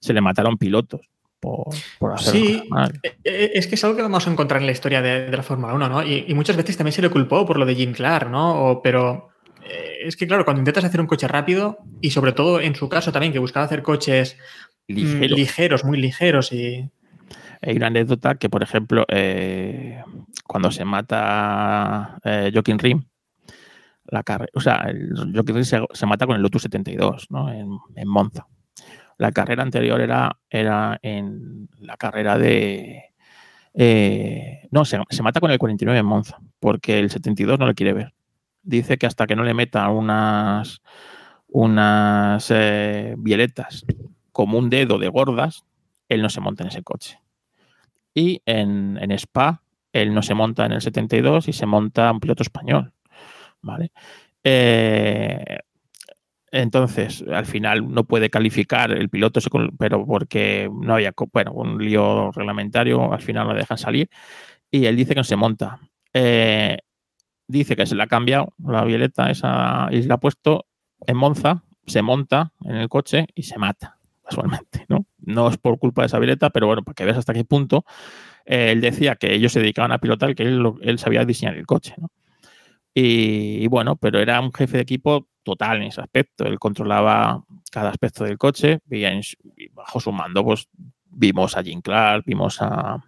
se 0.00 0.12
le 0.14 0.20
mataron 0.22 0.56
pilotos 0.56 1.00
por, 1.38 1.64
por 1.98 2.12
hacer 2.14 2.32
Sí. 2.32 2.62
mal. 2.70 2.98
Eh, 3.02 3.16
eh, 3.24 3.50
Es 3.54 3.66
que 3.66 3.74
es 3.74 3.84
algo 3.84 3.96
que 3.96 4.02
vamos 4.02 4.26
a 4.26 4.30
encontrar 4.30 4.60
en 4.60 4.66
la 4.66 4.72
historia 4.72 5.02
de, 5.02 5.26
de 5.30 5.36
la 5.36 5.42
Fórmula 5.42 5.74
1, 5.74 5.88
¿no? 5.88 6.02
Y, 6.02 6.24
y 6.28 6.34
muchas 6.34 6.56
veces 6.56 6.76
también 6.76 6.92
se 6.94 7.02
le 7.02 7.10
culpó 7.10 7.44
por 7.44 7.58
lo 7.58 7.66
de 7.66 7.74
Jim 7.74 7.92
Clark, 7.92 8.30
¿no? 8.30 8.64
O- 8.70 8.82
pero 8.82 9.28
eh, 9.68 9.98
es 10.06 10.16
que, 10.16 10.26
claro, 10.26 10.44
cuando 10.44 10.60
intentas 10.60 10.84
hacer 10.84 11.00
un 11.00 11.06
coche 11.06 11.28
rápido, 11.28 11.78
y 12.00 12.10
sobre 12.12 12.32
todo 12.32 12.60
en 12.60 12.74
su 12.74 12.88
caso 12.88 13.12
también, 13.12 13.32
que 13.32 13.38
buscaba 13.40 13.66
hacer 13.66 13.82
coches 13.82 14.38
mm, 14.88 14.94
Ligero. 14.94 15.36
ligeros, 15.36 15.84
muy 15.84 15.98
ligeros 16.00 16.52
y... 16.52 16.88
Hay 17.62 17.76
una 17.76 17.88
anécdota 17.88 18.36
que, 18.36 18.48
por 18.48 18.62
ejemplo, 18.62 19.04
eh, 19.08 20.02
cuando 20.46 20.70
se 20.70 20.84
mata 20.84 22.18
eh, 22.24 22.50
Joaquín 22.52 22.78
Rim, 22.78 23.04
la 24.06 24.24
o 24.54 24.60
sea, 24.60 24.86
el 24.88 25.12
Joaquín 25.34 25.56
Rim 25.56 25.64
se, 25.64 26.06
mata 26.06 26.26
con 26.26 26.36
el 26.36 26.42
Lotus 26.42 26.62
72, 26.62 27.26
¿no? 27.30 27.52
En, 27.52 27.78
en 27.94 28.08
Monza. 28.08 28.46
La 29.20 29.32
carrera 29.32 29.62
anterior 29.62 30.00
era, 30.00 30.38
era 30.48 30.98
en 31.02 31.68
la 31.78 31.98
carrera 31.98 32.38
de. 32.38 33.12
eh, 33.74 34.66
no, 34.70 34.86
se, 34.86 34.98
se 35.10 35.22
mata 35.22 35.40
con 35.40 35.50
el 35.50 35.58
49 35.58 35.98
en 36.00 36.06
Monza, 36.06 36.38
porque 36.58 36.98
el 36.98 37.10
72 37.10 37.58
no 37.58 37.66
le 37.66 37.74
quiere 37.74 37.92
ver. 37.92 38.14
Dice 38.62 38.96
que 38.96 39.06
hasta 39.06 39.26
que 39.26 39.36
no 39.36 39.44
le 39.44 39.52
meta 39.52 39.88
unas, 39.90 40.80
unas 41.48 42.50
eh, 42.50 43.14
violetas 43.18 43.84
como 44.32 44.56
un 44.56 44.70
dedo 44.70 44.98
de 44.98 45.08
gordas, 45.08 45.66
él 46.08 46.22
no 46.22 46.30
se 46.30 46.40
monta 46.40 46.62
en 46.62 46.68
ese 46.68 46.82
coche. 46.82 47.20
Y 48.14 48.42
en, 48.46 48.98
en 49.00 49.12
Spa, 49.12 49.62
él 49.92 50.14
no 50.14 50.22
se 50.22 50.34
monta 50.34 50.66
en 50.66 50.72
el 50.72 50.80
72 50.80 51.48
y 51.48 51.52
se 51.52 51.66
monta 51.66 52.10
un 52.10 52.20
piloto 52.20 52.42
español. 52.42 52.92
¿Vale? 53.62 53.92
Eh, 54.42 55.58
entonces, 56.52 57.24
al 57.30 57.46
final 57.46 57.92
no 57.92 58.04
puede 58.04 58.28
calificar 58.28 58.90
el 58.90 59.08
piloto, 59.08 59.40
pero 59.78 60.04
porque 60.04 60.68
no 60.72 60.94
había, 60.94 61.14
bueno, 61.32 61.52
un 61.52 61.82
lío 61.82 62.32
reglamentario, 62.32 63.12
al 63.12 63.20
final 63.20 63.48
lo 63.48 63.54
dejan 63.54 63.78
salir. 63.78 64.08
Y 64.70 64.86
él 64.86 64.96
dice 64.96 65.14
que 65.14 65.20
no 65.20 65.24
se 65.24 65.36
monta. 65.36 65.78
Eh, 66.12 66.78
dice 67.46 67.76
que 67.76 67.86
se 67.86 67.94
le 67.94 68.02
ha 68.02 68.08
cambiado 68.08 68.52
la 68.58 68.84
violeta 68.84 69.30
esa 69.30 69.88
y 69.90 70.02
se 70.02 70.08
la 70.08 70.14
ha 70.14 70.20
puesto 70.20 70.66
en 71.06 71.16
Monza, 71.16 71.62
se 71.86 72.02
monta 72.02 72.52
en 72.64 72.76
el 72.76 72.88
coche 72.88 73.26
y 73.34 73.44
se 73.44 73.58
mata, 73.58 73.98
casualmente, 74.24 74.86
¿no? 74.88 75.06
No 75.30 75.48
es 75.48 75.56
por 75.56 75.78
culpa 75.78 76.02
de 76.02 76.06
esa 76.06 76.18
violeta, 76.18 76.50
pero 76.50 76.66
bueno, 76.66 76.82
para 76.82 76.94
que 76.94 77.04
veas 77.04 77.18
hasta 77.18 77.34
qué 77.34 77.44
punto 77.44 77.84
eh, 78.44 78.72
él 78.72 78.80
decía 78.80 79.16
que 79.16 79.32
ellos 79.34 79.52
se 79.52 79.60
dedicaban 79.60 79.92
a 79.92 79.98
pilotar, 79.98 80.34
que 80.34 80.42
él, 80.42 80.98
sabía 80.98 81.24
diseñar 81.24 81.56
el 81.56 81.66
coche, 81.66 81.94
¿no? 81.98 82.10
Y, 82.92 83.68
bueno, 83.68 83.96
pero 83.96 84.18
era 84.18 84.40
un 84.40 84.52
jefe 84.52 84.78
de 84.78 84.82
equipo 84.82 85.28
total 85.44 85.76
en 85.78 85.84
ese 85.84 86.00
aspecto. 86.00 86.44
Él 86.44 86.58
controlaba 86.58 87.44
cada 87.70 87.90
aspecto 87.90 88.24
del 88.24 88.36
coche 88.36 88.80
y, 88.90 89.68
bajo 89.68 90.00
su 90.00 90.10
mando, 90.10 90.44
pues 90.44 90.68
vimos 91.06 91.56
a 91.56 91.62
Jim 91.62 91.80
Clark, 91.80 92.24
vimos 92.26 92.60
a, 92.60 93.02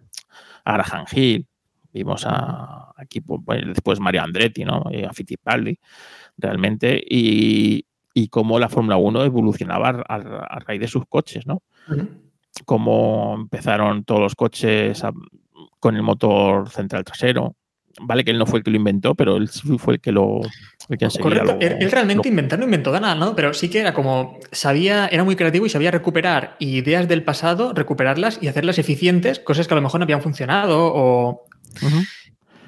a 0.63 1.05
Hill, 1.11 1.45
vimos 1.91 2.23
a, 2.25 2.93
bueno, 3.25 3.67
después 3.73 3.99
Mario 3.99 4.23
Andretti, 4.23 4.63
¿no? 4.63 4.85
Y 4.89 5.03
a 5.03 5.11
Fittipaldi, 5.11 5.77
realmente, 6.37 7.03
y, 7.05 7.85
y 8.13 8.29
cómo 8.29 8.59
la 8.59 8.69
Fórmula 8.69 8.95
1 8.95 9.25
evolucionaba 9.25 9.89
a, 10.07 10.15
a 10.15 10.59
raíz 10.59 10.79
de 10.79 10.87
sus 10.87 11.05
coches, 11.05 11.45
¿no? 11.45 11.61
Cómo 12.65 13.35
empezaron 13.35 14.03
todos 14.03 14.21
los 14.21 14.35
coches 14.35 15.03
a- 15.03 15.11
con 15.79 15.95
el 15.95 16.03
motor 16.03 16.69
central 16.69 17.03
trasero. 17.03 17.55
Vale 18.01 18.23
que 18.23 18.31
él 18.31 18.39
no 18.39 18.45
fue 18.45 18.59
el 18.59 18.63
que 18.63 18.71
lo 18.71 18.77
inventó, 18.77 19.13
pero 19.15 19.37
él 19.37 19.49
fue 19.49 19.95
el 19.95 19.99
que 20.01 20.11
lo 20.11 20.41
el 20.89 20.97
que 20.97 21.07
Correcto. 21.19 21.53
lo- 21.53 21.59
él, 21.59 21.77
él 21.79 21.91
realmente 21.91 22.27
lo- 22.27 22.29
inventar 22.29 22.57
no 22.59 22.65
inventó 22.65 22.91
nada, 22.99 23.15
¿no? 23.15 23.35
Pero 23.35 23.53
sí 23.53 23.69
que 23.69 23.79
era 23.79 23.93
como, 23.93 24.39
sabía, 24.51 25.07
era 25.07 25.23
muy 25.23 25.35
creativo 25.35 25.65
y 25.65 25.69
sabía 25.69 25.91
recuperar 25.91 26.55
ideas 26.59 27.07
del 27.07 27.23
pasado, 27.23 27.71
recuperarlas 27.73 28.39
y 28.41 28.47
hacerlas 28.47 28.79
eficientes, 28.79 29.39
cosas 29.39 29.67
que 29.67 29.73
a 29.73 29.77
lo 29.77 29.81
mejor 29.81 29.99
no 29.99 30.03
habían 30.05 30.21
funcionado 30.21 30.91
o 30.93 31.45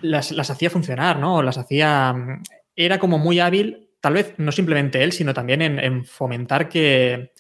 las, 0.02 0.32
las 0.32 0.50
hacía 0.50 0.70
funcionar, 0.70 1.20
¿no? 1.20 1.38
O 1.38 1.42
las 1.42 1.58
hacía. 1.58 2.14
Era 2.76 3.00
como 3.00 3.18
muy 3.18 3.40
hábil, 3.40 3.90
tal 4.02 4.14
vez 4.14 4.34
no 4.38 4.52
simplemente 4.52 5.04
él, 5.04 5.12
sino 5.12 5.34
también 5.34 5.62
en, 5.62 5.80
en 5.80 6.06
fomentar 6.06 6.70
que. 6.70 7.32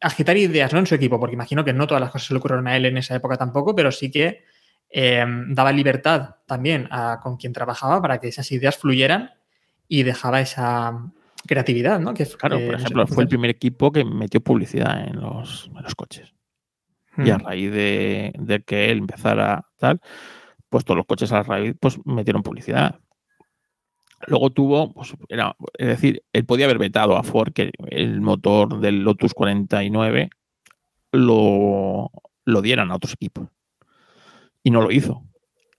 Agitar 0.00 0.36
ideas, 0.36 0.72
¿no? 0.72 0.78
En 0.78 0.86
su 0.86 0.94
equipo, 0.94 1.18
porque 1.20 1.34
imagino 1.34 1.64
que 1.64 1.72
no 1.72 1.86
todas 1.86 2.00
las 2.00 2.10
cosas 2.10 2.28
se 2.28 2.34
le 2.34 2.38
ocurrieron 2.38 2.66
a 2.68 2.76
él 2.76 2.86
en 2.86 2.96
esa 2.96 3.14
época 3.14 3.36
tampoco, 3.36 3.74
pero 3.74 3.92
sí 3.92 4.10
que 4.10 4.44
eh, 4.90 5.24
daba 5.48 5.72
libertad 5.72 6.36
también 6.46 6.88
a 6.90 7.20
con 7.22 7.36
quien 7.36 7.52
trabajaba 7.52 8.00
para 8.00 8.18
que 8.18 8.28
esas 8.28 8.50
ideas 8.52 8.76
fluyeran 8.78 9.30
y 9.88 10.02
dejaba 10.02 10.40
esa 10.40 11.12
creatividad, 11.46 12.00
¿no? 12.00 12.14
Que, 12.14 12.26
Claro, 12.26 12.58
que 12.58 12.64
por 12.66 12.72
no 12.74 12.78
sé 12.78 12.84
ejemplo, 12.84 13.06
fue 13.06 13.22
el 13.24 13.28
primer 13.28 13.50
equipo 13.50 13.92
que 13.92 14.04
metió 14.04 14.40
publicidad 14.40 15.06
en 15.06 15.20
los, 15.20 15.70
en 15.76 15.82
los 15.82 15.94
coches. 15.94 16.32
Y 17.18 17.30
a 17.30 17.38
Mm. 17.38 17.44
raíz 17.44 17.72
de, 17.72 18.32
de 18.38 18.62
que 18.62 18.90
él 18.90 18.98
empezara 18.98 19.66
tal, 19.78 20.00
pues 20.68 20.84
todos 20.84 20.98
los 20.98 21.06
coches 21.06 21.32
a 21.32 21.42
raíz 21.42 21.74
pues 21.80 21.98
metieron 22.04 22.42
publicidad. 22.42 23.00
Luego 24.26 24.50
tuvo, 24.50 24.92
pues, 24.92 25.14
era, 25.28 25.56
es 25.78 25.86
decir, 25.88 26.22
él 26.32 26.44
podía 26.46 26.64
haber 26.64 26.78
vetado 26.78 27.16
a 27.16 27.22
Ford 27.22 27.52
que 27.52 27.70
el 27.88 28.20
motor 28.20 28.80
del 28.80 29.02
Lotus 29.02 29.34
49 29.34 30.30
lo, 31.12 32.10
lo 32.44 32.62
dieran 32.62 32.90
a 32.90 32.96
otros 32.96 33.12
equipos. 33.12 33.48
Y 34.62 34.70
no 34.70 34.80
lo 34.80 34.90
hizo. 34.90 35.22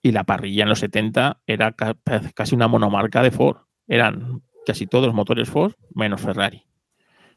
Y 0.01 0.11
la 0.11 0.23
parrilla 0.23 0.63
en 0.63 0.69
los 0.69 0.79
70 0.79 1.41
era 1.45 1.71
ca- 1.73 1.97
casi 2.33 2.55
una 2.55 2.67
monomarca 2.67 3.21
de 3.21 3.31
Ford. 3.31 3.57
Eran 3.87 4.41
casi 4.65 4.87
todos 4.87 5.13
motores 5.13 5.49
Ford, 5.49 5.73
menos 5.93 6.21
Ferrari. 6.21 6.63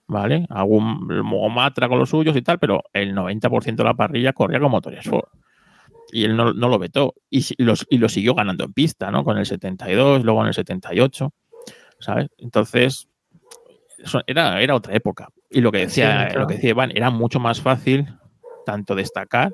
¿Vale? 0.06 0.46
Algún 0.50 1.06
Matra 1.54 1.88
con 1.88 1.98
los 1.98 2.10
suyos 2.10 2.36
y 2.36 2.42
tal, 2.42 2.58
pero 2.58 2.82
el 2.92 3.14
90% 3.14 3.76
de 3.76 3.84
la 3.84 3.94
parrilla 3.94 4.32
corría 4.32 4.58
con 4.60 4.70
motores 4.70 5.04
Ford. 5.04 5.28
Y 6.12 6.24
él 6.24 6.36
no, 6.36 6.52
no 6.52 6.68
lo 6.68 6.78
vetó. 6.78 7.14
Y, 7.30 7.44
los- 7.62 7.86
y 7.90 7.98
lo 7.98 8.08
siguió 8.08 8.34
ganando 8.34 8.64
en 8.64 8.72
pista, 8.72 9.10
¿no? 9.10 9.24
Con 9.24 9.38
el 9.38 9.46
72, 9.46 10.24
luego 10.24 10.40
en 10.42 10.48
el 10.48 10.54
78. 10.54 11.32
¿Sabes? 11.98 12.28
Entonces, 12.38 13.08
era, 14.26 14.60
era 14.60 14.74
otra 14.74 14.94
época. 14.94 15.28
Y 15.50 15.60
lo 15.60 15.70
que 15.70 15.78
decía, 15.78 16.26
claro. 16.26 16.40
lo 16.40 16.46
que 16.46 16.54
decía 16.54 16.70
Iván, 16.70 16.92
era 16.94 17.10
mucho 17.10 17.38
más 17.40 17.60
fácil 17.60 18.06
tanto 18.64 18.94
destacar 18.94 19.52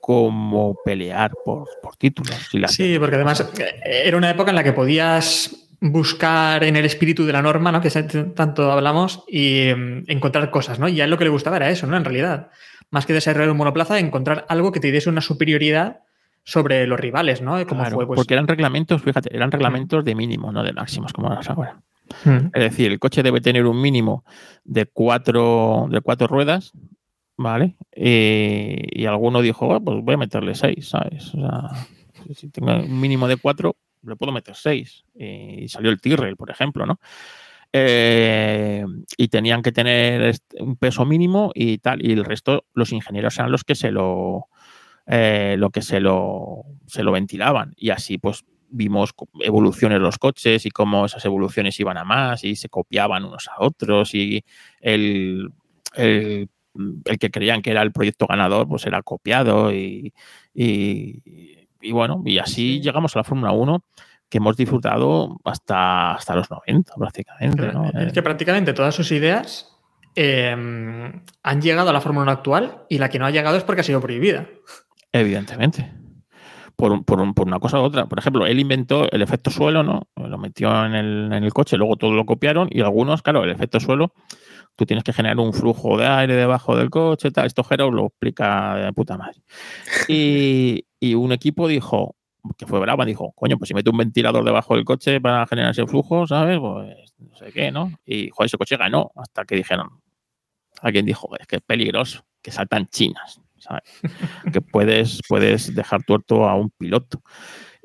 como 0.00 0.76
pelear 0.84 1.32
por, 1.44 1.66
por 1.82 1.96
títulos. 1.96 2.34
Si 2.50 2.62
Sí, 2.68 2.98
porque 2.98 3.14
además 3.16 3.40
eh, 3.58 4.02
era 4.04 4.16
una 4.18 4.28
época 4.30 4.50
en 4.50 4.56
la 4.56 4.62
que 4.64 4.72
podías 4.74 5.63
buscar 5.90 6.64
en 6.64 6.76
el 6.76 6.86
espíritu 6.86 7.26
de 7.26 7.32
la 7.34 7.42
norma, 7.42 7.70
¿no? 7.70 7.80
Que 7.82 7.90
tanto 8.34 8.72
hablamos, 8.72 9.22
y 9.28 9.68
mm, 9.76 10.04
encontrar 10.06 10.50
cosas, 10.50 10.78
¿no? 10.78 10.88
Y 10.88 11.00
a 11.00 11.04
él 11.04 11.10
lo 11.10 11.18
que 11.18 11.24
le 11.24 11.30
gustaba 11.30 11.56
era 11.56 11.68
eso, 11.70 11.86
¿no? 11.86 11.96
En 11.96 12.04
realidad. 12.04 12.48
Más 12.90 13.04
que 13.04 13.12
desarrollar 13.12 13.50
un 13.50 13.58
monoplaza, 13.58 13.98
encontrar 13.98 14.46
algo 14.48 14.72
que 14.72 14.80
te 14.80 14.90
diese 14.90 15.10
una 15.10 15.20
superioridad 15.20 16.00
sobre 16.42 16.86
los 16.86 16.98
rivales, 16.98 17.42
¿no? 17.42 17.52
Como 17.66 17.82
Claro, 17.82 17.96
fue, 17.96 18.06
pues. 18.06 18.16
porque 18.16 18.32
eran 18.34 18.48
reglamentos, 18.48 19.02
fíjate, 19.02 19.34
eran 19.34 19.50
reglamentos 19.50 20.04
de 20.04 20.14
mínimo, 20.14 20.52
no 20.52 20.62
de 20.62 20.72
máximos, 20.72 21.12
como 21.12 21.28
las 21.28 21.50
ahora. 21.50 21.80
Es 22.24 22.62
decir, 22.62 22.90
el 22.90 22.98
coche 22.98 23.22
debe 23.22 23.40
tener 23.40 23.66
un 23.66 23.80
mínimo 23.80 24.24
de 24.64 24.86
cuatro, 24.86 25.86
de 25.90 26.00
cuatro 26.00 26.26
ruedas, 26.28 26.72
¿vale? 27.36 27.76
Eh, 27.92 28.82
y 28.90 29.06
alguno 29.06 29.42
dijo, 29.42 29.74
"Ah, 29.74 29.80
pues 29.80 30.02
voy 30.02 30.14
a 30.14 30.18
meterle 30.18 30.54
seis, 30.54 30.88
¿sabes? 30.88 31.34
O 31.34 31.40
sea, 31.40 31.70
si 32.34 32.48
tengo 32.50 32.74
un 32.74 33.00
mínimo 33.00 33.26
de 33.28 33.36
cuatro, 33.36 33.76
le 34.06 34.16
puedo 34.16 34.32
meter 34.32 34.54
seis. 34.54 35.04
Y 35.14 35.68
salió 35.68 35.90
el 35.90 36.00
Tyrrell, 36.00 36.36
por 36.36 36.50
ejemplo, 36.50 36.86
¿no? 36.86 36.98
Eh, 37.72 38.84
y 39.16 39.28
tenían 39.28 39.60
que 39.60 39.72
tener 39.72 40.36
un 40.60 40.76
peso 40.76 41.04
mínimo 41.04 41.50
y 41.54 41.78
tal, 41.78 42.06
y 42.06 42.12
el 42.12 42.24
resto, 42.24 42.66
los 42.72 42.92
ingenieros 42.92 43.36
eran 43.36 43.50
los 43.50 43.64
que 43.64 43.74
se 43.74 43.90
lo, 43.90 44.46
eh, 45.06 45.56
lo 45.58 45.70
que 45.70 45.82
se 45.82 45.98
lo, 45.98 46.62
se 46.86 47.02
lo 47.02 47.10
ventilaban. 47.10 47.74
Y 47.76 47.90
así, 47.90 48.18
pues, 48.18 48.44
vimos 48.74 49.14
evoluciones 49.40 49.96
de 49.96 50.02
los 50.02 50.18
coches 50.18 50.66
y 50.66 50.70
cómo 50.70 51.06
esas 51.06 51.24
evoluciones 51.24 51.78
iban 51.80 51.96
a 51.96 52.04
más 52.04 52.44
y 52.44 52.56
se 52.56 52.68
copiaban 52.68 53.24
unos 53.24 53.48
a 53.48 53.54
otros 53.58 54.14
y 54.14 54.44
el, 54.80 55.50
el, 55.94 56.48
que 57.20 57.30
creían 57.30 57.62
que 57.62 57.70
era 57.70 57.82
el 57.82 57.92
proyecto 57.92 58.26
ganador 58.26 58.68
pues 58.68 58.84
era 58.86 59.02
copiado 59.02 59.72
y, 59.72 60.12
y 61.84 61.92
bueno, 61.92 62.22
y 62.24 62.38
así 62.38 62.80
llegamos 62.80 63.14
a 63.14 63.20
la 63.20 63.24
Fórmula 63.24 63.52
1 63.52 63.84
que 64.28 64.38
hemos 64.38 64.56
disfrutado 64.56 65.36
hasta, 65.44 66.14
hasta 66.14 66.34
los 66.34 66.50
90 66.50 66.94
prácticamente. 66.96 67.72
¿no? 67.72 67.88
Es 67.90 68.12
que 68.12 68.22
prácticamente 68.22 68.72
todas 68.72 68.94
sus 68.94 69.12
ideas 69.12 69.76
eh, 70.16 70.50
han 70.50 71.62
llegado 71.62 71.90
a 71.90 71.92
la 71.92 72.00
Fórmula 72.00 72.24
1 72.24 72.32
actual 72.32 72.82
y 72.88 72.98
la 72.98 73.08
que 73.08 73.18
no 73.18 73.26
ha 73.26 73.30
llegado 73.30 73.56
es 73.56 73.64
porque 73.64 73.82
ha 73.82 73.84
sido 73.84 74.00
prohibida. 74.00 74.48
Evidentemente. 75.12 75.92
Por, 76.74 77.04
por, 77.04 77.34
por 77.34 77.46
una 77.46 77.60
cosa 77.60 77.78
u 77.78 77.82
otra. 77.84 78.06
Por 78.06 78.18
ejemplo, 78.18 78.46
él 78.46 78.58
inventó 78.58 79.08
el 79.12 79.22
efecto 79.22 79.50
suelo, 79.50 79.84
¿no? 79.84 80.08
Lo 80.16 80.38
metió 80.38 80.84
en 80.84 80.94
el, 80.94 81.32
en 81.32 81.44
el 81.44 81.52
coche, 81.52 81.76
luego 81.76 81.96
todo 81.96 82.12
lo 82.14 82.26
copiaron 82.26 82.68
y 82.70 82.80
algunos, 82.80 83.22
claro, 83.22 83.44
el 83.44 83.50
efecto 83.50 83.78
suelo, 83.78 84.12
tú 84.76 84.86
tienes 84.86 85.04
que 85.04 85.12
generar 85.12 85.38
un 85.38 85.52
flujo 85.52 85.96
de 85.96 86.06
aire 86.06 86.34
debajo 86.34 86.76
del 86.76 86.90
coche, 86.90 87.30
tal. 87.30 87.46
Esto 87.46 87.64
Jero 87.64 87.90
lo 87.90 88.06
explica 88.06 88.76
de 88.76 88.92
puta 88.92 89.16
madre. 89.16 89.40
Y, 90.08 90.86
y 91.00 91.14
un 91.14 91.32
equipo 91.32 91.68
dijo, 91.68 92.16
que 92.58 92.66
fue 92.66 92.80
brava, 92.80 93.04
dijo, 93.04 93.32
coño, 93.34 93.56
pues 93.56 93.68
si 93.68 93.74
mete 93.74 93.90
un 93.90 93.96
ventilador 93.96 94.44
debajo 94.44 94.74
del 94.74 94.84
coche 94.84 95.20
para 95.20 95.46
generar 95.46 95.70
ese 95.70 95.86
flujo, 95.86 96.26
¿sabes? 96.26 96.58
Pues 96.58 97.14
no 97.18 97.36
sé 97.36 97.52
qué, 97.52 97.70
¿no? 97.70 97.92
Y, 98.04 98.30
joder, 98.30 98.46
ese 98.46 98.58
coche 98.58 98.76
ganó 98.76 99.10
hasta 99.16 99.44
que 99.44 99.56
dijeron, 99.56 99.88
alguien 100.80 101.06
dijo, 101.06 101.30
es 101.38 101.46
que 101.46 101.56
es 101.56 101.62
peligroso, 101.62 102.24
que 102.42 102.50
saltan 102.50 102.86
chinas, 102.88 103.40
¿sabes? 103.58 103.82
que 104.52 104.60
puedes, 104.60 105.20
puedes 105.28 105.74
dejar 105.74 106.02
tuerto 106.04 106.46
a 106.46 106.54
un 106.54 106.70
piloto. 106.70 107.22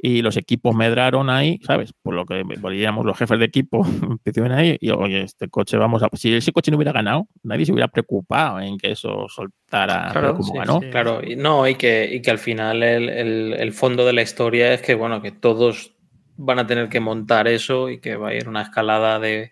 Y 0.02 0.22
los 0.22 0.38
equipos 0.38 0.74
medraron 0.76 1.30
ahí, 1.30 1.60
¿sabes? 1.64 1.91
Por 2.02 2.14
lo 2.16 2.26
que 2.26 2.43
diríamos 2.70 3.06
los 3.06 3.18
jefes 3.18 3.38
de 3.38 3.45
equipo, 3.45 3.86
empezaron 4.02 4.54
ahí 4.54 4.78
y, 4.80 4.91
oye, 4.91 5.24
este 5.24 5.50
coche 5.50 5.76
vamos 5.76 6.02
a... 6.04 6.10
Si 6.14 6.34
ese 6.34 6.54
coche 6.54 6.72
no 6.72 6.78
hubiera 6.78 6.93
ganado, 6.93 7.28
nadie 7.43 7.66
se 7.66 7.74
hubiera 7.74 7.89
preocupado 7.89 8.62
en 8.62 8.78
que 8.78 8.91
eso 8.91 9.28
soltara 9.28 10.10
Claro, 10.12 10.36
como 10.36 10.54
sí, 10.54 10.58
ganó. 10.58 10.80
sí. 10.82 10.89
Claro, 10.89 11.22
y 11.22 11.36
no, 11.36 11.68
y 11.68 11.76
que, 11.76 12.10
y 12.14 12.22
que 12.22 12.32
al 12.32 12.39
final 12.39 12.82
el, 12.82 13.10
el- 13.10 13.54
el 13.60 13.74
fondo 13.74 14.06
de 14.06 14.14
la 14.14 14.22
historia 14.22 14.74
es 14.74 14.82
que, 14.82 14.95
bueno, 14.95 15.22
que 15.22 15.32
todos 15.32 15.93
van 16.38 16.60
a 16.60 16.66
tener 16.68 16.88
que 16.88 17.02
montar 17.02 17.50
eso 17.50 17.89
y 17.89 18.00
que 18.00 18.16
va 18.16 18.30
a 18.30 18.34
ir 18.34 18.47
una 18.47 18.62
escalada 18.62 19.20
de, 19.20 19.52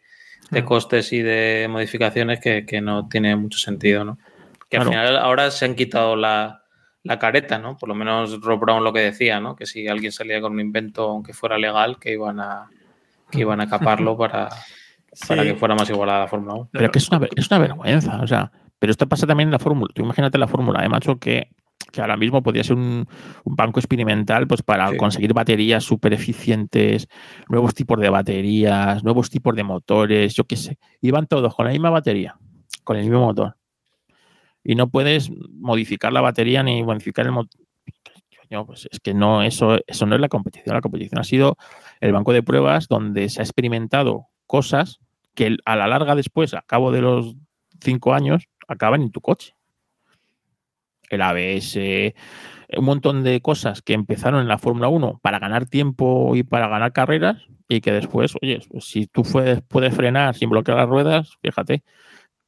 de 0.49 0.61
Mm. 0.61 0.65
costes 0.65 1.11
y 1.11 1.21
de 1.21 1.67
modificaciones 1.69 2.39
que, 2.39 2.65
que 2.65 2.79
no 2.79 3.09
tiene 3.09 3.35
mucho 3.35 3.57
sentido, 3.59 4.05
¿no? 4.05 4.17
Que 4.69 4.77
Claro. 4.77 4.83
al 4.91 4.95
final 4.95 5.17
ahora 5.17 5.51
se 5.51 5.65
han 5.65 5.75
quitado 5.75 6.15
la, 6.15 6.63
la 7.07 7.19
careta, 7.19 7.57
¿no? 7.57 7.77
Por 7.77 7.89
lo 7.89 7.95
menos 7.95 8.39
Rob 8.41 8.59
Brown 8.59 8.83
lo 8.83 8.93
que 8.93 8.99
decía, 8.99 9.39
¿no? 9.39 9.55
Que 9.55 9.65
si 9.65 9.87
alguien 9.87 10.11
salía 10.11 10.39
con 10.41 10.53
un 10.53 10.59
invento, 10.59 11.03
aunque 11.09 11.33
fuera 11.33 11.57
legal, 11.57 11.97
que 11.99 12.13
iban 12.13 12.39
a, 12.39 12.69
que 13.31 13.39
iban 13.39 13.59
a 13.61 13.67
caparlo 13.69 14.17
para, 14.17 14.49
para 15.27 15.41
Sí. 15.43 15.47
que 15.49 15.55
fuera 15.55 15.73
más 15.75 15.89
igualada 15.89 16.19
la 16.19 16.27
Fórmula 16.27 16.53
1. 16.53 16.69
Pero 16.71 16.91
que 16.91 16.99
es 16.99 17.09
una, 17.09 17.27
es 17.35 17.49
una 17.49 17.59
vergüenza, 17.59 18.19
o 18.21 18.27
sea, 18.27 18.51
pero 18.77 18.91
esto 18.91 19.07
pasa 19.07 19.25
también 19.25 19.47
en 19.47 19.53
la 19.53 19.59
fórmula. 19.59 19.91
Tú 19.95 20.03
imagínate 20.03 20.37
la 20.37 20.47
fórmula, 20.47 20.85
¿eh, 20.85 20.89
macho? 20.89 21.17
Que, 21.17 21.49
que 21.91 22.01
ahora 22.01 22.17
mismo 22.17 22.43
podría 22.43 22.63
ser 22.63 22.75
un, 22.75 23.07
un 23.43 23.55
banco 23.55 23.79
experimental 23.79 24.45
pues 24.47 24.61
para 24.61 24.89
Sí. 24.91 24.97
conseguir 24.97 25.33
baterías 25.33 25.83
súper 25.83 26.13
eficientes, 26.13 27.07
nuevos 27.49 27.73
tipos 27.73 27.99
de 27.99 28.09
baterías, 28.09 29.03
nuevos 29.03 29.29
tipos 29.31 29.55
de 29.55 29.63
motores, 29.63 30.35
yo 30.35 30.43
qué 30.43 30.55
sé. 30.57 30.77
Iban 31.01 31.25
todos 31.25 31.55
con 31.55 31.65
la 31.65 31.71
misma 31.71 31.89
batería, 31.89 32.35
con 32.83 32.97
el 32.97 33.03
mismo 33.03 33.21
motor. 33.25 33.55
Y 34.69 34.75
no 34.75 34.89
puedes 34.89 35.31
modificar 35.31 36.11
la 36.11 36.19
batería 36.19 36.61
ni 36.61 36.83
modificar 36.83 37.25
el. 37.25 37.31
Coño, 37.31 38.65
pues 38.65 38.89
es 38.91 38.99
que 38.99 39.13
no, 39.13 39.41
eso, 39.41 39.79
eso 39.87 40.05
no 40.05 40.15
es 40.15 40.19
la 40.19 40.27
competición. 40.27 40.75
La 40.75 40.81
competición 40.81 41.21
ha 41.21 41.23
sido 41.23 41.55
el 42.01 42.11
banco 42.11 42.33
de 42.33 42.43
pruebas 42.43 42.89
donde 42.89 43.29
se 43.29 43.39
ha 43.39 43.43
experimentado 43.45 44.25
cosas 44.45 44.99
que 45.35 45.55
a 45.63 45.77
la 45.77 45.87
larga 45.87 46.15
después, 46.15 46.53
a 46.53 46.63
cabo 46.63 46.91
de 46.91 46.99
los 46.99 47.37
cinco 47.79 48.13
años, 48.13 48.49
acaban 48.67 49.01
en 49.03 49.11
tu 49.11 49.21
coche. 49.21 49.55
El 51.09 51.21
ABS, 51.21 52.13
un 52.75 52.83
montón 52.83 53.23
de 53.23 53.39
cosas 53.39 53.81
que 53.81 53.93
empezaron 53.93 54.41
en 54.41 54.49
la 54.49 54.57
Fórmula 54.57 54.89
1 54.89 55.21
para 55.23 55.39
ganar 55.39 55.65
tiempo 55.65 56.35
y 56.35 56.43
para 56.43 56.67
ganar 56.67 56.91
carreras 56.91 57.41
y 57.69 57.79
que 57.79 57.93
después, 57.93 58.33
oye, 58.41 58.59
pues 58.69 58.83
si 58.83 59.07
tú 59.07 59.23
puedes, 59.23 59.61
puedes 59.61 59.95
frenar 59.95 60.35
sin 60.35 60.49
bloquear 60.49 60.77
las 60.77 60.89
ruedas, 60.89 61.37
fíjate, 61.41 61.83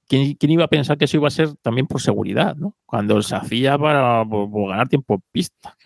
¿quién, 0.09 0.51
iba 0.51 0.65
a 0.65 0.69
pensar 0.69 0.97
que 0.97 1.05
eso 1.05 1.17
iba 1.17 1.27
a 1.27 1.31
ser 1.31 1.55
también 1.61 1.87
por 1.87 2.01
seguridad, 2.01 2.55
¿no? 2.55 2.75
Cuando 2.85 3.21
se 3.21 3.35
hacía 3.35 3.77
para 3.77 4.25
ganar 4.25 4.89
tiempo 4.89 5.13
en 5.15 5.23
pista. 5.31 5.77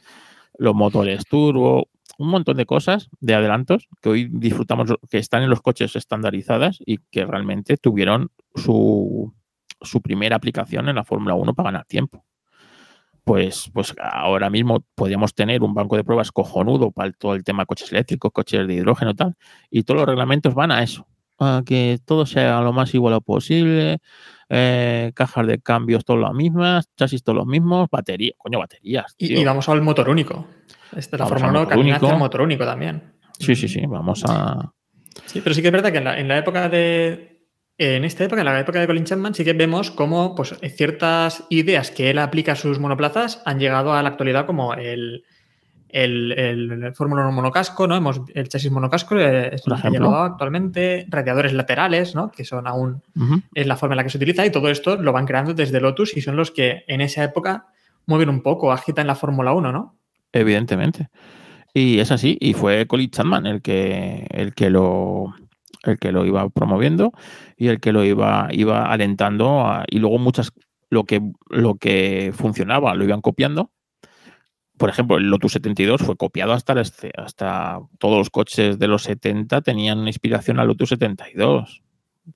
Los 0.57 0.73
motores 0.73 1.25
turbo, 1.25 1.89
un 2.17 2.29
montón 2.29 2.57
de 2.57 2.65
cosas, 2.65 3.09
de 3.19 3.35
adelantos, 3.35 3.87
que 4.01 4.09
hoy 4.09 4.29
disfrutamos, 4.31 4.93
que 5.09 5.17
están 5.17 5.43
en 5.43 5.49
los 5.49 5.61
coches 5.61 5.95
estandarizadas 5.95 6.79
y 6.85 6.99
que 7.11 7.25
realmente 7.25 7.77
tuvieron 7.77 8.31
su, 8.55 9.33
primera 10.01 10.37
aplicación 10.37 10.87
en 10.89 10.95
la 10.95 11.03
Fórmula 11.03 11.35
1 11.35 11.53
para 11.53 11.71
ganar 11.71 11.85
tiempo. 11.85 12.23
Pues, 13.25 13.71
pues 13.73 13.93
ahora 14.01 14.49
mismo 14.49 14.85
podríamos 14.95 15.33
tener 15.33 15.63
un 15.63 15.73
banco 15.73 15.95
de 15.95 16.03
pruebas 16.03 16.31
cojonudo 16.31 16.91
para 16.91 17.11
todo 17.13 17.35
el 17.35 17.43
tema 17.43 17.65
coches 17.65 17.91
eléctricos, 17.91 18.31
coches 18.31 18.67
de 18.67 18.73
hidrógeno 18.73 19.15
tal, 19.15 19.35
y 19.69 19.83
todos 19.83 20.01
los 20.01 20.07
reglamentos 20.07 20.53
van 20.53 20.71
a 20.71 20.83
eso, 20.83 21.07
a 21.45 21.63
que 21.65 21.99
todo 22.05 22.25
sea 22.25 22.61
lo 22.61 22.73
más 22.73 22.93
igual 22.93 23.21
posible, 23.21 23.99
eh, 24.49 25.11
cajas 25.15 25.47
de 25.47 25.59
cambios 25.59 26.05
todas 26.05 26.21
las 26.21 26.33
mismas, 26.33 26.89
chasis 26.97 27.23
todos 27.23 27.37
los 27.37 27.47
mismos, 27.47 27.89
baterías, 27.89 28.35
coño, 28.37 28.59
baterías. 28.59 29.15
Y, 29.17 29.43
vamos 29.43 29.69
al 29.69 29.81
motor 29.81 30.09
único. 30.09 30.47
Esta, 30.95 31.17
la 31.17 31.25
Vamos 31.25 31.41
Fórmula 31.41 31.59
al 31.61 31.65
1 31.65 31.73
motor 31.73 31.79
único. 31.79 32.09
el 32.09 32.17
motor 32.17 32.41
único 32.41 32.65
también. 32.65 33.13
Sí, 33.39 33.55
sí, 33.55 33.67
sí, 33.67 33.85
vamos 33.87 34.23
a... 34.27 34.73
Sí, 35.25 35.41
pero 35.41 35.53
sí 35.53 35.61
que 35.61 35.67
es 35.67 35.71
verdad 35.71 35.91
que 35.91 35.97
en 35.99 36.03
la, 36.03 36.19
en 36.19 36.27
la 36.27 36.37
época 36.37 36.69
de. 36.69 37.29
En 37.77 38.03
esta 38.03 38.23
época, 38.23 38.41
en 38.41 38.45
la 38.45 38.59
época 38.59 38.79
de 38.79 38.87
Colin 38.87 39.03
Chapman, 39.03 39.33
sí 39.33 39.43
que 39.43 39.53
vemos 39.53 39.89
cómo 39.89 40.35
pues, 40.35 40.55
ciertas 40.75 41.45
ideas 41.49 41.89
que 41.89 42.11
él 42.11 42.19
aplica 42.19 42.51
a 42.51 42.55
sus 42.55 42.79
monoplazas 42.79 43.41
han 43.45 43.59
llegado 43.59 43.93
a 43.93 44.03
la 44.03 44.09
actualidad, 44.09 44.45
como 44.45 44.75
el, 44.75 45.23
el, 45.93 46.31
el 46.33 46.93
Fórmula 46.95 47.21
1 47.23 47.31
monocasco, 47.31 47.87
¿no? 47.87 47.95
Hemos, 47.95 48.21
el 48.33 48.49
chasis 48.49 48.71
monocasco 48.71 49.15
eh, 49.17 49.53
es 49.53 49.67
lo 49.67 49.75
que 49.75 49.89
llegado 49.89 50.15
actualmente, 50.23 51.05
radiadores 51.09 51.53
laterales, 51.53 52.15
¿no? 52.15 52.31
Que 52.31 52.43
son 52.43 52.67
aún 52.67 53.01
Ujú. 53.15 53.41
es 53.53 53.67
la 53.67 53.75
forma 53.77 53.93
en 53.93 53.97
la 53.97 54.03
que 54.03 54.09
se 54.09 54.17
utiliza 54.17 54.45
y 54.45 54.51
todo 54.51 54.69
esto 54.69 54.97
lo 54.97 55.13
van 55.13 55.25
creando 55.25 55.53
desde 55.53 55.79
Lotus 55.79 56.17
y 56.17 56.21
son 56.21 56.35
los 56.35 56.51
que 56.51 56.83
en 56.87 57.01
esa 57.01 57.23
época 57.23 57.67
mueven 58.07 58.29
un 58.29 58.41
poco, 58.41 58.71
agitan 58.71 59.07
la 59.07 59.15
Fórmula 59.15 59.53
1, 59.53 59.71
¿no? 59.71 59.95
Evidentemente. 60.33 61.09
Y 61.73 61.99
es 61.99 62.11
así, 62.11 62.37
y 62.41 62.53
fue 62.53 62.85
Colin 62.87 63.09
Chapman 63.09 63.45
el 63.45 63.61
que, 63.61 64.27
el 64.29 64.53
que 64.53 64.69
lo 64.69 65.33
el 65.83 65.99
que 65.99 66.11
lo 66.13 66.25
iba 66.25 66.47
promoviendo 66.49 67.11
y 67.57 67.67
el 67.67 67.79
que 67.81 67.91
lo 67.91 68.05
iba, 68.05 68.47
iba 68.51 68.85
alentando 68.91 69.59
a- 69.67 69.83
y 69.89 69.99
luego 69.99 70.17
muchas 70.17 70.51
lo 70.89 71.03
que 71.03 71.21
lo 71.49 71.75
que 71.75 72.31
funcionaba 72.33 72.95
lo 72.95 73.03
iban 73.03 73.19
copiando. 73.21 73.69
Por 74.77 74.89
ejemplo, 74.89 75.17
el 75.17 75.29
Lotus 75.29 75.53
72 75.53 76.01
fue 76.01 76.17
copiado 76.17 76.53
hasta, 76.53 76.73
el 76.73 76.79
hasta 77.15 77.79
todos 77.99 78.17
los 78.17 78.29
coches 78.29 78.79
de 78.79 78.87
los 78.87 79.03
70 79.03 79.61
tenían 79.61 80.07
inspiración 80.07 80.59
al 80.59 80.67
Lotus 80.67 80.89
72 80.89 81.83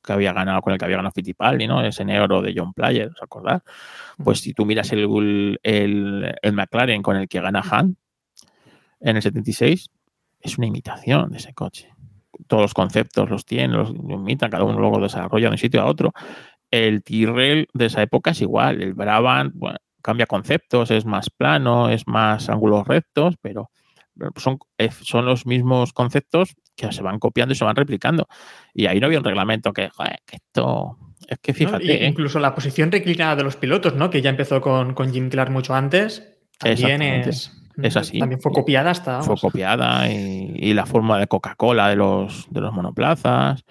que 0.04 0.14
había 0.14 0.34
ganado 0.34 0.62
con 0.62 0.74
el 0.74 0.80
que 0.80 0.86
había 0.86 0.98
ganado 0.98 1.14
Fittipaldi, 1.14 1.68
¿no? 1.68 1.82
Ese 1.82 2.04
negro 2.04 2.42
de 2.42 2.54
John 2.56 2.74
Player, 2.74 3.10
¿os 3.10 3.22
acordás? 3.22 3.62
Pues 4.22 4.40
si 4.40 4.54
tú 4.54 4.66
miras 4.66 4.92
el, 4.92 5.60
el, 5.64 6.36
el 6.42 6.54
McLaren 6.54 7.02
con 7.02 7.16
el 7.16 7.28
que 7.28 7.42
gana 7.42 7.64
Han 7.70 7.98
en 9.00 9.16
el 9.16 9.22
76, 9.22 9.90
es 10.40 10.58
una 10.58 10.68
imitación 10.68 11.30
de 11.32 11.38
ese 11.38 11.54
coche. 11.54 11.94
Todos 12.48 12.64
los 12.64 12.74
conceptos 12.74 13.30
los 13.30 13.46
tienen, 13.46 13.78
los 13.78 13.92
imitan, 13.92 14.50
cada 14.50 14.64
uno 14.64 14.80
luego 14.80 15.00
desarrolla 15.00 15.48
de 15.48 15.52
un 15.52 15.58
sitio 15.58 15.82
a 15.82 15.86
otro. 15.86 16.14
El 16.70 17.04
Tyrrell 17.04 17.68
de 17.74 17.86
esa 17.86 18.02
época 18.02 18.32
es 18.32 18.42
igual, 18.42 18.82
el 18.82 18.94
Brabant 18.94 19.54
bueno, 19.56 19.78
cambia 20.08 20.26
conceptos, 20.26 20.90
es 20.90 21.06
más 21.06 21.30
plano, 21.30 21.90
es 21.90 22.08
más 22.08 22.48
ángulos 22.48 22.88
rectos, 22.88 23.36
pero 23.42 23.72
son, 24.38 24.58
eh, 24.78 24.90
son 25.02 25.26
los 25.26 25.46
mismos 25.46 25.92
conceptos 25.92 26.56
que 26.78 26.94
se 26.94 27.04
van 27.04 27.20
copiando 27.20 27.52
y 27.52 27.58
se 27.58 27.66
van 27.66 27.76
replicando. 27.76 28.26
Y 28.74 28.86
ahí 28.86 29.02
no 29.02 29.08
había 29.08 29.18
un 29.18 29.26
reglamento 29.26 29.74
que, 29.74 29.90
joder, 29.90 30.22
que 30.26 30.38
esto. 30.38 30.98
Es 31.28 31.40
que 31.40 31.52
¿no? 31.52 31.58
fíjate. 31.58 31.86
Y 31.86 31.90
¿eh? 31.90 32.08
incluso 32.08 32.40
la 32.40 32.56
posición 32.56 32.90
reclinada 32.90 33.36
de 33.36 33.44
los 33.44 33.58
pilotos, 33.58 33.96
¿no? 33.96 34.10
Que 34.10 34.22
ya 34.22 34.30
empezó 34.30 34.62
con, 34.62 34.94
con 34.94 35.12
Jim 35.12 35.30
Clark 35.30 35.52
mucho 35.52 35.76
antes, 35.76 36.40
también 36.58 37.02
es, 37.02 37.52
Es 37.84 37.98
así. 37.98 38.18
También 38.18 38.40
fue 38.40 38.54
copiada 38.54 38.92
hasta. 38.92 39.20
fue 39.20 39.28
vamos. 39.28 39.42
copiada 39.42 40.10
y, 40.10 40.54
y 40.56 40.74
la 40.74 40.86
fórmula 40.86 41.20
de 41.20 41.28
Coca-Cola 41.28 41.90
de 41.90 41.98
los, 41.98 42.48
de 42.50 42.62
los 42.62 42.72
monoplazas 42.72 43.66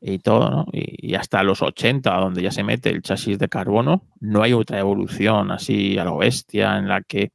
y 0.00 0.18
todo, 0.20 0.50
¿no? 0.50 0.66
Y, 0.72 1.10
y 1.12 1.14
hasta 1.14 1.42
los 1.42 1.62
80, 1.62 2.14
donde 2.16 2.42
ya 2.42 2.50
se 2.50 2.62
mete 2.64 2.90
el 2.90 3.02
chasis 3.02 3.38
de 3.38 3.48
carbono, 3.48 4.02
no 4.20 4.42
hay 4.42 4.52
otra 4.52 4.78
evolución 4.78 5.50
así 5.50 5.98
a 5.98 6.04
lo 6.04 6.18
bestia 6.18 6.76
en 6.78 6.88
la 6.88 7.02
que 7.02 7.32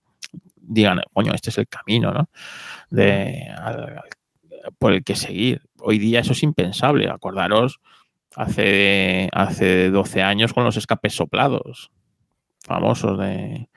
digan, 0.55 1.01
coño, 1.13 1.33
este 1.33 1.49
es 1.49 1.57
el 1.57 1.67
camino, 1.67 2.11
¿no? 2.11 2.29
De, 2.89 3.47
al- 3.57 3.83
al- 3.97 4.01
por 4.79 4.93
el 4.93 5.03
que 5.03 5.15
seguir. 5.15 5.61
Hoy 5.79 5.99
día 5.99 6.21
eso 6.21 6.31
es 6.31 6.41
impensable. 6.43 7.09
Acordaros 7.09 7.79
hace, 8.35 9.29
hace 9.33 9.89
12 9.89 10.21
años 10.21 10.53
con 10.53 10.63
los 10.63 10.77
escapes 10.77 11.13
soplados, 11.15 11.91
famosos 12.63 13.19
de 13.19 13.67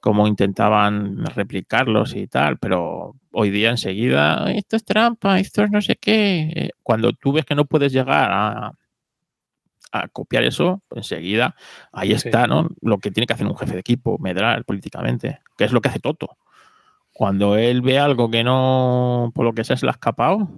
cómo 0.00 0.26
intentaban 0.26 1.24
replicarlos 1.26 2.14
y 2.16 2.26
tal, 2.26 2.58
pero 2.58 3.14
hoy 3.32 3.50
día 3.50 3.70
enseguida, 3.70 4.50
esto 4.52 4.76
es 4.76 4.84
trampa, 4.84 5.38
esto 5.38 5.62
es 5.62 5.70
no 5.70 5.80
sé 5.80 5.96
qué. 5.96 6.52
Eh, 6.54 6.70
Cuando 6.82 7.12
tú 7.12 7.32
ves 7.32 7.44
que 7.44 7.54
no 7.54 7.64
puedes 7.66 7.92
llegar 7.92 8.30
a, 8.32 8.72
a 9.92 10.08
copiar 10.08 10.44
eso, 10.44 10.82
enseguida 10.90 11.54
ahí 11.92 12.08
Sí. 12.18 12.28
está, 12.28 12.46
¿no? 12.46 12.68
Lo 12.80 12.98
que 12.98 13.10
tiene 13.10 13.26
que 13.26 13.34
hacer 13.34 13.46
un 13.46 13.56
jefe 13.56 13.74
de 13.74 13.80
equipo, 13.80 14.18
medrar 14.18 14.64
políticamente, 14.64 15.40
que 15.56 15.64
es 15.64 15.72
lo 15.72 15.80
que 15.80 15.88
hace 15.88 16.00
Toto. 16.00 16.36
Cuando 17.12 17.56
él 17.56 17.80
ve 17.80 17.98
algo 17.98 18.30
que 18.30 18.44
no, 18.44 19.32
por 19.34 19.44
lo 19.44 19.54
que 19.54 19.64
sea, 19.64 19.76
se 19.76 19.86
le 19.86 19.90
ha 19.90 19.92
escapado, 19.92 20.48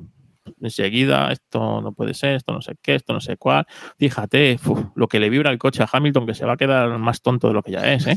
enseguida 0.61 1.31
esto 1.31 1.81
no 1.83 1.93
puede 1.93 2.15
ser, 2.15 2.35
esto 2.35 2.53
no 2.53 2.63
sé 2.63 2.75
qué, 2.83 2.95
esto 2.97 3.13
no 3.13 3.21
sé 3.21 3.37
cuál. 3.37 3.65
Fíjate, 3.99 4.59
uf, 4.67 4.87
lo 4.97 5.07
que 5.07 5.21
le 5.21 5.31
vibra 5.31 5.51
el 5.51 5.59
coche 5.59 5.83
a 5.85 5.89
Hamilton, 5.93 6.27
que 6.27 6.35
se 6.35 6.47
va 6.47 6.55
a 6.55 6.57
quedar 6.57 6.99
más 6.99 7.23
tonto 7.23 7.47
de 7.49 7.55
lo 7.55 7.63
que 7.63 7.73
ya 7.73 7.93
es, 7.93 8.07
¿eh? 8.09 8.17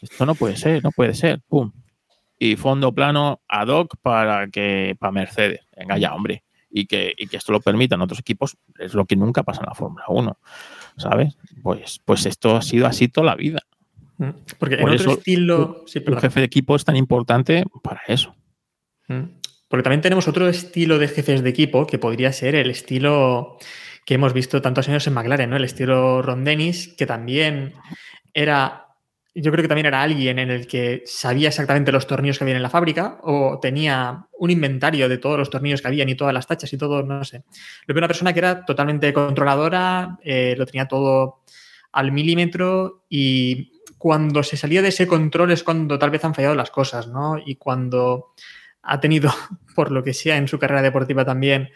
Esto 0.00 0.26
no 0.26 0.34
puede 0.34 0.56
ser, 0.56 0.82
no 0.82 0.90
puede 0.92 1.14
ser. 1.14 1.40
Pum. 1.48 1.72
Y 2.38 2.56
fondo 2.56 2.92
plano 2.92 3.40
ad 3.48 3.68
hoc 3.68 3.96
para 4.00 4.48
que 4.48 4.96
para 4.98 5.10
Mercedes. 5.12 5.60
Venga 5.76 5.98
ya, 5.98 6.14
hombre. 6.14 6.44
y 6.70 6.86
que, 6.86 7.14
y 7.16 7.26
que 7.26 7.36
esto 7.38 7.50
lo 7.52 7.60
permitan 7.60 8.00
otros 8.02 8.20
equipos, 8.20 8.56
es 8.78 8.94
lo 8.94 9.06
que 9.06 9.16
nunca 9.16 9.42
pasa 9.42 9.60
en 9.62 9.66
la 9.68 9.74
Fórmula 9.74 10.04
1, 10.08 10.38
¿sabes? 10.98 11.36
Pues, 11.62 12.00
pues 12.04 12.26
esto 12.26 12.56
ha 12.56 12.62
sido 12.62 12.86
así 12.86 13.08
toda 13.08 13.26
la 13.28 13.34
vida. 13.34 13.60
Mm. 14.18 14.30
Porque 14.58 14.76
Por 14.76 14.90
en 14.90 14.94
eso, 14.96 15.04
otro 15.10 15.18
estilo. 15.18 15.82
Sí, 15.86 15.98
El 15.98 16.04
perdón. 16.04 16.20
jefe 16.20 16.40
de 16.40 16.46
equipo 16.46 16.76
es 16.76 16.84
tan 16.84 16.96
importante 16.96 17.64
para 17.82 18.02
eso. 18.06 18.34
Mm. 19.08 19.38
Porque 19.68 19.82
también 19.82 20.00
tenemos 20.02 20.28
otro 20.28 20.48
estilo 20.48 20.98
de 20.98 21.08
jefes 21.08 21.42
de 21.42 21.50
equipo 21.50 21.86
que 21.86 21.98
podría 21.98 22.32
ser 22.32 22.54
el 22.54 22.70
estilo 22.70 23.58
que 24.06 24.14
hemos 24.14 24.32
visto 24.32 24.62
tantos 24.62 24.88
años 24.88 25.06
en 25.06 25.14
McLaren, 25.14 25.50
¿no? 25.50 25.56
El 25.56 25.64
estilo 25.64 26.22
Ron 26.22 26.44
Dennis, 26.44 26.94
que 26.96 27.06
también 27.06 27.74
era. 28.34 28.87
Yo 29.40 29.52
creo 29.52 29.62
que 29.62 29.68
también 29.68 29.86
era 29.86 30.02
alguien 30.02 30.38
en 30.40 30.50
el 30.50 30.66
que 30.66 31.02
sabía 31.06 31.48
exactamente 31.48 31.92
los 31.92 32.08
tornillos 32.08 32.38
que 32.38 32.44
había 32.44 32.56
en 32.56 32.62
la 32.62 32.70
fábrica 32.70 33.20
o 33.22 33.60
tenía 33.60 34.26
un 34.36 34.50
inventario 34.50 35.08
de 35.08 35.18
todos 35.18 35.38
los 35.38 35.48
tornillos 35.48 35.80
que 35.80 35.86
habían 35.86 36.08
y 36.08 36.16
todas 36.16 36.34
las 36.34 36.48
tachas 36.48 36.72
y 36.72 36.78
todo, 36.78 37.04
no 37.04 37.22
sé. 37.24 37.44
Lo 37.86 37.94
veo 37.94 38.00
una 38.00 38.08
persona 38.08 38.32
que 38.32 38.40
era 38.40 38.64
totalmente 38.64 39.12
controladora, 39.12 40.18
eh, 40.24 40.56
lo 40.58 40.66
tenía 40.66 40.88
todo 40.88 41.42
al 41.92 42.10
milímetro 42.10 43.04
y 43.08 43.80
cuando 43.96 44.42
se 44.42 44.56
salía 44.56 44.82
de 44.82 44.88
ese 44.88 45.06
control 45.06 45.52
es 45.52 45.62
cuando 45.62 45.98
tal 46.00 46.10
vez 46.10 46.24
han 46.24 46.34
fallado 46.34 46.56
las 46.56 46.70
cosas, 46.70 47.06
¿no? 47.06 47.36
Y 47.38 47.56
cuando 47.56 48.34
ha 48.82 48.98
tenido, 48.98 49.30
por 49.76 49.92
lo 49.92 50.02
que 50.02 50.14
sea, 50.14 50.36
en 50.36 50.48
su 50.48 50.58
carrera 50.58 50.82
deportiva 50.82 51.24
también 51.24 51.70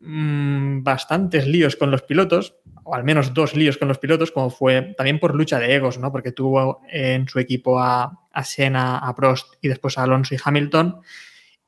mm, 0.00 0.82
bastantes 0.82 1.46
líos 1.46 1.76
con 1.76 1.90
los 1.90 2.02
pilotos, 2.02 2.54
o 2.84 2.94
al 2.94 3.04
menos 3.04 3.34
dos 3.34 3.54
líos 3.54 3.76
con 3.76 3.88
los 3.88 3.98
pilotos, 3.98 4.30
como 4.32 4.50
fue 4.50 4.94
también 4.96 5.18
por 5.18 5.34
lucha 5.34 5.58
de 5.58 5.74
egos, 5.74 5.98
¿no? 5.98 6.10
Porque 6.12 6.32
tuvo 6.32 6.80
en 6.90 7.28
su 7.28 7.38
equipo 7.38 7.78
a, 7.78 8.18
a 8.32 8.44
Senna, 8.44 8.98
a 8.98 9.14
Prost 9.14 9.54
y 9.60 9.68
después 9.68 9.98
a 9.98 10.04
Alonso 10.04 10.34
y 10.34 10.38
Hamilton, 10.42 10.96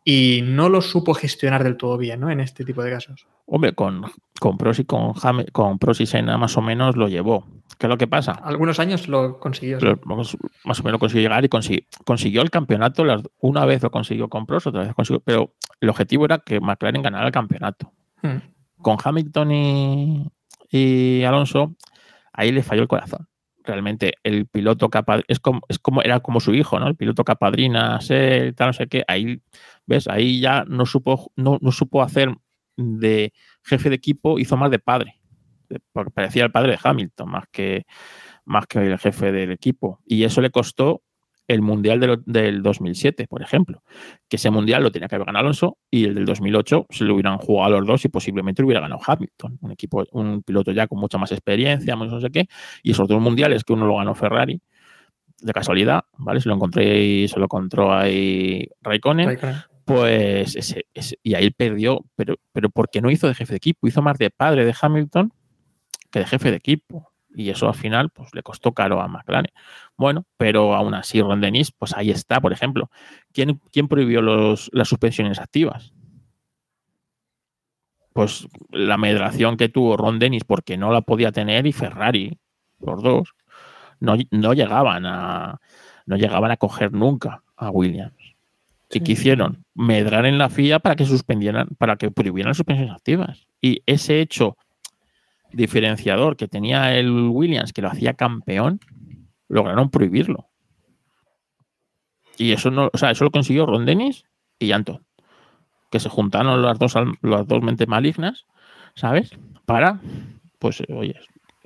y 0.04 0.40
no 0.44 0.68
lo 0.70 0.80
supo 0.80 1.12
gestionar 1.12 1.62
del 1.62 1.76
todo 1.76 1.98
bien, 1.98 2.20
¿no? 2.20 2.30
En 2.30 2.40
este 2.40 2.64
tipo 2.64 2.82
de 2.82 2.90
casos. 2.90 3.26
Hombre, 3.46 3.74
con, 3.74 4.02
con 4.40 4.56
Prost 4.56 4.80
y 4.80 4.84
con, 4.84 5.12
Ham- 5.14 5.50
con 5.52 5.78
Prost 5.78 6.00
y 6.00 6.06
Senna 6.06 6.38
más 6.38 6.56
o 6.56 6.62
menos 6.62 6.96
lo 6.96 7.08
llevó. 7.08 7.46
¿Qué 7.78 7.86
es 7.86 7.90
lo 7.90 7.98
que 7.98 8.06
pasa? 8.06 8.32
Algunos 8.32 8.78
años 8.78 9.08
lo 9.08 9.38
consiguió. 9.38 9.78
Pero 9.78 9.98
más, 10.04 10.36
más 10.64 10.80
o 10.80 10.82
menos 10.84 11.00
consiguió 11.00 11.28
llegar 11.28 11.44
y 11.44 11.48
consiguió, 11.48 11.84
consiguió 12.04 12.42
el 12.42 12.50
campeonato. 12.50 13.04
las- 13.04 13.22
una 13.40 13.64
vez 13.66 13.82
lo 13.82 13.90
consiguió 13.90 14.28
con 14.28 14.46
Prost, 14.46 14.68
otra 14.68 14.82
vez 14.84 14.94
consiguió. 14.94 15.20
Pero 15.24 15.52
el 15.80 15.88
objetivo 15.90 16.24
era 16.24 16.38
que 16.38 16.60
McLaren 16.60 17.02
ganara 17.02 17.26
el 17.26 17.32
campeonato. 17.32 17.92
Mm. 18.22 18.82
Con 18.82 18.96
Hamilton 19.02 19.50
y, 20.70 21.22
Alonso, 21.24 21.74
ahí 22.32 22.52
le 22.52 22.62
falló 22.62 22.82
el 22.82 22.88
corazón. 22.88 23.28
Realmente 23.62 24.14
el 24.22 24.46
piloto 24.46 24.88
capaz 24.88 25.20
es 25.28 25.38
como, 25.38 25.60
es 25.68 25.78
como 25.78 26.02
era 26.02 26.20
como 26.20 26.40
su 26.40 26.54
hijo, 26.54 26.80
¿no? 26.80 26.88
El 26.88 26.96
piloto 26.96 27.24
capadrina, 27.24 28.00
sé, 28.00 28.52
tal, 28.56 28.68
no 28.68 28.72
sé 28.72 28.86
qué. 28.86 29.04
Ahí, 29.06 29.42
ves, 29.86 30.08
ahí 30.08 30.40
ya 30.40 30.64
no 30.66 30.86
supo, 30.86 31.30
no, 31.36 31.58
no 31.60 31.70
supo 31.70 32.02
hacer 32.02 32.34
de 32.76 33.32
jefe 33.62 33.90
de 33.90 33.96
equipo, 33.96 34.38
hizo 34.38 34.56
más 34.56 34.70
de 34.70 34.78
padre. 34.78 35.20
Porque 35.92 36.10
parecía 36.10 36.44
el 36.44 36.50
padre 36.50 36.72
de 36.72 36.78
Hamilton, 36.82 37.30
más 37.30 37.44
que, 37.52 37.84
más 38.44 38.66
que 38.66 38.78
el 38.78 38.98
jefe 38.98 39.30
del 39.30 39.52
equipo. 39.52 40.00
Y 40.06 40.24
eso 40.24 40.40
le 40.40 40.50
costó 40.50 41.02
el 41.52 41.62
Mundial 41.62 42.00
del, 42.00 42.22
del 42.26 42.62
2007, 42.62 43.26
por 43.28 43.42
ejemplo. 43.42 43.82
Que 44.28 44.36
ese 44.36 44.50
Mundial 44.50 44.82
lo 44.82 44.90
tenía 44.92 45.08
que 45.08 45.14
haber 45.16 45.26
ganado 45.26 45.44
Alonso 45.44 45.78
y 45.90 46.04
el 46.04 46.14
del 46.14 46.24
2008 46.24 46.86
se 46.90 47.04
lo 47.04 47.14
hubieran 47.14 47.38
jugado 47.38 47.78
los 47.78 47.86
dos 47.86 48.04
y 48.04 48.08
posiblemente 48.08 48.62
lo 48.62 48.66
hubiera 48.66 48.80
ganado 48.80 49.00
Hamilton. 49.06 49.58
Un 49.60 49.72
equipo, 49.72 50.04
un 50.12 50.42
piloto 50.42 50.72
ya 50.72 50.86
con 50.86 50.98
mucha 51.00 51.18
más 51.18 51.32
experiencia, 51.32 51.96
más 51.96 52.08
no 52.10 52.20
sé 52.20 52.30
qué. 52.30 52.46
Y 52.82 52.92
esos 52.92 53.08
dos 53.08 53.20
mundiales 53.20 53.64
que 53.64 53.72
uno 53.72 53.86
lo 53.86 53.96
ganó 53.96 54.14
Ferrari, 54.14 54.60
de 55.42 55.52
casualidad, 55.52 56.02
¿vale? 56.18 56.40
Se 56.40 56.48
lo 56.48 56.54
encontré 56.54 57.26
se 57.26 57.38
lo 57.38 57.44
encontró 57.46 57.92
ahí 57.92 58.68
Raikkonen. 58.82 59.26
Raikkonen. 59.26 59.56
Pues 59.86 60.54
ese, 60.54 60.86
ese- 60.94 61.18
y 61.22 61.34
ahí 61.34 61.50
perdió, 61.50 62.04
pero, 62.14 62.36
pero 62.52 62.70
porque 62.70 63.00
no 63.00 63.10
hizo 63.10 63.26
de 63.26 63.34
jefe 63.34 63.54
de 63.54 63.56
equipo, 63.56 63.88
hizo 63.88 64.02
más 64.02 64.18
de 64.18 64.30
padre 64.30 64.64
de 64.64 64.74
Hamilton 64.80 65.32
que 66.12 66.20
de 66.20 66.26
jefe 66.26 66.50
de 66.50 66.56
equipo. 66.58 67.09
Y 67.34 67.50
eso 67.50 67.68
al 67.68 67.74
final 67.74 68.10
pues, 68.10 68.34
le 68.34 68.42
costó 68.42 68.72
caro 68.72 69.00
a 69.00 69.08
McLaren. 69.08 69.52
Bueno, 69.96 70.24
pero 70.36 70.74
aún 70.74 70.94
así 70.94 71.22
Ron 71.22 71.40
Dennis, 71.40 71.70
pues 71.72 71.94
ahí 71.96 72.10
está, 72.10 72.40
por 72.40 72.52
ejemplo. 72.52 72.90
¿Quién, 73.32 73.60
quién 73.72 73.88
prohibió 73.88 74.22
los, 74.22 74.70
las 74.72 74.88
suspensiones 74.88 75.38
activas? 75.38 75.92
Pues 78.12 78.48
la 78.70 78.96
medración 78.96 79.56
que 79.56 79.68
tuvo 79.68 79.96
Ron 79.96 80.18
Dennis 80.18 80.44
porque 80.44 80.76
no 80.76 80.90
la 80.92 81.02
podía 81.02 81.30
tener 81.30 81.66
y 81.66 81.72
Ferrari, 81.72 82.38
los 82.80 83.02
dos, 83.02 83.34
no, 84.00 84.16
no 84.30 84.52
llegaban 84.54 85.06
a 85.06 85.60
no 86.06 86.16
llegaban 86.16 86.50
a 86.50 86.56
coger 86.56 86.92
nunca 86.92 87.44
a 87.56 87.70
Williams. 87.70 88.34
¿Y 88.90 89.00
qué 89.00 89.12
hicieron? 89.12 89.64
Medrar 89.74 90.26
en 90.26 90.38
la 90.38 90.48
FIA 90.48 90.80
para 90.80 90.96
que 90.96 91.04
suspendieran, 91.04 91.68
para 91.78 91.94
que 91.94 92.10
prohibieran 92.10 92.50
las 92.50 92.56
suspensiones 92.56 92.92
activas. 92.92 93.46
Y 93.60 93.82
ese 93.86 94.20
hecho 94.20 94.56
diferenciador 95.52 96.36
que 96.36 96.48
tenía 96.48 96.96
el 96.96 97.10
Williams, 97.10 97.72
que 97.72 97.82
lo 97.82 97.88
hacía 97.88 98.14
campeón, 98.14 98.80
lograron 99.48 99.90
prohibirlo. 99.90 100.48
Y 102.38 102.52
eso 102.52 102.70
no, 102.70 102.88
o 102.92 102.98
sea, 102.98 103.10
eso 103.10 103.24
lo 103.24 103.30
consiguió 103.30 103.66
Ron 103.66 103.84
Dennis 103.84 104.24
y 104.58 104.72
Anton. 104.72 105.04
Que 105.90 106.00
se 106.00 106.08
juntaron 106.08 106.62
las 106.62 106.78
dos, 106.78 106.94
las 107.22 107.46
dos 107.46 107.62
mentes 107.62 107.88
malignas, 107.88 108.46
¿sabes? 108.94 109.32
Para, 109.66 110.00
pues, 110.58 110.82
oye, 110.88 111.16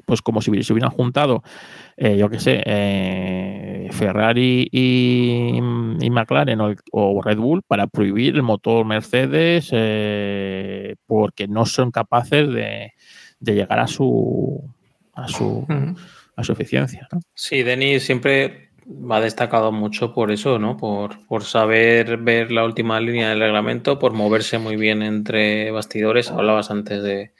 pues 0.04 0.22
como 0.22 0.40
si 0.40 0.62
se 0.62 0.72
hubieran 0.72 0.90
juntado, 0.90 1.42
eh, 1.96 2.16
yo 2.16 2.28
qué 2.28 2.40
sé, 2.40 2.62
eh, 2.66 3.88
Ferrari 3.92 4.68
y, 4.70 5.58
y 6.00 6.10
McLaren 6.10 6.60
o, 6.60 6.74
o 6.92 7.22
Red 7.22 7.38
Bull 7.38 7.62
para 7.66 7.86
prohibir 7.86 8.34
el 8.34 8.42
motor 8.42 8.84
Mercedes 8.84 9.68
eh, 9.72 10.96
porque 11.06 11.46
no 11.46 11.66
son 11.66 11.90
capaces 11.90 12.52
de, 12.52 12.92
de 13.44 13.54
llegar 13.54 13.78
a 13.78 13.86
su 13.86 14.62
a 15.14 15.28
su, 15.28 15.64
a 16.36 16.42
su 16.42 16.52
eficiencia. 16.52 17.06
¿no? 17.12 17.20
Sí, 17.34 17.62
Denis 17.62 18.02
siempre 18.02 18.70
ha 19.10 19.20
destacado 19.20 19.70
mucho 19.70 20.12
por 20.12 20.32
eso, 20.32 20.58
¿no? 20.58 20.76
Por, 20.76 21.24
por 21.26 21.44
saber 21.44 22.16
ver 22.16 22.50
la 22.50 22.64
última 22.64 22.98
línea 23.00 23.30
del 23.30 23.38
reglamento, 23.40 23.98
por 24.00 24.12
moverse 24.12 24.58
muy 24.58 24.76
bien 24.76 25.02
entre 25.02 25.70
bastidores. 25.70 26.30
Hablabas 26.30 26.70
antes 26.70 27.02
de 27.02 27.32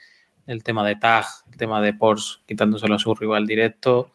el 0.47 0.63
tema 0.63 0.87
de 0.87 0.95
tag, 0.95 1.25
el 1.51 1.57
tema 1.57 1.81
de 1.81 1.93
Porsche 1.93 2.39
quitándoselo 2.47 2.95
a 2.95 2.99
su 2.99 3.13
rival 3.13 3.45
directo. 3.45 4.11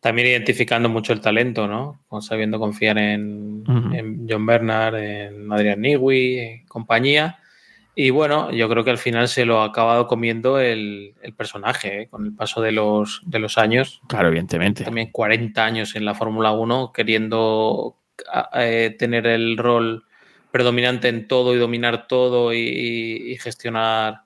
También 0.00 0.28
identificando 0.28 0.88
mucho 0.88 1.12
el 1.12 1.20
talento, 1.20 1.66
¿no? 1.66 2.00
Con- 2.08 2.22
Sabiendo 2.22 2.58
confiar 2.60 2.98
en, 2.98 3.64
Ujú. 3.66 3.92
en 3.94 4.26
John 4.28 4.46
Bernard, 4.46 4.94
en 4.96 5.50
Adrian 5.52 5.80
Newey, 5.80 6.38
en 6.38 6.66
compañía. 6.66 7.38
Y 7.96 8.10
bueno, 8.10 8.50
yo 8.50 8.68
creo 8.68 8.82
que 8.82 8.90
al 8.90 8.98
final 8.98 9.28
se 9.28 9.44
lo 9.44 9.60
ha 9.60 9.66
acabado 9.66 10.06
comiendo 10.08 10.58
el, 10.58 11.14
el 11.22 11.32
personaje, 11.34 12.02
¿eh? 12.02 12.08
con 12.08 12.26
el 12.26 12.34
paso 12.34 12.60
de 12.60 12.72
los, 12.72 13.20
de 13.24 13.38
los 13.38 13.56
años 13.56 14.00
Claro, 14.08 14.28
evidentemente. 14.28 14.82
también 14.84 15.10
40 15.12 15.64
años 15.64 15.94
en 15.94 16.04
la 16.04 16.14
Fórmula 16.14 16.50
1 16.52 16.92
queriendo 16.92 17.96
a- 18.32 18.50
eh, 18.64 18.90
tener 18.98 19.26
el 19.26 19.56
rol 19.56 20.04
predominante 20.50 21.08
en 21.08 21.28
todo 21.28 21.54
y 21.54 21.58
dominar 21.58 22.06
todo 22.08 22.52
y, 22.52 23.36
gestionar, 23.40 24.22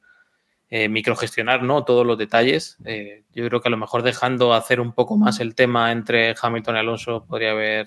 eh, 0.71 0.89
microgestionar 0.89 1.63
¿no? 1.63 1.85
todos 1.85 2.07
los 2.07 2.19
detalles. 2.19 2.77
Eh, 2.85 3.25
yo 3.35 3.47
creo 3.49 3.61
que 3.61 3.69
a 3.69 3.71
lo 3.71 3.77
mejor 3.79 4.03
dejando 4.03 4.53
hacer 4.55 4.81
un 4.81 4.93
poco 4.93 5.17
más 5.17 5.41
el 5.41 5.55
tema 5.55 5.93
entre 5.93 6.35
Hamilton 6.41 6.77
y 6.77 6.79
Alonso 6.79 7.25
podría 7.27 7.53
haber 7.53 7.87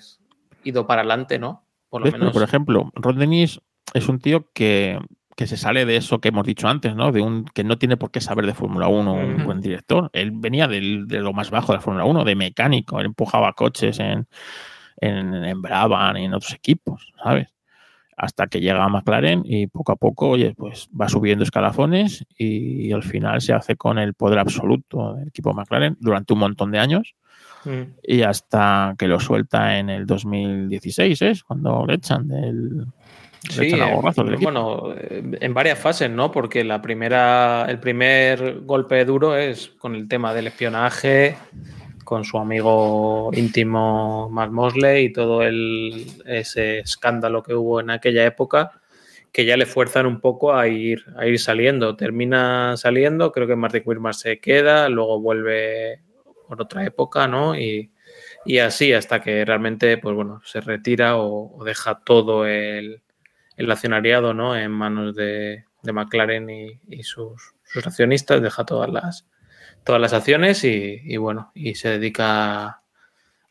ido 0.64 0.86
para 0.86 1.02
adelante, 1.02 1.38
¿no? 1.38 1.64
Por 1.88 2.04
lo 2.04 2.10
menos. 2.10 2.32
por 2.32 2.42
ejemplo, 2.42 2.90
Ron 2.94 3.18
Dennis 3.18 3.60
es 3.94 4.08
un 4.08 4.18
tío 4.18 4.48
que, 4.52 4.98
que 5.42 5.46
se 5.48 5.56
sale 5.56 5.84
de 5.84 5.96
eso 5.96 6.20
que 6.20 6.28
hemos 6.28 6.46
dicho 6.46 6.68
antes, 6.68 6.94
¿no? 6.94 7.12
De 7.12 7.20
un 7.20 7.44
que 7.44 7.64
no 7.64 7.78
tiene 7.78 7.96
por 7.96 8.10
qué 8.10 8.20
saber 8.20 8.46
de 8.46 8.54
Fórmula 8.54 8.88
1 8.88 9.12
un 9.14 9.44
buen 9.44 9.60
director. 9.60 10.08
Él 10.12 10.30
venía 10.34 10.68
del- 10.68 11.06
de 11.06 11.20
lo 11.20 11.32
más 11.32 11.50
bajo 11.50 11.72
de 11.72 11.78
la 11.78 11.82
Fórmula 11.82 12.04
1, 12.04 12.24
de 12.24 12.34
mecánico. 12.34 13.00
Él 13.00 13.06
empujaba 13.06 13.52
coches 13.54 13.98
en, 14.00 14.26
en, 14.98 15.34
en 15.34 15.62
Brabham 15.62 16.16
y 16.16 16.24
en 16.24 16.34
otros 16.34 16.52
equipos, 16.54 17.12
¿sabes? 17.22 17.48
Hasta 18.16 18.46
que 18.46 18.60
llega 18.60 18.84
a 18.84 18.88
McLaren 18.88 19.42
y 19.44 19.66
poco 19.66 19.92
a 19.92 19.96
poco, 19.96 20.28
oye, 20.28 20.54
pues 20.56 20.88
va 20.98 21.08
subiendo 21.08 21.42
escalafones 21.44 22.24
y, 22.38 22.92
al 22.92 23.02
final 23.02 23.40
se 23.40 23.52
hace 23.52 23.74
con 23.74 23.98
el 23.98 24.14
poder 24.14 24.38
absoluto 24.38 25.14
del 25.14 25.28
equipo 25.28 25.52
McLaren 25.54 25.96
durante 25.98 26.32
un 26.34 26.38
montón 26.40 26.70
de 26.70 26.78
años 26.78 27.14
Mm. 27.64 27.94
y 28.02 28.22
hasta 28.22 28.96
que 28.98 29.06
lo 29.06 29.20
suelta 29.20 29.78
en 29.78 29.88
el 29.88 30.04
2016, 30.04 31.22
¿es? 31.22 31.44
Cuando 31.44 31.84
le 31.86 31.94
echan 31.94 32.26
del. 32.26 32.86
Sí, 33.50 33.72
eh, 33.74 34.36
bueno, 34.40 34.94
en 34.96 35.54
varias 35.54 35.78
fases, 35.78 36.08
¿no? 36.08 36.30
Porque 36.30 36.62
la 36.62 36.80
primera, 36.80 37.66
el 37.68 37.80
primer 37.80 38.60
golpe 38.60 39.04
duro 39.04 39.36
es 39.36 39.68
con 39.78 39.96
el 39.96 40.06
tema 40.06 40.32
del 40.32 40.46
espionaje, 40.46 41.36
con 42.04 42.24
su 42.24 42.38
amigo 42.38 43.30
íntimo 43.34 44.28
Mark 44.30 44.52
Mosley 44.52 45.06
y 45.06 45.12
todo 45.12 45.42
el, 45.42 46.06
ese 46.24 46.80
escándalo 46.80 47.42
que 47.42 47.54
hubo 47.54 47.80
en 47.80 47.90
aquella 47.90 48.24
época, 48.24 48.80
que 49.32 49.44
ya 49.44 49.56
le 49.56 49.66
fuerzan 49.66 50.06
un 50.06 50.20
poco 50.20 50.54
a 50.54 50.68
ir, 50.68 51.04
a 51.16 51.26
ir 51.26 51.38
saliendo. 51.40 51.96
Termina 51.96 52.76
saliendo, 52.76 53.32
creo 53.32 53.48
que 53.48 53.56
Martin 53.56 53.82
Whitmar 53.84 54.14
se 54.14 54.38
queda, 54.38 54.88
luego 54.88 55.20
vuelve 55.20 56.00
por 56.46 56.62
otra 56.62 56.84
época, 56.86 57.26
¿no? 57.26 57.56
Y, 57.56 57.90
y 58.44 58.58
así 58.58 58.92
hasta 58.92 59.20
que 59.20 59.44
realmente, 59.44 59.98
pues 59.98 60.14
bueno, 60.14 60.40
se 60.44 60.60
retira 60.60 61.16
o, 61.16 61.56
o 61.56 61.64
deja 61.64 62.00
todo 62.04 62.46
el, 62.46 63.01
el 63.56 63.70
accionariado 63.70 64.34
¿no? 64.34 64.56
en 64.56 64.70
manos 64.70 65.14
de, 65.14 65.64
de 65.82 65.92
McLaren 65.92 66.48
y, 66.50 66.80
y 66.88 67.02
sus, 67.02 67.54
sus 67.64 67.86
accionistas, 67.86 68.42
deja 68.42 68.64
todas 68.64 68.90
las, 68.90 69.26
todas 69.84 70.00
las 70.00 70.12
acciones 70.12 70.64
y, 70.64 71.00
y 71.04 71.16
bueno, 71.16 71.50
y 71.54 71.74
se 71.74 71.90
dedica 71.90 72.82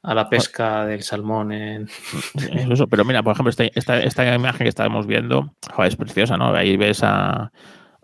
a 0.03 0.15
la 0.15 0.29
pesca 0.29 0.85
del 0.85 1.03
salmón 1.03 1.51
en... 1.51 1.89
Eso. 2.71 2.87
Pero 2.87 3.05
mira, 3.05 3.21
por 3.21 3.33
ejemplo, 3.33 3.49
esta, 3.49 3.65
esta, 3.65 4.01
esta 4.01 4.33
imagen 4.33 4.65
que 4.65 4.69
estamos 4.69 5.05
viendo 5.05 5.53
joder, 5.71 5.89
es 5.89 5.95
preciosa, 5.95 6.37
¿no? 6.37 6.53
Ahí 6.55 6.75
ves 6.77 7.03
a, 7.03 7.51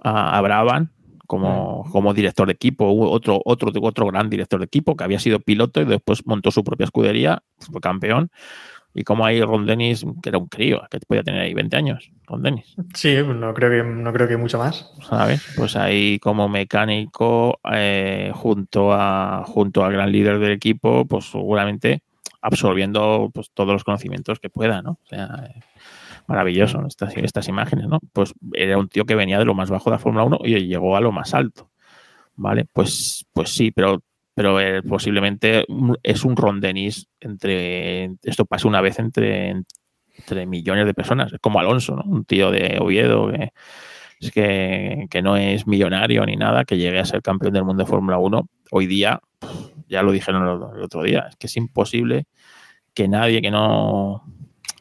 a, 0.03 0.37
a 0.37 0.41
Brabham 0.41 0.91
como, 1.25 1.85
como 1.91 2.13
director 2.13 2.47
de 2.47 2.53
equipo, 2.53 2.87
otro, 2.87 3.41
otro, 3.43 3.71
otro 3.81 4.07
gran 4.07 4.29
director 4.29 4.59
de 4.59 4.65
equipo 4.65 4.95
que 4.95 5.03
había 5.03 5.19
sido 5.19 5.39
piloto 5.39 5.81
y 5.81 5.85
después 5.85 6.25
montó 6.25 6.51
su 6.51 6.63
propia 6.63 6.85
escudería, 6.85 7.43
fue 7.59 7.81
campeón. 7.81 8.31
Y 8.97 9.03
como 9.03 9.27
ahí 9.27 9.39
Ron 9.41 9.67
Dennis, 9.67 10.03
que 10.23 10.29
era 10.29 10.39
un 10.39 10.47
crío, 10.47 10.81
que 10.89 10.99
podía 11.01 11.21
tener 11.21 11.41
ahí 11.41 11.53
20 11.53 11.77
años, 11.77 12.11
Ron 12.25 12.41
Dennis. 12.41 12.75
Sí, 12.95 13.15
no 13.23 13.53
creo 13.53 13.69
que, 13.69 13.87
no 13.87 14.11
creo 14.11 14.27
que 14.27 14.37
mucho 14.37 14.57
más. 14.57 14.91
¿sabes? 15.07 15.45
Pues 15.55 15.75
ahí 15.75 16.17
como 16.17 16.49
mecánico, 16.49 17.59
eh, 17.71 18.31
junto, 18.33 18.91
a, 18.91 19.43
junto 19.45 19.85
al 19.85 19.93
gran 19.93 20.11
líder 20.11 20.39
del 20.39 20.51
equipo, 20.51 21.05
pues 21.05 21.25
seguramente 21.25 22.01
absorbiendo 22.41 23.29
pues, 23.31 23.51
todos 23.53 23.71
los 23.71 23.83
conocimientos 23.83 24.39
que 24.39 24.49
pueda, 24.49 24.81
¿no? 24.81 24.93
O 25.03 25.07
sea, 25.07 25.47
eh, 25.47 25.59
maravilloso 26.25 26.83
estas, 26.87 27.15
estas 27.17 27.47
imágenes, 27.47 27.87
¿no? 27.87 27.99
Pues 28.13 28.33
era 28.53 28.79
un 28.79 28.87
tío 28.87 29.05
que 29.05 29.13
venía 29.13 29.37
de 29.37 29.45
lo 29.45 29.53
más 29.53 29.69
bajo 29.69 29.91
de 29.91 29.95
la 29.95 29.99
Fórmula 29.99 30.23
1 30.23 30.39
y 30.43 30.65
llegó 30.65 30.97
a 30.97 31.01
lo 31.01 31.11
más 31.11 31.35
alto, 31.35 31.69
¿vale? 32.35 32.65
Pues, 32.73 33.27
pues 33.31 33.51
sí, 33.51 33.69
pero, 33.69 34.01
pero 34.37 34.59
eh, 34.61 34.83
posiblemente 34.83 35.65
es 36.03 36.23
un 36.23 36.35
Ron 36.35 36.61
Dennis 36.61 37.07
entre, 37.19 38.11
esto 38.21 38.45
pasa 38.45 38.67
una 38.67 38.81
vez 38.81 38.99
entre, 38.99 39.63
entre 40.15 40.45
millones 40.45 40.85
de 40.85 40.93
personas, 40.93 41.33
es 41.33 41.39
como 41.39 41.59
Alonso, 41.59 41.95
¿no? 41.95 42.03
Un 42.03 42.23
tío 42.23 42.51
de 42.51 42.77
Oviedo 42.79 43.31
que 43.31 43.49
es 44.19 44.31
que, 44.31 45.07
que, 45.09 45.23
no 45.23 45.37
es 45.37 45.65
millonario 45.65 46.23
ni 46.27 46.35
nada, 46.35 46.65
que 46.65 46.77
llegue 46.77 46.99
a 46.99 47.05
ser 47.05 47.23
campeón 47.23 47.51
del 47.51 47.63
mundo 47.63 47.83
de 47.83 47.89
Fórmula 47.89 48.19
1, 48.19 48.47
hoy 48.69 48.85
día, 48.85 49.19
ya 49.87 50.03
lo 50.03 50.11
dijeron 50.11 50.71
el 50.75 50.83
otro 50.83 51.01
día, 51.01 51.25
es 51.29 51.35
que 51.37 51.47
es 51.47 51.57
imposible 51.57 52.25
que 52.93 53.07
nadie 53.07 53.41
que 53.41 53.49
no... 53.49 54.23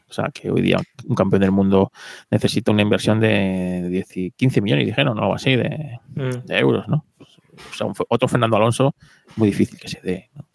O 0.09 0.13
sea, 0.13 0.29
que 0.31 0.51
hoy 0.51 0.61
día 0.61 0.77
un 1.05 1.15
campeón 1.15 1.41
del 1.41 1.51
mundo 1.51 1.91
necesita 2.29 2.71
una 2.71 2.83
inversión 2.83 3.19
de 3.19 3.87
10 3.89 4.17
y 4.17 4.31
15 4.31 4.61
millones, 4.61 4.85
dijeron, 4.85 5.17
o 5.17 5.21
algo 5.21 5.33
así, 5.33 5.55
de, 5.55 5.99
Mm. 6.17 6.45
de 6.45 6.57
euros, 6.57 6.87
¿no? 6.87 7.05
O 7.71 7.73
sea, 7.73 7.87
un- 7.87 7.93
otro 8.09 8.27
Fernando 8.27 8.57
Alonso, 8.57 8.95
muy 9.35 9.49
difícil 9.49 9.79
que 9.79 9.87
se 9.87 9.99
dé. 10.01 10.29
¿no? 10.35 10.45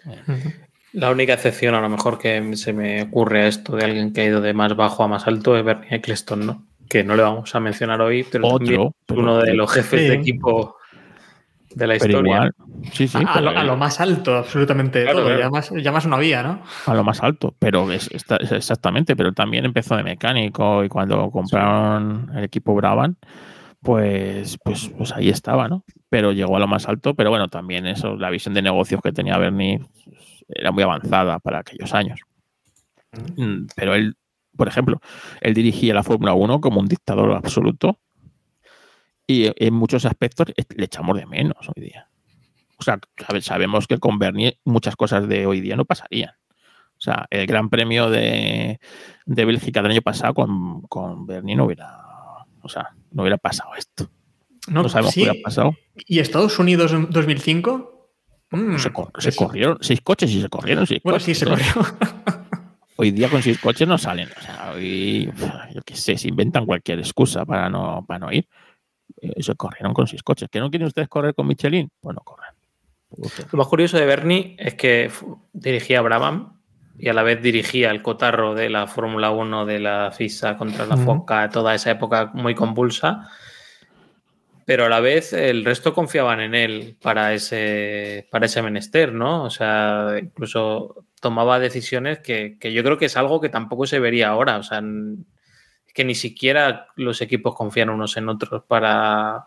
La 0.92 1.10
única 1.10 1.32
excepción 1.34 1.74
a 1.74 1.80
lo 1.80 1.88
mejor 1.88 2.18
que 2.18 2.54
se 2.56 2.72
me 2.72 3.02
ocurre 3.02 3.42
a 3.44 3.46
esto 3.48 3.76
de 3.76 3.84
alguien 3.84 4.12
que 4.12 4.20
ha 4.20 4.24
ido 4.26 4.40
de 4.42 4.52
más 4.52 4.76
bajo 4.76 5.02
a 5.02 5.08
más 5.08 5.26
alto 5.26 5.56
es 5.56 5.64
Bernie 5.64 5.88
Eccleston, 5.90 6.44
¿no? 6.46 6.66
Que 6.88 7.02
no 7.02 7.16
le 7.16 7.22
vamos 7.22 7.54
a 7.54 7.60
mencionar 7.60 8.00
hoy, 8.02 8.24
pero 8.30 8.46
Otro, 8.48 8.94
pero- 9.06 9.20
uno 9.22 9.38
de 9.38 9.54
los 9.54 9.72
jefes 9.72 10.00
Sí. 10.02 10.08
de 10.08 10.14
equipo 10.16 10.76
de 11.74 11.86
la 11.86 11.94
Pero 11.94 12.06
historia. 12.18 12.34
igual, 12.34 12.54
sí, 12.92 13.08
sí, 13.08 13.16
a, 13.16 13.32
a 13.32 13.40
lo, 13.40 13.48
pero- 13.48 13.60
a 13.60 13.64
lo 13.64 13.76
más 13.78 13.98
alto, 14.02 14.36
absolutamente 14.36 15.04
Claro, 15.04 15.20
todo. 15.20 15.26
claro. 15.28 15.40
Ya, 15.40 15.48
más, 15.48 15.70
ya 15.82 15.90
más 15.92 16.06
no 16.06 16.16
a 16.16 16.94
lo 16.94 17.04
más 17.04 17.22
alto, 17.22 17.54
pero 17.58 17.90
es, 17.90 18.10
está- 18.12 18.36
es 18.36 18.52
exactamente, 18.52 19.16
pero 19.16 19.32
también 19.32 19.64
empezó 19.64 19.96
de 19.96 20.02
mecánico 20.02 20.84
y 20.84 20.90
cuando 20.90 21.30
compraron 21.30 22.30
el 22.36 22.44
equipo 22.44 22.74
Brabham, 22.74 23.14
pues, 23.82 24.58
pues, 24.64 24.90
pues 24.96 25.12
ahí 25.12 25.28
estaba, 25.28 25.68
¿no? 25.68 25.84
Pero 26.08 26.32
llegó 26.32 26.56
a 26.56 26.60
lo 26.60 26.66
más 26.68 26.88
alto, 26.88 27.14
pero 27.14 27.30
bueno, 27.30 27.48
también 27.48 27.86
eso, 27.86 28.16
la 28.16 28.30
visión 28.30 28.54
de 28.54 28.62
negocios 28.62 29.00
que 29.02 29.12
tenía 29.12 29.38
Bernie 29.38 29.80
era 30.48 30.70
muy 30.70 30.82
avanzada 30.82 31.38
para 31.40 31.58
aquellos 31.60 31.92
años. 31.94 32.20
Mm, 33.36 33.66
Pero 33.76 33.94
él, 33.94 34.16
por 34.56 34.68
ejemplo, 34.68 35.00
él 35.40 35.54
dirigía 35.54 35.94
la 35.94 36.02
Fórmula 36.02 36.34
1 36.34 36.60
como 36.60 36.80
un 36.80 36.86
dictador 36.86 37.32
absoluto 37.32 37.98
y 39.26 39.50
en 39.64 39.74
muchos 39.74 40.04
aspectos 40.04 40.48
le 40.76 40.84
echamos 40.84 41.16
de 41.16 41.26
menos 41.26 41.56
hoy 41.74 41.82
día. 41.84 42.08
O 42.78 42.82
sea, 42.82 42.98
sabe- 43.16 43.42
sabemos 43.42 43.86
que 43.86 43.98
con 43.98 44.18
Bernie 44.18 44.58
muchas 44.64 44.96
cosas 44.96 45.28
de 45.28 45.46
hoy 45.46 45.60
día 45.60 45.76
no 45.76 45.84
pasarían. 45.84 46.32
O 46.98 47.00
sea, 47.04 47.26
el 47.30 47.46
Gran 47.46 47.68
Premio 47.70 48.10
de, 48.10 48.78
de 49.26 49.44
Bélgica 49.44 49.82
del 49.82 49.92
año 49.92 50.02
pasado 50.02 50.34
con, 50.34 50.82
con 50.82 51.26
Bernie 51.26 51.56
no 51.56 51.64
hubiera, 51.64 51.96
o 52.60 52.68
sea, 52.68 52.94
no 53.12 53.22
hubiera 53.22 53.38
pasado 53.38 53.70
esto. 53.76 54.10
No, 54.68 54.82
No 54.82 54.88
sabemos 54.88 55.14
sí. 55.14 55.22
qué 55.24 55.30
hubiera 55.30 55.42
pasado. 55.44 55.76
¿Y 56.06 56.18
Estados 56.20 56.58
Unidos 56.58 56.92
en 56.92 57.10
2005? 57.10 58.10
Mm, 58.50 58.76
Se, 58.78 58.92
cor- 58.92 59.10
se 59.18 59.30
es- 59.30 59.36
corrieron 59.36 59.78
seis 59.80 60.00
coches 60.02 60.30
y 60.30 60.40
se 60.42 60.48
corrieron 60.48 60.86
seis 60.86 61.00
Bueno, 61.02 61.18
coches. 61.18 61.38
sí, 61.38 61.44
se 61.44 61.46
corrió. 61.50 61.64
Hoy 62.96 63.10
día 63.10 63.28
con 63.28 63.42
seis 63.42 63.58
coches 63.58 63.88
no 63.88 63.96
salen. 63.98 64.28
O 64.36 64.40
sea, 64.42 64.72
hoy, 64.74 65.32
yo 65.74 65.80
qué 65.82 65.96
sé, 65.96 66.16
se 66.18 66.28
inventan 66.28 66.66
cualquier 66.66 66.98
excusa 67.00 67.44
para 67.44 67.68
no, 67.70 68.04
para 68.06 68.18
no 68.20 68.30
ir. 68.32 68.46
Eh, 69.20 69.42
Se 69.42 69.54
corrieron 69.56 69.92
con 69.94 70.06
seis 70.06 70.22
coches. 70.22 70.48
¿Que 70.50 70.60
no 70.60 70.70
quieren 70.70 70.86
ustedes 70.86 71.08
correr 71.08 71.34
con 71.34 71.46
Michelin? 71.46 71.90
Pues 72.00 72.14
no 72.14 72.20
corran. 72.20 72.54
Lo 73.50 73.58
más 73.58 73.66
curioso 73.66 73.96
de 73.96 74.06
Bernie 74.06 74.56
es 74.58 74.74
que 74.74 75.10
dirigía 75.52 75.98
a 75.98 76.02
Brabham 76.02 76.60
y 77.02 77.08
a 77.08 77.12
la 77.12 77.24
vez 77.24 77.42
dirigía 77.42 77.90
el 77.90 78.00
cotarro 78.00 78.54
de 78.54 78.70
la 78.70 78.86
Fórmula 78.86 79.32
1 79.32 79.66
de 79.66 79.80
la 79.80 80.12
FISA 80.12 80.56
contra 80.56 80.86
la. 80.86 80.94
FOCA, 81.04 81.48
toda 81.50 81.74
esa 81.74 81.90
época 81.90 82.30
muy 82.32 82.54
convulsa. 82.54 83.28
Pero 84.64 84.86
a 84.86 84.88
la 84.88 85.00
vez 85.00 85.32
el 85.32 85.64
resto 85.64 85.92
confiaban 85.94 86.38
en 86.40 86.54
él 86.54 86.96
para 87.02 87.34
ese, 87.34 88.28
para 88.30 88.46
ese 88.46 88.62
menester, 88.62 89.12
¿no? 89.12 89.42
O 89.42 89.50
sea, 89.50 90.14
incluso 90.22 91.04
tomaba 91.20 91.58
decisiones 91.58 92.20
que, 92.20 92.56
que 92.60 92.72
yo 92.72 92.84
creo 92.84 92.96
que 92.98 93.06
es 93.06 93.16
algo 93.16 93.40
que 93.40 93.48
tampoco 93.48 93.84
se 93.86 93.98
vería 93.98 94.28
ahora. 94.28 94.58
O 94.58 94.62
sea, 94.62 94.80
que 95.92 96.04
ni 96.04 96.14
siquiera 96.14 96.86
los 96.94 97.20
equipos 97.20 97.56
confían 97.56 97.90
unos 97.90 98.16
en 98.16 98.28
otros 98.28 98.62
para, 98.68 99.46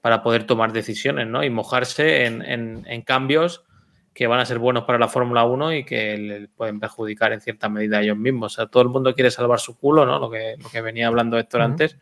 para 0.00 0.22
poder 0.22 0.44
tomar 0.44 0.72
decisiones, 0.72 1.26
¿no? 1.26 1.42
Y 1.42 1.50
mojarse 1.50 2.24
en, 2.26 2.42
en- 2.42 2.86
en 2.86 3.02
cambios 3.02 3.64
que 4.16 4.26
van 4.26 4.40
a 4.40 4.46
ser 4.46 4.58
buenos 4.58 4.84
para 4.84 4.98
la 4.98 5.08
Fórmula 5.08 5.44
1 5.44 5.74
y 5.74 5.84
que 5.84 6.16
le 6.16 6.48
pueden 6.48 6.80
perjudicar 6.80 7.34
en 7.34 7.42
cierta 7.42 7.68
medida 7.68 7.98
a 7.98 8.02
ellos 8.02 8.16
mismos. 8.16 8.54
O 8.54 8.56
sea, 8.56 8.66
todo 8.66 8.82
el 8.82 8.88
mundo 8.88 9.14
quiere 9.14 9.30
salvar 9.30 9.60
su 9.60 9.76
culo, 9.76 10.06
¿no? 10.06 10.18
Lo 10.18 10.30
que, 10.30 10.54
lo 10.58 10.70
que 10.70 10.80
venía 10.80 11.06
hablando 11.08 11.38
Héctor 11.38 11.60
Ujú. 11.60 11.70
antes, 11.70 11.98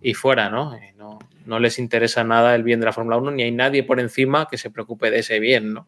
y 0.00 0.14
fuera, 0.14 0.48
¿no? 0.48 0.74
Y 0.74 0.96
no, 0.96 1.18
no 1.44 1.58
les 1.58 1.78
interesa 1.78 2.24
nada 2.24 2.54
el 2.54 2.62
bien 2.62 2.80
de 2.80 2.86
la 2.86 2.94
Fórmula 2.94 3.18
1, 3.18 3.32
ni 3.32 3.42
hay 3.42 3.52
nadie 3.52 3.82
por 3.82 4.00
encima 4.00 4.48
que 4.48 4.56
se 4.56 4.70
preocupe 4.70 5.10
de 5.10 5.18
ese 5.18 5.38
bien, 5.38 5.74
¿no? 5.74 5.86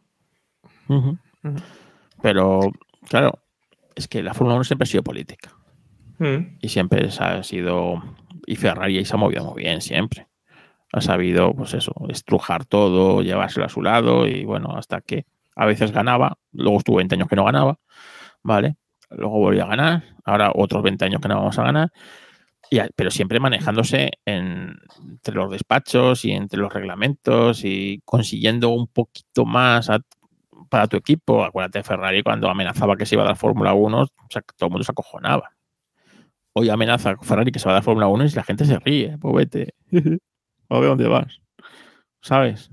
Pero, 2.20 2.70
claro, 3.08 3.38
es 3.94 4.08
que 4.08 4.22
la 4.22 4.34
Fórmula 4.34 4.56
1 4.56 4.64
siempre 4.64 4.84
ha 4.84 4.86
sido 4.86 5.02
política. 5.02 5.56
y 6.60 6.68
siempre 6.68 7.10
se 7.10 7.24
ha 7.24 7.42
sido 7.42 8.02
y 8.46 8.56
Ferrari 8.56 8.98
ahí 8.98 9.04
se 9.06 9.14
ha 9.14 9.16
movido 9.18 9.44
muy 9.44 9.62
bien 9.62 9.80
siempre 9.80 10.28
ha 10.92 11.00
sabido 11.00 11.52
pues 11.54 11.74
eso 11.74 11.92
estrujar 12.10 12.64
todo 12.64 13.22
llevárselo 13.22 13.66
a 13.66 13.68
su 13.68 13.82
lado 13.82 14.28
y 14.28 14.44
bueno 14.44 14.76
hasta 14.76 15.00
que 15.00 15.24
a 15.56 15.66
veces 15.66 15.92
ganaba 15.92 16.38
luego 16.52 16.78
estuvo 16.78 16.96
20 16.96 17.14
años 17.14 17.28
que 17.28 17.36
no 17.36 17.44
ganaba 17.44 17.78
vale 18.42 18.76
luego 19.10 19.38
volvió 19.38 19.64
a 19.64 19.68
ganar 19.68 20.04
ahora 20.24 20.52
otros 20.54 20.82
20 20.82 21.04
años 21.04 21.20
que 21.20 21.28
no 21.28 21.36
vamos 21.36 21.58
a 21.58 21.64
ganar 21.64 21.92
pero 22.96 23.10
siempre 23.10 23.38
manejándose 23.38 24.12
en- 24.24 24.78
entre 25.06 25.34
los 25.34 25.50
despachos 25.50 26.24
y 26.24 26.32
entre 26.32 26.58
los 26.58 26.72
reglamentos 26.72 27.64
y 27.64 28.00
consiguiendo 28.04 28.70
un 28.70 28.86
poquito 28.86 29.44
más 29.44 29.90
para 30.70 30.86
tu 30.86 30.96
equipo. 30.96 31.44
Acuérdate 31.44 31.80
de 31.80 31.84
Ferrari 31.84 32.22
cuando 32.22 32.48
amenazaba 32.48 32.96
que 32.96 33.04
se 33.04 33.14
iba 33.14 33.24
a 33.24 33.26
dar 33.26 33.36
Fórmula 33.36 33.74
1, 33.74 34.02
o 34.02 34.08
sea, 34.30 34.40
todo 34.56 34.68
el 34.68 34.70
mundo 34.70 34.84
se 34.84 34.92
acojonaba. 34.92 35.50
Hoy 36.54 36.70
amenaza 36.70 37.14
Ferrari 37.20 37.52
que 37.52 37.58
se 37.58 37.66
va 37.66 37.72
a 37.72 37.74
dar 37.74 37.82
Fórmula 37.82 38.06
1 38.08 38.24
y 38.24 38.30
la 38.30 38.42
gente 38.42 38.64
se 38.64 38.78
ríe. 38.78 39.18
Pues 39.18 39.34
vete. 39.34 39.74
a 40.70 40.78
ver 40.78 40.88
dónde 40.88 41.08
vas. 41.08 41.40
¿Sabes? 42.22 42.70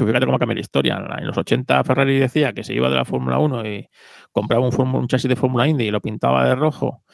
Tú 0.00 0.06
fíjate 0.06 0.24
cómo 0.24 0.38
cambia 0.38 0.54
la 0.54 0.62
historia. 0.62 1.06
En 1.18 1.26
los 1.26 1.36
80 1.36 1.84
Ferrari 1.84 2.18
decía 2.18 2.54
que 2.54 2.64
se 2.64 2.72
iba 2.72 2.88
de 2.88 2.96
la 2.96 3.04
Fórmula 3.04 3.38
1 3.38 3.66
y 3.68 3.86
compraba 4.32 4.66
un, 4.66 5.08
chasis 5.08 5.28
de 5.28 5.36
Fórmula 5.36 5.68
Indy 5.68 5.88
y 5.88 5.90
lo 5.90 6.00
pintaba 6.00 6.48
de 6.48 6.54
rojo 6.54 7.04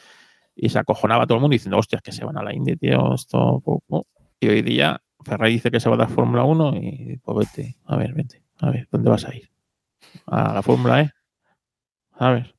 y 0.55 0.69
se 0.69 0.79
acojonaba 0.79 1.27
todo 1.27 1.35
el 1.35 1.41
mundo 1.41 1.51
diciendo, 1.51 1.77
hostias, 1.77 2.01
que 2.01 2.13
se 2.13 2.23
van 2.23 2.37
a 2.37 2.43
la 2.43 2.55
Indy, 2.55 2.77
tío, 2.77 3.13
esto... 3.13 3.59
po, 3.59 3.83
po". 3.85 4.07
Y 4.39 4.47
hoy 4.47 4.61
día 4.61 5.01
Ferrari 5.21 5.51
dice 5.51 5.69
que 5.69 5.81
se 5.81 5.89
va 5.89 5.95
a 5.95 5.97
dar 5.97 6.09
Fórmula 6.09 6.45
1 6.45 6.77
y 6.77 7.19
pues 7.21 7.49
vete, 7.49 7.75
a 7.83 7.97
ver, 7.97 8.13
vete, 8.13 8.41
a 8.61 8.69
ver, 8.69 8.87
¿dónde 8.89 9.09
vas 9.09 9.25
a 9.25 9.35
ir? 9.35 9.51
A 10.25 10.53
la 10.53 10.61
Fórmula 10.61 11.01
E, 11.01 11.11
¿sabes? 12.17 12.55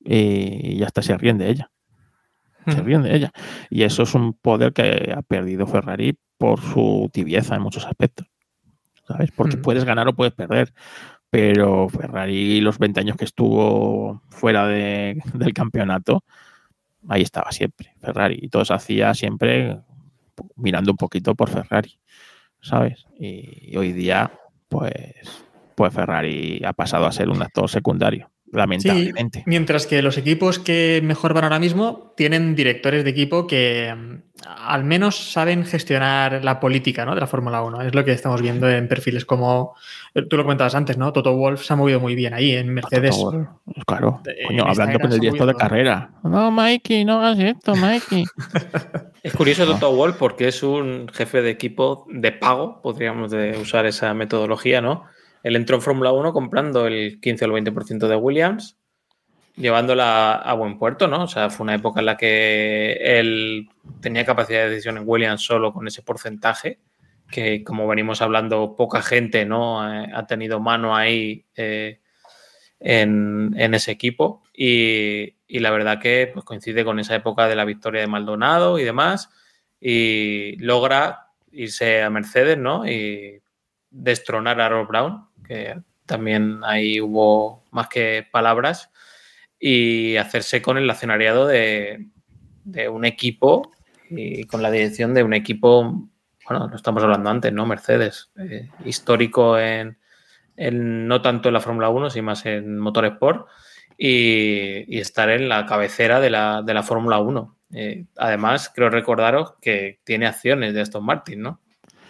Y 0.00 0.78
ya 0.78 0.86
está, 0.86 1.00
se 1.00 1.16
ríen 1.16 1.38
de 1.38 1.50
ella 1.50 1.70
se 2.66 2.82
ríen 2.82 3.02
de 3.02 3.14
ella. 3.14 3.32
Y 3.70 3.82
eso 3.82 4.02
es 4.02 4.14
un 4.14 4.32
poder 4.32 4.72
que 4.72 5.12
ha 5.14 5.22
perdido 5.22 5.66
Ferrari 5.66 6.18
por 6.38 6.60
su 6.60 7.08
tibieza 7.12 7.54
en 7.54 7.62
muchos 7.62 7.86
aspectos. 7.86 8.26
¿Sabes? 9.06 9.30
Porque 9.32 9.56
Mm. 9.56 9.62
puedes 9.62 9.84
ganar 9.84 10.08
o 10.08 10.14
puedes 10.14 10.34
perder. 10.34 10.72
Pero 11.30 11.88
Ferrari, 11.88 12.60
los 12.60 12.78
20 12.78 13.00
años 13.00 13.16
que 13.16 13.24
estuvo 13.24 14.22
fuera 14.30 14.66
de- 14.68 15.20
del 15.34 15.52
campeonato, 15.52 16.24
ahí 17.08 17.22
estaba 17.22 17.50
siempre, 17.52 17.94
Ferrari. 18.00 18.38
Y 18.40 18.48
todo 18.48 18.64
se 18.64 18.74
hacía 18.74 19.12
siempre 19.14 19.78
mirando 20.56 20.92
un 20.92 20.96
poquito 20.96 21.34
por 21.34 21.50
Ferrari. 21.50 21.98
¿Sabes? 22.60 23.04
Y, 23.18 23.76
hoy 23.76 23.92
día, 23.92 24.32
pues, 24.68 25.44
pues 25.74 25.92
Ferrari 25.92 26.62
ha 26.64 26.72
pasado 26.72 27.04
a 27.06 27.12
ser 27.12 27.28
un 27.28 27.42
actor 27.42 27.68
secundario. 27.68 28.30
Lamentablemente. 28.54 29.40
Sí, 29.40 29.44
mientras 29.46 29.86
que 29.86 30.02
los 30.02 30.16
equipos 30.16 30.58
que 30.58 31.00
mejor 31.02 31.34
van 31.34 31.44
ahora 31.44 31.58
mismo 31.58 32.12
tienen 32.16 32.54
directores 32.54 33.04
de 33.04 33.10
equipo 33.10 33.46
que 33.46 33.94
mm, 33.94 34.22
al 34.46 34.84
menos 34.84 35.32
saben 35.32 35.64
gestionar 35.64 36.44
la 36.44 36.60
política 36.60 37.04
¿no? 37.04 37.14
de 37.14 37.20
la 37.20 37.26
Fórmula 37.26 37.62
1. 37.62 37.82
Es 37.82 37.94
lo 37.94 38.04
que 38.04 38.12
estamos 38.12 38.40
viendo 38.42 38.68
en 38.68 38.88
perfiles 38.88 39.24
como, 39.24 39.74
tú 40.28 40.36
lo 40.36 40.44
comentabas 40.44 40.74
antes, 40.74 40.98
¿no? 40.98 41.12
Toto 41.12 41.36
Wolf 41.36 41.64
se 41.64 41.72
ha 41.72 41.76
movido 41.76 42.00
muy 42.00 42.14
bien 42.14 42.34
ahí 42.34 42.52
en 42.52 42.72
Mercedes. 42.72 43.16
Pues 43.16 43.84
claro, 43.86 44.20
En 44.24 44.46
coño, 44.46 44.70
esta 44.70 44.82
hablando 44.82 45.00
con 45.00 45.12
el 45.12 45.12
se 45.12 45.16
ha 45.18 45.20
director 45.20 45.46
de 45.46 45.54
carrera. 45.54 46.10
No, 46.22 46.50
Mikey, 46.50 47.04
no 47.04 47.20
hagas 47.20 47.38
esto, 47.38 47.74
Mikey. 47.74 48.24
Es 49.24 49.32
curioso 49.32 49.64
Toto 49.64 49.90
Wolff 49.90 50.16
porque 50.18 50.48
es 50.48 50.62
un 50.62 51.08
jefe 51.10 51.40
de 51.40 51.48
equipo 51.48 52.06
de 52.10 52.30
pago, 52.30 52.82
podríamos 52.82 53.30
de 53.30 53.56
usar 53.56 53.86
esa 53.86 54.12
metodología, 54.12 54.82
¿no? 54.82 55.04
Él 55.44 55.56
entró 55.56 55.76
en 55.76 55.82
Fórmula 55.82 56.10
1 56.10 56.32
comprando 56.32 56.86
el 56.86 57.20
15 57.20 57.44
o 57.44 57.56
el 57.56 57.64
20% 57.64 58.08
de 58.08 58.16
Williams, 58.16 58.78
llevándola 59.56 60.36
a 60.36 60.54
buen 60.54 60.78
puerto, 60.78 61.06
¿no? 61.06 61.24
O 61.24 61.28
sea, 61.28 61.50
fue 61.50 61.64
una 61.64 61.74
época 61.74 62.00
en 62.00 62.06
la 62.06 62.16
que 62.16 62.92
él 62.98 63.68
tenía 64.00 64.24
capacidad 64.24 64.62
de 64.62 64.70
decisión 64.70 64.96
en 64.96 65.04
Williams 65.06 65.42
solo 65.42 65.74
con 65.74 65.86
ese 65.86 66.00
porcentaje, 66.02 66.80
que 67.30 67.62
como 67.62 67.86
venimos 67.86 68.22
hablando, 68.22 68.74
poca 68.74 69.02
gente, 69.02 69.44
¿no? 69.44 69.86
Eh, 69.86 70.08
ha 70.14 70.26
tenido 70.26 70.60
mano 70.60 70.96
ahí 70.96 71.44
eh, 71.56 72.00
en, 72.80 73.54
en 73.58 73.74
ese 73.74 73.90
equipo. 73.90 74.42
Y, 74.54 75.36
y 75.46 75.58
la 75.58 75.70
verdad 75.70 76.00
que 76.00 76.30
pues, 76.32 76.46
coincide 76.46 76.86
con 76.86 76.98
esa 77.00 77.14
época 77.14 77.48
de 77.48 77.56
la 77.56 77.66
victoria 77.66 78.00
de 78.00 78.06
Maldonado 78.06 78.78
y 78.78 78.84
demás. 78.84 79.28
Y 79.78 80.56
logra 80.56 81.32
irse 81.52 82.02
a 82.02 82.08
Mercedes, 82.08 82.56
¿no? 82.56 82.88
Y 82.88 83.42
destronar 83.94 84.60
a 84.60 84.68
Rob 84.68 84.88
Brown, 84.88 85.26
que 85.46 85.74
también 86.06 86.60
ahí 86.64 87.00
hubo 87.00 87.64
más 87.70 87.88
que 87.88 88.26
palabras, 88.30 88.90
y 89.58 90.16
hacerse 90.16 90.60
con 90.60 90.76
el 90.76 90.88
accionariado 90.90 91.46
de, 91.46 92.08
de 92.64 92.88
un 92.88 93.04
equipo 93.04 93.72
y 94.10 94.44
con 94.44 94.62
la 94.62 94.70
dirección 94.70 95.14
de 95.14 95.22
un 95.22 95.32
equipo, 95.32 96.08
bueno, 96.48 96.68
lo 96.68 96.76
estamos 96.76 97.02
hablando 97.02 97.30
antes, 97.30 97.52
¿no? 97.52 97.64
Mercedes, 97.64 98.30
eh, 98.38 98.68
histórico 98.84 99.58
en, 99.58 99.96
en- 100.56 101.08
no 101.08 101.22
tanto 101.22 101.48
en 101.48 101.54
la 101.54 101.60
Fórmula 101.60 101.88
1, 101.88 102.10
sino 102.10 102.24
más 102.24 102.44
en 102.46 102.78
Motorsport, 102.78 103.46
y, 103.96 104.84
y 104.94 104.98
estar 104.98 105.30
en 105.30 105.48
la 105.48 105.64
cabecera 105.66 106.20
de 106.20 106.28
la, 106.30 106.62
de 106.62 106.74
la 106.74 106.82
Fórmula 106.82 107.18
1. 107.20 107.56
Eh, 107.72 108.04
además, 108.18 108.70
creo 108.74 108.90
recordaros 108.90 109.54
que 109.62 110.00
tiene 110.04 110.26
acciones 110.26 110.74
de 110.74 110.80
Aston 110.82 111.04
Martin, 111.04 111.40
¿no? 111.42 111.60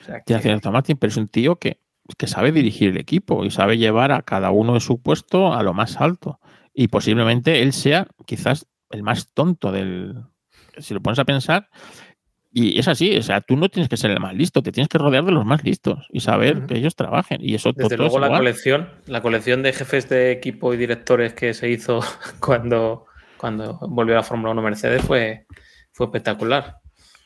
O 0.02 0.05
sea, 0.05 0.20
Tiene 0.20 0.24
que- 0.24 0.35
acción 0.35 0.55
Aston 0.56 0.73
Martin, 0.73 0.97
pero 0.97 1.11
es 1.11 1.16
un 1.16 1.28
tío 1.28 1.56
que, 1.56 1.78
que 2.18 2.26
sabe 2.26 2.52
dirigir 2.52 2.90
el 2.90 2.98
equipo 2.98 3.44
y 3.44 3.51
sabe 3.51 3.78
llevar 3.78 4.12
a 4.12 4.22
cada 4.22 4.51
uno 4.51 4.74
en 4.74 4.81
su 4.81 5.01
puesto 5.01 5.52
a 5.55 5.62
lo 5.62 5.74
más 5.74 6.01
alto. 6.01 6.40
Y 6.72 6.89
posiblemente 6.89 7.62
él 7.62 7.72
sea 7.72 8.06
quizás 8.26 8.66
el 8.90 9.02
más 9.02 9.32
tonto 9.32 9.72
del. 9.72 10.22
Si 10.78 10.93
lo 10.94 11.01
pones 11.01 11.18
a 11.18 11.24
pensar. 11.24 11.68
Y 12.56 12.78
es 12.78 12.86
así, 12.86 13.16
o 13.16 13.22
sea, 13.22 13.40
tú 13.40 13.56
no 13.56 13.68
tienes 13.68 13.89
que 13.89 13.97
ser 13.97 14.12
el 14.12 14.20
más 14.20 14.32
listo, 14.32 14.62
te 14.62 14.70
tienes 14.70 14.89
que 14.89 14.97
rodear 14.98 15.24
de 15.24 15.32
los 15.32 15.44
más 15.44 15.64
listos 15.64 16.06
y 16.12 16.20
saber 16.20 16.66
que 16.66 16.78
ellos 16.78 16.94
trabajen. 16.94 17.39
Y 17.40 17.56
eso 17.56 17.72
Desde 17.72 17.97
Toto 17.97 17.97
luego 17.97 18.16
es 18.16 18.20
la 18.20 18.26
igual. 18.28 18.40
colección, 18.40 18.89
la 19.06 19.22
colección 19.22 19.62
de 19.64 19.72
jefes 19.72 20.09
de 20.09 20.31
equipo 20.31 20.72
y 20.72 20.76
directores 20.76 21.35
que 21.35 21.52
se 21.52 21.68
hizo 21.68 21.98
cuando, 22.40 23.06
cuando 23.39 23.81
volvió 23.89 24.14
a 24.14 24.18
la 24.18 24.22
Fórmula 24.22 24.52
1 24.52 24.62
Mercedes 24.62 25.02
fue, 25.02 25.47
fue 25.90 26.06
espectacular. 26.06 26.76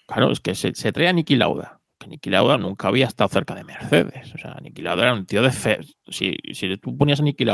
Claro, 0.06 0.32
es 0.32 0.40
que 0.40 0.55
se, 0.55 0.74
se 0.74 0.92
trae 0.92 1.09
a 1.09 1.12
Niki 1.12 1.36
Lauda, 1.36 1.77
que 1.98 2.06
Niki 2.08 2.30
nunca 2.30 2.88
había 2.88 3.06
estado 3.06 3.28
cerca 3.28 3.54
de 3.54 3.64
Mercedes. 3.64 4.34
O 4.34 4.38
sea, 4.38 4.56
Niki 4.62 4.82
Lauda 4.82 5.02
era 5.02 5.12
un 5.14 5.26
tío 5.26 5.42
de 5.42 5.50
fe. 5.50 5.80
Si, 6.06 6.36
si 6.52 6.76
tú 6.78 6.96
ponías 6.96 7.20
a 7.20 7.22
Niki 7.22 7.44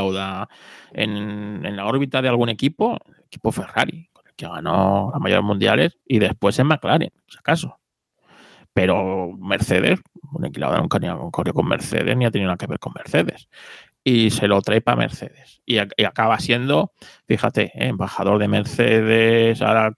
en, 0.93 1.65
en 1.65 1.75
la 1.75 1.85
órbita 1.85 2.21
de 2.21 2.29
algún 2.29 2.49
equipo, 2.49 2.97
equipo 3.25 3.51
Ferrari, 3.51 4.09
con 4.13 4.27
el 4.27 4.35
que 4.35 4.47
ganó 4.47 5.09
las 5.11 5.21
mayores 5.21 5.43
mundiales, 5.43 5.97
y 6.05 6.19
después 6.19 6.57
en 6.59 6.67
McLaren, 6.67 7.11
si 7.27 7.37
acaso. 7.37 7.79
Pero 8.73 9.31
Mercedes, 9.37 9.99
Niki 10.39 10.59
nunca 10.59 10.99
ni 10.99 11.07
ha 11.07 11.17
con 11.17 11.67
Mercedes 11.67 12.15
ni 12.15 12.25
ha 12.25 12.31
tenido 12.31 12.47
nada 12.47 12.57
que 12.57 12.67
ver 12.67 12.79
con 12.79 12.93
Mercedes. 12.93 13.49
Y 14.03 14.29
se 14.29 14.47
lo 14.47 14.61
trae 14.61 14.81
para 14.81 14.97
Mercedes. 14.97 15.61
Y, 15.65 15.77
y 15.77 16.03
acaba 16.03 16.39
siendo, 16.39 16.91
fíjate, 17.27 17.71
eh, 17.73 17.87
embajador 17.87 18.37
de 18.37 18.47
Mercedes, 18.47 19.61
ahora 19.63 19.97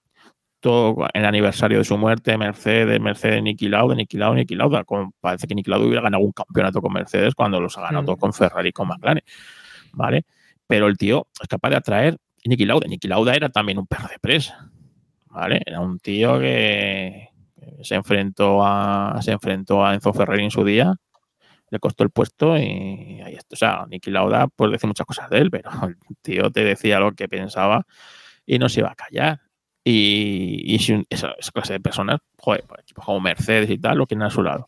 en 0.64 1.22
el 1.22 1.26
aniversario 1.26 1.78
de 1.78 1.84
su 1.84 1.98
muerte, 1.98 2.38
Mercedes, 2.38 3.00
Mercedes, 3.00 3.42
Niki 3.44 3.70
Lauda, 3.70 3.96
Niki 3.96 4.18
Lauda, 4.18 4.36
Niki 4.36 4.56
Lauda. 4.56 4.84
Como 4.84 5.14
parece 5.20 5.48
que 5.48 5.56
Niki 5.56 5.70
Lauda 5.70 5.86
hubiera 5.86 6.02
ganado 6.02 6.24
un 6.24 6.32
campeonato 6.32 6.82
con 6.82 6.94
Mercedes 6.94 7.36
cuando 7.36 7.60
los 7.60 7.78
ha 7.78 7.82
ganado 7.82 8.04
Mm. 8.04 8.06
todos 8.06 8.20
con 8.20 8.34
Ferrari 8.34 8.70
y 8.70 8.72
con 8.74 8.88
McLaren. 8.88 9.24
¿Vale? 9.94 10.26
Pero 10.68 10.88
el 10.88 10.98
tío 10.98 11.28
es 11.42 11.48
capaz 11.48 11.70
de 11.70 11.76
atraer 11.78 12.18
Niki 12.46 12.66
Lauda. 12.66 12.88
Niki 12.88 13.08
Lauda 13.08 13.34
era 13.36 13.50
también 13.50 13.78
un 13.78 13.88
perro 13.88 14.08
de 14.08 14.20
presa. 14.20 14.70
¿Vale? 15.28 15.62
Era 15.66 15.80
un 15.80 16.00
tío 16.00 16.40
que 16.40 17.30
que 17.78 17.84
se 17.84 17.96
enfrentó 17.96 18.64
a 18.66 19.20
se 19.22 19.32
enfrentó 19.32 19.86
a 19.86 19.94
Enzo 19.94 20.14
Ferrari 20.14 20.44
en 20.44 20.52
su 20.52 20.64
día 20.64 20.94
le 21.70 21.80
costó 21.80 22.04
el 22.06 22.12
puesto 22.12 22.58
y 22.58 23.20
ahí 23.22 23.34
está. 23.36 23.54
O 23.54 23.58
sea, 23.58 23.86
Niki 23.90 24.10
Lauda 24.10 24.48
pues 24.48 24.72
decir 24.72 24.88
muchas 24.88 25.06
cosas 25.06 25.30
de 25.30 25.40
él, 25.40 25.52
pero 25.52 25.70
el 25.84 25.98
tío 26.22 26.50
te 26.50 26.64
decía 26.64 27.00
lo 27.00 27.12
que 27.12 27.28
pensaba 27.28 27.86
y 28.46 28.58
no 28.58 28.70
se 28.70 28.80
iba 28.80 28.92
a 28.92 28.96
callar. 28.96 29.42
Y, 29.90 30.64
y 30.66 31.06
esa, 31.10 31.34
esa 31.40 31.52
clase 31.54 31.72
de 31.74 31.80
personas, 31.80 32.20
joder, 32.38 32.66
pues, 32.68 32.82
equipos 32.82 33.06
como 33.06 33.22
Mercedes 33.22 33.70
y 33.70 33.78
tal, 33.78 33.98
lo 33.98 34.06
quieren 34.06 34.24
a 34.24 34.30
su 34.30 34.44
lado. 34.44 34.68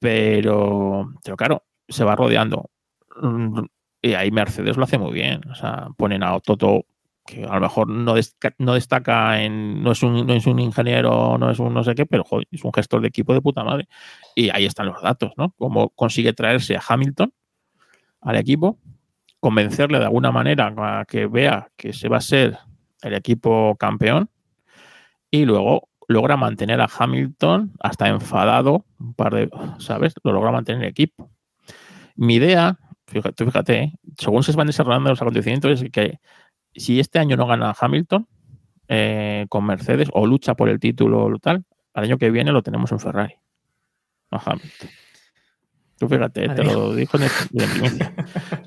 Pero, 0.00 1.12
claro, 1.36 1.62
se 1.88 2.02
va 2.04 2.16
rodeando. 2.16 2.70
Mm, 3.22 3.60
Y 4.02 4.14
ahí 4.14 4.30
Mercedes 4.32 4.76
lo 4.76 4.84
hace 4.84 4.98
muy 4.98 5.12
bien. 5.12 5.40
O 5.50 5.54
sea, 5.54 5.88
ponen 5.96 6.22
a 6.24 6.38
Toto, 6.40 6.84
que 7.24 7.44
a 7.44 7.54
lo 7.54 7.60
mejor 7.60 7.88
no, 7.88 8.16
desca- 8.16 8.54
no 8.58 8.74
destaca 8.74 9.40
en. 9.42 9.82
No 9.82 9.92
es, 9.92 10.02
un, 10.02 10.26
no 10.26 10.34
es 10.34 10.46
un 10.46 10.58
ingeniero, 10.58 11.38
no 11.38 11.48
es 11.50 11.58
un 11.60 11.72
no 11.72 11.84
sé 11.84 11.94
qué, 11.94 12.04
pero 12.04 12.24
joder, 12.24 12.46
es 12.50 12.64
un 12.64 12.72
gestor 12.72 13.00
de 13.02 13.08
equipo 13.08 13.32
de 13.34 13.40
puta 13.40 13.62
madre. 13.64 13.86
Y 14.34 14.50
ahí 14.50 14.66
están 14.66 14.86
los 14.86 15.00
datos, 15.00 15.32
¿no? 15.36 15.54
Cómo 15.58 15.90
consigue 15.90 16.32
traerse 16.32 16.76
a 16.76 16.82
Hamilton 16.86 17.32
al 18.20 18.36
equipo, 18.36 18.78
convencerle 19.38 19.98
de 20.00 20.06
alguna 20.06 20.32
manera 20.32 20.74
a 20.76 21.04
que 21.04 21.26
vea 21.26 21.68
que 21.76 21.92
se 21.92 22.08
va 22.08 22.16
a 22.18 22.20
ser 22.20 22.58
el 23.04 23.14
equipo 23.14 23.76
campeón 23.76 24.30
y 25.30 25.44
luego 25.44 25.88
logra 26.08 26.36
mantener 26.36 26.80
a 26.80 26.88
Hamilton 26.98 27.72
hasta 27.80 28.08
enfadado 28.08 28.84
un 28.98 29.14
par 29.14 29.34
de, 29.34 29.50
¿sabes? 29.78 30.14
Lo 30.22 30.32
logra 30.32 30.52
mantener 30.52 30.84
equipo. 30.84 31.30
Mi 32.16 32.34
idea, 32.34 32.78
fíjate, 33.06 33.44
fíjate, 33.44 33.78
¿eh? 33.78 33.92
según 34.18 34.42
se 34.42 34.52
van 34.52 34.66
desarrollando 34.66 35.10
los 35.10 35.20
acontecimientos, 35.20 35.82
es 35.82 35.90
que 35.90 36.18
si 36.74 37.00
este 37.00 37.18
año 37.18 37.36
no 37.36 37.46
gana 37.46 37.74
Hamilton 37.78 38.28
eh, 38.88 39.46
con 39.48 39.64
Mercedes 39.64 40.08
o 40.12 40.26
lucha 40.26 40.54
por 40.54 40.68
el 40.68 40.78
título 40.78 41.24
o 41.24 41.38
tal, 41.38 41.64
al 41.94 42.04
año 42.04 42.18
que 42.18 42.30
viene 42.30 42.52
lo 42.52 42.62
tenemos 42.62 42.92
en 42.92 43.00
Ferrari. 43.00 43.34
A 44.30 44.38
Hamilton. 44.38 44.90
Tú 45.98 46.08
fíjate, 46.08 46.48
te 46.48 46.64
lo 46.64 46.94
dijo 46.94 47.18
de, 47.18 47.28
de 47.50 47.66
primicia. 47.68 48.14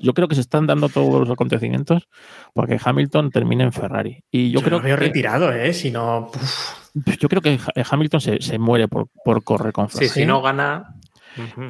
Yo 0.00 0.14
creo 0.14 0.28
que 0.28 0.34
se 0.34 0.40
están 0.40 0.66
dando 0.66 0.88
todos 0.88 1.20
los 1.20 1.30
acontecimientos 1.30 2.08
para 2.54 2.68
que 2.68 2.80
Hamilton 2.82 3.30
termine 3.30 3.64
en 3.64 3.72
Ferrari. 3.72 4.24
Y 4.30 4.50
yo, 4.50 4.60
Yo, 4.60 4.64
creo 4.66 4.78
lo 4.78 4.84
veo 4.84 4.96
que 4.96 5.04
retirado, 5.04 5.52
¿eh? 5.52 5.72
Si 5.74 5.90
no. 5.90 6.30
puf. 6.32 6.88
yo 7.20 7.28
creo 7.28 7.42
que 7.42 7.58
Ha- 7.76 7.82
Hamilton 7.90 8.20
se, 8.20 8.40
se 8.40 8.58
muere 8.58 8.88
por, 8.88 9.08
por 9.24 9.44
correr 9.44 9.72
con 9.72 9.88
Sí, 9.90 9.98
Ferrari. 9.98 10.08
si 10.20 10.26
no 10.26 10.40
gana. 10.40 10.94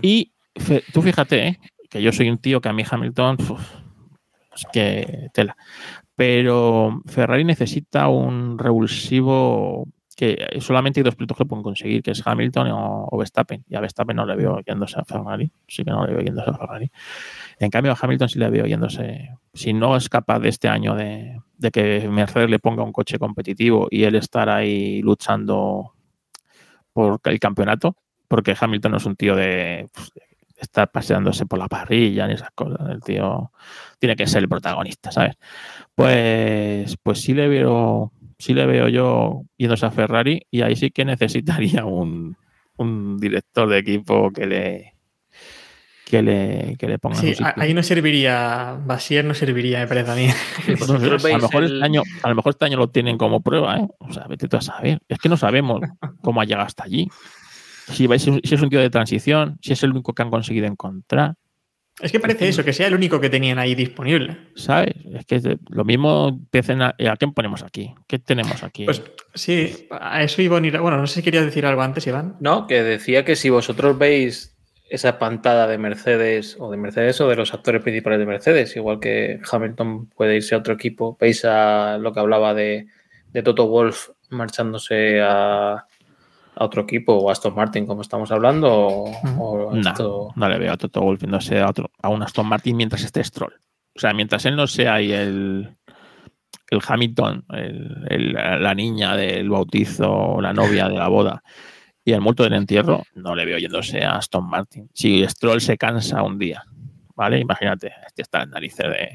Y 0.00 0.32
fe- 0.54 0.84
tú 0.92 1.02
fíjate, 1.02 1.46
¿eh? 1.48 1.58
que 1.90 2.00
yo 2.02 2.12
soy 2.12 2.30
un 2.30 2.38
tío 2.38 2.60
que 2.60 2.68
a 2.68 2.72
mí 2.72 2.84
Hamilton, 2.88 3.36
uf, 3.48 3.60
es 4.54 4.64
que 4.72 5.26
tela. 5.34 5.56
Pero 6.14 7.00
Ferrari 7.06 7.44
necesita 7.44 8.08
un 8.08 8.58
revulsivo 8.58 9.88
que 10.18 10.58
solamente 10.58 10.98
hay 10.98 11.04
dos 11.04 11.14
pilotos 11.14 11.38
que 11.38 11.44
pueden 11.44 11.62
conseguir, 11.62 12.02
que 12.02 12.10
es 12.10 12.26
Hamilton 12.26 12.70
o, 12.72 13.16
Verstappen. 13.16 13.64
Y 13.68 13.76
a 13.76 13.80
Verstappen 13.80 14.16
no 14.16 14.26
le 14.26 14.34
veo 14.34 14.58
yéndose 14.66 14.98
a 14.98 15.04
Ferrari, 15.04 15.48
sí 15.68 15.84
que 15.84 15.92
no 15.92 16.04
le 16.04 16.12
veo 16.12 16.22
yéndose 16.22 16.50
a 16.50 16.54
Ferrari. 16.54 16.90
En 17.60 17.70
cambio, 17.70 17.92
a 17.92 17.96
Hamilton 18.02 18.28
sí 18.28 18.40
le 18.40 18.50
veo 18.50 18.66
yéndose. 18.66 19.28
Si 19.54 19.72
no 19.72 19.96
es 19.96 20.08
capaz 20.08 20.40
de 20.40 20.48
este 20.48 20.66
año 20.66 20.96
de, 20.96 21.38
de 21.56 21.70
que 21.70 22.08
Mercedes 22.08 22.50
le 22.50 22.58
ponga 22.58 22.82
un 22.82 22.90
coche 22.90 23.16
competitivo 23.16 23.86
y 23.92 24.02
él 24.02 24.16
estar 24.16 24.48
ahí 24.48 25.02
luchando 25.02 25.92
por 26.92 27.20
el 27.22 27.38
campeonato, 27.38 27.94
porque 28.26 28.56
Hamilton 28.60 28.90
no 28.90 28.98
es 28.98 29.06
un 29.06 29.14
tío 29.14 29.36
de, 29.36 29.88
pues, 29.94 30.10
estar 30.56 30.90
paseándose 30.90 31.46
por 31.46 31.60
la 31.60 31.68
parrilla 31.68 32.26
ni 32.26 32.34
esas 32.34 32.50
cosas. 32.50 32.90
El 32.90 33.00
tío 33.02 33.52
tiene 34.00 34.16
que 34.16 34.26
ser 34.26 34.42
el 34.42 34.48
protagonista, 34.48 35.12
¿sabes? 35.12 35.36
Pues, 35.94 36.96
pues 37.04 37.20
sí 37.20 37.34
le 37.34 37.46
veo, 37.46 38.12
sí 38.38 38.54
le 38.54 38.66
veo 38.66 38.88
yo 38.88 39.42
yéndose 39.56 39.86
a 39.86 39.90
Ferrari 39.90 40.42
y 40.50 40.62
ahí 40.62 40.76
sí 40.76 40.90
que 40.90 41.04
necesitaría 41.04 41.84
un, 41.84 42.36
un 42.76 43.18
director 43.18 43.68
de 43.68 43.78
equipo 43.78 44.30
que 44.30 44.46
le 44.46 44.94
que 46.06 46.22
le, 46.22 46.76
que 46.78 46.88
le 46.88 46.98
ponga 46.98 47.16
en 47.16 47.20
Sí, 47.20 47.34
su 47.34 47.44
a- 47.44 47.48
sitio. 47.48 47.62
ahí 47.62 47.74
no 47.74 47.82
serviría. 47.82 48.78
Basier 48.82 49.26
no 49.26 49.34
serviría, 49.34 49.80
me 49.80 49.86
parece 49.88 50.10
a 50.10 50.14
mí. 50.14 50.28
Sí, 50.64 50.70
No 50.72 50.76
sé, 50.78 50.92
vosotros 50.92 51.24
a, 51.26 51.28
lo 51.32 51.38
mejor 51.42 51.64
el- 51.64 51.72
este 51.74 51.84
año, 51.84 52.02
a 52.22 52.28
lo 52.30 52.34
mejor 52.34 52.50
este 52.50 52.64
año 52.64 52.78
lo 52.78 52.88
tienen 52.88 53.18
como 53.18 53.42
prueba, 53.42 53.76
¿eh? 53.78 53.88
O 53.98 54.10
sea, 54.12 54.26
vete 54.26 54.48
tú 54.48 54.56
a 54.56 54.62
saber. 54.62 55.00
Es 55.06 55.18
que 55.18 55.28
no 55.28 55.36
sabemos 55.36 55.80
cómo 56.22 56.40
ha 56.40 56.44
llegado 56.46 56.64
hasta 56.66 56.84
allí. 56.84 57.08
Si, 57.92 58.06
vais- 58.06 58.40
si 58.42 58.54
es 58.54 58.62
un 58.62 58.70
tío 58.70 58.80
de 58.80 58.88
transición, 58.88 59.58
si 59.60 59.74
es 59.74 59.82
el 59.82 59.90
único 59.90 60.14
que 60.14 60.22
han 60.22 60.30
conseguido 60.30 60.66
encontrar. 60.66 61.34
Es 62.00 62.12
que 62.12 62.20
parece 62.20 62.48
eso, 62.48 62.64
que 62.64 62.72
sea 62.72 62.86
el 62.86 62.94
único 62.94 63.20
que 63.20 63.28
tenían 63.28 63.58
ahí 63.58 63.74
disponible. 63.74 64.36
¿Sabes? 64.54 64.94
Es 65.14 65.26
que 65.26 65.58
lo 65.68 65.84
mismo 65.84 66.28
empiecen 66.28 66.82
a, 66.82 66.94
¿a 67.10 67.16
quién 67.16 67.32
ponemos 67.32 67.62
aquí? 67.62 67.94
¿Qué 68.06 68.18
tenemos 68.18 68.62
aquí? 68.62 68.84
Pues 68.84 69.02
sí, 69.34 69.88
a 69.90 70.22
eso 70.22 70.40
iba 70.40 70.56
a 70.56 70.58
unir. 70.58 70.78
Bueno, 70.78 70.98
no 70.98 71.06
sé 71.06 71.16
si 71.16 71.22
querías 71.22 71.44
decir 71.44 71.66
algo 71.66 71.82
antes, 71.82 72.06
Iván. 72.06 72.36
No, 72.40 72.66
que 72.66 72.82
decía 72.82 73.24
que 73.24 73.34
si 73.34 73.50
vosotros 73.50 73.98
veis 73.98 74.56
esa 74.88 75.18
pantada 75.18 75.66
de 75.66 75.76
Mercedes 75.76 76.56
o 76.58 76.70
de 76.70 76.76
Mercedes 76.76 77.20
o 77.20 77.28
de 77.28 77.36
los 77.36 77.52
actores 77.52 77.82
principales 77.82 78.18
de 78.18 78.26
Mercedes, 78.26 78.76
igual 78.76 79.00
que 79.00 79.40
Hamilton 79.50 80.06
puede 80.10 80.36
irse 80.36 80.54
a 80.54 80.58
otro 80.58 80.74
equipo, 80.74 81.16
veis 81.20 81.44
a 81.44 81.98
lo 81.98 82.12
que 82.12 82.20
hablaba 82.20 82.54
de, 82.54 82.86
de 83.32 83.42
Toto 83.42 83.66
Wolf 83.66 84.10
marchándose 84.30 85.20
a, 85.20 85.84
a 86.58 86.64
otro 86.64 86.82
equipo 86.82 87.14
o 87.14 87.28
a 87.28 87.32
Aston 87.32 87.54
Martin, 87.54 87.86
como 87.86 88.02
estamos 88.02 88.30
hablando, 88.32 88.68
o, 88.76 89.04
o 89.38 89.74
no, 89.74 89.80
esto- 89.90 90.32
no 90.34 90.48
le 90.48 90.58
veo 90.58 90.72
a 90.72 90.76
Toto 90.76 91.00
Wolff 91.02 91.20
yéndose 91.20 91.60
a, 91.60 91.68
otro, 91.68 91.90
a 92.02 92.08
un 92.08 92.22
Aston 92.22 92.46
Martin 92.46 92.76
mientras 92.76 93.04
esté 93.04 93.22
Stroll. 93.22 93.54
O 93.96 94.00
sea, 94.00 94.12
mientras 94.12 94.44
él 94.46 94.56
no 94.56 94.66
sea 94.66 94.94
ahí 94.94 95.12
el, 95.12 95.76
el 96.70 96.80
Hamilton, 96.86 97.44
el- 97.52 98.06
el- 98.10 98.32
la 98.32 98.74
niña 98.74 99.16
del 99.16 99.48
bautizo, 99.50 100.40
la 100.40 100.52
novia 100.52 100.88
de 100.88 100.96
la 100.98 101.08
boda 101.08 101.42
y 102.04 102.12
el 102.12 102.20
muerto 102.20 102.42
del 102.42 102.54
entierro, 102.54 103.02
no 103.14 103.34
le 103.34 103.44
veo 103.44 103.58
yéndose 103.58 104.04
a 104.04 104.16
Aston 104.16 104.48
Martin. 104.48 104.88
Si 104.94 105.24
Stroll 105.28 105.60
se 105.60 105.76
cansa 105.76 106.22
un 106.22 106.38
día, 106.38 106.62
¿vale? 107.14 107.38
Imagínate, 107.38 107.92
este 108.06 108.22
está 108.22 108.42
en 108.42 108.50
narices 108.50 108.86
de. 108.90 109.08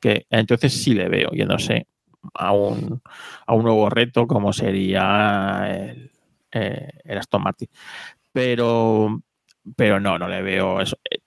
que 0.00 0.26
Entonces 0.30 0.72
sí 0.82 0.92
le 0.94 1.08
veo 1.08 1.30
yéndose 1.30 1.86
a 2.34 2.52
un, 2.52 3.00
a 3.46 3.54
un 3.54 3.62
nuevo 3.64 3.88
reto 3.88 4.26
como 4.26 4.52
sería 4.52 5.66
el, 5.70 6.10
eh, 6.52 6.90
el 7.04 7.18
Aston 7.18 7.42
Martin. 7.42 7.68
Pero, 8.32 9.20
pero 9.76 10.00
no, 10.00 10.18
no 10.18 10.28
le 10.28 10.42
veo 10.42 10.80
eso. 10.80 10.96
Eh, 11.10 11.18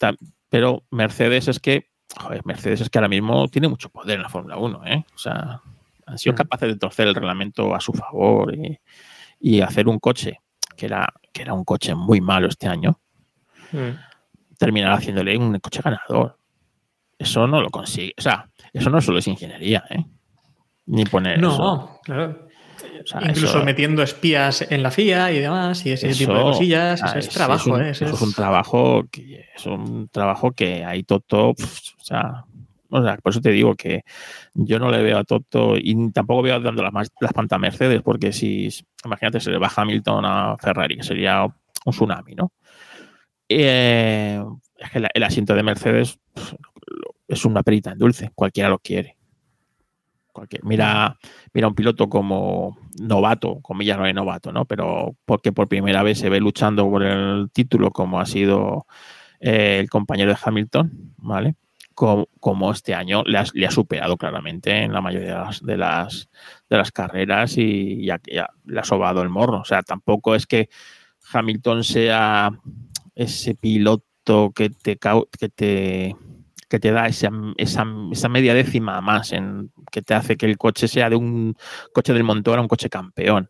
Pero 0.50 0.84
Mercedes 0.92 1.48
es 1.48 1.60
que, 1.60 1.90
joder, 2.20 2.42
Mercedes 2.46 2.82
es 2.82 2.90
que 2.90 2.98
ahora 3.00 3.10
mismo 3.10 3.48
tiene 3.48 3.68
mucho 3.68 3.90
poder 3.90 4.18
en 4.18 4.24
la 4.24 4.30
Fórmula 4.30 4.58
1, 4.58 4.86
¿eh? 4.86 5.06
O 5.16 5.18
sea, 5.18 5.62
han 6.06 6.18
sido 6.18 6.34
Mm. 6.34 6.38
capaces 6.38 6.70
de 6.70 6.76
torcer 6.78 7.08
el 7.08 7.16
reglamento 7.16 7.74
a 7.76 7.80
su 7.80 7.92
favor 7.94 8.54
y, 8.56 8.78
y 9.40 9.62
hacer 9.62 9.88
un 9.88 10.00
coche 10.00 10.40
que 10.78 10.86
era, 10.86 11.12
que 11.32 11.42
era 11.42 11.54
un 11.54 11.64
coche 11.66 11.96
muy 11.96 12.22
malo 12.22 12.48
este 12.48 12.68
año, 12.68 13.00
Mm. 13.72 13.98
terminar 14.60 14.94
haciéndole 14.94 15.36
un 15.38 15.58
coche 15.60 15.82
ganador. 15.84 16.38
Eso 17.18 17.48
no 17.48 17.62
lo 17.62 17.70
consigue. 17.70 18.14
O 18.18 18.22
sea, 18.22 18.50
eso 18.72 18.90
no 18.90 19.02
solo 19.02 19.18
es 19.20 19.28
ingeniería, 19.28 19.84
¿eh? 19.90 20.06
Ni 20.86 21.06
poner 21.06 21.40
No, 21.40 21.54
eso. 21.54 22.00
claro. 22.04 22.48
O 23.02 23.06
sea, 23.08 23.22
Incluso 23.22 23.58
eso- 23.58 23.66
metiendo 23.66 24.04
espías 24.04 24.66
en 24.70 24.84
la 24.84 24.92
FIA 24.92 25.32
y 25.32 25.40
demás, 25.40 25.86
y 25.86 25.92
ese 25.92 26.10
tipo 26.14 26.34
de 26.34 26.42
cosillas. 26.44 27.02
ah, 27.04 27.08
Eso 27.10 27.20
es 27.20 27.30
trabajo, 27.30 27.70
es 27.70 27.76
un, 27.76 27.82
¿eh? 27.86 27.90
Eso 27.92 28.06
es 28.06 28.14
es- 28.14 28.22
un 28.22 28.34
trabajo 28.34 29.04
que 29.12 29.46
es 29.56 29.66
un 29.66 30.08
trabajo 30.10 30.52
que 30.52 30.84
hay 30.86 31.04
Toto, 31.04 31.54
pf, 31.54 31.92
o 32.00 32.04
sea, 32.04 32.46
o 32.90 33.02
sea, 33.04 33.18
por 33.18 33.32
eso 33.32 33.42
te 33.42 33.50
digo 33.52 33.76
que 33.76 34.04
yo 34.54 34.78
no 34.80 34.92
le 34.92 35.02
veo 35.02 35.18
a 35.18 35.24
Toto 35.24 35.76
y 35.78 36.12
tampoco 36.12 36.44
veo 36.44 36.60
dando 36.60 36.84
las, 36.84 36.94
las 37.20 37.34
pantas 37.34 37.58
a 37.58 37.60
Mercedes, 37.60 38.02
porque 38.04 38.32
si, 38.32 38.70
imagínate, 39.04 39.40
se 39.40 39.50
le 39.52 39.58
baja 39.58 39.82
Hamilton 39.82 40.26
a 40.26 40.56
Ferrari, 40.60 41.02
sería 41.02 41.44
un 41.46 41.92
tsunami, 41.92 42.36
¿no? 42.36 42.52
Eh, 43.50 44.42
es 44.78 44.90
que 44.92 45.00
la- 45.00 45.10
el 45.14 45.24
asiento 45.24 45.54
de 45.56 45.64
Mercedes 45.64 46.20
pf, 46.34 46.56
es 47.28 47.46
una 47.46 47.64
perita 47.64 47.92
en 47.92 47.98
dulce, 47.98 48.32
cualquiera 48.36 48.70
lo 48.70 48.80
quiere. 48.80 49.18
Cualquier- 50.34 50.64
mira, 50.64 51.18
mira 51.54 51.68
un 51.68 51.76
piloto 51.76 52.10
como 52.10 52.78
novato, 53.00 53.60
comillas 53.62 53.98
no 53.98 54.06
de 54.06 54.14
novato, 54.14 54.52
¿no? 54.52 54.66
Pero 54.66 55.16
porque 55.26 55.52
por 55.52 55.68
primera 55.68 56.04
vez 56.04 56.20
se 56.20 56.30
ve 56.30 56.40
luchando 56.40 56.90
por 56.90 57.04
el 57.04 57.52
título, 57.52 57.92
como 57.92 58.20
ha 58.20 58.26
sido 58.26 58.88
eh, 59.40 59.80
el 59.80 59.90
compañero 59.90 60.32
de 60.32 60.38
Hamilton, 60.44 61.14
¿vale? 61.18 61.56
Como, 61.94 62.72
este 62.72 62.96
año 62.96 63.24
le, 63.24 63.38
ha 63.38 63.72
superado 63.72 64.18
claramente 64.18 64.84
en 64.84 64.94
la 64.94 65.02
mayoría 65.02 65.30
de 65.30 65.36
las, 65.36 65.62
de 65.62 65.78
las, 65.78 66.30
de 66.68 66.78
las 66.78 66.92
carreras 66.92 67.56
y 67.58 68.04
ya, 68.04 68.20
ya 68.26 68.50
le 68.66 68.80
ha 68.80 68.84
sobado 68.84 69.22
el 69.22 69.30
morro. 69.30 69.60
O 69.60 69.66
sea, 69.66 69.84
tampoco 69.84 70.34
es 70.34 70.48
que 70.48 70.70
Hamilton 71.32 71.84
sea 71.84 72.52
ese 73.14 73.54
piloto 73.54 74.52
que 74.56 74.70
te, 74.72 74.98
que 74.98 75.50
te, 75.50 76.16
que 76.74 76.80
te 76.80 76.92
da 76.92 77.06
esa, 77.06 77.30
esa, 77.58 77.86
esa 78.12 78.30
media 78.30 78.56
décima 78.56 79.00
más, 79.00 79.32
en, 79.32 79.72
que 79.92 80.02
te 80.02 80.16
hace 80.16 80.38
que 80.38 80.48
el 80.48 80.58
coche 80.58 80.88
sea 80.88 81.08
de 81.08 81.16
un 81.16 81.56
coche 81.94 82.14
del 82.14 82.24
montón 82.24 82.58
a 82.58 82.64
un 82.64 82.68
coche 82.68 82.90
campeón. 82.90 83.48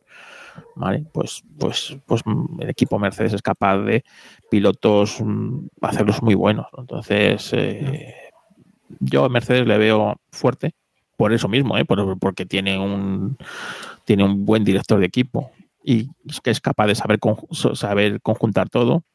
¿Vale? 0.76 1.06
Pues, 1.14 1.42
pues, 1.58 1.96
pues 2.06 2.22
el 2.60 2.70
equipo 2.70 3.00
Mercedes 3.00 3.32
es 3.32 3.42
capaz 3.42 3.78
de 3.78 4.04
pilotos 4.52 5.22
mm, 5.22 5.68
hacerlos 5.84 6.22
muy 6.22 6.36
buenos. 6.36 6.66
¿no? 6.74 6.82
Entonces, 6.82 7.50
eh, 7.54 8.14
yo 9.00 9.24
a 9.24 9.30
Mercedes 9.30 9.66
le 9.66 9.78
veo 9.78 10.18
fuerte 10.30 10.76
por 11.16 11.32
eso 11.32 11.48
mismo, 11.48 11.78
¿eh? 11.78 11.86
Por- 11.86 12.20
porque 12.20 12.46
tiene 12.46 12.78
un, 12.78 13.38
tiene 14.04 14.26
un 14.26 14.46
buen 14.46 14.66
director 14.66 15.00
de 15.00 15.06
equipo 15.06 15.52
y 15.82 16.10
que 16.44 16.52
es 16.52 16.60
capaz 16.60 16.88
de 16.88 16.96
saber, 16.96 17.20
saber 17.76 18.20
conjuntar 18.22 18.68
todo. 18.68 19.06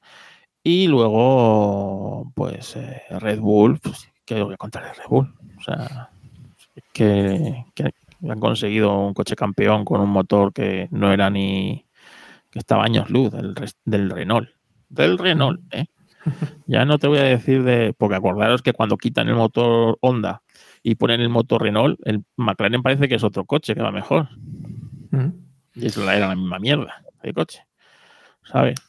Y 0.70 0.86
luego, 0.86 2.30
pues 2.34 2.76
eh, 2.76 3.00
Red 3.08 3.40
Bull, 3.40 3.78
pues, 3.78 4.06
¿qué 4.26 4.42
voy 4.42 4.52
a 4.52 4.58
contar 4.58 4.84
de 4.84 4.92
Red 4.92 5.08
Bull? 5.08 5.34
O 5.56 5.62
sea, 5.62 6.10
que, 6.92 7.64
que 7.74 7.90
han 8.28 8.38
conseguido 8.38 8.94
un 8.98 9.14
coche 9.14 9.34
campeón 9.34 9.86
con 9.86 10.02
un 10.02 10.10
motor 10.10 10.52
que 10.52 10.86
no 10.90 11.10
era 11.10 11.30
ni 11.30 11.86
que 12.50 12.58
estaba 12.58 12.84
años 12.84 13.08
luz 13.08 13.32
del, 13.32 13.54
del 13.86 14.10
Renault. 14.10 14.50
Del 14.90 15.16
Renault, 15.16 15.58
¿eh? 15.72 15.86
Ya 16.66 16.84
no 16.84 16.98
te 16.98 17.08
voy 17.08 17.20
a 17.20 17.22
decir 17.22 17.62
de. 17.62 17.94
Porque 17.96 18.16
acordaros 18.16 18.60
que 18.60 18.74
cuando 18.74 18.98
quitan 18.98 19.26
el 19.28 19.36
motor 19.36 19.96
Honda 20.02 20.42
y 20.82 20.96
ponen 20.96 21.22
el 21.22 21.30
motor 21.30 21.62
Renault, 21.62 21.98
el 22.04 22.24
McLaren 22.36 22.82
parece 22.82 23.08
que 23.08 23.14
es 23.14 23.24
otro 23.24 23.46
coche 23.46 23.74
que 23.74 23.80
va 23.80 23.90
mejor. 23.90 24.28
Mm. 25.12 25.30
Y 25.76 25.86
eso 25.86 26.02
era 26.02 26.28
la 26.28 26.36
misma 26.36 26.58
mierda 26.58 27.02
de 27.22 27.32
coche. 27.32 27.64
¿Sabes? 28.44 28.87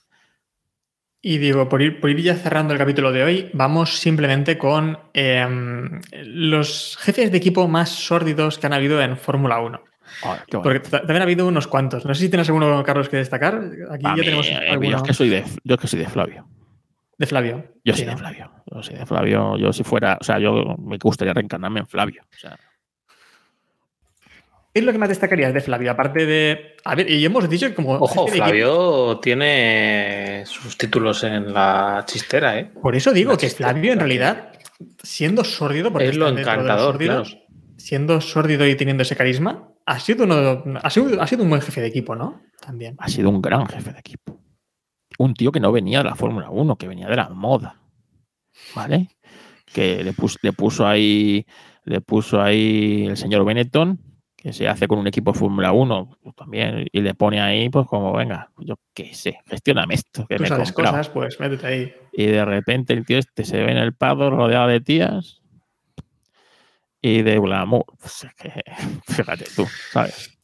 Y 1.22 1.38
digo, 1.38 1.68
por 1.68 1.82
ir, 1.82 2.00
por 2.00 2.10
ir 2.10 2.22
ya 2.22 2.36
cerrando 2.36 2.72
el 2.74 2.80
capítulo 2.80 3.12
de 3.12 3.24
hoy, 3.24 3.50
vamos 3.54 3.98
simplemente 4.00 4.58
con 4.58 4.98
em, 5.14 6.00
los 6.24 6.98
jefes 7.02 7.30
de 7.32 7.38
equipo 7.38 7.68
más 7.68 7.90
sórdidos 7.90 8.58
que 8.58 8.68
han 8.68 8.74
habido 8.74 9.02
en 9.02 9.18
Fórmula 9.18 9.60
1. 9.60 9.82
Joder, 10.22 10.41
qué 10.48 10.58
bueno. 10.58 10.64
Porque 10.64 10.80
ta- 10.90 11.00
también 11.02 11.22
ha 11.22 11.24
habido 11.24 11.46
unos 11.48 11.68
cuantos. 11.68 12.06
No 12.06 12.14
sé 12.16 12.22
si 12.22 12.30
tienes 12.30 12.48
alguno, 12.48 12.82
Carlos, 12.84 13.10
que 13.10 13.18
destacar. 13.18 13.56
Aquí 13.91 14.06
A 14.06 14.10
ya 14.12 14.16
mí, 14.16 14.22
tenemos 14.22 14.48
eh, 14.48 14.78
yo, 14.82 14.98
es 14.98 15.04
que 15.04 15.14
soy 15.14 15.30
de, 15.30 15.44
yo 15.64 15.76
es 15.76 15.82
que 15.82 15.88
soy 15.88 16.00
de 16.00 16.08
Flavio. 16.08 16.48
de 17.18 17.26
Flavio. 17.28 17.66
Yo 17.84 17.94
Sí, 17.94 18.00
soy 18.04 18.10
de. 18.12 18.18
Flavio. 18.18 18.52
Yo 18.74 18.82
soy 18.84 18.96
de 18.96 19.06
Flavio. 19.06 19.58
Yo 19.58 19.74
si 19.74 19.84
fuera, 19.84 20.18
o 20.20 20.24
sea, 20.24 20.40
yo 20.40 20.76
me 20.80 20.98
gustaría 20.98 21.34
reencarnarme 21.34 21.82
en 21.82 21.88
Flavio. 21.88 22.22
O 22.34 22.38
sea, 22.38 22.56
¿Qué 22.56 22.64
es 24.74 24.84
lo 24.84 24.91
que 24.91 24.98
más 24.98 25.10
destacarías 25.10 25.54
de 25.54 25.62
Flavio? 25.62 25.91
Aparte 25.91 26.26
de. 26.26 26.76
A 26.84 26.96
ver, 26.96 27.10
y 27.10 27.24
hemos 27.26 27.50
dicho 27.50 27.68
que 27.68 27.74
como. 27.76 27.94
Ojo, 27.94 28.28
equipo- 28.28 28.36
Flavio 28.36 29.20
tiene 29.20 30.44
sus 30.46 30.78
títulos 30.78 31.24
en 31.24 31.54
la 31.54 32.04
chistera, 32.08 32.58
¿eh? 32.60 32.72
Por 32.82 32.96
eso 32.96 33.12
digo 33.12 33.32
La 33.32 33.38
que 33.38 33.48
chistera, 33.48 33.70
Flavio, 33.72 33.94
en 33.94 34.00
realidad, 34.00 34.52
siendo 35.04 35.44
sórdido, 35.44 35.91
porque 35.91 36.10
Es 36.10 36.18
lo 36.18 36.28
encantador, 36.30 36.94
sórdidos, 36.94 37.38
siendo 37.78 38.22
sórdido 38.22 38.68
y 38.68 38.76
teniendo 38.76 39.04
ese 39.04 39.16
carisma, 39.16 39.70
ha 39.86 40.00
sido, 40.00 40.26
uno, 40.26 40.64
ha, 40.82 40.90
sido, 40.90 41.22
ha 41.22 41.28
sido 41.28 41.44
un 41.44 41.50
buen 41.50 41.62
jefe 41.62 41.82
de 41.82 41.88
equipo, 41.88 42.16
¿no? 42.16 42.41
También. 42.62 42.96
ha 43.00 43.08
sido 43.10 43.30
un 43.30 43.41
gran 43.41 43.66
jefe 43.68 43.91
de 43.94 44.00
equipo. 44.00 44.40
Un 45.18 45.34
tío 45.34 45.52
que 45.52 45.60
no 45.60 45.72
venía 45.72 46.00
de 46.00 46.06
la 46.06 46.16
Fórmula 46.16 46.50
1, 46.50 46.76
que 46.78 46.88
venía 46.88 47.08
de 47.08 47.16
la 47.16 47.30
moda. 47.30 47.82
¿Vale? 48.76 49.10
Que 49.74 50.04
le, 50.04 50.14
pus- 50.14 50.38
le 50.41 50.54
puso 50.54 50.86
ahí. 50.88 51.46
Le 51.84 52.02
puso 52.02 52.41
ahí 52.41 53.06
el 53.08 53.18
señor 53.18 53.44
Benetton, 53.46 54.00
que 54.41 54.53
se 54.53 54.68
hace 54.68 54.88
con 54.88 54.99
un 54.99 55.07
equipo 55.07 55.34
de 55.34 55.40
Fórmula 55.40 55.74
1 55.74 56.18
pues, 56.22 56.36
también, 56.36 56.88
y 56.91 57.02
le 57.02 57.14
pone 57.14 57.41
ahí, 57.41 57.70
pues 57.70 57.86
como, 57.88 58.14
venga, 58.14 58.49
yo 58.57 58.76
qué 58.94 59.14
sé, 59.14 59.40
gestióname 59.45 59.95
esto, 59.95 60.26
que 60.28 60.38
Tú 60.38 60.44
me 60.44 60.48
sabes 60.48 60.72
comprado". 60.72 60.98
cosas, 60.98 61.10
pues 61.10 61.40
métete 61.40 61.68
ahí. 61.68 61.94
Y 62.14 62.26
de 62.28 62.45
repente 62.45 62.94
el 62.94 63.06
tío 63.06 63.18
este 63.18 63.44
se 63.44 63.61
ve 63.61 63.72
en 63.72 63.78
el 63.78 63.94
pado 63.94 64.30
rodeado 64.30 64.68
de 64.68 64.80
tías 64.80 65.41
y 67.02 67.22
de 67.22 67.40
glamour. 67.40 67.86
Pues 67.99 68.24
es 68.24 68.34
que, 68.36 68.64
fíjate 69.14 69.45
tú, 69.56 69.68
¿sabes? 69.91 70.38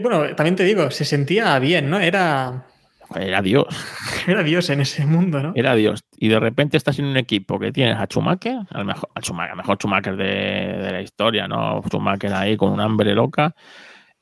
Bueno, 0.00 0.34
también 0.34 0.56
te 0.56 0.64
digo, 0.64 0.90
se 0.90 1.04
sentía 1.04 1.58
bien, 1.58 1.90
¿no? 1.90 1.98
Era, 1.98 2.66
Era 3.14 3.42
Dios, 3.42 3.66
era 4.26 4.42
Dios 4.42 4.70
en 4.70 4.80
ese 4.80 5.06
mundo, 5.06 5.42
¿no? 5.42 5.52
era 5.54 5.74
Dios. 5.74 6.04
Y 6.16 6.28
de 6.28 6.40
repente 6.40 6.76
estás 6.76 6.98
en 6.98 7.06
un 7.06 7.16
equipo 7.16 7.58
que 7.58 7.72
tienes 7.72 7.96
a 7.96 8.06
Schumacher, 8.06 8.60
al 8.70 8.84
mejor, 8.84 9.10
al 9.14 9.22
Schumacher, 9.22 9.50
al 9.52 9.56
mejor 9.56 9.76
Schumacher 9.76 10.16
de, 10.16 10.24
de 10.24 10.92
la 10.92 11.02
historia, 11.02 11.46
¿no? 11.46 11.82
Schumacher 11.82 12.32
ahí 12.32 12.56
con 12.56 12.72
un 12.72 12.80
hambre 12.80 13.14
loca. 13.14 13.54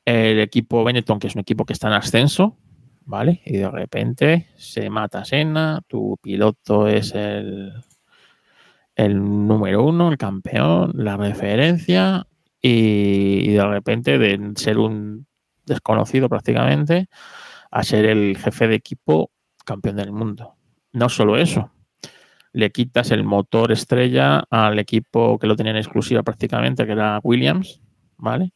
El 0.05 0.39
equipo 0.39 0.83
Benetton, 0.83 1.19
que 1.19 1.27
es 1.27 1.35
un 1.35 1.41
equipo 1.41 1.65
que 1.65 1.73
está 1.73 1.87
en 1.87 1.93
ascenso, 1.93 2.57
¿vale? 3.05 3.41
Y 3.45 3.57
de 3.57 3.69
repente 3.69 4.47
se 4.57 4.89
mata 4.89 5.25
Senna, 5.25 5.81
tu 5.87 6.17
piloto 6.21 6.87
es 6.87 7.13
el, 7.15 7.73
el 8.95 9.17
número 9.47 9.83
uno, 9.83 10.09
el 10.09 10.17
campeón, 10.17 10.91
la 10.95 11.15
referencia, 11.17 12.27
y, 12.61 13.49
y 13.49 13.53
de 13.53 13.65
repente 13.65 14.17
de 14.17 14.53
ser 14.55 14.77
un 14.77 15.25
desconocido 15.65 16.29
prácticamente 16.29 17.07
a 17.73 17.83
ser 17.83 18.05
el 18.05 18.37
jefe 18.37 18.67
de 18.67 18.75
equipo 18.75 19.31
campeón 19.65 19.95
del 19.95 20.11
mundo. 20.11 20.53
No 20.91 21.09
solo 21.09 21.37
eso, 21.37 21.71
le 22.51 22.71
quitas 22.71 23.09
el 23.09 23.23
motor 23.23 23.71
estrella 23.71 24.43
al 24.51 24.77
equipo 24.77 25.39
que 25.39 25.47
lo 25.47 25.55
tenía 25.55 25.71
en 25.71 25.79
exclusiva 25.79 26.21
prácticamente, 26.21 26.85
que 26.85 26.91
era 26.91 27.19
Williams, 27.23 27.81
¿vale? 28.17 28.53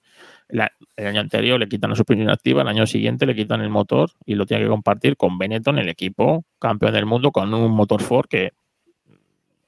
El 0.50 1.08
año 1.08 1.20
anterior 1.20 1.60
le 1.60 1.68
quitan 1.68 1.90
la 1.90 1.96
suspensión 1.96 2.30
activa, 2.30 2.62
el 2.62 2.68
año 2.68 2.86
siguiente 2.86 3.26
le 3.26 3.36
quitan 3.36 3.62
el 3.62 3.70
motor 3.70 4.12
y 4.24 4.36
lo 4.36 4.46
tiene 4.46 4.64
que 4.64 4.70
compartir 4.70 5.18
con 5.18 5.40
Benetton, 5.40 5.80
el 5.80 5.90
equipo 5.90 6.46
campeón 6.60 6.94
del 6.94 7.08
mundo, 7.08 7.32
con 7.32 7.52
un 7.52 7.72
motor 7.72 8.04
Ford 8.04 8.28
que 8.30 8.52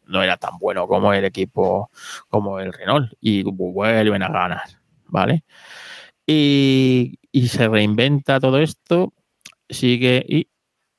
no 0.06 0.22
era 0.22 0.38
tan 0.38 0.60
bueno 0.60 0.88
como 0.88 1.12
el 1.12 1.26
equipo, 1.26 1.90
como 2.28 2.60
el 2.60 2.72
Renault, 2.72 3.14
y 3.20 3.42
vuelven 3.42 4.22
a 4.22 4.30
ganar, 4.30 4.62
¿vale? 5.08 5.44
Y, 6.28 7.18
y 7.32 7.48
se 7.48 7.68
reinventa 7.68 8.40
todo 8.40 8.60
esto, 8.60 9.12
sigue 9.70 10.26
y 10.28 10.48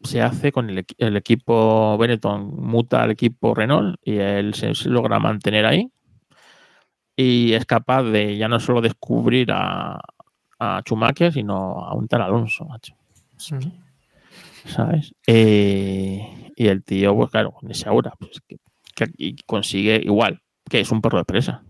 se 0.03 0.23
hace 0.23 0.51
con 0.53 0.71
el, 0.71 0.79
equi- 0.79 0.95
el 0.99 1.17
equipo 1.17 1.99
Benetton, 1.99 2.55
muta 2.57 3.03
al 3.03 3.11
equipo 3.11 3.55
Renault 3.55 3.97
y 4.03 4.17
él 4.17 4.55
se, 4.55 4.75
se 4.75 4.89
logra 4.89 5.19
mantener 5.19 5.67
ahí 5.67 5.91
y 7.17 7.53
es 7.53 7.67
capaz 7.67 8.05
de 8.05 8.37
ya 8.39 8.49
no 8.49 8.61
solo 8.61 8.81
descubrir 8.81 9.53
a, 9.53 10.01
a 10.59 10.81
Schumacher, 10.81 11.33
sino 11.33 11.85
a 11.85 11.95
un 11.95 12.09
tal 12.09 12.23
Alonso, 12.23 12.65
macho. 12.65 12.95
¿Sabes? 14.65 15.15
Eh, 15.27 16.53
y 16.57 16.67
el 16.67 16.83
tío, 16.83 17.15
pues 17.15 17.31
claro, 17.31 17.53
con 17.53 17.71
ese 17.71 17.89
aura, 17.89 18.13
pues 18.19 18.41
que, 18.47 18.57
que 18.95 19.35
consigue 19.47 20.01
igual, 20.03 20.41
que 20.69 20.81
es 20.81 20.91
un 20.91 21.01
perro 21.01 21.19
de 21.19 21.25
presa. 21.25 21.63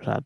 O 0.00 0.04
sea, 0.04 0.20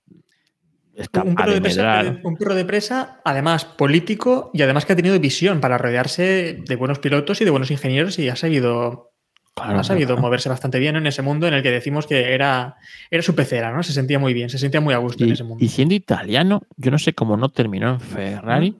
capaz 1.10 1.28
Un 1.28 1.34
perro, 1.34 1.52
de 1.52 1.60
presa, 1.60 1.82
medrar. 1.82 2.20
un 2.24 2.36
perro 2.36 2.54
de 2.54 2.64
presa, 2.64 3.20
además 3.24 3.64
político 3.64 4.50
y 4.54 4.62
además 4.62 4.84
que 4.86 4.92
ha 4.94 4.96
tenido 4.96 5.18
visión 5.20 5.60
para 5.60 5.78
rodearse 5.78 6.62
de 6.66 6.76
buenos 6.76 6.98
pilotos 6.98 7.40
y 7.40 7.44
de 7.44 7.50
buenos 7.50 7.70
ingenieros 7.70 8.18
y 8.18 8.28
ha 8.28 8.36
sabido, 8.36 9.12
Claro, 9.54 9.78
ha 9.78 9.84
sabido 9.84 10.08
claro. 10.08 10.20
moverse 10.22 10.48
bastante 10.50 10.78
bien 10.78 10.96
en 10.96 11.06
ese 11.06 11.22
mundo 11.22 11.48
en 11.48 11.54
el 11.54 11.62
que 11.62 11.70
decimos 11.70 12.06
que 12.06 12.34
era, 12.34 12.76
era 13.10 13.22
su 13.22 13.34
pecera, 13.34 13.72
¿no? 13.72 13.82
Se 13.82 13.92
sentía 13.94 14.18
muy 14.18 14.34
bien, 14.34 14.50
se 14.50 14.58
sentía 14.58 14.80
muy 14.82 14.92
a 14.92 14.98
gusto 14.98 15.24
en 15.24 15.32
ese 15.32 15.44
mundo. 15.44 15.64
y 15.64 15.68
siendo 15.68 15.94
italiano, 15.94 16.62
yo 16.76 16.90
no 16.90 16.98
sé 16.98 17.14
cómo 17.14 17.36
no 17.38 17.48
terminó 17.48 17.90
en 17.94 18.00
Ferrari, 18.00 18.76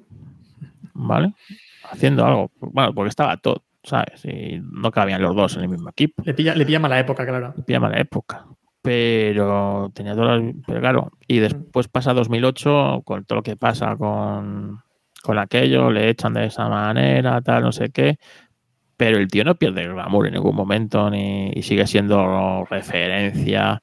¿vale? 0.93 1.33
Haciendo 1.91 2.27
algo. 2.27 2.51
Bueno, 2.61 2.93
porque 2.95 3.09
estaba 3.09 3.37
todo, 3.39 3.63
¿sabes? 3.85 4.23
Y 4.25 4.61
no 4.61 4.91
cabían 4.91 5.23
los 5.23 5.35
dos 5.35 5.57
en 5.57 5.63
el 5.63 5.69
mismo 5.71 5.89
equipo. 5.89 6.23
Le 6.27 6.35
pilla, 6.35 6.55
le 6.55 6.67
pilla 6.67 6.79
mala 6.79 6.99
época, 7.01 7.25
claro. 7.27 7.55
pilla 7.67 7.81
mala 7.81 7.99
época. 7.99 8.45
Pero 8.87 9.91
tenía 9.95 10.15
todas 10.15 10.41
las- 10.43 10.55
Pero 10.67 10.81
claro, 10.81 11.11
y 11.27 11.39
después 11.41 11.89
pasa 11.89 12.15
2008 12.15 13.03
con 13.05 13.25
todo 13.25 13.37
lo 13.39 13.43
que 13.43 13.57
pasa 13.57 13.97
con, 13.97 14.81
con 15.23 15.39
aquello, 15.39 15.91
le 15.91 16.09
echan 16.09 16.35
de 16.35 16.47
esa 16.47 16.69
manera, 16.69 17.41
tal, 17.43 17.63
no 17.65 17.73
sé 17.73 17.91
qué. 17.91 18.19
Pero 18.97 19.19
el 19.19 19.29
tío 19.29 19.45
no 19.45 19.57
pierde 19.57 19.83
el 19.83 19.93
glamour 19.93 20.27
en 20.29 20.35
ningún 20.35 20.57
momento 20.57 21.11
ni, 21.11 21.51
y 21.55 21.63
sigue 21.63 21.87
siendo 21.87 22.65
referencia 22.71 23.83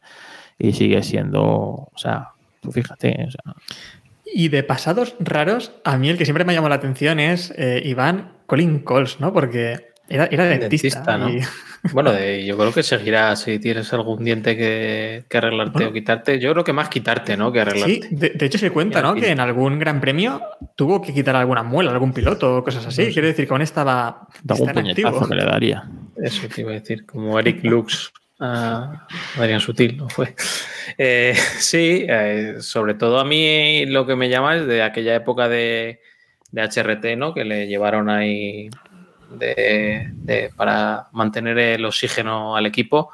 y 0.58 0.72
sigue 0.74 1.04
siendo. 1.04 1.44
O 1.44 1.92
sea, 1.98 2.30
tú 2.62 2.72
fíjate. 2.72 3.26
o 3.28 3.32
sea, 3.32 3.54
Y 4.26 4.48
de 4.48 4.64
pasados 4.64 5.16
raros, 5.20 5.74
a 5.84 5.98
mí 5.98 6.10
el 6.10 6.18
que 6.18 6.26
siempre 6.26 6.46
me 6.46 6.54
ha 6.54 6.56
llamado 6.56 6.70
la 6.70 6.76
atención 6.76 7.20
es 7.20 7.54
eh, 7.58 7.82
Iván 7.86 8.32
Colin 8.48 8.80
Coles, 8.80 9.20
¿no? 9.20 9.34
Porque 9.34 9.93
era, 10.10 10.26
era 10.32 10.46
dentista. 10.46 10.70
Dentista, 10.70 11.18
¿no? 11.18 11.30
y- 11.30 11.42
Bueno, 11.92 12.14
de- 12.14 12.46
yo 12.46 12.58
creo 12.58 12.72
que 12.74 12.82
seguirá 12.82 13.36
si 13.36 13.60
tienes 13.60 13.92
algún 13.92 14.24
diente 14.24 14.56
que, 14.56 15.26
que 15.28 15.38
arreglarte 15.38 15.74
Bueno. 15.74 15.90
o 15.90 15.94
quitarte. 15.94 16.40
Yo 16.40 16.54
creo 16.54 16.64
que 16.64 16.72
más 16.72 16.88
quitarte, 16.88 17.36
¿no? 17.36 17.52
Que 17.52 17.60
arreglarte. 17.60 18.08
Sí, 18.08 18.16
de, 18.16 18.30
de 18.30 18.46
hecho 18.46 18.58
se 18.58 18.72
cuenta, 18.72 19.02
¿no? 19.02 19.14
Que 19.16 19.32
en 19.32 19.42
algún 19.42 19.80
gran 19.80 20.00
premio 20.00 20.42
tuvo 20.78 21.02
que 21.02 21.14
quitar 21.14 21.36
alguna 21.36 21.62
muela, 21.62 21.92
algún 21.92 22.14
piloto 22.14 22.56
o 22.56 22.64
cosas 22.64 22.86
así. 22.86 23.12
Quiere 23.12 23.28
decir 23.28 23.46
que 23.48 23.54
aún 23.54 23.62
estaba 23.64 24.30
de 24.44 24.54
algún 24.54 24.70
en 24.70 24.78
activo. 24.78 25.10
puñetazo 25.10 25.28
que 25.30 25.36
le 25.36 25.44
daría. 25.44 25.84
Eso 26.24 26.48
te 26.48 26.62
iba 26.62 26.72
a 26.72 26.76
decir, 26.76 27.06
como 27.06 27.38
Eric 27.38 27.62
Lux 27.66 28.14
a 28.40 29.06
Adrián 29.38 29.60
Sutil, 29.60 29.98
¿no 29.98 30.08
fue? 30.08 30.34
Eh, 30.98 31.34
sí, 31.58 32.06
eh, 32.08 32.56
sobre 32.60 32.94
todo 32.94 33.20
a 33.20 33.26
mí 33.26 33.86
lo 33.88 34.06
que 34.06 34.16
me 34.16 34.30
llama 34.30 34.56
es 34.56 34.68
de 34.68 34.84
aquella 34.84 35.16
época 35.16 35.50
de, 35.50 36.00
de 36.52 36.62
HRT, 36.62 37.18
¿no? 37.18 37.34
Que 37.34 37.44
le 37.44 37.68
llevaron 37.68 38.10
ahí 38.10 38.70
de- 39.38 40.10
de- 40.14 40.52
para 40.56 41.08
mantener 41.12 41.58
el 41.58 41.86
oxígeno 41.86 42.56
al 42.56 42.66
equipo. 42.66 43.12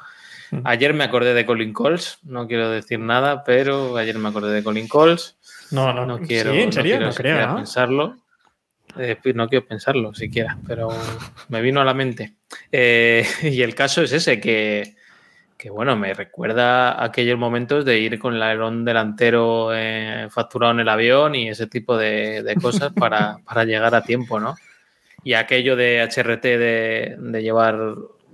Mm. 0.50 0.60
Ayer 0.64 0.94
me 0.94 1.04
acordé 1.04 1.32
de 1.34 1.46
Colin 1.46 1.72
Coles, 1.72 2.18
no 2.24 2.46
quiero 2.48 2.70
decir 2.70 2.98
nada, 2.98 3.44
pero 3.44 3.96
ayer 3.96 4.18
me 4.18 4.28
acordé 4.28 4.52
de 4.52 4.62
Colin 4.64 4.88
Coles. 4.88 5.36
No, 5.70 5.92
no, 5.92 6.04
No 6.06 6.18
quiero, 6.20 6.52
sí, 6.52 6.60
en 6.60 6.72
serio, 6.72 6.96
quiero 6.96 7.06
no, 7.10 7.14
creo, 7.14 7.46
¿no? 7.46 7.56
pensarlo. 7.56 8.16
Eh, 8.98 9.16
no 9.34 9.48
quiero 9.48 9.64
pensarlo 9.66 10.12
siquiera, 10.14 10.58
pero 10.66 10.88
me 11.48 11.60
vino 11.60 11.80
a 11.80 11.84
la 11.84 11.94
mente. 11.94 12.34
Eh, 12.72 13.24
y 13.42 13.62
el 13.62 13.74
caso 13.76 14.02
es 14.02 14.10
ese, 14.12 14.40
que, 14.40 14.96
que, 15.56 15.70
bueno, 15.70 15.94
me 15.94 16.12
recuerda 16.12 17.02
aquellos 17.04 17.38
momentos 17.38 17.84
de 17.84 18.00
ir 18.00 18.18
con 18.18 18.34
el 18.34 18.42
alerón 18.42 18.84
delantero 18.84 19.70
eh, 19.72 20.26
facturado 20.30 20.72
en 20.72 20.80
el 20.80 20.88
avión 20.88 21.36
y 21.36 21.48
ese 21.48 21.68
tipo 21.68 21.96
de, 21.96 22.42
de 22.42 22.56
cosas 22.56 22.92
para, 22.92 23.36
para 23.44 23.64
llegar 23.64 23.94
a 23.94 24.02
tiempo, 24.02 24.40
¿no? 24.40 24.56
Y 25.24 25.34
aquello 25.34 25.76
de 25.76 26.02
HRT 26.02 26.42
de, 26.42 27.16
de 27.18 27.42
llevar 27.42 27.78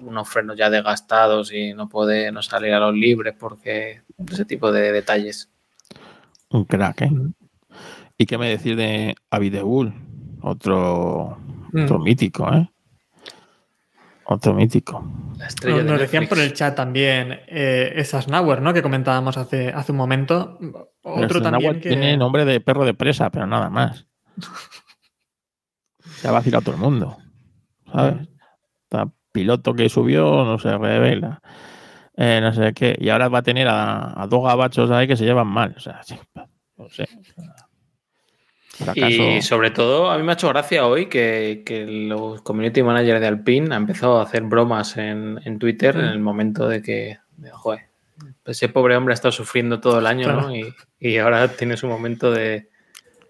unos 0.02 0.28
frenos 0.28 0.56
ya 0.56 0.70
desgastados 0.70 1.52
y 1.52 1.72
no 1.72 1.88
poder 1.88 2.32
no 2.32 2.42
salir 2.42 2.72
a 2.72 2.80
los 2.80 2.94
libres 2.94 3.34
porque 3.38 4.02
ese 4.30 4.44
tipo 4.44 4.70
de 4.72 4.92
detalles. 4.92 5.50
Un 6.50 6.64
crack, 6.64 7.02
¿eh? 7.02 7.10
¿Y 8.18 8.26
qué 8.26 8.38
me 8.38 8.48
decir 8.48 8.76
de 8.76 9.14
Avidebul? 9.30 9.92
Otro, 10.42 11.38
Mm. 11.72 11.84
otro 11.84 11.98
mítico, 11.98 12.52
¿eh? 12.52 12.70
Otro 14.24 14.54
mítico. 14.54 15.04
La 15.38 15.46
estrella 15.46 15.76
Nos, 15.78 15.84
de 15.86 15.90
nos 15.92 16.00
decían 16.00 16.26
por 16.26 16.38
el 16.38 16.52
chat 16.52 16.74
también 16.74 17.40
eh, 17.46 17.92
esa 17.96 18.22
Snauer, 18.22 18.60
¿no? 18.60 18.72
Que 18.72 18.82
comentábamos 18.82 19.36
hace, 19.36 19.68
hace 19.68 19.92
un 19.92 19.98
momento. 19.98 20.58
Otro 21.02 21.40
también 21.42 21.80
que... 21.80 21.90
tiene 21.90 22.16
nombre 22.16 22.44
de 22.44 22.60
perro 22.60 22.84
de 22.84 22.94
presa, 22.94 23.30
pero 23.30 23.46
nada 23.46 23.70
más. 23.70 24.06
Se 26.16 26.28
ha 26.28 26.32
vacilado 26.32 26.62
todo 26.64 26.74
el 26.74 26.80
mundo. 26.80 27.16
¿Sabes? 27.92 28.28
Piloto 29.32 29.74
que 29.74 29.88
subió, 29.90 30.44
no 30.44 30.58
se 30.58 30.76
revela. 30.78 31.42
Eh, 32.16 32.38
no 32.40 32.54
sé 32.54 32.72
qué. 32.72 32.96
Y 32.98 33.10
ahora 33.10 33.28
va 33.28 33.40
a 33.40 33.42
tener 33.42 33.68
a, 33.68 34.18
a 34.22 34.26
dos 34.26 34.42
gabachos 34.44 34.90
ahí 34.90 35.06
que 35.06 35.16
se 35.16 35.24
llevan 35.26 35.46
mal. 35.48 35.74
O 35.76 35.80
sea, 35.80 36.02
sí, 36.02 36.18
no 36.78 36.88
sé. 36.88 37.06
Y 38.94 39.40
sobre 39.42 39.70
todo, 39.70 40.10
a 40.10 40.18
mí 40.18 40.22
me 40.24 40.32
ha 40.32 40.34
hecho 40.34 40.48
gracia 40.48 40.86
hoy 40.86 41.06
que, 41.06 41.62
que 41.64 41.86
los 41.86 42.42
community 42.42 42.82
managers 42.82 43.20
de 43.20 43.26
Alpine 43.26 43.74
han 43.74 43.82
empezado 43.82 44.18
a 44.18 44.22
hacer 44.22 44.42
bromas 44.42 44.96
en, 44.98 45.40
en 45.44 45.58
Twitter 45.58 45.94
en 45.96 46.04
el 46.06 46.18
momento 46.20 46.68
de 46.68 46.82
que, 46.82 47.18
de, 47.36 47.50
joder, 47.50 47.86
ese 48.44 48.68
pobre 48.68 48.96
hombre 48.96 49.12
ha 49.12 49.16
estado 49.16 49.32
sufriendo 49.32 49.80
todo 49.80 49.98
el 49.98 50.06
año, 50.06 50.30
¿no? 50.32 50.54
Y, 50.54 50.74
y 50.98 51.16
ahora 51.18 51.48
tiene 51.48 51.76
su 51.76 51.86
momento 51.88 52.30
de... 52.30 52.68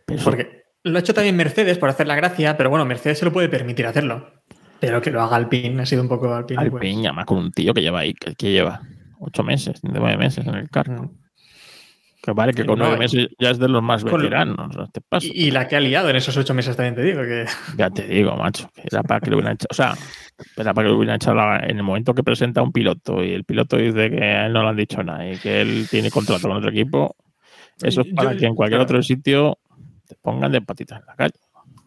Pero- 0.07 0.23
Porque 0.25 0.66
lo 0.91 0.97
ha 0.97 1.01
hecho 1.01 1.15
también 1.15 1.37
Mercedes 1.37 1.79
por 1.79 1.89
hacer 1.89 2.07
la 2.07 2.15
gracia, 2.17 2.57
pero 2.57 2.71
bueno, 2.71 2.85
Mercedes 2.85 3.19
se 3.19 3.25
lo 3.25 3.33
puede 3.33 3.49
permitir 3.49 3.87
hacerlo. 3.87 4.31
Pero 4.81 5.01
que 5.01 5.11
lo 5.11 5.23
haga 5.23 5.37
Alpine 5.37 5.83
ha 5.83 5.87
sido 5.87 6.03
un 6.03 6.09
poco 6.09 6.33
Alpine. 6.35 6.71
pues. 6.71 6.83
Alpine, 6.83 7.09
además 7.09 7.25
con 7.27 7.39
un 7.39 7.51
tío 7.53 7.73
que 7.73 7.81
lleva 7.83 8.01
ahí, 8.01 8.13
que, 8.15 8.35
que 8.35 8.53
lleva 8.53 8.81
ocho 9.21 9.43
meses, 9.43 9.81
nueve 9.83 10.17
meses 10.19 10.47
en 10.47 10.55
el 10.55 10.69
carro. 10.69 11.05
Mm. 11.05 11.11
Que 12.23 12.33
vale, 12.33 12.53
que 12.53 12.67
con 12.67 12.79
nueve 12.79 12.97
y- 12.97 12.99
meses 12.99 13.29
ya 13.39 13.51
es 13.51 13.59
de 13.59 13.69
los 13.69 13.83
más 13.83 14.03
veteranos. 14.03 14.77
¿no? 14.77 14.89
Te 14.89 15.01
paso. 15.01 15.27
Y, 15.29 15.47
y 15.47 15.51
la 15.53 15.69
que 15.69 15.77
ha 15.77 15.81
liado 15.81 16.11
en 16.11 16.17
esos 16.17 16.37
ocho 16.37 16.55
meses 16.55 16.77
también 16.77 16.95
te 16.97 17.03
digo 17.03 17.23
que 17.23 17.47
Ya 17.79 17.89
te 17.89 18.03
digo, 18.07 18.35
macho, 18.37 18.69
que 18.75 18.83
era 18.91 19.03
para 19.03 19.21
que 19.21 19.31
lo 19.31 19.37
hubieran 19.37 19.55
echado. 19.55 19.69
O 19.71 19.75
sea, 19.75 19.95
era 20.57 20.75
para 20.75 20.87
que 20.87 20.91
lo 20.93 20.99
hubieran 20.99 21.17
echado 21.17 21.37
la- 21.37 21.61
en 21.61 21.77
el 21.79 21.83
momento 21.83 22.15
que 22.15 22.23
presenta 22.25 22.63
un 22.63 22.73
piloto 22.73 23.23
y 23.25 23.33
el 23.33 23.45
piloto 23.45 23.77
dice 23.77 24.11
que 24.11 24.23
a 24.25 24.47
él 24.47 24.53
no 24.53 24.63
le 24.63 24.69
han 24.69 24.77
dicho 24.77 25.03
nada 25.03 25.27
y 25.31 25.37
que 25.39 25.61
él 25.61 25.87
tiene 25.91 26.11
contrato 26.11 26.49
con 26.49 26.57
otro 26.57 26.71
equipo. 26.71 27.17
Eso 27.81 28.01
es 28.03 28.09
Yo- 28.09 28.15
para 28.15 28.37
que 28.37 28.47
en 28.47 28.55
cualquier 28.55 28.79
claro. 28.81 28.85
otro 28.85 29.03
sitio 29.03 29.59
te 30.07 30.15
pongan 30.15 30.53
de 30.53 30.63
patitas 30.63 31.01
en 31.01 31.07
la 31.07 31.15
calle. 31.15 31.35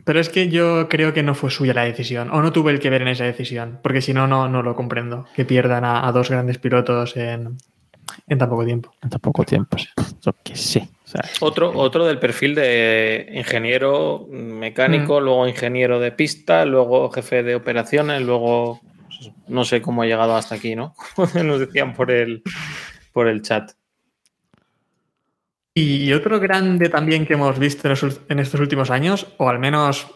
Pero 0.04 0.20
es 0.20 0.30
que 0.30 0.50
yo 0.50 0.88
creo 0.90 1.14
que 1.14 1.24
no 1.24 1.36
fue 1.36 1.52
suya 1.52 1.74
la 1.74 1.84
decisión, 1.84 2.30
o 2.32 2.42
no 2.42 2.52
tuve 2.52 2.72
el 2.72 2.80
que 2.80 2.90
ver 2.90 3.02
en 3.02 3.10
esa 3.10 3.26
decisión, 3.26 3.80
porque 3.84 4.02
si 4.02 4.14
no, 4.14 4.28
no, 4.28 4.50
no 4.50 4.64
lo 4.64 4.76
comprendo. 4.76 5.26
Que 5.36 5.46
pierdan 5.46 5.86
a, 5.86 6.08
a 6.08 6.12
dos 6.12 6.30
grandes 6.30 6.58
pilotos 6.58 7.16
en, 7.16 7.58
en 8.28 8.38
tan 8.38 8.50
poco 8.50 8.66
tiempo. 8.66 8.92
En 9.02 9.10
tan 9.10 9.20
poco 9.20 9.44
tiempo. 9.44 9.78
Yo 10.22 10.34
qué 10.44 10.56
sé. 10.56 10.88
o 11.06 11.08
sea, 11.08 11.22
Otro, 11.42 11.72
otro 11.78 12.06
del 12.06 12.20
perfil 12.20 12.56
de 12.56 13.30
ingeniero 13.34 14.28
mecánico, 14.30 15.20
luego 15.20 15.48
ingeniero 15.48 16.00
de 16.00 16.12
pista, 16.12 16.66
luego 16.66 17.10
jefe 17.12 17.44
de 17.44 17.56
operaciones, 17.56 18.22
luego 18.22 18.80
pues, 19.08 19.32
no 19.48 19.64
sé 19.66 19.82
cómo 19.82 20.02
ha 20.02 20.06
llegado 20.06 20.36
hasta 20.36 20.56
aquí, 20.56 20.76
¿no? 20.76 20.94
Nos 21.44 21.60
decían 21.60 21.94
por 21.94 22.12
el, 22.12 22.44
por 23.14 23.28
el 23.28 23.42
chat. 23.42 23.72
Y 25.74 26.12
otro 26.14 26.40
grande 26.40 26.90
también 26.90 27.26
que 27.26 27.34
hemos 27.34 27.58
visto 27.60 27.88
en, 27.88 28.40
estos 28.40 28.60
últimos 28.60 28.90
años, 28.90 29.28
o 29.38 29.50
al 29.50 29.60
menos 29.60 30.08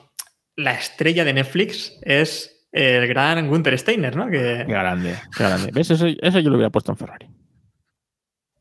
la 0.56 0.74
estrella 0.74 1.24
de 1.24 1.34
Netflix, 1.34 1.98
es 2.02 2.68
el 2.72 3.08
gran 3.08 3.48
Gunther 3.48 3.78
Steiner, 3.78 4.16
¿no? 4.16 4.30
Que, 4.30 4.66
grande, 4.66 5.16
grande. 5.38 5.72
¿Ves? 5.72 5.92
Ese, 5.92 6.18
ese 6.22 6.44
yo 6.44 6.50
lo 6.50 6.56
hubiera 6.56 6.72
puesto 6.72 6.92
en 6.92 6.98
Ferrari. 6.98 7.28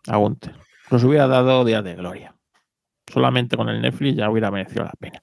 A 0.06 0.16
Gunther. 0.16 0.54
Nos 0.90 1.04
hubiera 1.04 1.26
dado 1.26 1.64
días 1.64 1.82
de 1.82 1.94
gloria. 1.94 2.34
Solamente 3.10 3.56
con 3.56 3.68
el 3.68 3.80
Netflix 3.80 4.16
ya 4.16 4.30
hubiera 4.30 4.50
merecido 4.50 4.84
la 4.84 4.92
pena. 4.98 5.22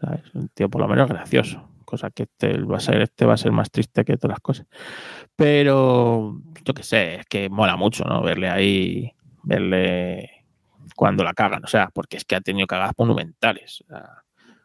¿Sabes? 0.00 0.22
Un 0.34 0.48
tío 0.48 0.68
por 0.68 0.80
lo 0.80 0.88
menos 0.88 1.08
gracioso. 1.08 1.68
cosa 1.84 2.10
que 2.10 2.24
este 2.24 2.58
va 2.58 2.76
a 2.76 2.80
ser, 2.80 3.02
este 3.02 3.24
va 3.24 3.34
a 3.34 3.38
ser 3.38 3.52
más 3.52 3.70
triste 3.70 4.04
que 4.04 4.16
todas 4.16 4.36
las 4.36 4.40
cosas. 4.40 4.66
Pero 5.36 6.40
yo 6.64 6.74
qué 6.74 6.82
sé, 6.82 7.16
es 7.16 7.26
que 7.26 7.48
mola 7.50 7.76
mucho, 7.76 8.04
¿no? 8.04 8.22
Verle 8.22 8.48
ahí, 8.48 9.12
verle 9.42 10.33
cuando 10.96 11.24
la 11.24 11.34
cagan, 11.34 11.64
o 11.64 11.68
sea, 11.68 11.90
porque 11.92 12.16
es 12.16 12.24
que 12.24 12.36
ha 12.36 12.40
tenido 12.40 12.66
cagadas 12.66 12.94
monumentales. 12.98 13.82
o 13.86 13.90
sea, 13.90 14.24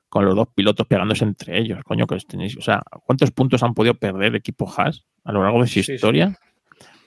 con 0.10 0.26
los 0.26 0.36
dos 0.36 0.48
pilotos 0.56 0.88
pegándose 0.88 1.24
entre 1.24 1.60
ellos, 1.60 1.80
coño, 1.84 2.08
que 2.08 2.16
os 2.16 2.26
tenéis, 2.26 2.58
o 2.58 2.62
sea, 2.62 2.82
¿cuántos 3.06 3.32
puntos 3.32 3.62
han 3.62 3.76
podido 3.76 3.94
perder 3.94 4.30
el 4.30 4.36
equipo 4.36 4.68
Haas 4.76 5.06
a 5.24 5.32
lo 5.32 5.44
largo 5.44 5.62
de 5.62 5.68
su 5.68 5.74
Sí, 5.74 5.84
sí. 5.84 5.94
historia 5.94 6.36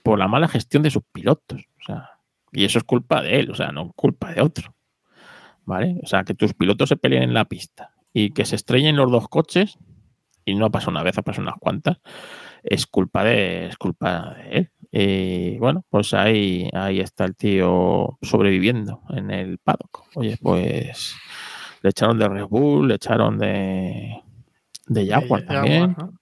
por 0.04 0.18
la 0.18 0.28
mala 0.28 0.46
gestión 0.48 0.82
de 0.84 0.90
sus 0.90 1.02
pilotos? 1.12 1.62
O 1.80 1.84
sea, 1.84 2.10
y 2.52 2.64
eso 2.64 2.78
es 2.78 2.84
culpa 2.84 3.20
de 3.22 3.40
él, 3.40 3.50
o 3.50 3.54
sea, 3.54 3.72
no 3.72 3.92
culpa 3.94 4.32
de 4.32 4.40
otro. 4.40 4.74
¿Vale? 5.64 5.96
O 6.02 6.06
sea, 6.06 6.24
que 6.24 6.34
tus 6.34 6.54
pilotos 6.54 6.88
se 6.88 6.96
peleen 6.96 7.22
en 7.22 7.34
la 7.34 7.44
pista 7.44 7.92
y 8.12 8.30
que 8.30 8.44
se 8.44 8.56
estrellen 8.56 8.96
los 8.96 9.10
dos 9.10 9.28
coches, 9.28 9.78
y 10.44 10.54
no 10.54 10.66
ha 10.66 10.70
pasado 10.70 10.90
una 10.90 11.02
vez, 11.02 11.16
ha 11.18 11.22
pasado 11.22 11.42
unas 11.42 11.58
cuantas, 11.58 11.98
es 12.62 12.86
culpa 12.86 13.24
de, 13.24 13.66
es 13.66 13.76
culpa 13.76 14.34
de 14.34 14.58
él. 14.58 14.70
Y 14.94 15.56
bueno, 15.56 15.84
pues 15.88 16.12
ahí, 16.12 16.68
ahí 16.74 17.00
está 17.00 17.24
el 17.24 17.34
tío 17.34 18.18
sobreviviendo 18.20 19.00
en 19.08 19.30
el 19.30 19.58
paddock. 19.58 20.04
Oye, 20.14 20.36
pues 20.40 21.16
le 21.80 21.90
echaron 21.90 22.18
de 22.18 22.28
Red 22.28 22.44
Bull, 22.44 22.88
le 22.88 22.96
echaron 22.96 23.38
de, 23.38 24.20
de 24.86 25.06
Jaguar 25.06 25.40
Eh, 25.40 25.46
también. 25.46 25.96
¿no? 25.98 26.12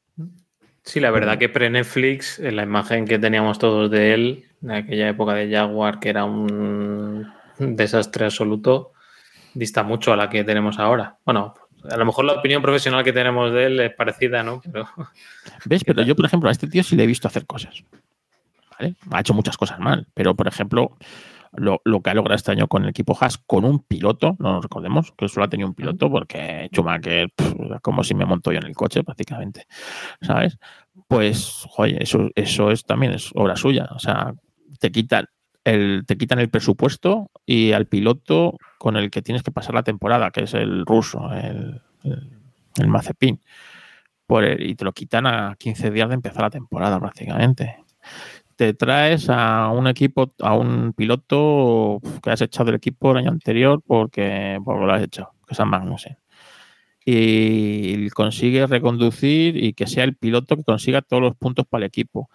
Sí, 0.84 1.00
la 1.00 1.10
verdad 1.10 1.36
que 1.36 1.48
pre-Netflix, 1.48 2.38
en 2.38 2.56
la 2.56 2.62
imagen 2.62 3.06
que 3.06 3.18
teníamos 3.18 3.58
todos 3.58 3.90
de 3.90 4.14
él, 4.14 4.44
de 4.60 4.76
aquella 4.76 5.08
época 5.08 5.34
de 5.34 5.50
Jaguar, 5.50 5.98
que 5.98 6.08
era 6.08 6.24
un 6.24 7.28
desastre 7.58 8.24
absoluto, 8.24 8.92
dista 9.54 9.82
mucho 9.82 10.12
a 10.12 10.16
la 10.16 10.30
que 10.30 10.44
tenemos 10.44 10.78
ahora. 10.78 11.18
Bueno, 11.24 11.54
a 11.88 11.96
lo 11.96 12.04
mejor 12.04 12.24
la 12.24 12.34
opinión 12.34 12.62
profesional 12.62 13.04
que 13.04 13.12
tenemos 13.12 13.52
de 13.52 13.66
él 13.66 13.80
es 13.80 13.94
parecida, 13.94 14.42
¿no? 14.42 14.60
Pero 14.72 14.88
¿Ves? 15.64 15.82
Pero 15.86 16.02
yo, 16.02 16.14
por 16.14 16.24
ejemplo, 16.24 16.48
a 16.48 16.52
este 16.52 16.66
tío 16.66 16.82
sí 16.82 16.96
le 16.96 17.04
he 17.04 17.06
visto 17.06 17.28
hacer 17.28 17.46
cosas. 17.46 17.84
¿Vale? 18.80 18.94
Ha 19.10 19.20
hecho 19.20 19.34
muchas 19.34 19.56
cosas 19.56 19.78
mal, 19.78 20.06
pero, 20.14 20.34
por 20.34 20.48
ejemplo, 20.48 20.96
lo, 21.52 21.80
lo 21.84 22.00
que 22.00 22.10
ha 22.10 22.14
logrado 22.14 22.36
este 22.36 22.52
año 22.52 22.68
con 22.68 22.84
el 22.84 22.90
equipo 22.90 23.16
Haas, 23.20 23.38
con 23.38 23.64
un 23.64 23.80
piloto, 23.80 24.36
no 24.38 24.52
nos 24.52 24.62
recordemos 24.62 25.12
que 25.16 25.28
solo 25.28 25.44
ha 25.44 25.48
tenido 25.48 25.68
un 25.68 25.74
piloto, 25.74 26.10
porque 26.10 26.68
Schumacher, 26.72 27.30
pff, 27.34 27.54
como 27.82 28.04
si 28.04 28.14
me 28.14 28.24
monto 28.24 28.52
yo 28.52 28.58
en 28.58 28.66
el 28.66 28.74
coche, 28.74 29.02
prácticamente, 29.04 29.66
¿sabes? 30.22 30.58
Pues, 31.08 31.66
eso, 31.98 32.28
eso 32.34 32.70
es 32.70 32.84
también 32.84 33.12
es 33.12 33.30
obra 33.34 33.56
suya. 33.56 33.88
O 33.94 33.98
sea, 33.98 34.34
te 34.78 34.90
quitan 34.92 35.26
el, 35.64 36.04
te 36.06 36.16
quitan 36.16 36.38
el 36.38 36.48
presupuesto 36.48 37.30
y 37.44 37.72
al 37.72 37.86
piloto 37.86 38.56
con 38.78 38.96
el 38.96 39.10
que 39.10 39.20
tienes 39.22 39.42
que 39.42 39.50
pasar 39.50 39.74
la 39.74 39.82
temporada, 39.82 40.30
que 40.30 40.44
es 40.44 40.54
el 40.54 40.86
ruso, 40.86 41.30
el, 41.32 41.82
el, 42.04 42.30
el 42.78 42.86
Mazepin 42.88 43.40
por 44.26 44.44
el- 44.44 44.62
y 44.62 44.74
te 44.76 44.84
lo 44.84 44.92
quitan 44.92 45.26
a 45.26 45.56
15 45.58 45.90
días 45.90 46.08
de 46.08 46.14
empezar 46.14 46.42
la 46.42 46.50
temporada 46.50 46.98
prácticamente. 47.00 47.76
Te 48.60 48.74
traes 48.74 49.30
a 49.30 49.70
un 49.70 49.86
equipo, 49.86 50.34
a 50.38 50.52
un 50.52 50.92
piloto 50.92 51.98
que 52.22 52.28
has 52.28 52.42
echado 52.42 52.66
del 52.66 52.74
equipo 52.74 53.10
el 53.10 53.16
año 53.16 53.30
anterior 53.30 53.82
porque, 53.86 54.58
porque 54.62 54.84
lo 54.84 54.92
has 54.92 55.02
echado, 55.02 55.32
que 55.48 55.54
es 55.54 55.60
Magnussen. 55.64 56.18
Y 57.02 58.10
consigues 58.10 58.68
reconducir 58.68 59.56
y 59.56 59.72
que 59.72 59.86
sea 59.86 60.04
el 60.04 60.14
piloto 60.14 60.58
que 60.58 60.64
consiga 60.64 61.00
todos 61.00 61.22
los 61.22 61.36
puntos 61.36 61.64
para 61.66 61.84
el 61.84 61.88
equipo. 61.88 62.28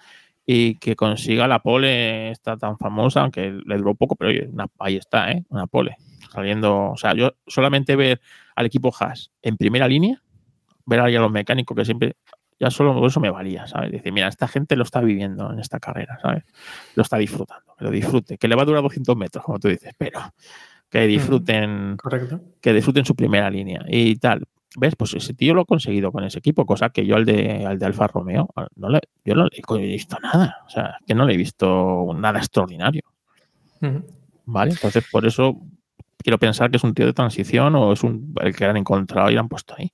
Y 0.48 0.80
que 0.80 0.96
consiga 0.96 1.48
la 1.48 1.60
pole 1.60 2.32
esta 2.32 2.58
tan 2.58 2.80
famosa, 2.80 3.22
aunque 3.22 3.60
le 3.64 3.78
duró 3.78 3.94
poco, 3.94 4.16
pero 4.16 4.32
ahí 4.80 4.96
está, 4.96 5.32
¿eh? 5.32 5.44
Una 5.50 5.68
pole. 5.68 5.96
Saliendo, 6.34 6.90
o 6.90 6.98
sea, 6.98 7.14
yo 7.14 7.36
solamente 7.46 7.96
ver 7.96 8.20
al 8.56 8.66
equipo 8.66 8.92
Haas 9.00 9.30
en 9.44 9.58
primera 9.58 9.88
línea, 9.88 10.24
ver 10.88 11.02
ahí 11.02 11.16
a 11.16 11.20
los 11.20 11.32
mecánicos 11.32 11.78
que 11.78 11.86
siempre, 11.86 12.16
ya 12.60 12.70
solo 12.72 13.06
eso 13.06 13.20
me 13.20 13.30
valía, 13.30 13.68
¿sabes? 13.68 13.92
Decir, 13.92 14.14
mira, 14.14 14.28
esta 14.28 14.48
gente 14.48 14.76
lo 14.76 14.84
está 14.84 15.02
viviendo 15.02 15.52
en 15.52 15.60
esta 15.60 15.80
carrera, 15.80 16.18
¿sabes? 16.22 16.44
Lo 16.96 17.04
está 17.04 17.18
disfrutando, 17.18 17.76
que 17.78 17.86
lo 17.86 17.92
disfrute, 17.92 18.38
que 18.38 18.48
le 18.48 18.56
va 18.56 18.64
a 18.64 18.66
durar 18.66 18.82
200 18.82 19.16
metros, 19.18 19.44
como 19.44 19.60
tú 19.60 19.68
dices, 19.68 19.94
pero 19.98 20.20
que 20.90 21.08
disfruten, 21.08 21.98
Correcto. 21.98 22.42
que 22.62 22.74
disfruten 22.74 23.06
su 23.06 23.16
primera 23.16 23.50
línea 23.50 23.84
y 23.88 24.16
tal. 24.16 24.46
¿Ves? 24.78 24.96
Pues 24.98 25.14
ese 25.14 25.34
tío 25.34 25.54
lo 25.54 25.62
ha 25.62 25.66
conseguido 25.66 26.12
con 26.12 26.24
ese 26.26 26.40
equipo, 26.40 26.66
cosa 26.66 26.90
que 26.90 27.06
yo 27.06 27.16
al 27.16 27.26
de, 27.26 27.66
al 27.66 27.80
de 27.80 27.86
Alfa 27.86 28.08
Romeo, 28.08 28.50
no 28.76 28.90
le, 28.90 29.00
yo 29.24 29.34
no 29.34 29.46
le 29.46 29.84
he 29.84 29.88
visto 29.88 30.18
nada, 30.22 30.64
o 30.66 30.70
sea, 30.70 30.98
que 31.08 31.16
no 31.16 31.26
le 31.26 31.34
he 31.34 31.38
visto 31.38 32.08
nada 32.16 32.40
extraordinario. 32.40 33.04
¿Vale? 34.46 34.72
Entonces, 34.72 35.06
por 35.12 35.26
eso 35.26 35.62
quiero 36.18 36.40
pensar 36.40 36.72
que 36.72 36.78
es 36.78 36.84
un 36.84 36.94
tío 36.94 37.06
de 37.06 37.14
transición 37.14 37.76
o 37.76 37.94
es 37.94 38.04
un, 38.04 38.34
el 38.42 38.56
que 38.56 38.66
han 38.66 38.78
encontrado 38.78 39.30
y 39.30 39.36
lo 39.36 39.42
han 39.42 39.48
puesto 39.48 39.76
ahí. 39.78 39.92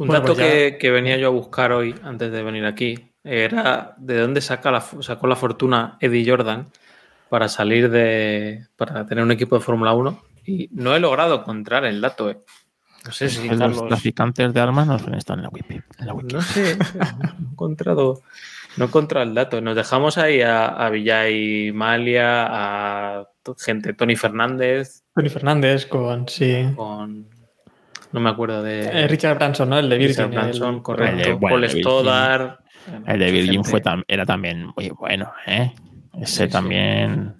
Un 0.00 0.06
Bueno, 0.06 0.20
dato 0.22 0.34
pues 0.34 0.46
ya- 0.46 0.52
que, 0.52 0.78
que 0.78 0.90
venía 0.90 1.16
yo 1.18 1.26
a 1.26 1.30
buscar 1.30 1.72
hoy, 1.72 1.94
antes 2.02 2.32
de 2.32 2.42
venir 2.42 2.64
aquí, 2.64 3.10
era 3.22 3.94
de 3.98 4.18
dónde 4.18 4.40
saca 4.40 4.70
la, 4.70 4.80
sacó 4.80 5.26
la 5.26 5.36
fortuna 5.36 5.98
Eddie 6.00 6.28
Jordan 6.28 6.68
para 7.28 7.48
salir 7.48 7.90
de. 7.90 8.66
para 8.76 9.04
tener 9.06 9.22
un 9.22 9.30
equipo 9.30 9.56
de 9.56 9.60
Fórmula 9.62 9.92
1. 9.92 10.22
Y 10.46 10.70
no 10.72 10.96
he 10.96 11.00
logrado 11.00 11.40
encontrar 11.40 11.84
el 11.84 12.00
dato, 12.00 12.30
¿eh? 12.30 12.38
No 13.04 13.12
sé 13.12 13.28
si 13.28 13.46
los 13.48 13.58
Carlos- 13.58 13.88
traficantes 13.88 14.52
de 14.54 14.60
armas 14.60 14.86
no 14.86 14.98
suelen 14.98 15.18
estar 15.18 15.36
en 15.36 15.42
la 15.44 15.48
wiki. 15.50 15.80
En 15.98 16.06
la 16.06 16.14
wiki. 16.14 16.34
No 16.34 16.40
sé, 16.42 16.76
no 16.76 17.28
he 17.28 17.52
encontrado, 17.52 18.22
no 18.78 18.84
he 18.84 18.88
encontrado 18.88 19.26
el 19.26 19.34
dato. 19.34 19.60
Nos 19.60 19.76
dejamos 19.76 20.16
ahí 20.18 20.40
a, 20.40 20.66
a 20.68 20.88
Villay 20.90 21.72
Malia, 21.72 22.46
a 22.48 23.28
gente, 23.58 23.92
Tony 23.92 24.16
Fernández, 24.16 25.02
Tony 25.14 25.28
Fernández 25.28 25.84
con, 25.86 26.26
sí. 26.28 26.68
con. 26.74 27.26
No 28.12 28.20
me 28.20 28.30
acuerdo 28.30 28.62
de. 28.62 28.82
Eh, 28.82 29.08
Richard 29.08 29.36
Branson, 29.38 29.68
¿no? 29.70 29.78
El 29.78 29.88
de 29.88 29.98
Virgin. 29.98 30.26
Richard 30.26 30.30
Branson, 30.44 30.74
el- 30.76 30.82
correcto. 30.82 31.16
El 31.18 31.24
de- 31.24 31.32
bueno, 31.34 31.56
Paul. 31.56 31.68
Stoddard. 31.70 32.58
El 33.06 33.18
de 33.18 33.30
Virgin 33.30 33.64
fue 33.64 33.82
tam- 33.82 34.04
era 34.08 34.24
también 34.26 34.66
muy 34.76 34.88
bueno, 34.90 35.32
¿eh? 35.46 35.72
Ese 36.14 36.26
Sí, 36.26 36.42
sí. 36.44 36.48
también. 36.48 37.34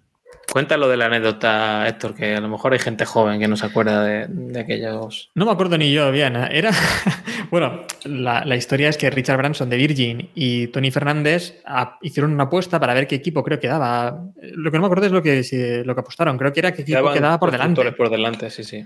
Cuéntalo 0.53 0.89
de 0.89 0.97
la 0.97 1.07
anécdota, 1.07 1.87
Héctor, 1.87 2.15
que 2.15 2.35
a 2.35 2.41
lo 2.41 2.49
mejor 2.49 2.73
hay 2.73 2.81
gente 2.81 3.05
joven 3.05 3.39
que 3.39 3.47
no 3.47 3.57
se 3.57 3.67
acuerda 3.67 4.03
de, 4.05 4.27
de 4.29 4.59
aquellos. 4.61 5.31
No 5.37 5.45
me 5.47 5.53
acuerdo 5.53 5.79
ni 5.79 5.93
yo 5.93 6.11
bien. 6.11 6.35
¿eh? 6.35 6.49
Era. 6.51 6.71
bueno, 7.53 7.83
la, 8.05 8.45
la 8.45 8.57
historia 8.57 8.89
es 8.89 8.97
que 8.97 9.09
Richard 9.11 9.37
Branson 9.39 9.71
de 9.71 9.77
Virgin 9.77 10.31
y 10.35 10.67
Tony 10.69 10.91
Fernández 10.91 11.61
ah, 11.65 11.99
hicieron 12.03 12.33
una 12.33 12.45
apuesta 12.45 12.81
para 12.81 12.95
ver 12.95 13.07
qué 13.07 13.15
equipo 13.15 13.45
creo 13.45 13.61
que 13.61 13.69
daba. 13.69 14.25
Lo 14.43 14.71
que 14.73 14.77
no 14.77 14.83
me 14.83 14.87
acuerdo 14.87 15.07
es 15.07 15.13
lo 15.13 15.23
que, 15.23 15.45
si- 15.45 15.85
lo 15.85 15.95
que 15.95 16.01
apostaron. 16.01 16.37
Creo 16.37 16.53
que 16.53 16.61
era 16.61 16.73
qué 16.73 16.83
equipo 16.83 17.13
quedaba 17.13 17.39
por 17.39 17.51
delante. 17.53 17.93
por 17.93 18.11
delante, 18.11 18.51
sí, 18.51 18.65
sí. 18.65 18.85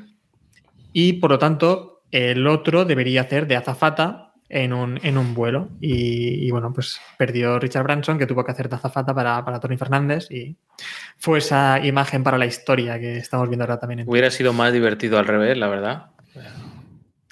Y 0.94 1.14
por 1.14 1.30
lo 1.30 1.38
tanto, 1.38 2.02
el 2.10 2.46
otro 2.46 2.84
debería 2.86 3.22
hacer 3.22 3.46
de 3.48 3.56
azafata 3.56 4.32
en 4.48 4.72
un, 4.72 5.00
en 5.02 5.18
un 5.18 5.34
vuelo. 5.34 5.70
Y, 5.80 6.46
y, 6.46 6.50
bueno, 6.52 6.72
pues 6.72 7.00
perdió 7.18 7.58
Richard 7.58 7.82
Branson, 7.82 8.16
que 8.18 8.26
tuvo 8.26 8.44
que 8.44 8.52
hacer 8.52 8.68
de 8.68 8.76
azafata 8.76 9.12
para, 9.12 9.44
para 9.44 9.58
Tony 9.58 9.76
Fernández. 9.76 10.30
Y 10.30 10.56
fue 11.18 11.38
esa 11.38 11.84
imagen 11.84 12.22
para 12.22 12.38
la 12.38 12.46
historia 12.46 12.98
que 13.00 13.16
estamos 13.18 13.48
viendo 13.48 13.64
ahora 13.64 13.80
también 13.80 13.98
en 14.00 14.08
Hubiera 14.08 14.30
sido 14.30 14.52
más 14.52 14.72
divertido 14.72 15.18
al 15.18 15.26
revés, 15.26 15.58
la 15.58 15.66
verdad. 15.68 16.06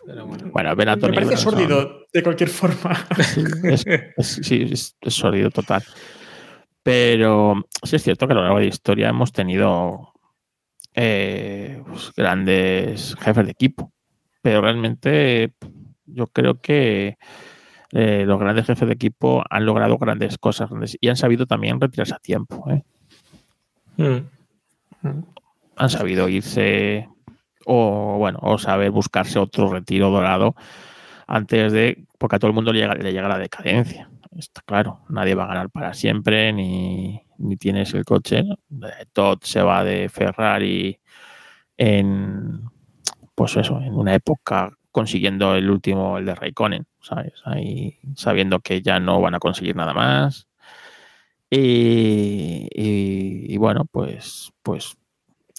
Pero 0.05 0.27
bueno. 0.27 0.51
A 0.55 0.75
Me 0.75 0.85
Tony 0.97 1.15
parece 1.15 1.35
Branson 1.35 1.53
sórdido 1.53 2.07
de 2.13 2.23
cualquier 2.25 2.51
forma. 2.51 3.07
Es, 3.63 3.85
es- 3.87 4.41
sí, 4.43 4.69
es, 4.73 4.97
es 5.01 5.15
sórdido 5.15 5.51
total. 5.51 5.85
Pero 6.83 7.65
sí 7.85 7.95
es 7.97 8.03
cierto 8.03 8.27
que 8.27 8.33
a 8.33 8.37
lo 8.37 8.43
largo 8.43 8.59
de 8.59 8.65
la 8.65 8.69
historia 8.69 9.09
hemos 9.11 9.33
tenido 9.33 10.12
eh, 10.95 11.83
pues, 11.87 12.13
grandes 12.17 13.17
jefes 13.21 13.45
de 13.45 13.53
equipo. 13.53 13.93
Pero 14.43 14.61
realmente 14.61 15.53
yo 16.07 16.27
creo 16.27 16.61
que 16.61 17.17
eh, 17.93 18.25
los 18.27 18.39
grandes 18.41 18.67
jefes 18.67 18.89
de 18.89 18.95
equipo 18.95 19.45
han 19.49 19.67
logrado 19.67 19.99
grandes 19.99 20.39
cosas 20.39 20.71
grandes- 20.71 20.97
y 21.01 21.09
han 21.09 21.17
sabido 21.17 21.47
también 21.47 21.81
retirarse 21.81 22.15
a 22.15 22.19
tiempo. 22.19 22.65
¿eh? 22.71 22.83
Mm. 23.99 25.23
han 25.77 25.91
sabido 25.91 26.29
irse 26.29 27.07
o 27.67 28.17
bueno 28.19 28.39
o 28.41 28.57
saber 28.57 28.91
buscarse 28.91 29.39
otro 29.39 29.69
retiro 29.69 30.09
dorado 30.11 30.55
antes 31.27 31.73
de 31.73 32.07
porque 32.19 32.37
a 32.37 32.39
todo 32.39 32.49
el 32.49 32.55
mundo 32.55 32.73
le 32.73 32.81
llega, 32.81 32.95
le 32.95 33.13
llega 33.13 33.29
la 33.29 33.39
decadencia 33.39 34.09
está 34.37 34.63
claro 34.63 35.01
nadie 35.09 35.35
va 35.35 35.45
a 35.45 35.49
ganar 35.49 35.71
para 35.71 35.95
siempre 35.95 36.53
ni, 36.53 37.23
ni 37.39 37.57
tienes 37.57 37.95
el 37.95 38.05
coche 38.05 38.43
¿no? 38.45 38.55
Eh, 38.89 39.07
Todd 39.13 39.39
se 39.43 39.63
va 39.63 39.85
de 39.85 40.09
Ferrari 40.09 40.99
en 41.77 42.63
pues 43.35 43.57
eso 43.57 43.81
en 43.81 43.95
una 43.95 44.15
época 44.15 44.73
consiguiendo 44.93 45.55
el 45.57 45.71
último 45.71 46.19
el 46.19 46.27
de 46.27 46.35
Raikkonen 46.35 46.87
sabes 47.01 47.35
ahí 47.47 47.99
sabiendo 48.17 48.61
que 48.61 48.83
ya 48.83 49.01
no 49.01 49.21
van 49.21 49.35
a 49.35 49.41
conseguir 49.41 49.77
nada 49.77 49.95
más 49.95 50.49
y, 51.51 52.69
y- 52.75 53.57
bueno, 53.59 53.85
pues, 53.91 54.53
pues 54.63 54.97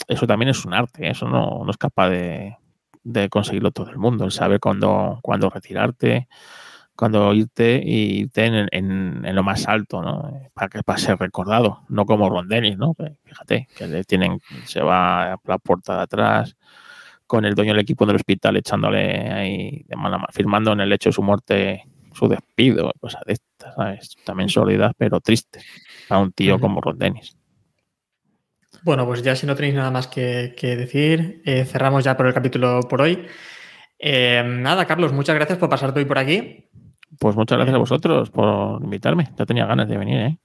eso 0.08 0.28
también 0.28 0.50
es 0.50 0.66
un 0.66 0.74
arte, 0.74 1.10
eso 1.10 1.28
no, 1.30 1.64
no 1.66 1.72
es 1.72 1.78
capaz 1.78 2.10
de, 2.10 2.58
de 3.04 3.30
conseguirlo 3.30 3.72
todo 3.72 3.90
el 3.92 3.98
mundo, 3.98 4.26
el 4.26 4.32
saber 4.32 4.60
cuándo, 4.60 5.20
cuándo 5.24 5.50
retirarte, 5.50 6.28
cuándo 6.96 7.34
irte 7.34 7.82
y 7.84 8.22
irte 8.22 8.46
en, 8.46 8.68
en- 8.72 9.26
en 9.26 9.36
lo 9.36 9.44
más 9.44 9.68
alto, 9.68 10.02
¿no? 10.02 10.32
Para 10.54 10.70
que 10.70 10.84
para 10.84 10.98
ser 11.00 11.18
recordado, 11.20 11.82
no 11.90 12.06
como 12.06 12.30
Ron 12.30 12.48
Dennis, 12.48 12.78
¿no? 12.78 12.96
Fíjate, 13.26 13.68
que 13.76 13.88
le 13.88 14.04
tienen, 14.04 14.40
se 14.66 14.82
va 14.82 15.34
a 15.34 15.38
la 15.46 15.58
puerta 15.58 15.96
de 15.98 16.02
atrás 16.04 16.56
con 17.26 17.46
el 17.46 17.56
dueño 17.56 17.74
del 17.74 17.82
equipo 17.82 18.06
del 18.06 18.18
hospital 18.18 18.58
echándole 18.58 19.32
ahí 19.32 19.84
de 19.88 19.96
mala 19.96 20.18
ma- 20.20 20.28
firmando 20.32 20.72
en 20.74 20.82
el 20.82 20.92
hecho 20.94 21.10
de 21.10 21.14
su 21.14 21.24
muerte 21.24 21.84
su 22.14 22.28
despido, 22.28 22.92
cosas 23.00 23.22
de 23.26 23.34
estas, 23.34 23.74
¿sabes? 23.76 24.16
También 24.24 24.50
sólidas, 24.50 24.92
pero 24.98 25.20
tristes 25.20 25.66
para 26.08 26.22
un 26.22 26.32
tío 26.32 26.60
como 26.60 26.80
Ron 26.80 27.00
Dennis. 27.00 27.36
Bueno, 28.84 29.06
pues 29.08 29.24
ya 29.24 29.36
si 29.36 29.46
no 29.48 29.56
tenéis 29.56 29.76
nada 29.76 29.92
más 29.92 30.08
que, 30.08 30.54
que 30.58 30.76
decir, 30.76 31.42
eh, 31.46 31.64
cerramos 31.66 32.04
ya 32.04 32.18
por 32.18 32.28
el 32.28 32.34
capítulo 32.34 32.82
por 32.90 33.02
hoy. 33.02 33.26
Eh, 33.98 34.44
nada, 34.46 34.86
Carlos, 34.86 35.14
muchas 35.14 35.36
gracias 35.36 35.58
por 35.58 35.70
pasarte 35.70 36.00
hoy 36.00 36.06
por 36.06 36.18
aquí. 36.18 36.70
Pues 37.20 37.36
muchas 37.36 37.58
gracias 37.58 37.76
a 37.76 37.80
vosotros 37.80 38.30
por 38.30 38.82
invitarme. 38.82 39.30
Ya 39.38 39.46
tenía 39.46 39.66
ganas 39.66 39.88
de 39.88 39.98
venir, 39.98 40.20
¿eh? 40.20 40.38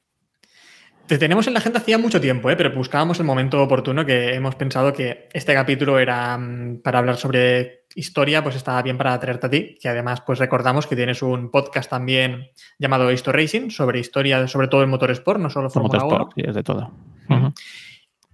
Te 1.09 1.16
tenemos 1.16 1.47
en 1.47 1.55
la 1.55 1.61
agenda 1.61 1.78
hacía 1.78 1.97
mucho 1.97 2.20
tiempo, 2.20 2.51
¿eh? 2.51 2.57
pero 2.57 2.70
buscábamos 2.74 3.19
el 3.19 3.24
momento 3.24 3.62
oportuno 3.62 4.05
que 4.05 4.35
hemos 4.35 4.57
pensado 4.57 4.93
que 4.93 5.31
este 5.32 5.55
capítulo 5.55 5.99
era 5.99 6.36
mm, 6.36 6.82
para 6.82 6.99
hablar 6.99 7.16
sobre 7.16 7.86
historia, 7.95 8.43
pues 8.43 8.57
estaba 8.57 8.82
bien 8.82 8.99
para 8.99 9.19
traerte 9.19 9.47
a 9.47 9.51
ti, 9.51 9.74
que 9.81 9.89
además 9.89 10.20
pues 10.20 10.39
recordamos 10.39 10.86
que 10.86 10.97
tienes 10.97 11.23
un 11.23 11.51
podcast 11.51 11.89
también 11.89 12.51
llamado 12.78 13.11
Histo 13.11 13.32
Racing 13.32 13.70
sobre 13.70 14.01
historia, 14.01 14.47
sobre 14.49 14.69
todo 14.69 14.82
el 14.82 14.89
motorsport, 14.89 15.40
no 15.40 15.49
solo 15.49 15.70
Fórmula 15.70 16.05
1. 16.05 16.05
Motorsport, 16.05 16.35
sí, 16.35 16.43
es 16.47 16.55
de 16.55 16.62
todo. 16.62 16.90
Ujú. 17.31 17.55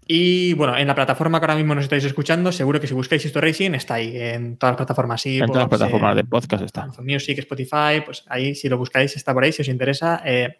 Y 0.06 0.52
bueno, 0.54 0.76
en 0.76 0.86
la 0.86 0.94
plataforma 0.94 1.40
que 1.40 1.44
ahora 1.44 1.56
mismo 1.56 1.74
nos 1.74 1.84
estáis 1.84 2.04
escuchando, 2.04 2.52
seguro 2.52 2.78
que 2.80 2.86
si 2.86 2.92
buscáis 2.94 3.24
Histo 3.24 3.40
Racing 3.40 3.72
está 3.72 3.94
ahí 3.94 4.14
en 4.16 4.56
todas 4.58 4.72
las 4.72 4.76
plataformas. 4.76 5.22
Sí, 5.22 5.38
en 5.38 5.46
todas 5.46 5.62
las 5.62 5.68
Box, 5.68 5.78
plataformas 5.78 6.10
en 6.12 6.16
de 6.16 6.24
podcast 6.24 6.62
está. 6.64 6.82
Amazon 6.82 7.06
Music, 7.06 7.38
Spotify, 7.38 8.02
pues 8.04 8.22
ahí 8.28 8.54
si 8.54 8.68
lo 8.68 8.76
buscáis 8.76 9.16
está 9.16 9.32
por 9.32 9.44
ahí, 9.44 9.52
si 9.52 9.62
os 9.62 9.68
interesa, 9.68 10.20
eh, 10.24 10.58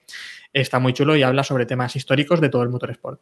está 0.52 0.78
muy 0.78 0.94
chulo 0.94 1.14
y 1.16 1.22
habla 1.22 1.44
sobre 1.44 1.66
temas 1.66 1.94
históricos 1.94 2.40
de 2.40 2.48
todo 2.48 2.62
el 2.62 2.70
motorsport. 2.70 3.20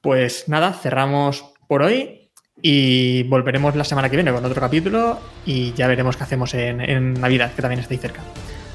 Pues 0.00 0.48
nada, 0.48 0.72
cerramos 0.72 1.44
por 1.68 1.82
hoy 1.82 2.30
y 2.60 3.22
volveremos 3.24 3.76
la 3.76 3.84
semana 3.84 4.08
que 4.10 4.16
viene 4.16 4.32
con 4.32 4.44
otro 4.44 4.60
capítulo 4.60 5.20
y 5.46 5.72
ya 5.74 5.86
veremos 5.86 6.16
qué 6.16 6.24
hacemos 6.24 6.52
en, 6.54 6.80
en 6.80 7.14
Navidad, 7.14 7.52
que 7.54 7.62
también 7.62 7.80
estáis 7.80 8.00
cerca. 8.00 8.22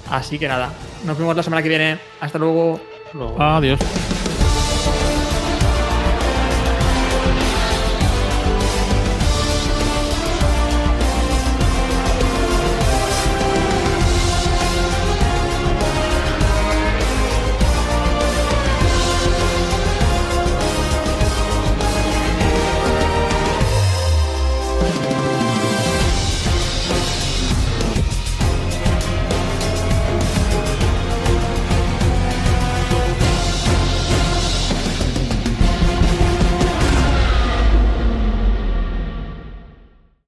Así 0.10 0.40
que 0.40 0.48
nada, 0.48 0.72
nos 1.06 1.18
vemos 1.18 1.36
la 1.36 1.44
semana 1.44 1.62
que 1.62 1.70
viene. 1.70 1.98
Hasta 2.22 2.38
luego. 2.38 2.80
Luego- 3.14 3.42
Adiós. 3.42 3.80